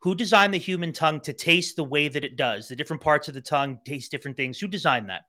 Who 0.03 0.15
designed 0.15 0.55
the 0.55 0.59
human 0.59 0.93
tongue 0.93 1.19
to 1.23 1.33
taste 1.33 1.75
the 1.75 1.83
way 1.83 2.07
that 2.07 2.23
it 2.23 2.37
does? 2.37 2.69
The 2.69 2.77
different 2.77 3.03
parts 3.03 3.27
of 3.27 3.35
the 3.35 3.41
tongue 3.41 3.81
taste 3.85 4.13
different 4.13 4.37
things. 4.37 4.61
Who 4.61 4.69
designed 4.69 5.09
that? 5.09 5.23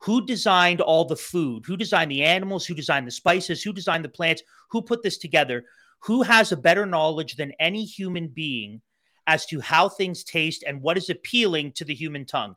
Who 0.00 0.26
designed 0.26 0.80
all 0.80 1.04
the 1.04 1.14
food? 1.14 1.62
Who 1.66 1.76
designed 1.76 2.10
the 2.10 2.24
animals? 2.24 2.66
Who 2.66 2.74
designed 2.74 3.06
the 3.06 3.12
spices? 3.12 3.62
Who 3.62 3.72
designed 3.72 4.04
the 4.04 4.08
plants? 4.08 4.42
Who 4.72 4.82
put 4.82 5.04
this 5.04 5.18
together? 5.18 5.62
Who 6.00 6.22
has 6.22 6.50
a 6.50 6.56
better 6.56 6.84
knowledge 6.84 7.36
than 7.36 7.52
any 7.60 7.84
human 7.84 8.26
being 8.26 8.82
as 9.28 9.46
to 9.46 9.60
how 9.60 9.88
things 9.88 10.24
taste 10.24 10.64
and 10.66 10.82
what 10.82 10.98
is 10.98 11.10
appealing 11.10 11.74
to 11.74 11.84
the 11.84 11.94
human 11.94 12.26
tongue 12.26 12.56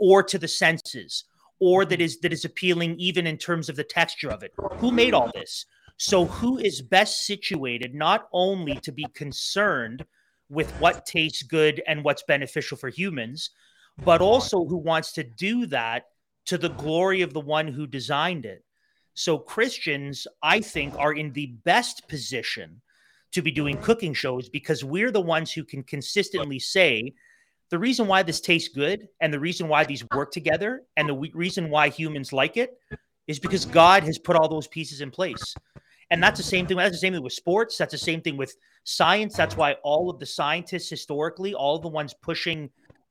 or 0.00 0.24
to 0.24 0.38
the 0.38 0.48
senses 0.48 1.26
or 1.60 1.84
that 1.84 1.96
mm-hmm. 1.96 2.02
is 2.02 2.20
that 2.20 2.32
is 2.32 2.44
appealing 2.44 2.98
even 2.98 3.26
in 3.26 3.36
terms 3.36 3.68
of 3.68 3.76
the 3.76 3.84
texture 3.84 4.30
of 4.30 4.42
it? 4.42 4.52
Who 4.78 4.90
made 4.90 5.14
all 5.14 5.30
this? 5.34 5.66
So 5.96 6.24
who 6.24 6.58
is 6.58 6.80
best 6.80 7.26
situated 7.26 7.94
not 7.94 8.28
only 8.32 8.76
to 8.76 8.90
be 8.90 9.06
concerned 9.14 10.04
with 10.48 10.70
what 10.80 11.06
tastes 11.06 11.42
good 11.42 11.82
and 11.86 12.02
what's 12.02 12.22
beneficial 12.22 12.76
for 12.76 12.88
humans, 12.88 13.50
but 14.04 14.22
also 14.22 14.64
who 14.64 14.78
wants 14.78 15.12
to 15.12 15.22
do 15.22 15.66
that 15.66 16.06
to 16.46 16.58
the 16.58 16.70
glory 16.70 17.22
of 17.22 17.32
the 17.32 17.40
one 17.40 17.68
who 17.68 17.86
designed 17.86 18.46
it. 18.46 18.64
So 19.14 19.38
Christians, 19.38 20.26
I 20.42 20.60
think, 20.60 20.94
are 20.98 21.12
in 21.12 21.32
the 21.32 21.46
best 21.64 22.08
position 22.08 22.80
to 23.32 23.42
be 23.42 23.50
doing 23.50 23.76
cooking 23.78 24.14
shows 24.14 24.48
because 24.48 24.82
we're 24.82 25.10
the 25.10 25.20
ones 25.20 25.52
who 25.52 25.64
can 25.64 25.82
consistently 25.82 26.58
say 26.58 27.12
the 27.70 27.78
reason 27.78 28.06
why 28.06 28.22
this 28.22 28.40
tastes 28.40 28.68
good 28.68 29.08
and 29.20 29.32
the 29.32 29.40
reason 29.40 29.68
why 29.68 29.84
these 29.84 30.04
work 30.12 30.32
together 30.32 30.82
and 30.96 31.08
the 31.08 31.30
reason 31.34 31.70
why 31.70 31.88
humans 31.88 32.32
like 32.32 32.56
it 32.56 32.78
is 33.28 33.38
because 33.38 33.64
God 33.64 34.02
has 34.02 34.18
put 34.18 34.36
all 34.36 34.48
those 34.48 34.66
pieces 34.66 35.00
in 35.00 35.10
place. 35.10 35.54
And 36.10 36.20
that's 36.20 36.38
the 36.38 36.44
same 36.44 36.66
thing. 36.66 36.76
That's 36.76 36.90
the 36.90 36.98
same 36.98 37.12
thing 37.12 37.22
with 37.22 37.32
sports. 37.32 37.78
That's 37.78 37.92
the 37.92 37.98
same 37.98 38.20
thing 38.20 38.36
with 38.36 38.56
science. 38.82 39.36
That's 39.36 39.56
why 39.56 39.74
all 39.84 40.10
of 40.10 40.18
the 40.18 40.26
scientists 40.26 40.90
historically, 40.90 41.54
all 41.54 41.78
the 41.78 41.88
ones 41.88 42.12
pushing 42.20 42.68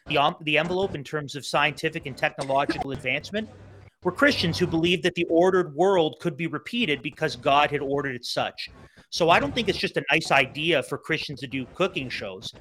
the, 0.08 0.36
the 0.42 0.58
envelope 0.58 0.94
in 0.94 1.06
terms 1.06 1.36
of 1.36 1.46
scientific 1.46 2.06
and 2.06 2.18
technological 2.18 2.92
advancement, 2.92 3.48
were 4.04 4.12
Christians 4.12 4.58
who 4.58 4.66
believed 4.66 5.04
that 5.04 5.16
the 5.16 5.26
ordered 5.30 5.76
world 5.76 6.18
could 6.20 6.38
be 6.38 6.48
repeated 6.48 7.02
because 7.02 7.36
God 7.36 7.70
had 7.70 7.82
ordered 7.82 8.16
it 8.16 8.26
such. 8.26 8.70
So 9.10 9.30
I 9.30 9.40
don't 9.40 9.54
think 9.54 9.68
it's 9.68 9.78
just 9.78 9.98
a 9.98 10.04
nice 10.12 10.32
idea 10.32 10.84
for 10.84 10.98
Christians 10.98 11.42
to 11.42 11.48
do 11.48 11.66
cooking 11.76 12.10
shows. 12.10 12.54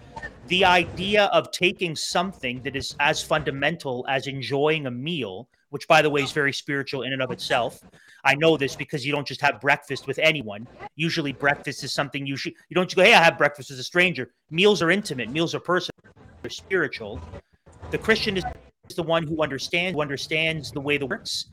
The 0.48 0.64
idea 0.64 1.26
of 1.26 1.52
taking 1.52 1.94
something 1.94 2.60
that 2.62 2.74
is 2.74 2.96
as 2.98 3.22
fundamental 3.22 4.04
as 4.08 4.26
enjoying 4.26 4.86
a 4.86 4.90
meal, 4.90 5.48
which 5.70 5.86
by 5.86 6.02
the 6.02 6.10
way 6.10 6.22
is 6.22 6.32
very 6.32 6.52
spiritual 6.52 7.02
in 7.02 7.12
and 7.12 7.22
of 7.22 7.30
itself. 7.30 7.80
I 8.24 8.34
know 8.34 8.56
this 8.56 8.74
because 8.74 9.06
you 9.06 9.12
don't 9.12 9.26
just 9.26 9.40
have 9.42 9.60
breakfast 9.60 10.08
with 10.08 10.18
anyone. 10.18 10.66
Usually 10.96 11.32
breakfast 11.32 11.84
is 11.84 11.92
something 11.92 12.26
you 12.26 12.36
should 12.36 12.54
you 12.68 12.74
don't 12.74 12.86
just 12.86 12.96
go, 12.96 13.04
hey, 13.04 13.14
I 13.14 13.22
have 13.22 13.38
breakfast 13.38 13.70
with 13.70 13.78
a 13.78 13.84
stranger. 13.84 14.32
Meals 14.50 14.82
are 14.82 14.90
intimate, 14.90 15.30
meals 15.30 15.54
are 15.54 15.60
personal, 15.60 15.94
they're 16.42 16.50
spiritual. 16.50 17.20
The 17.90 17.98
Christian 17.98 18.36
is 18.90 18.96
the 18.96 19.02
one 19.02 19.26
who 19.26 19.42
understands 19.42 19.94
who 19.94 20.02
understands 20.02 20.70
the 20.72 20.80
way 20.80 20.98
the 20.98 21.06
works 21.06 21.46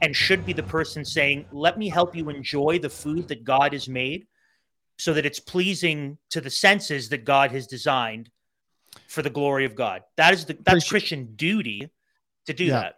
and 0.00 0.14
should 0.14 0.46
be 0.46 0.52
the 0.52 0.62
person 0.62 1.04
saying, 1.04 1.46
Let 1.52 1.78
me 1.78 1.88
help 1.88 2.14
you 2.14 2.28
enjoy 2.28 2.78
the 2.78 2.90
food 2.90 3.28
that 3.28 3.44
God 3.44 3.72
has 3.72 3.88
made 3.88 4.26
so 4.98 5.12
that 5.14 5.26
it's 5.26 5.40
pleasing 5.40 6.18
to 6.30 6.40
the 6.40 6.50
senses 6.50 7.08
that 7.10 7.24
God 7.24 7.50
has 7.52 7.66
designed 7.66 8.30
for 9.06 9.22
the 9.22 9.30
glory 9.30 9.64
of 9.64 9.74
God. 9.74 10.02
That 10.16 10.34
is 10.34 10.44
the 10.44 10.56
that's 10.64 10.88
Christian 10.88 11.34
duty 11.36 11.88
to 12.46 12.52
do 12.52 12.64
Yeah. 12.64 12.80
that. 12.80 12.94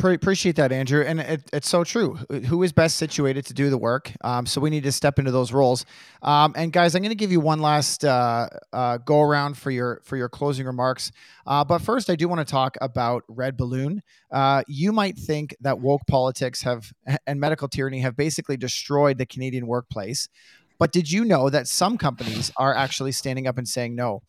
Pre- 0.00 0.14
appreciate 0.14 0.56
that, 0.56 0.72
Andrew, 0.72 1.02
and 1.02 1.20
it, 1.20 1.42
it's 1.52 1.68
so 1.68 1.84
true. 1.84 2.14
Who 2.46 2.62
is 2.62 2.72
best 2.72 2.96
situated 2.96 3.44
to 3.46 3.54
do 3.54 3.68
the 3.68 3.76
work? 3.76 4.10
Um, 4.22 4.46
so 4.46 4.58
we 4.58 4.70
need 4.70 4.84
to 4.84 4.92
step 4.92 5.18
into 5.18 5.30
those 5.30 5.52
roles. 5.52 5.84
Um, 6.22 6.54
and 6.56 6.72
guys, 6.72 6.94
I'm 6.94 7.02
going 7.02 7.10
to 7.10 7.14
give 7.14 7.30
you 7.30 7.38
one 7.38 7.60
last 7.60 8.02
uh, 8.02 8.48
uh, 8.72 8.96
go 8.96 9.20
around 9.20 9.58
for 9.58 9.70
your 9.70 10.00
for 10.02 10.16
your 10.16 10.30
closing 10.30 10.64
remarks. 10.64 11.12
Uh, 11.46 11.64
but 11.64 11.80
first, 11.82 12.08
I 12.08 12.16
do 12.16 12.28
want 12.28 12.38
to 12.38 12.50
talk 12.50 12.78
about 12.80 13.24
Red 13.28 13.58
Balloon. 13.58 14.02
Uh, 14.30 14.62
you 14.66 14.90
might 14.90 15.18
think 15.18 15.54
that 15.60 15.80
woke 15.80 16.06
politics 16.06 16.62
have 16.62 16.90
and 17.26 17.38
medical 17.38 17.68
tyranny 17.68 18.00
have 18.00 18.16
basically 18.16 18.56
destroyed 18.56 19.18
the 19.18 19.26
Canadian 19.26 19.66
workplace. 19.66 20.30
But 20.78 20.92
did 20.92 21.12
you 21.12 21.26
know 21.26 21.50
that 21.50 21.68
some 21.68 21.98
companies 21.98 22.50
are 22.56 22.74
actually 22.74 23.12
standing 23.12 23.46
up 23.46 23.58
and 23.58 23.68
saying 23.68 23.96
no? 23.96 24.22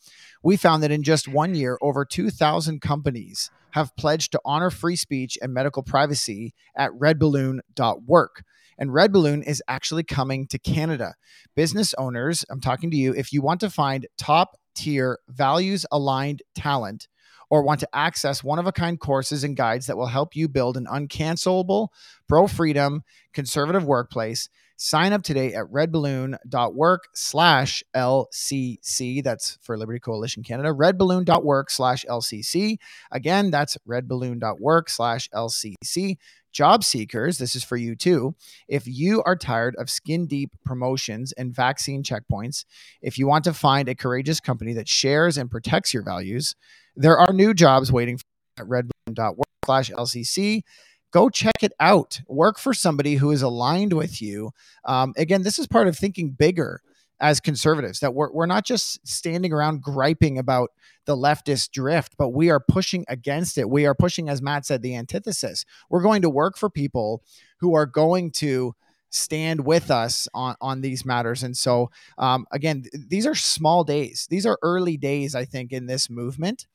We 0.43 0.57
found 0.57 0.83
that 0.83 0.91
in 0.91 1.01
just 1.01 1.29
one 1.29 1.55
year, 1.55 1.77
over 1.81 2.03
2,000 2.03 2.81
companies 2.81 3.51
have 3.73 3.95
pledged 3.95 4.31
to 4.33 4.41
honor 4.45 4.69
free 4.69 4.95
speech 4.95 5.37
and 5.41 5.53
medical 5.53 5.83
privacy 5.83 6.53
at 6.75 6.91
redballoon.work. 6.91 8.43
And 8.77 8.93
Red 8.93 9.11
Balloon 9.11 9.43
is 9.43 9.61
actually 9.67 10.03
coming 10.03 10.47
to 10.47 10.57
Canada. 10.57 11.13
Business 11.55 11.93
owners, 11.97 12.45
I'm 12.49 12.61
talking 12.61 12.89
to 12.91 12.97
you, 12.97 13.13
if 13.13 13.31
you 13.31 13.41
want 13.41 13.59
to 13.59 13.69
find 13.69 14.07
top 14.17 14.57
tier, 14.73 15.19
values 15.27 15.85
aligned 15.91 16.41
talent, 16.55 17.07
or 17.51 17.61
want 17.61 17.81
to 17.81 17.89
access 17.93 18.43
one 18.43 18.59
of 18.59 18.65
a 18.65 18.71
kind 18.71 18.99
courses 18.99 19.43
and 19.43 19.57
guides 19.57 19.85
that 19.85 19.97
will 19.97 20.07
help 20.07 20.35
you 20.35 20.47
build 20.47 20.77
an 20.77 20.87
uncancelable, 20.87 21.89
pro 22.27 22.47
freedom, 22.47 23.03
conservative 23.33 23.83
workplace, 23.83 24.49
sign 24.81 25.13
up 25.13 25.21
today 25.21 25.53
at 25.53 25.67
redballoon.work 25.67 27.09
slash 27.13 27.83
LCC. 27.95 29.23
That's 29.23 29.59
for 29.61 29.77
Liberty 29.77 29.99
Coalition 29.99 30.41
Canada. 30.41 30.69
Redballoon.work 30.69 31.69
slash 31.69 32.03
LCC. 32.09 32.77
Again, 33.11 33.51
that's 33.51 33.77
redballoon.work 33.87 34.89
slash 34.89 35.29
LCC. 35.35 36.17
Job 36.51 36.83
seekers, 36.83 37.37
this 37.37 37.55
is 37.55 37.63
for 37.63 37.77
you 37.77 37.95
too. 37.95 38.33
If 38.67 38.87
you 38.87 39.21
are 39.23 39.35
tired 39.35 39.75
of 39.77 39.87
skin 39.87 40.25
deep 40.25 40.49
promotions 40.65 41.31
and 41.33 41.55
vaccine 41.55 42.01
checkpoints, 42.01 42.65
if 43.03 43.19
you 43.19 43.27
want 43.27 43.43
to 43.43 43.53
find 43.53 43.87
a 43.87 43.93
courageous 43.93 44.39
company 44.39 44.73
that 44.73 44.89
shares 44.89 45.37
and 45.37 45.51
protects 45.51 45.93
your 45.93 46.03
values, 46.03 46.55
there 46.95 47.19
are 47.19 47.31
new 47.31 47.53
jobs 47.53 47.91
waiting 47.91 48.19
at 48.57 48.65
redballoon.work 48.65 49.47
slash 49.63 49.91
LCC. 49.91 50.63
Go 51.11 51.29
check 51.29 51.61
it 51.61 51.73
out. 51.79 52.21
Work 52.27 52.57
for 52.57 52.73
somebody 52.73 53.15
who 53.15 53.31
is 53.31 53.41
aligned 53.41 53.93
with 53.93 54.21
you. 54.21 54.51
Um, 54.85 55.13
again, 55.17 55.43
this 55.43 55.59
is 55.59 55.67
part 55.67 55.87
of 55.87 55.97
thinking 55.97 56.31
bigger 56.31 56.81
as 57.19 57.39
conservatives 57.39 57.99
that 57.99 58.15
we're, 58.15 58.31
we're 58.31 58.47
not 58.47 58.65
just 58.65 59.05
standing 59.07 59.53
around 59.53 59.83
griping 59.83 60.39
about 60.39 60.71
the 61.05 61.15
leftist 61.15 61.71
drift, 61.71 62.15
but 62.17 62.29
we 62.29 62.49
are 62.49 62.59
pushing 62.59 63.05
against 63.07 63.57
it. 63.57 63.69
We 63.69 63.85
are 63.85 63.93
pushing, 63.93 64.27
as 64.27 64.41
Matt 64.41 64.65
said, 64.65 64.81
the 64.81 64.95
antithesis. 64.95 65.63
We're 65.89 66.01
going 66.01 66.23
to 66.23 66.29
work 66.29 66.57
for 66.57 66.69
people 66.69 67.21
who 67.59 67.75
are 67.75 67.85
going 67.85 68.31
to 68.31 68.73
stand 69.11 69.65
with 69.65 69.91
us 69.91 70.27
on 70.33 70.55
on 70.61 70.79
these 70.79 71.05
matters 71.05 71.43
and 71.43 71.57
so 71.57 71.91
um, 72.17 72.45
again 72.53 72.81
th- 72.83 73.03
these 73.09 73.25
are 73.25 73.35
small 73.35 73.83
days 73.83 74.25
these 74.29 74.45
are 74.45 74.57
early 74.61 74.95
days 74.95 75.35
i 75.35 75.43
think 75.43 75.73
in 75.73 75.85
this 75.85 76.09
movement 76.09 76.65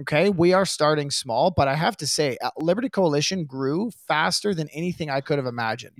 okay 0.00 0.30
we 0.30 0.52
are 0.52 0.66
starting 0.66 1.10
small 1.10 1.50
but 1.50 1.68
i 1.68 1.74
have 1.74 1.96
to 1.96 2.06
say 2.06 2.36
uh, 2.42 2.50
liberty 2.58 2.88
coalition 2.88 3.44
grew 3.44 3.90
faster 4.06 4.54
than 4.54 4.68
anything 4.72 5.10
i 5.10 5.20
could 5.20 5.38
have 5.38 5.46
imagined 5.46 5.92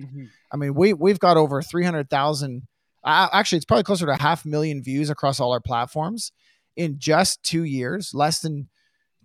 I 0.51 0.57
mean, 0.57 0.73
we 0.73 0.93
we've 0.93 1.19
got 1.19 1.37
over 1.37 1.61
three 1.61 1.83
hundred 1.83 2.09
thousand. 2.09 2.67
Uh, 3.03 3.27
actually, 3.31 3.57
it's 3.57 3.65
probably 3.65 3.83
closer 3.83 4.05
to 4.05 4.15
half 4.15 4.45
million 4.45 4.83
views 4.83 5.09
across 5.09 5.39
all 5.39 5.51
our 5.51 5.61
platforms 5.61 6.31
in 6.75 6.99
just 6.99 7.41
two 7.43 7.63
years, 7.63 8.13
less 8.13 8.41
than 8.41 8.69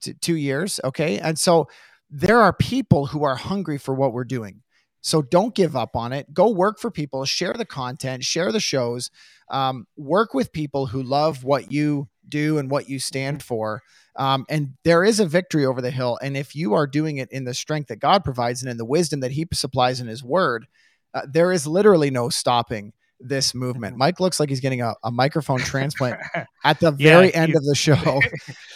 t- 0.00 0.14
two 0.20 0.36
years. 0.36 0.80
Okay, 0.84 1.18
and 1.18 1.38
so 1.38 1.68
there 2.10 2.40
are 2.40 2.52
people 2.52 3.06
who 3.06 3.24
are 3.24 3.36
hungry 3.36 3.78
for 3.78 3.94
what 3.94 4.12
we're 4.12 4.24
doing. 4.24 4.62
So 5.00 5.22
don't 5.22 5.54
give 5.54 5.76
up 5.76 5.96
on 5.96 6.12
it. 6.12 6.32
Go 6.32 6.50
work 6.50 6.78
for 6.78 6.90
people. 6.90 7.24
Share 7.24 7.52
the 7.52 7.66
content. 7.66 8.24
Share 8.24 8.52
the 8.52 8.60
shows. 8.60 9.10
Um, 9.50 9.86
work 9.96 10.32
with 10.32 10.52
people 10.52 10.86
who 10.86 11.02
love 11.02 11.44
what 11.44 11.70
you 11.72 12.08
do 12.28 12.58
and 12.58 12.70
what 12.70 12.88
you 12.88 12.98
stand 12.98 13.42
for. 13.42 13.82
Um, 14.16 14.46
and 14.48 14.74
there 14.84 15.04
is 15.04 15.20
a 15.20 15.26
victory 15.26 15.66
over 15.66 15.80
the 15.80 15.90
hill. 15.90 16.18
And 16.22 16.36
if 16.36 16.54
you 16.54 16.74
are 16.74 16.86
doing 16.86 17.16
it 17.16 17.30
in 17.32 17.44
the 17.44 17.54
strength 17.54 17.88
that 17.88 17.98
God 17.98 18.24
provides 18.24 18.62
and 18.62 18.70
in 18.70 18.76
the 18.76 18.84
wisdom 18.84 19.20
that 19.20 19.32
He 19.32 19.46
supplies 19.52 20.00
in 20.00 20.06
His 20.06 20.22
Word, 20.22 20.66
uh, 21.14 21.22
there 21.30 21.52
is 21.52 21.66
literally 21.66 22.10
no 22.10 22.28
stopping 22.28 22.92
this 23.20 23.54
movement. 23.54 23.96
Mike 23.96 24.20
looks 24.20 24.38
like 24.38 24.48
he's 24.48 24.60
getting 24.60 24.82
a, 24.82 24.94
a 25.02 25.10
microphone 25.10 25.58
transplant 25.58 26.20
at 26.64 26.80
the 26.80 26.94
Yeah, 26.98 27.10
very 27.12 27.34
end 27.34 27.54
of 27.54 27.64
the 27.64 27.74
show. 27.74 28.20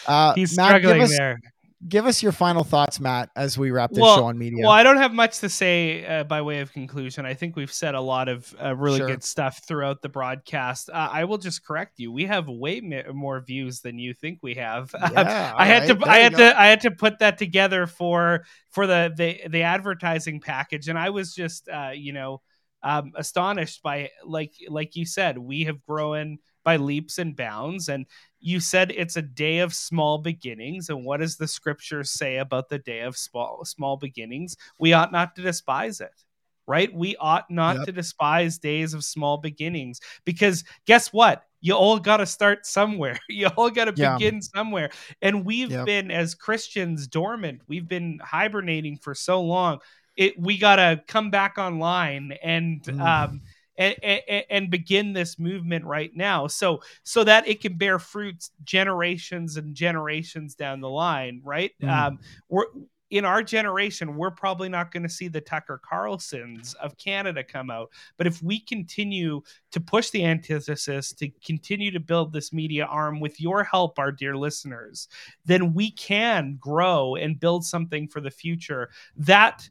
Uh, 0.07 0.33
He's 0.35 0.57
Matt, 0.57 0.81
struggling 0.81 1.03
us, 1.03 1.15
there. 1.19 1.39
Give 1.87 2.07
us 2.07 2.23
your 2.23 2.33
final 2.33 2.65
thoughts, 2.65 2.99
Matt, 2.99 3.31
as 3.37 3.57
we 3.57 3.71
wrap 3.71 3.91
this 3.91 4.01
well, 4.01 4.17
show 4.17 4.25
on 4.25 4.39
media. 4.39 4.63
Well, 4.63 4.73
I 4.73 4.83
don't 4.83 4.97
have 4.97 5.13
much 5.13 5.39
to 5.41 5.49
say 5.49 6.05
uh, 6.05 6.25
by 6.25 6.43
way 6.43 6.61
of 6.61 6.73
conclusion. 6.73 7.25
I 7.25 7.35
think 7.35 7.55
we've 7.55 7.73
said 7.73 7.95
a 7.95 8.01
lot 8.01 8.29
of 8.29 8.53
uh, 8.63 8.75
really 8.75 8.99
Sure. 8.99 9.07
good 9.07 9.23
stuff 9.23 9.63
throughout 9.67 10.03
the 10.03 10.09
broadcast. 10.09 10.91
Uh, 10.91 11.09
I 11.13 11.25
will 11.25 11.39
just 11.39 11.65
correct 11.65 11.99
you. 11.99 12.11
We 12.11 12.25
have 12.25 12.49
way 12.49 12.81
more 13.13 13.41
views 13.41 13.81
than 13.81 13.99
you 13.99 14.15
think 14.15 14.41
we 14.43 14.55
have. 14.55 14.95
Yeah, 15.19 15.55
I 15.57 15.67
had 15.67 15.91
all 15.91 15.97
to 15.97 16.09
I 16.09 16.19
had 16.19 16.33
go. 16.33 16.39
to 16.39 16.61
I 16.61 16.67
had 16.67 16.81
to 16.83 16.91
put 16.91 17.19
that 17.21 17.39
together 17.39 17.87
for 17.87 18.45
for 18.71 18.87
the 18.87 19.13
the 19.17 19.41
the 19.49 19.63
advertising 19.63 20.41
package 20.41 20.89
and 20.89 20.99
I 20.99 21.11
was 21.11 21.35
just 21.35 21.69
uh, 21.69 21.91
you 21.95 22.13
know 22.13 22.41
um, 22.83 23.13
astonished 23.17 23.83
by 23.83 24.11
like 24.25 24.53
like 24.69 24.97
you 24.97 25.07
said 25.07 25.39
we 25.39 25.65
have 25.65 25.83
grown 25.83 26.39
by 26.63 26.77
leaps 26.77 27.19
and 27.19 27.35
bounds 27.35 27.89
and 27.89 28.07
you 28.41 28.61
said 28.61 28.93
it's 28.93 29.17
a 29.17 29.23
day 29.23 29.59
of 29.59 29.75
small 29.75 30.19
beginnings 30.19 30.89
and 30.89 31.05
what 31.05 31.21
does 31.21 31.37
the 31.37 31.49
scripture 31.49 32.05
say 32.05 32.39
about 32.39 32.69
the 32.69 32.79
day 32.79 33.01
of 33.01 33.17
small 33.17 33.65
small 33.65 33.97
beginnings 33.97 34.57
we 34.79 34.93
ought 34.93 35.13
not 35.13 35.35
to 35.35 35.43
despise 35.43 36.01
it 36.01 36.25
right 36.67 36.93
we 36.95 37.17
ought 37.17 37.51
not 37.51 37.79
Yep. 37.79 37.85
to 37.85 37.93
despise 37.93 38.59
days 38.59 38.95
of 38.95 39.05
small 39.05 39.39
beginnings 39.39 40.01
because 40.25 40.65
guess 40.87 41.13
what 41.13 41.45
you 41.61 41.75
all 41.75 41.99
got 41.99 42.19
to 42.19 42.27
start 42.27 42.65
somewhere. 42.67 43.19
You 43.29 43.49
all 43.57 43.69
got 43.71 43.87
to 43.87 43.93
Yeah. 43.95 44.19
begin 44.19 44.41
somewhere. 44.41 44.91
And 45.23 45.45
we've 45.45 45.75
Yep. 45.75 45.85
been 45.85 46.13
as 46.13 46.37
Christians 46.37 47.09
dormant. 47.09 47.63
We've 47.67 47.89
been 47.89 48.21
hibernating 48.23 48.97
for 48.99 49.13
so 49.13 49.43
long. 49.43 49.81
It 50.17 50.35
we 50.39 50.57
got 50.57 50.77
to 50.77 51.03
come 51.09 51.31
back 51.31 51.59
online 51.59 52.33
and 52.45 52.85
Mm. 52.87 52.99
um 53.01 53.41
and, 53.79 53.97
and, 54.03 54.45
and 54.51 54.71
begin 54.71 55.13
this 55.13 55.39
movement 55.39 55.85
right 55.85 56.11
now 56.15 56.47
so 56.47 56.83
so 57.05 57.25
that 57.25 57.47
it 57.49 57.61
can 57.61 57.77
bear 57.79 57.99
fruits 57.99 58.51
generations 58.65 59.57
and 59.57 59.75
generations 59.75 60.55
down 60.55 60.81
the 60.81 60.91
line 60.91 61.41
right 61.45 61.73
Mm. 61.83 61.89
um 61.91 62.19
we're 62.49 62.65
in 63.11 63.25
our 63.25 63.43
generation 63.43 64.17
we're 64.17 64.31
probably 64.31 64.69
not 64.69 64.93
going 64.93 65.03
to 65.03 65.09
see 65.09 65.29
the 65.29 65.41
tucker 65.41 65.81
carlsons 65.83 66.75
of 66.75 66.97
canada 66.99 67.43
come 67.43 67.71
out. 67.71 67.91
But 68.17 68.27
if 68.27 68.43
we 68.43 68.61
continue 68.61 69.43
to 69.73 69.81
push 69.81 70.11
the 70.11 70.25
antithesis 70.25 71.13
to 71.15 71.29
continue 71.45 71.91
to 71.91 72.01
build 72.01 72.33
this 72.33 72.53
media 72.53 72.85
arm 72.85 73.21
with 73.21 73.41
your 73.41 73.65
help 73.65 73.99
our 73.99 74.13
dear 74.13 74.37
listeners 74.37 75.09
then 75.45 75.75
we 75.75 75.91
can 75.91 76.57
grow 76.61 77.15
and 77.17 77.41
build 77.41 77.65
something 77.65 78.09
for 78.09 78.21
the 78.21 78.31
future 78.31 78.91
that 79.17 79.69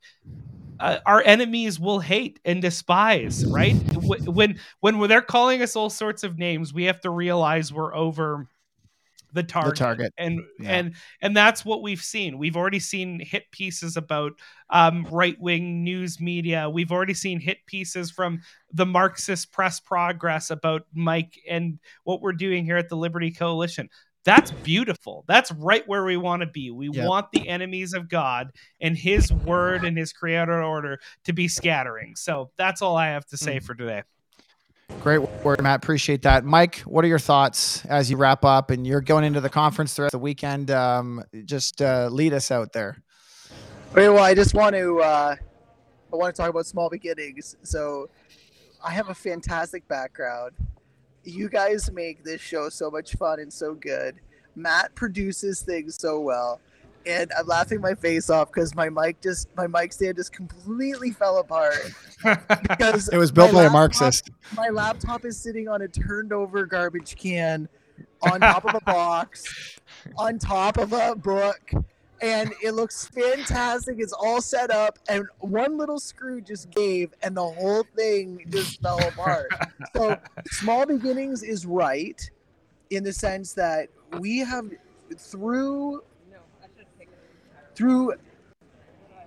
uh, 0.80 1.00
our 1.06 1.24
enemies 1.26 1.80
will 1.80 2.00
hate 2.00 2.40
and 2.46 2.62
despise 2.62 3.46
right? 3.46 3.76
Wh- 3.94 4.28
when 4.28 4.60
when 4.82 5.00
they're 5.10 5.22
calling 5.22 5.62
us 5.62 5.76
all 5.76 5.90
sorts 5.90 6.24
of 6.24 6.38
names 6.38 6.74
we 6.74 6.84
have 6.86 7.02
to 7.02 7.10
realize 7.10 7.74
we're 7.74 7.96
over 7.96 8.48
the 9.34 9.44
target, 9.44 9.76
target. 9.78 10.14
and 10.18 10.42
Yeah. 10.60 10.72
and 10.72 10.96
and 11.22 11.36
that's 11.36 11.66
what 11.66 11.82
we've 11.82 12.02
seen. 12.02 12.38
We've 12.38 12.56
already 12.58 12.80
seen 12.80 13.20
hit 13.20 13.50
pieces 13.52 13.98
about 13.98 14.34
um, 14.70 15.06
right-wing 15.12 15.84
news 15.84 16.20
media. 16.20 16.70
We've 16.70 16.92
already 16.92 17.14
seen 17.14 17.40
hit 17.40 17.66
pieces 17.66 18.10
from 18.12 18.42
the 18.72 18.86
marxist 18.86 19.52
press 19.52 19.80
progress 19.80 20.50
about 20.50 20.84
mike 20.94 21.40
and 21.50 21.80
what 22.04 22.22
we're 22.22 22.34
doing 22.34 22.66
here 22.66 22.78
at 22.78 22.90
the 22.90 22.98
liberty 22.98 23.32
coalition. 23.32 23.90
That's 24.24 24.52
beautiful. 24.52 25.24
That's 25.28 25.54
right 25.54 25.88
where 25.88 26.04
we 26.04 26.18
want 26.18 26.42
to 26.42 26.48
be. 26.48 26.70
We 26.70 26.90
Yep. 26.90 27.08
want 27.08 27.32
the 27.32 27.48
enemies 27.48 27.94
of 27.94 28.10
god 28.10 28.52
and 28.82 28.98
his 28.98 29.32
word 29.32 29.86
and 29.86 29.98
his 29.98 30.12
creator 30.12 30.62
order 30.62 31.00
to 31.24 31.34
be 31.34 31.48
scattering. 31.48 32.16
So 32.16 32.52
that's 32.58 32.82
all 32.82 32.98
i 32.98 33.08
have 33.08 33.26
to 33.28 33.38
say 33.38 33.60
for 33.60 33.74
today 33.76 34.04
Great 35.02 35.20
word, 35.44 35.62
Matt. 35.62 35.84
Appreciate 35.84 36.22
that. 36.24 36.46
Mike, 36.46 36.78
what 36.80 37.04
are 37.04 37.08
your 37.08 37.20
thoughts 37.20 37.86
as 37.86 38.10
you 38.10 38.18
wrap 38.18 38.44
up 38.44 38.72
and 38.72 38.88
you're 38.88 39.02
going 39.02 39.24
into 39.24 39.42
the 39.42 39.50
conference 39.50 39.94
throughout 39.94 40.12
the 40.12 40.20
weekend? 40.20 40.72
Um, 40.72 41.24
just 41.46 41.82
uh, 41.82 42.10
lead 42.12 42.34
us 42.34 42.52
out 42.52 42.74
there. 42.74 43.02
Okay, 43.92 44.10
well, 44.10 44.24
I 44.24 44.34
just 44.34 44.54
want 44.54 44.76
to 44.76 45.00
uh, 45.00 45.36
I 46.12 46.16
want 46.16 46.36
to 46.36 46.42
talk 46.42 46.50
about 46.50 46.66
small 46.66 46.90
beginnings. 46.90 47.56
So, 47.64 48.10
I 48.84 48.92
have 48.92 49.10
a 49.10 49.16
fantastic 49.16 49.88
background. 49.88 50.54
You 51.24 51.50
guys 51.50 51.92
make 51.92 52.24
this 52.24 52.42
show 52.42 52.70
so 52.70 52.90
much 52.90 53.16
fun 53.16 53.40
and 53.40 53.52
so 53.52 53.74
good. 53.74 54.16
Matt 54.56 54.96
produces 54.96 55.62
things 55.62 55.96
so 55.96 56.20
well, 56.20 56.60
and 57.08 57.32
I'm 57.38 57.48
laughing 57.48 57.82
my 57.82 57.96
face 57.96 58.30
off 58.30 58.52
because 58.52 58.76
my 58.76 58.90
mic 58.90 59.22
just 59.22 59.48
my 59.56 59.68
mic 59.68 59.94
stand 59.94 60.18
just 60.18 60.34
completely 60.34 61.12
fell 61.12 61.38
apart 61.38 61.76
because 62.62 63.10
It 63.10 63.18
was 63.18 63.32
built 63.32 63.54
my 63.54 63.64
by 63.64 63.66
a 63.66 63.70
Marxist. 63.70 64.30
My 64.56 64.70
laptop 64.70 65.26
is 65.26 65.40
sitting 65.40 65.68
on 65.68 65.82
a 65.82 65.88
turned 65.88 66.34
over 66.34 66.66
garbage 66.66 67.16
can, 67.16 67.70
on 68.22 68.42
top 68.42 68.66
of 68.66 68.76
a 68.76 68.82
box, 68.82 69.80
on 70.18 70.40
top 70.40 70.78
of 70.78 70.94
a 70.94 71.16
book, 71.16 71.72
and 72.22 72.54
it 72.64 72.72
looks 72.72 73.08
fantastic. 73.08 73.98
It's 74.00 74.14
all 74.14 74.42
set 74.42 74.72
up, 74.72 75.00
and 75.08 75.26
one 75.40 75.78
little 75.78 76.00
screw 76.00 76.42
just 76.42 76.72
gave, 76.72 77.14
and 77.22 77.38
the 77.38 77.44
whole 77.44 77.86
thing 77.96 78.46
just 78.50 78.82
fell 78.82 79.00
apart. 79.08 79.52
So, 79.96 80.18
small 80.48 80.86
beginnings 80.86 81.44
is 81.44 81.66
right 81.66 82.20
in 82.90 83.04
the 83.04 83.14
sense 83.14 83.54
that 83.54 83.90
we 84.20 84.40
have 84.40 84.70
through 85.18 86.02
through 87.78 88.14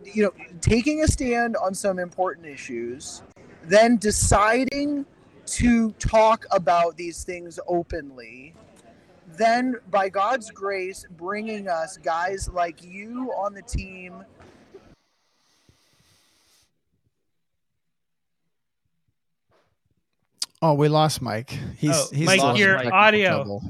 you 0.02 0.24
know 0.24 0.32
taking 0.60 1.02
a 1.02 1.06
stand 1.06 1.56
on 1.56 1.72
some 1.72 2.00
important 2.00 2.44
issues 2.46 3.22
then 3.64 3.96
deciding 3.96 5.06
to 5.46 5.92
talk 5.92 6.44
about 6.50 6.96
these 6.96 7.22
things 7.22 7.60
openly 7.68 8.52
then 9.36 9.76
by 9.90 10.08
god's 10.08 10.50
grace 10.50 11.06
bringing 11.16 11.68
us 11.68 11.96
guys 11.98 12.48
like 12.52 12.82
you 12.82 13.30
on 13.36 13.54
the 13.54 13.62
team 13.62 14.24
Oh, 20.62 20.74
we 20.74 20.88
lost 20.88 21.22
Mike. 21.22 21.58
He's 21.78 21.96
Oh, 21.96 22.06
he's 22.12 22.26
Mike, 22.26 22.38
still 22.38 22.50
in 22.50 22.56
your 22.56 22.74
technical 22.74 22.98
audio. 22.98 23.28
trouble. 23.36 23.62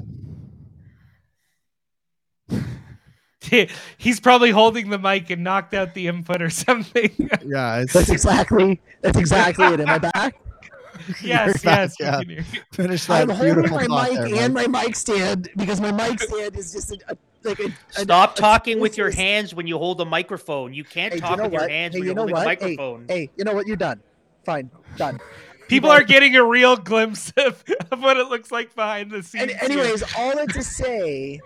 he's 3.97 4.19
probably 4.19 4.51
holding 4.51 4.89
the 4.89 4.99
mic 4.99 5.29
and 5.29 5.43
knocked 5.43 5.73
out 5.73 5.93
the 5.93 6.07
input 6.07 6.41
or 6.41 6.49
something 6.49 7.11
Yeah, 7.45 7.77
it's 7.79 7.93
that's 7.93 8.09
exactly 8.09 8.81
that's 9.01 9.17
exactly 9.17 9.65
it 9.65 9.79
am 9.79 9.89
i 9.89 9.97
back 9.97 10.35
yes 11.23 11.63
back, 11.63 11.89
yes 11.89 11.95
yeah. 11.99 12.19
can 12.19 12.29
hear 12.29 12.45
you. 12.51 12.61
finish 12.73 13.05
that 13.05 13.23
i'm 13.23 13.29
holding 13.29 13.69
my 13.71 14.09
mic 14.09 14.13
there, 14.29 14.43
and 14.43 14.53
my 14.53 14.67
mic 14.67 14.95
stand 14.95 15.49
because 15.57 15.79
my 15.81 15.91
mic 15.91 16.19
stand 16.21 16.55
is 16.57 16.71
just 16.71 16.91
a, 16.91 16.97
a, 17.09 17.17
like 17.43 17.59
a, 17.59 17.65
a- 17.65 18.01
Stop 18.01 18.37
a- 18.37 18.41
talking 18.41 18.79
with 18.79 18.97
your 18.97 19.09
hands 19.09 19.53
when 19.55 19.67
you 19.67 19.77
hold 19.77 19.99
a 20.01 20.05
microphone. 20.05 20.73
You 20.73 20.83
can't 20.83 21.13
Hey, 21.13 21.19
talk 21.19 21.31
you 21.31 21.37
know 21.37 21.43
with 21.43 21.53
your 21.53 21.67
hands 21.69 21.93
Hey, 21.93 21.99
when 21.99 22.07
you 22.07 22.13
you're 22.13 22.15
know 22.15 22.31
what? 22.31 22.41
a 22.41 22.49
Hey, 22.59 22.75
microphone. 22.75 23.05
Hey, 23.07 23.29
you 23.35 23.43
know 23.43 23.53
what? 23.53 23.65
You're 23.67 23.77
done. 23.77 24.01
Fine, 24.45 24.69
done. 24.95 25.19
people 25.67 25.89
are 25.89 26.03
getting 26.03 26.35
a 26.35 26.43
real 26.43 26.75
glimpse 26.77 27.31
of, 27.37 27.63
of 27.91 28.01
what 28.01 28.17
it 28.17 28.27
looks 28.27 28.51
like 28.51 28.75
behind 28.75 29.09
the 29.11 29.23
scenes 29.23 29.51
And 29.51 29.71
anyways, 29.71 30.03
all 30.17 30.35
that 30.35 30.51
to 30.53 30.63
say, 30.63 31.39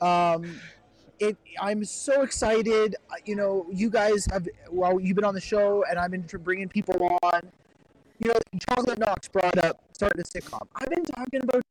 um, 0.00 0.60
it. 1.20 1.36
I'm 1.60 1.84
so 1.84 2.22
excited. 2.22 2.96
Uh, 3.10 3.14
You 3.24 3.36
know, 3.36 3.66
you 3.70 3.90
guys 3.90 4.26
have 4.26 4.48
well, 4.70 5.00
you've 5.00 5.16
been 5.16 5.24
on 5.24 5.34
the 5.34 5.40
show, 5.40 5.84
and 5.88 5.98
I've 5.98 6.10
been 6.10 6.24
bringing 6.42 6.68
people 6.68 7.18
on. 7.22 7.40
You 8.18 8.32
know, 8.32 8.40
Chocolate 8.68 8.98
Knox 8.98 9.28
brought 9.28 9.56
up 9.58 9.80
starting 9.92 10.20
a 10.20 10.24
sitcom. 10.24 10.66
I've 10.74 10.88
been 10.90 11.04
talking 11.04 11.40
about 11.42 11.62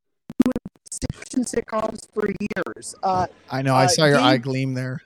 doing 0.44 1.44
sitcoms 1.46 2.08
for 2.14 2.28
years. 2.28 2.96
Uh, 3.04 3.28
I 3.52 3.62
know. 3.62 3.76
I 3.76 3.86
uh, 3.86 3.88
saw 3.90 4.06
your 4.06 4.20
eye 4.20 4.38
gleam 4.38 4.74
there. 4.74 5.02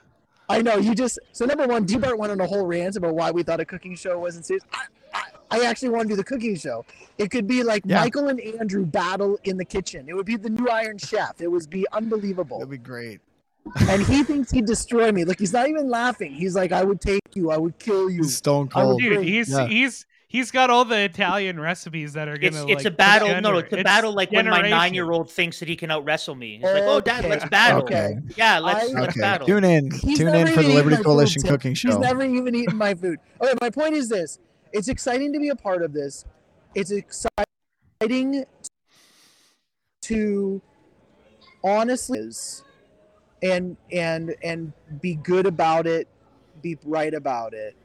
I 0.49 0.61
know 0.61 0.75
you 0.77 0.93
just 0.93 1.17
so 1.31 1.45
number 1.45 1.65
one, 1.65 1.85
debart 1.85 2.17
went 2.17 2.31
on 2.31 2.41
a 2.41 2.45
whole 2.45 2.65
rant 2.65 2.95
about 2.97 3.15
why 3.15 3.31
we 3.31 3.41
thought 3.41 3.59
a 3.61 3.65
cooking 3.65 3.95
show 3.95 4.19
wasn't 4.19 4.45
serious. 4.45 4.63
I, 4.73 4.85
I, 5.13 5.23
I 5.59 5.65
actually 5.65 5.89
want 5.89 6.03
to 6.03 6.09
do 6.09 6.15
the 6.17 6.23
cooking 6.25 6.55
show. 6.57 6.85
It 7.17 7.31
could 7.31 7.47
be 7.47 7.63
like 7.63 7.83
Yeah. 7.85 8.01
Michael 8.01 8.27
and 8.27 8.39
Andrew 8.39 8.85
battle 8.85 9.39
in 9.45 9.57
the 9.57 9.65
kitchen. 9.65 10.09
It 10.09 10.13
would 10.15 10.25
be 10.25 10.35
the 10.35 10.49
new 10.49 10.67
Iron 10.67 10.97
Chef. 10.97 11.39
It 11.39 11.47
would 11.47 11.69
be 11.69 11.85
unbelievable. 11.93 12.59
That'd 12.59 12.69
be 12.71 12.77
great. 12.77 13.21
And 13.89 14.01
he 14.03 14.23
thinks 14.23 14.51
he'd 14.51 14.65
destroy 14.65 15.11
me. 15.11 15.23
Look, 15.23 15.39
he's 15.39 15.53
not 15.53 15.69
even 15.69 15.89
laughing. 15.89 16.33
He's 16.33 16.55
like, 16.55 16.71
I 16.71 16.83
would 16.83 16.99
take 17.01 17.21
you. 17.35 17.51
I 17.51 17.57
would 17.57 17.77
kill 17.79 18.09
you. 18.09 18.23
Stone 18.23 18.69
I 18.73 18.81
cold. 18.81 18.99
dude 19.01 19.17
great. 19.17 19.27
he's 19.27 19.49
Yeah. 19.49 19.67
he's 19.67 20.05
he's 20.27 20.49
got 20.51 20.69
all 20.69 20.85
the 20.85 20.97
italian 20.99 21.59
recipes 21.59 22.13
that 22.13 22.27
are 22.27 22.37
gonna 22.37 22.63
It's 22.63 22.71
it's 22.71 22.83
like, 22.85 22.93
a 22.93 22.95
battle. 22.95 23.41
No, 23.41 23.57
it's 23.57 23.71
a 23.73 23.83
battle 23.83 24.13
like 24.13 24.31
when 24.31 24.45
my 24.49 24.61
nine 24.61 24.93
year 24.93 25.11
old 25.11 25.29
thinks 25.29 25.59
that 25.59 25.67
he 25.67 25.75
can 25.75 25.91
out 25.91 26.03
wrestle 26.05 26.35
me. 26.35 26.55
He's 26.55 26.63
like, 26.63 26.83
"Oh, 26.83 26.99
Dad, 27.01 27.25
let's 27.25 27.47
battle." 27.49 27.83
Okay. 27.83 28.17
Yeah, 28.35 28.59
let's 28.59 28.89
I- 28.91 28.99
let's 28.99 29.11
Okay. 29.13 29.21
battle. 29.21 29.47
Tune 29.47 29.63
in. 29.63 29.91
He's 29.91 30.17
Tune 30.17 30.33
in 30.33 30.47
for 30.47 30.63
the 30.63 30.69
Liberty 30.69 31.01
Coalition 31.03 31.41
food, 31.41 31.49
cooking 31.49 31.71
He's 31.71 31.79
show. 31.79 31.99
never 31.99 32.23
even 32.23 32.55
eaten 32.55 32.77
my 32.77 32.93
food. 32.95 33.19
Okay, 33.41 33.53
my 33.61 33.69
point 33.69 33.93
is 33.93 34.09
this: 34.09 34.39
it's 34.73 34.87
exciting 34.87 35.31
to 35.33 35.39
be 35.39 35.49
a 35.49 35.55
part 35.55 35.81
of 35.83 35.93
this. 35.93 36.25
It's 36.75 36.91
exciting 36.91 38.45
to 40.03 40.61
honestly 41.63 42.19
is 42.19 42.63
and 43.41 43.77
and 43.91 44.35
and 44.43 44.73
be 45.01 45.15
good 45.15 45.45
about 45.45 45.87
it, 45.87 46.07
be 46.61 46.77
right 46.83 47.13
about 47.13 47.53
it. 47.53 47.75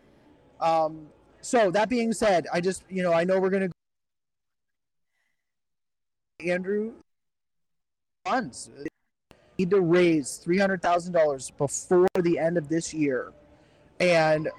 Um, 0.61 1.09
so 1.41 1.71
that 1.71 1.89
being 1.89 2.13
said, 2.13 2.47
I 2.53 2.61
just 2.61 2.83
you 2.89 3.03
know 3.03 3.13
I 3.13 3.25
know 3.25 3.41
we're 3.41 3.51
gonna 3.51 3.71
Andrew 6.45 6.93
funds 8.25 8.71
need 9.59 9.71
to 9.71 9.81
raise 9.81 10.37
three 10.37 10.59
hundred 10.59 10.83
thousand 10.83 11.13
dollars 11.13 11.51
before 11.57 12.09
the 12.21 12.39
end 12.39 12.59
of 12.59 12.69
this 12.69 12.93
year. 12.93 13.33
And 13.99 14.51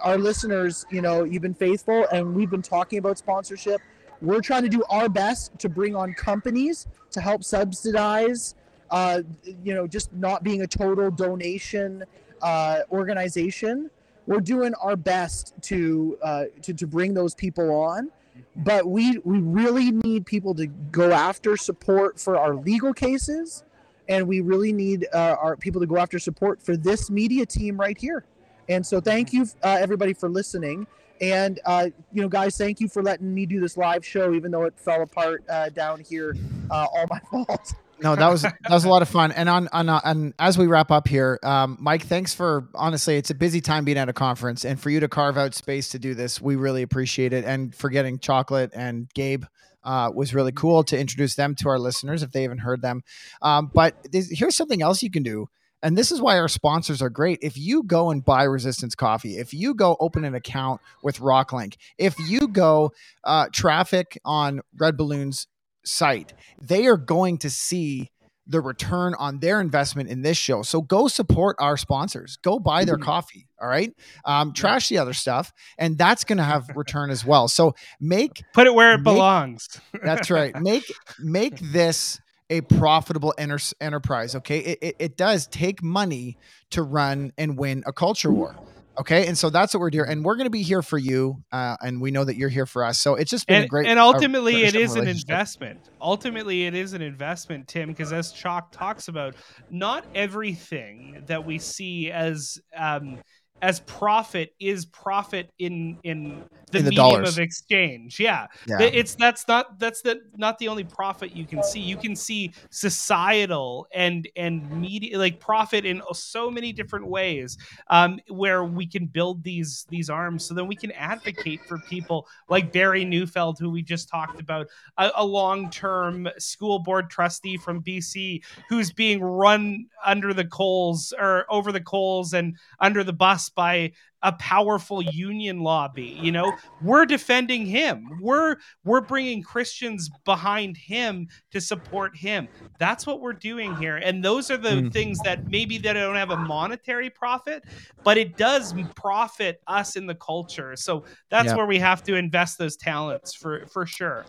our 0.00 0.16
listeners, 0.16 0.86
you 0.90 1.02
know, 1.02 1.24
you've 1.24 1.42
been 1.42 1.54
faithful, 1.54 2.06
and 2.12 2.34
we've 2.34 2.50
been 2.50 2.62
talking 2.62 2.98
about 2.98 3.18
sponsorship. 3.18 3.80
We're 4.22 4.40
trying 4.40 4.62
to 4.62 4.68
do 4.68 4.84
our 4.88 5.08
best 5.08 5.58
to 5.58 5.68
bring 5.68 5.96
on 5.96 6.14
companies 6.14 6.86
to 7.10 7.20
help 7.20 7.42
subsidize, 7.42 8.54
uh, 8.94 9.22
you 9.64 9.74
know, 9.74 9.88
just 9.88 10.12
not 10.12 10.44
being 10.44 10.62
a 10.62 10.66
total 10.68 11.10
donation 11.10 12.04
uh, 12.42 12.80
organization. 12.92 13.90
We're 14.26 14.40
doing 14.40 14.72
our 14.74 14.94
best 14.94 15.52
to, 15.62 16.16
uh, 16.22 16.44
to 16.62 16.72
to 16.72 16.86
bring 16.86 17.12
those 17.12 17.34
people 17.34 17.74
on, 17.74 18.10
but 18.54 18.86
we 18.86 19.18
we 19.24 19.38
really 19.40 19.90
need 19.90 20.26
people 20.26 20.54
to 20.54 20.68
go 20.68 21.10
after 21.10 21.56
support 21.56 22.20
for 22.20 22.38
our 22.38 22.54
legal 22.54 22.94
cases 22.94 23.64
and 24.08 24.28
we 24.28 24.40
really 24.40 24.72
need 24.72 25.06
uh, 25.12 25.36
our 25.40 25.56
people 25.56 25.80
to 25.80 25.86
go 25.86 25.96
after 25.98 26.18
support 26.18 26.62
for 26.62 26.76
this 26.76 27.10
media 27.10 27.44
team 27.44 27.76
right 27.76 27.98
here. 27.98 28.24
And 28.68 28.86
so, 28.86 29.00
thank 29.00 29.32
you, 29.32 29.46
uh, 29.62 29.76
everybody, 29.80 30.12
for 30.12 30.28
listening. 30.28 30.86
And 31.20 31.58
uh, 31.64 31.88
you 32.12 32.22
know, 32.22 32.28
guys, 32.28 32.56
thank 32.56 32.80
you 32.80 32.88
for 32.88 33.02
letting 33.02 33.34
me 33.34 33.44
do 33.44 33.60
this 33.60 33.76
live 33.76 34.06
show, 34.06 34.34
even 34.34 34.52
though 34.52 34.64
it 34.64 34.74
fell 34.78 35.02
apart 35.02 35.42
uh, 35.48 35.68
down 35.70 35.98
here. 35.98 36.36
Uh, 36.70 36.86
all 36.94 37.06
my 37.10 37.18
fault. 37.30 37.74
No, 38.02 38.16
that 38.16 38.30
was 38.30 38.42
that 38.42 38.70
was 38.70 38.84
a 38.84 38.88
lot 38.88 39.02
of 39.02 39.08
fun. 39.08 39.32
And 39.32 39.48
on 39.48 39.68
on 39.72 39.88
uh, 39.88 40.00
and 40.04 40.34
as 40.38 40.58
we 40.58 40.66
wrap 40.66 40.90
up 40.90 41.08
here, 41.08 41.38
um, 41.42 41.76
Mike, 41.80 42.06
thanks 42.06 42.34
for 42.34 42.68
honestly, 42.74 43.16
it's 43.16 43.30
a 43.30 43.34
busy 43.34 43.60
time 43.60 43.84
being 43.84 43.98
at 43.98 44.08
a 44.08 44.12
conference, 44.12 44.64
and 44.64 44.80
for 44.80 44.90
you 44.90 45.00
to 45.00 45.08
carve 45.08 45.38
out 45.38 45.54
space 45.54 45.88
to 45.90 45.98
do 45.98 46.14
this, 46.14 46.40
we 46.40 46.56
really 46.56 46.82
appreciate 46.82 47.32
it. 47.32 47.44
And 47.44 47.74
for 47.74 47.90
getting 47.90 48.18
chocolate 48.18 48.70
and 48.74 49.08
Gabe. 49.14 49.44
Uh, 49.86 50.10
was 50.14 50.32
really 50.32 50.50
cool 50.50 50.82
to 50.82 50.98
introduce 50.98 51.34
them 51.34 51.54
to 51.54 51.68
our 51.68 51.78
listeners 51.78 52.22
if 52.22 52.32
they 52.32 52.40
haven't 52.40 52.56
heard 52.56 52.80
them. 52.80 53.02
Um, 53.42 53.70
but 53.74 53.94
here's 54.14 54.56
something 54.56 54.80
else 54.80 55.02
you 55.02 55.10
can 55.10 55.22
do. 55.22 55.46
And 55.84 55.98
this 55.98 56.10
is 56.10 56.22
why 56.22 56.38
our 56.38 56.48
sponsors 56.48 57.02
are 57.02 57.10
great. 57.10 57.38
If 57.42 57.58
you 57.58 57.82
go 57.82 58.10
and 58.10 58.24
buy 58.24 58.44
Resistance 58.44 58.94
Coffee, 58.94 59.36
if 59.36 59.52
you 59.52 59.74
go 59.74 59.98
open 60.00 60.24
an 60.24 60.34
account 60.34 60.80
with 61.02 61.18
Rocklinc, 61.18 61.76
if 61.98 62.18
you 62.18 62.48
go 62.48 62.92
uh, 63.24 63.48
traffic 63.52 64.18
on 64.24 64.62
Red 64.78 64.96
Balloon's 64.96 65.46
site, 65.84 66.34
they 66.60 66.86
are 66.86 66.96
going 66.96 67.38
to 67.38 67.50
see 67.50 68.10
the 68.46 68.60
return 68.60 69.14
on 69.18 69.38
their 69.38 69.58
investment 69.58 70.10
in 70.10 70.20
this 70.20 70.36
show. 70.36 70.60
So 70.62 70.82
go 70.82 71.08
support 71.08 71.56
our 71.60 71.78
sponsors. 71.78 72.36
Go 72.42 72.58
buy 72.58 72.84
their 72.84 72.98
coffee. 72.98 73.46
All 73.58 73.66
right. 73.66 73.90
Um, 74.26 74.52
trash 74.52 74.88
the 74.90 74.98
other 74.98 75.14
stuff, 75.14 75.50
and 75.78 75.96
that's 75.96 76.24
going 76.24 76.36
to 76.36 76.44
have 76.44 76.68
return 76.74 77.08
as 77.10 77.24
well. 77.24 77.48
So 77.48 77.74
make 78.00 78.42
Put 78.52 78.66
it 78.66 78.74
where 78.74 78.92
it 78.92 78.98
make- 78.98 79.04
belongs. 79.04 79.80
That's 80.04 80.30
right. 80.30 80.54
Make 80.60 80.84
make 81.18 81.58
this 81.58 82.20
a 82.50 82.60
profitable 82.60 83.32
enter- 83.38 83.58
enterprise. 83.80 84.34
Okay. 84.34 84.58
It, 84.58 84.78
it 84.82 84.96
it 84.98 85.16
does 85.16 85.46
take 85.46 85.82
money 85.82 86.36
to 86.72 86.82
run 86.82 87.32
and 87.38 87.56
win 87.56 87.82
a 87.86 87.92
culture 87.94 88.30
war. 88.30 88.54
Okay, 88.98 89.26
and 89.26 89.36
so 89.36 89.50
that's 89.50 89.74
what 89.74 89.80
we're 89.80 89.90
doing, 89.90 90.08
and 90.08 90.24
we're 90.24 90.36
going 90.36 90.46
to 90.46 90.50
be 90.50 90.62
here 90.62 90.82
for 90.82 90.98
you, 90.98 91.42
uh, 91.50 91.76
and 91.80 92.00
we 92.00 92.10
know 92.10 92.24
that 92.24 92.36
you're 92.36 92.48
here 92.48 92.66
for 92.66 92.84
us. 92.84 93.00
So 93.00 93.16
it's 93.16 93.30
just 93.30 93.46
been 93.46 93.56
a 93.56 93.60
and, 93.62 93.70
great. 93.70 93.88
and 93.88 93.98
ultimately 93.98 94.64
it 94.64 94.74
is 94.74 94.94
an 94.94 95.08
investment 95.08 95.80
ultimately 96.00 96.66
it 96.66 96.74
is 96.74 96.92
an 96.92 97.02
investment 97.02 97.66
tim 97.66 97.88
because 97.88 98.12
as 98.12 98.30
chalk 98.32 98.70
talks 98.70 99.08
about 99.08 99.34
not 99.70 100.04
everything 100.14 101.22
that 101.26 101.44
we 101.44 101.58
see 101.58 102.10
as 102.10 102.58
um 102.76 103.18
as 103.62 103.80
profit 103.80 104.54
is 104.60 104.84
profit 104.86 105.50
in 105.58 105.96
in 106.02 106.42
the, 106.72 106.78
In 106.80 106.84
the 106.86 106.90
medium 106.90 107.08
dollars. 107.10 107.28
of 107.28 107.38
exchange 107.38 108.18
yeah. 108.18 108.48
Yeah. 108.66 108.82
It's 108.82 109.14
that's 109.14 109.46
not 109.46 109.78
that's 109.78 110.02
the 110.02 110.22
not 110.36 110.58
the 110.58 110.66
only 110.66 110.82
profit 110.82 111.36
you 111.36 111.46
can 111.46 111.62
see 111.62 111.78
you 111.78 111.96
can 111.96 112.16
see 112.16 112.52
societal 112.70 113.86
and 113.94 114.28
and 114.34 114.68
media 114.80 115.16
like 115.18 115.38
profit 115.38 115.84
in 115.84 116.02
so 116.12 116.50
many 116.50 116.72
different 116.72 117.06
ways 117.06 117.56
um 117.90 118.18
where 118.28 118.64
we 118.64 118.86
can 118.86 119.06
build 119.06 119.44
these 119.44 119.86
these 119.88 120.10
arms 120.10 120.44
so 120.44 120.52
then 120.52 120.66
we 120.66 120.74
can 120.74 120.90
advocate 120.92 121.60
for 121.68 121.78
people 121.88 122.26
like 122.48 122.72
barry 122.72 123.04
neufeld 123.04 123.56
who 123.60 123.70
we 123.70 123.80
just 123.82 124.08
talked 124.08 124.40
about 124.40 124.66
a, 124.98 125.10
a 125.16 125.24
long-term 125.24 126.28
school 126.38 126.80
board 126.80 127.08
trustee 127.08 127.56
from 127.56 127.80
bc 127.82 128.42
who's 128.68 128.92
being 128.92 129.22
run 129.22 129.86
under 130.04 130.34
the 130.34 130.44
coals 130.46 131.14
or 131.18 131.46
over 131.50 131.70
the 131.70 131.80
coals 131.80 132.34
and 132.34 132.56
under 132.80 133.04
the 133.04 133.12
bus 133.12 133.43
by 133.50 133.92
a 134.22 134.32
powerful 134.32 135.02
union 135.02 135.60
lobby 135.60 136.16
you 136.20 136.32
know 136.32 136.50
we're 136.80 137.04
defending 137.04 137.66
him 137.66 138.08
we're 138.22 138.56
we're 138.84 139.00
bringing 139.02 139.42
christians 139.42 140.10
behind 140.24 140.76
him 140.78 141.28
to 141.50 141.60
support 141.60 142.16
him 142.16 142.48
that's 142.78 143.06
what 143.06 143.20
we're 143.20 143.34
doing 143.34 143.76
here 143.76 143.96
and 143.98 144.24
those 144.24 144.50
are 144.50 144.56
the 144.56 144.70
Mm. 144.70 144.92
things 144.92 145.18
that 145.24 145.46
maybe 145.50 145.76
they 145.76 145.92
don't 145.92 146.16
have 146.16 146.30
a 146.30 146.36
monetary 146.38 147.10
profit 147.10 147.64
but 148.02 148.16
it 148.16 148.36
does 148.38 148.74
profit 148.96 149.60
us 149.66 149.96
in 149.96 150.06
the 150.06 150.14
culture 150.14 150.74
so 150.74 151.04
that's 151.28 151.48
Yeah. 151.48 151.56
where 151.56 151.66
we 151.66 151.78
have 151.78 152.02
to 152.04 152.14
invest 152.14 152.56
those 152.58 152.76
talents 152.76 153.34
for 153.34 153.66
for 153.66 153.84
sure 153.84 154.24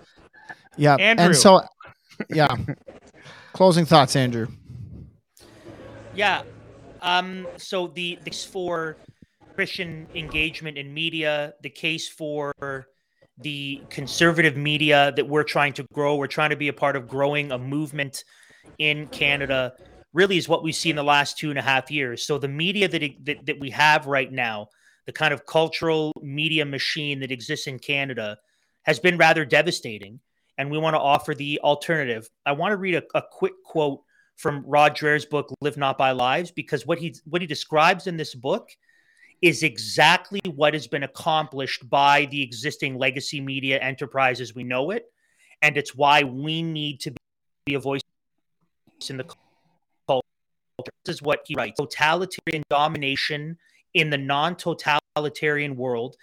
Yeah, 0.77 0.95
Andrew. 0.95 1.27
and 1.27 1.35
so 1.35 1.61
yeah. 2.29 2.53
Closing 3.53 3.85
thoughts, 3.85 4.15
Andrew. 4.17 4.47
Yeah. 6.13 6.43
Um, 7.05 7.47
so 7.57 7.87
the 7.87 8.17
case 8.25 8.43
for 8.43 8.97
Christian 9.53 10.07
engagement 10.15 10.77
in 10.77 10.93
media, 10.93 11.53
the 11.61 11.69
case 11.69 12.09
for 12.09 12.87
the 13.37 13.81
conservative 13.89 14.57
media 14.57 15.13
that 15.15 15.27
we're 15.27 15.43
trying 15.43 15.73
to 15.73 15.83
grow, 15.93 16.15
we're 16.15 16.27
trying 16.27 16.49
to 16.49 16.55
be 16.55 16.67
a 16.67 16.73
part 16.73 16.95
of 16.95 17.07
growing 17.07 17.51
a 17.51 17.57
movement 17.59 18.23
in 18.79 19.07
Canada, 19.07 19.73
really 20.13 20.37
is 20.37 20.49
what 20.49 20.63
we 20.63 20.71
see 20.71 20.89
in 20.89 20.95
the 20.95 21.03
last 21.03 21.37
two 21.37 21.51
and 21.51 21.59
a 21.59 21.61
half 21.61 21.91
years. 21.91 22.25
So 22.25 22.39
the 22.39 22.47
media 22.47 22.87
that 22.87 23.03
that, 23.23 23.45
that 23.45 23.59
we 23.59 23.69
have 23.69 24.07
right 24.07 24.31
now, 24.31 24.69
the 25.05 25.11
kind 25.11 25.33
of 25.33 25.45
cultural 25.45 26.11
media 26.23 26.65
machine 26.65 27.19
that 27.19 27.31
exists 27.31 27.67
in 27.67 27.77
Canada, 27.77 28.37
has 28.83 28.99
been 28.99 29.17
rather 29.17 29.45
devastating. 29.45 30.19
And 30.57 30.71
we 30.71 30.77
want 30.77 30.95
to 30.95 30.99
offer 30.99 31.35
the 31.35 31.59
alternative. 31.59 32.29
I 32.45 32.53
want 32.53 32.71
to 32.71 32.77
read 32.77 32.95
a, 32.95 33.03
a 33.13 33.21
quick 33.29 33.53
quote 33.63 34.01
from 34.35 34.63
Rod 34.65 34.95
Dreher's 34.95 35.25
book 35.25 35.53
"Live 35.61 35.77
Not 35.77 35.97
by 35.97 36.11
Lies" 36.11 36.51
because 36.51 36.85
what 36.85 36.99
he 36.99 37.15
what 37.25 37.41
he 37.41 37.47
describes 37.47 38.07
in 38.07 38.17
this 38.17 38.35
book 38.35 38.69
is 39.41 39.63
exactly 39.63 40.39
what 40.55 40.73
has 40.73 40.87
been 40.87 41.03
accomplished 41.03 41.89
by 41.89 42.25
the 42.31 42.41
existing 42.41 42.97
legacy 42.97 43.41
media 43.41 43.79
enterprise 43.79 44.41
as 44.41 44.55
we 44.55 44.63
know 44.63 44.91
it, 44.91 45.05
and 45.61 45.77
it's 45.77 45.95
why 45.95 46.23
we 46.23 46.61
need 46.61 46.99
to 47.01 47.13
be 47.65 47.75
a 47.75 47.79
voice 47.79 48.01
in 49.09 49.17
the 49.17 49.25
culture. 50.07 50.21
This 51.05 51.15
is 51.15 51.21
what 51.21 51.41
he 51.45 51.55
writes: 51.55 51.79
totalitarian 51.79 52.63
domination 52.69 53.57
in 53.93 54.09
the 54.09 54.17
non-totalitarian 54.17 55.75
world 55.75 56.15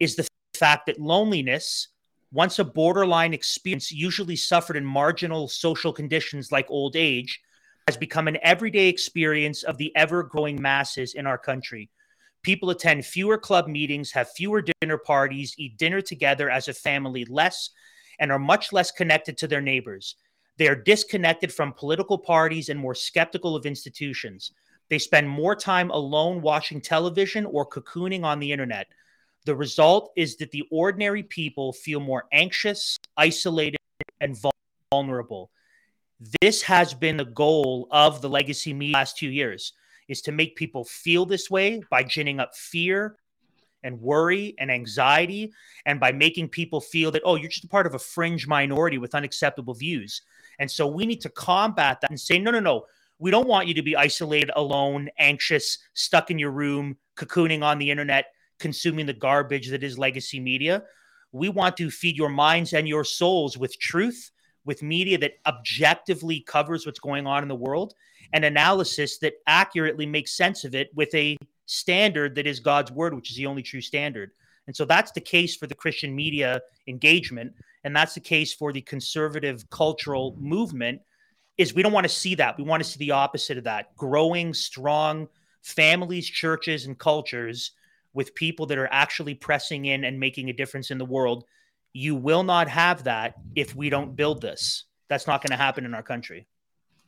is 0.00 0.16
the 0.16 0.26
fact 0.54 0.86
that 0.86 1.00
loneliness 1.00 1.88
once 2.32 2.58
a 2.58 2.64
borderline 2.64 3.32
experience 3.32 3.90
usually 3.90 4.36
suffered 4.36 4.76
in 4.76 4.84
marginal 4.84 5.48
social 5.48 5.92
conditions 5.92 6.52
like 6.52 6.66
old 6.70 6.96
age 6.96 7.40
has 7.88 7.96
become 7.96 8.28
an 8.28 8.36
everyday 8.42 8.86
experience 8.86 9.62
of 9.62 9.78
the 9.78 9.90
ever 9.96 10.22
growing 10.22 10.60
masses 10.60 11.14
in 11.14 11.26
our 11.26 11.38
country. 11.38 11.88
People 12.42 12.68
attend 12.68 13.06
fewer 13.06 13.38
club 13.38 13.66
meetings, 13.66 14.10
have 14.12 14.30
fewer 14.32 14.62
dinner 14.82 14.98
parties, 14.98 15.54
eat 15.56 15.78
dinner 15.78 16.02
together 16.02 16.50
as 16.50 16.68
a 16.68 16.74
family 16.74 17.24
less, 17.30 17.70
and 18.20 18.30
are 18.30 18.38
much 18.38 18.74
less 18.74 18.90
connected 18.90 19.38
to 19.38 19.48
their 19.48 19.62
neighbors. 19.62 20.16
They 20.58 20.68
are 20.68 20.76
disconnected 20.76 21.50
from 21.50 21.72
political 21.72 22.18
parties 22.18 22.68
and 22.68 22.78
more 22.78 22.94
skeptical 22.94 23.56
of 23.56 23.64
institutions. 23.64 24.52
They 24.90 24.98
spend 24.98 25.26
more 25.26 25.56
time 25.56 25.88
alone 25.88 26.42
watching 26.42 26.82
television 26.82 27.46
or 27.46 27.66
cocooning 27.66 28.22
on 28.22 28.38
the 28.38 28.52
internet. 28.52 28.88
The 29.46 29.56
result 29.56 30.12
is 30.14 30.36
that 30.36 30.50
the 30.50 30.64
ordinary 30.70 31.22
people 31.22 31.72
feel 31.72 32.00
more 32.00 32.24
anxious, 32.32 32.98
isolated, 33.16 33.78
and 34.20 34.36
vulnerable. 34.92 35.50
This 36.40 36.62
has 36.62 36.94
been 36.94 37.16
the 37.16 37.24
goal 37.24 37.86
of 37.92 38.20
the 38.20 38.28
legacy 38.28 38.74
media 38.74 38.94
last 38.94 39.16
two 39.16 39.28
years 39.28 39.74
is 40.08 40.20
to 40.22 40.32
make 40.32 40.56
people 40.56 40.84
feel 40.84 41.24
this 41.24 41.50
way 41.50 41.82
by 41.90 42.02
ginning 42.02 42.40
up 42.40 42.56
fear 42.56 43.16
and 43.84 44.00
worry 44.00 44.54
and 44.58 44.70
anxiety 44.70 45.52
and 45.86 46.00
by 46.00 46.10
making 46.10 46.48
people 46.48 46.80
feel 46.80 47.12
that 47.12 47.22
oh 47.24 47.36
you're 47.36 47.48
just 47.48 47.64
a 47.64 47.68
part 47.68 47.86
of 47.86 47.94
a 47.94 47.98
fringe 47.98 48.48
minority 48.48 48.98
with 48.98 49.14
unacceptable 49.14 49.74
views. 49.74 50.22
And 50.58 50.68
so 50.68 50.88
we 50.88 51.06
need 51.06 51.20
to 51.20 51.28
combat 51.28 52.00
that 52.00 52.10
and 52.10 52.18
say 52.18 52.38
no 52.38 52.50
no 52.50 52.60
no. 52.60 52.86
We 53.20 53.30
don't 53.30 53.48
want 53.48 53.68
you 53.68 53.74
to 53.74 53.82
be 53.82 53.96
isolated 53.96 54.50
alone 54.56 55.10
anxious 55.18 55.78
stuck 55.94 56.32
in 56.32 56.38
your 56.38 56.50
room 56.50 56.96
cocooning 57.16 57.62
on 57.62 57.78
the 57.78 57.90
internet 57.90 58.26
consuming 58.58 59.06
the 59.06 59.12
garbage 59.12 59.68
that 59.68 59.84
is 59.84 59.98
legacy 59.98 60.40
media. 60.40 60.82
We 61.30 61.48
want 61.48 61.76
to 61.76 61.92
feed 61.92 62.16
your 62.16 62.28
minds 62.28 62.72
and 62.72 62.88
your 62.88 63.04
souls 63.04 63.56
with 63.56 63.78
truth 63.78 64.32
with 64.68 64.82
media 64.82 65.16
that 65.16 65.38
objectively 65.46 66.40
covers 66.40 66.84
what's 66.84 67.00
going 67.00 67.26
on 67.26 67.42
in 67.42 67.48
the 67.48 67.54
world 67.54 67.94
and 68.34 68.44
analysis 68.44 69.16
that 69.16 69.32
accurately 69.46 70.04
makes 70.04 70.36
sense 70.36 70.62
of 70.62 70.74
it 70.74 70.90
with 70.94 71.12
a 71.14 71.38
standard 71.64 72.34
that 72.34 72.46
is 72.46 72.60
God's 72.60 72.92
word, 72.92 73.14
which 73.14 73.30
is 73.30 73.36
the 73.36 73.46
only 73.46 73.62
true 73.62 73.80
standard. 73.80 74.30
And 74.66 74.76
so 74.76 74.84
that's 74.84 75.10
the 75.12 75.22
case 75.22 75.56
for 75.56 75.66
the 75.66 75.74
Christian 75.74 76.14
media 76.14 76.60
engagement. 76.86 77.54
And 77.84 77.96
that's 77.96 78.12
the 78.12 78.20
case 78.20 78.52
for 78.52 78.70
the 78.70 78.82
conservative 78.82 79.68
cultural 79.70 80.36
movement 80.38 81.00
is 81.56 81.72
we 81.72 81.82
don't 81.82 81.92
want 81.92 82.04
to 82.04 82.12
see 82.12 82.34
that. 82.34 82.58
We 82.58 82.64
want 82.64 82.82
to 82.82 82.88
see 82.88 82.98
the 82.98 83.12
opposite 83.12 83.56
of 83.56 83.64
that. 83.64 83.96
Growing 83.96 84.52
strong 84.52 85.28
families, 85.62 86.26
churches, 86.26 86.84
and 86.84 86.98
cultures 86.98 87.72
with 88.12 88.34
people 88.34 88.66
that 88.66 88.76
are 88.76 88.92
actually 88.92 89.34
pressing 89.34 89.86
in 89.86 90.04
and 90.04 90.20
making 90.20 90.50
a 90.50 90.52
difference 90.52 90.90
in 90.90 90.98
the 90.98 91.06
world. 91.06 91.44
You 91.92 92.14
will 92.14 92.42
not 92.42 92.68
have 92.68 93.04
that 93.04 93.34
if 93.54 93.74
we 93.74 93.90
don't 93.90 94.14
build 94.14 94.40
this. 94.40 94.84
That's 95.08 95.26
not 95.26 95.42
going 95.42 95.50
to 95.50 95.56
happen 95.56 95.84
in 95.84 95.94
our 95.94 96.02
country. 96.02 96.46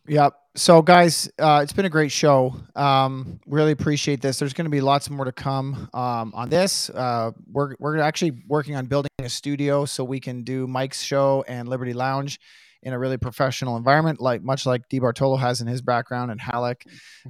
Yep. 0.06 0.34
So, 0.56 0.82
guys, 0.82 1.30
uh, 1.38 1.60
it's 1.62 1.72
been 1.72 1.84
a 1.84 1.90
great 1.90 2.10
show. 2.10 2.56
Um, 2.74 3.38
really 3.46 3.70
appreciate 3.70 4.20
this. 4.20 4.38
There's 4.38 4.54
going 4.54 4.64
to 4.64 4.70
be 4.70 4.80
lots 4.80 5.08
more 5.08 5.24
to 5.24 5.32
come 5.32 5.88
um, 5.94 6.32
on 6.34 6.48
this. 6.48 6.90
Uh, 6.90 7.30
we're 7.50 7.74
we're 7.78 7.98
actually 7.98 8.42
working 8.48 8.74
on 8.74 8.86
building 8.86 9.10
a 9.20 9.28
studio 9.28 9.84
so 9.84 10.02
we 10.02 10.18
can 10.18 10.42
do 10.42 10.66
Mike's 10.66 11.02
show 11.02 11.44
and 11.46 11.68
Liberty 11.68 11.92
Lounge 11.92 12.40
in 12.82 12.92
a 12.92 12.98
really 12.98 13.18
professional 13.18 13.76
environment, 13.76 14.20
like 14.20 14.42
much 14.42 14.64
like 14.64 14.88
DiBartolo 14.88 15.38
has 15.38 15.60
in 15.60 15.66
his 15.66 15.82
background 15.82 16.30
and 16.30 16.40
Halleck. 16.40 16.84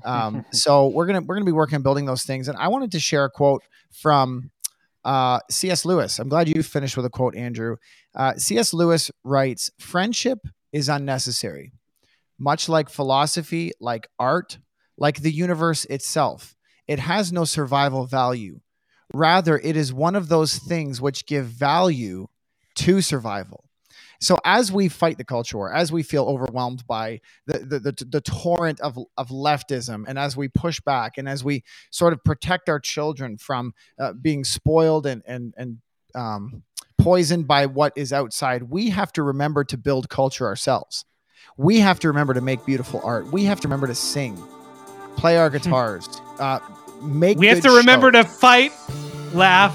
Um, 0.05 0.45
so 0.53 0.87
we're 0.89 1.07
gonna 1.07 1.21
we're 1.21 1.35
gonna 1.35 1.45
be 1.45 1.53
working 1.53 1.77
on 1.77 1.83
building 1.83 2.07
those 2.07 2.23
things. 2.23 2.49
And 2.49 2.57
I 2.57 2.69
wanted 2.69 2.93
to 2.93 3.01
share 3.01 3.25
a 3.25 3.31
quote 3.31 3.63
from 3.91 4.51
Uh, 5.05 5.41
C.S. 5.51 5.85
Lewis. 5.85 6.19
I'm 6.19 6.29
glad 6.29 6.49
you 6.49 6.63
finished 6.63 6.97
with 6.97 7.07
a 7.07 7.11
quote, 7.11 7.37
Andrew. 7.37 7.77
Uh, 8.15 8.35
C.S. 8.37 8.75
Lewis 8.75 9.11
writes 9.25 9.71
Friendship 9.79 10.41
is 10.73 10.89
unnecessary, 10.89 11.73
much 12.39 12.69
like 12.69 12.89
philosophy, 12.89 13.73
like 13.81 14.09
art, 14.19 14.59
like 14.99 15.21
the 15.21 15.33
universe 15.33 15.85
itself. 15.87 16.55
It 16.87 16.99
has 16.99 17.33
no 17.33 17.45
survival 17.45 18.07
value. 18.07 18.61
Rather, 19.13 19.59
it 19.59 19.77
is 19.77 19.93
one 19.93 20.15
of 20.15 20.29
those 20.29 20.59
things 20.59 21.01
which 21.01 21.27
give 21.27 21.47
value 21.47 22.29
to 22.77 23.01
survival. 23.01 23.70
So 24.21 24.39
as 24.45 24.71
we 24.71 24.89
fight 24.89 25.17
the 25.17 25.25
culture 25.25 25.57
war, 25.57 25.73
as 25.73 25.91
we 25.91 26.03
feel 26.03 26.25
overwhelmed 26.25 26.87
by 26.87 27.21
the 27.47 27.59
the, 27.59 27.79
the, 27.79 28.05
the 28.05 28.21
torrent 28.21 28.81
of, 28.81 28.99
of 29.17 29.29
leftism, 29.29 30.05
and 30.07 30.19
as 30.19 30.37
we 30.37 30.49
push 30.49 30.79
back, 30.81 31.17
and 31.17 31.29
as 31.29 31.43
we 31.43 31.65
sort 31.91 32.13
of 32.13 32.23
protect 32.23 32.69
our 32.69 32.79
children 32.79 33.39
from 33.39 33.73
uh, 33.99 34.13
being 34.13 34.45
spoiled 34.45 35.07
and 35.07 35.23
and 35.27 35.55
and 35.57 35.79
um, 36.15 36.63
poisoned 36.99 37.47
by 37.47 37.65
what 37.65 37.95
is 37.97 38.13
outside, 38.13 38.65
we 38.65 38.91
have 38.91 39.11
to 39.13 39.23
remember 39.23 39.65
to 39.65 39.79
build 39.79 40.11
culture 40.11 40.47
ourselves. 40.47 41.07
We 41.57 41.81
have 41.81 41.99
to 42.01 42.09
remember 42.09 42.35
to 42.35 42.43
make 42.43 42.65
beautiful 42.67 43.01
art. 43.03 43.33
We 43.33 43.45
have 43.45 43.61
to 43.61 43.69
remember 43.69 43.87
to 43.87 43.95
sing, 43.95 44.43
play 45.17 45.39
our 45.39 45.49
guitars, 45.49 46.07
uh, 46.39 46.61
make. 47.03 47.39
We 47.39 47.47
have 47.47 47.63
to 47.63 47.71
remember 47.71 48.13
shows. 48.13 48.27
to 48.27 48.31
fight, 48.31 48.73
laugh, 49.33 49.75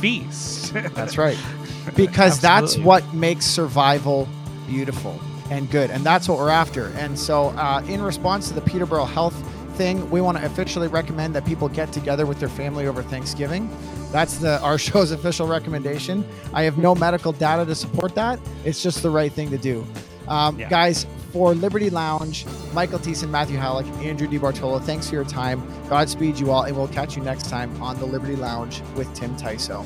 feast. 0.00 0.72
That's 0.72 1.16
right. 1.16 1.38
Because 1.96 2.40
that's 2.40 2.76
what 2.78 3.12
makes 3.14 3.44
survival 3.46 4.28
beautiful 4.66 5.18
and 5.50 5.70
good. 5.70 5.90
And 5.90 6.04
that's 6.04 6.28
what 6.28 6.38
we're 6.38 6.50
after. 6.50 6.88
And 6.96 7.18
so, 7.18 7.48
uh, 7.50 7.82
in 7.88 8.02
response 8.02 8.48
to 8.48 8.54
the 8.54 8.60
Peterborough 8.60 9.06
Health 9.06 9.34
thing, 9.76 10.08
we 10.10 10.20
want 10.20 10.36
to 10.38 10.44
officially 10.44 10.88
recommend 10.88 11.34
that 11.34 11.44
people 11.46 11.68
get 11.68 11.92
together 11.92 12.26
with 12.26 12.38
their 12.40 12.48
family 12.48 12.86
over 12.86 13.02
Thanksgiving. 13.02 13.70
That's 14.12 14.38
the 14.38 14.60
our 14.62 14.78
show's 14.78 15.10
official 15.10 15.46
recommendation. 15.46 16.26
I 16.52 16.62
have 16.64 16.78
no 16.78 16.94
medical 16.94 17.32
data 17.32 17.64
to 17.64 17.74
support 17.74 18.14
that. 18.16 18.38
It's 18.64 18.82
just 18.82 19.02
the 19.02 19.10
right 19.10 19.32
thing 19.32 19.50
to 19.50 19.58
do. 19.58 19.86
Um, 20.26 20.58
Yeah. 20.58 20.68
Guys, 20.68 21.06
for 21.32 21.54
Liberty 21.54 21.90
Lounge, 21.90 22.46
Michael 22.72 22.98
Thiessen, 22.98 23.30
Matthew 23.30 23.56
Halleck, 23.58 23.86
Andrew 24.02 24.26
DiBartolo, 24.26 24.82
thanks 24.82 25.08
for 25.08 25.14
your 25.14 25.24
time. 25.24 25.62
Godspeed 25.88 26.38
you 26.38 26.50
all, 26.50 26.62
and 26.64 26.76
we'll 26.76 26.88
catch 26.88 27.16
you 27.16 27.22
next 27.22 27.48
time 27.50 27.70
on 27.82 27.98
the 27.98 28.06
Liberty 28.06 28.36
Lounge 28.36 28.82
with 28.96 29.12
Tim 29.14 29.36
Tyso. 29.36 29.84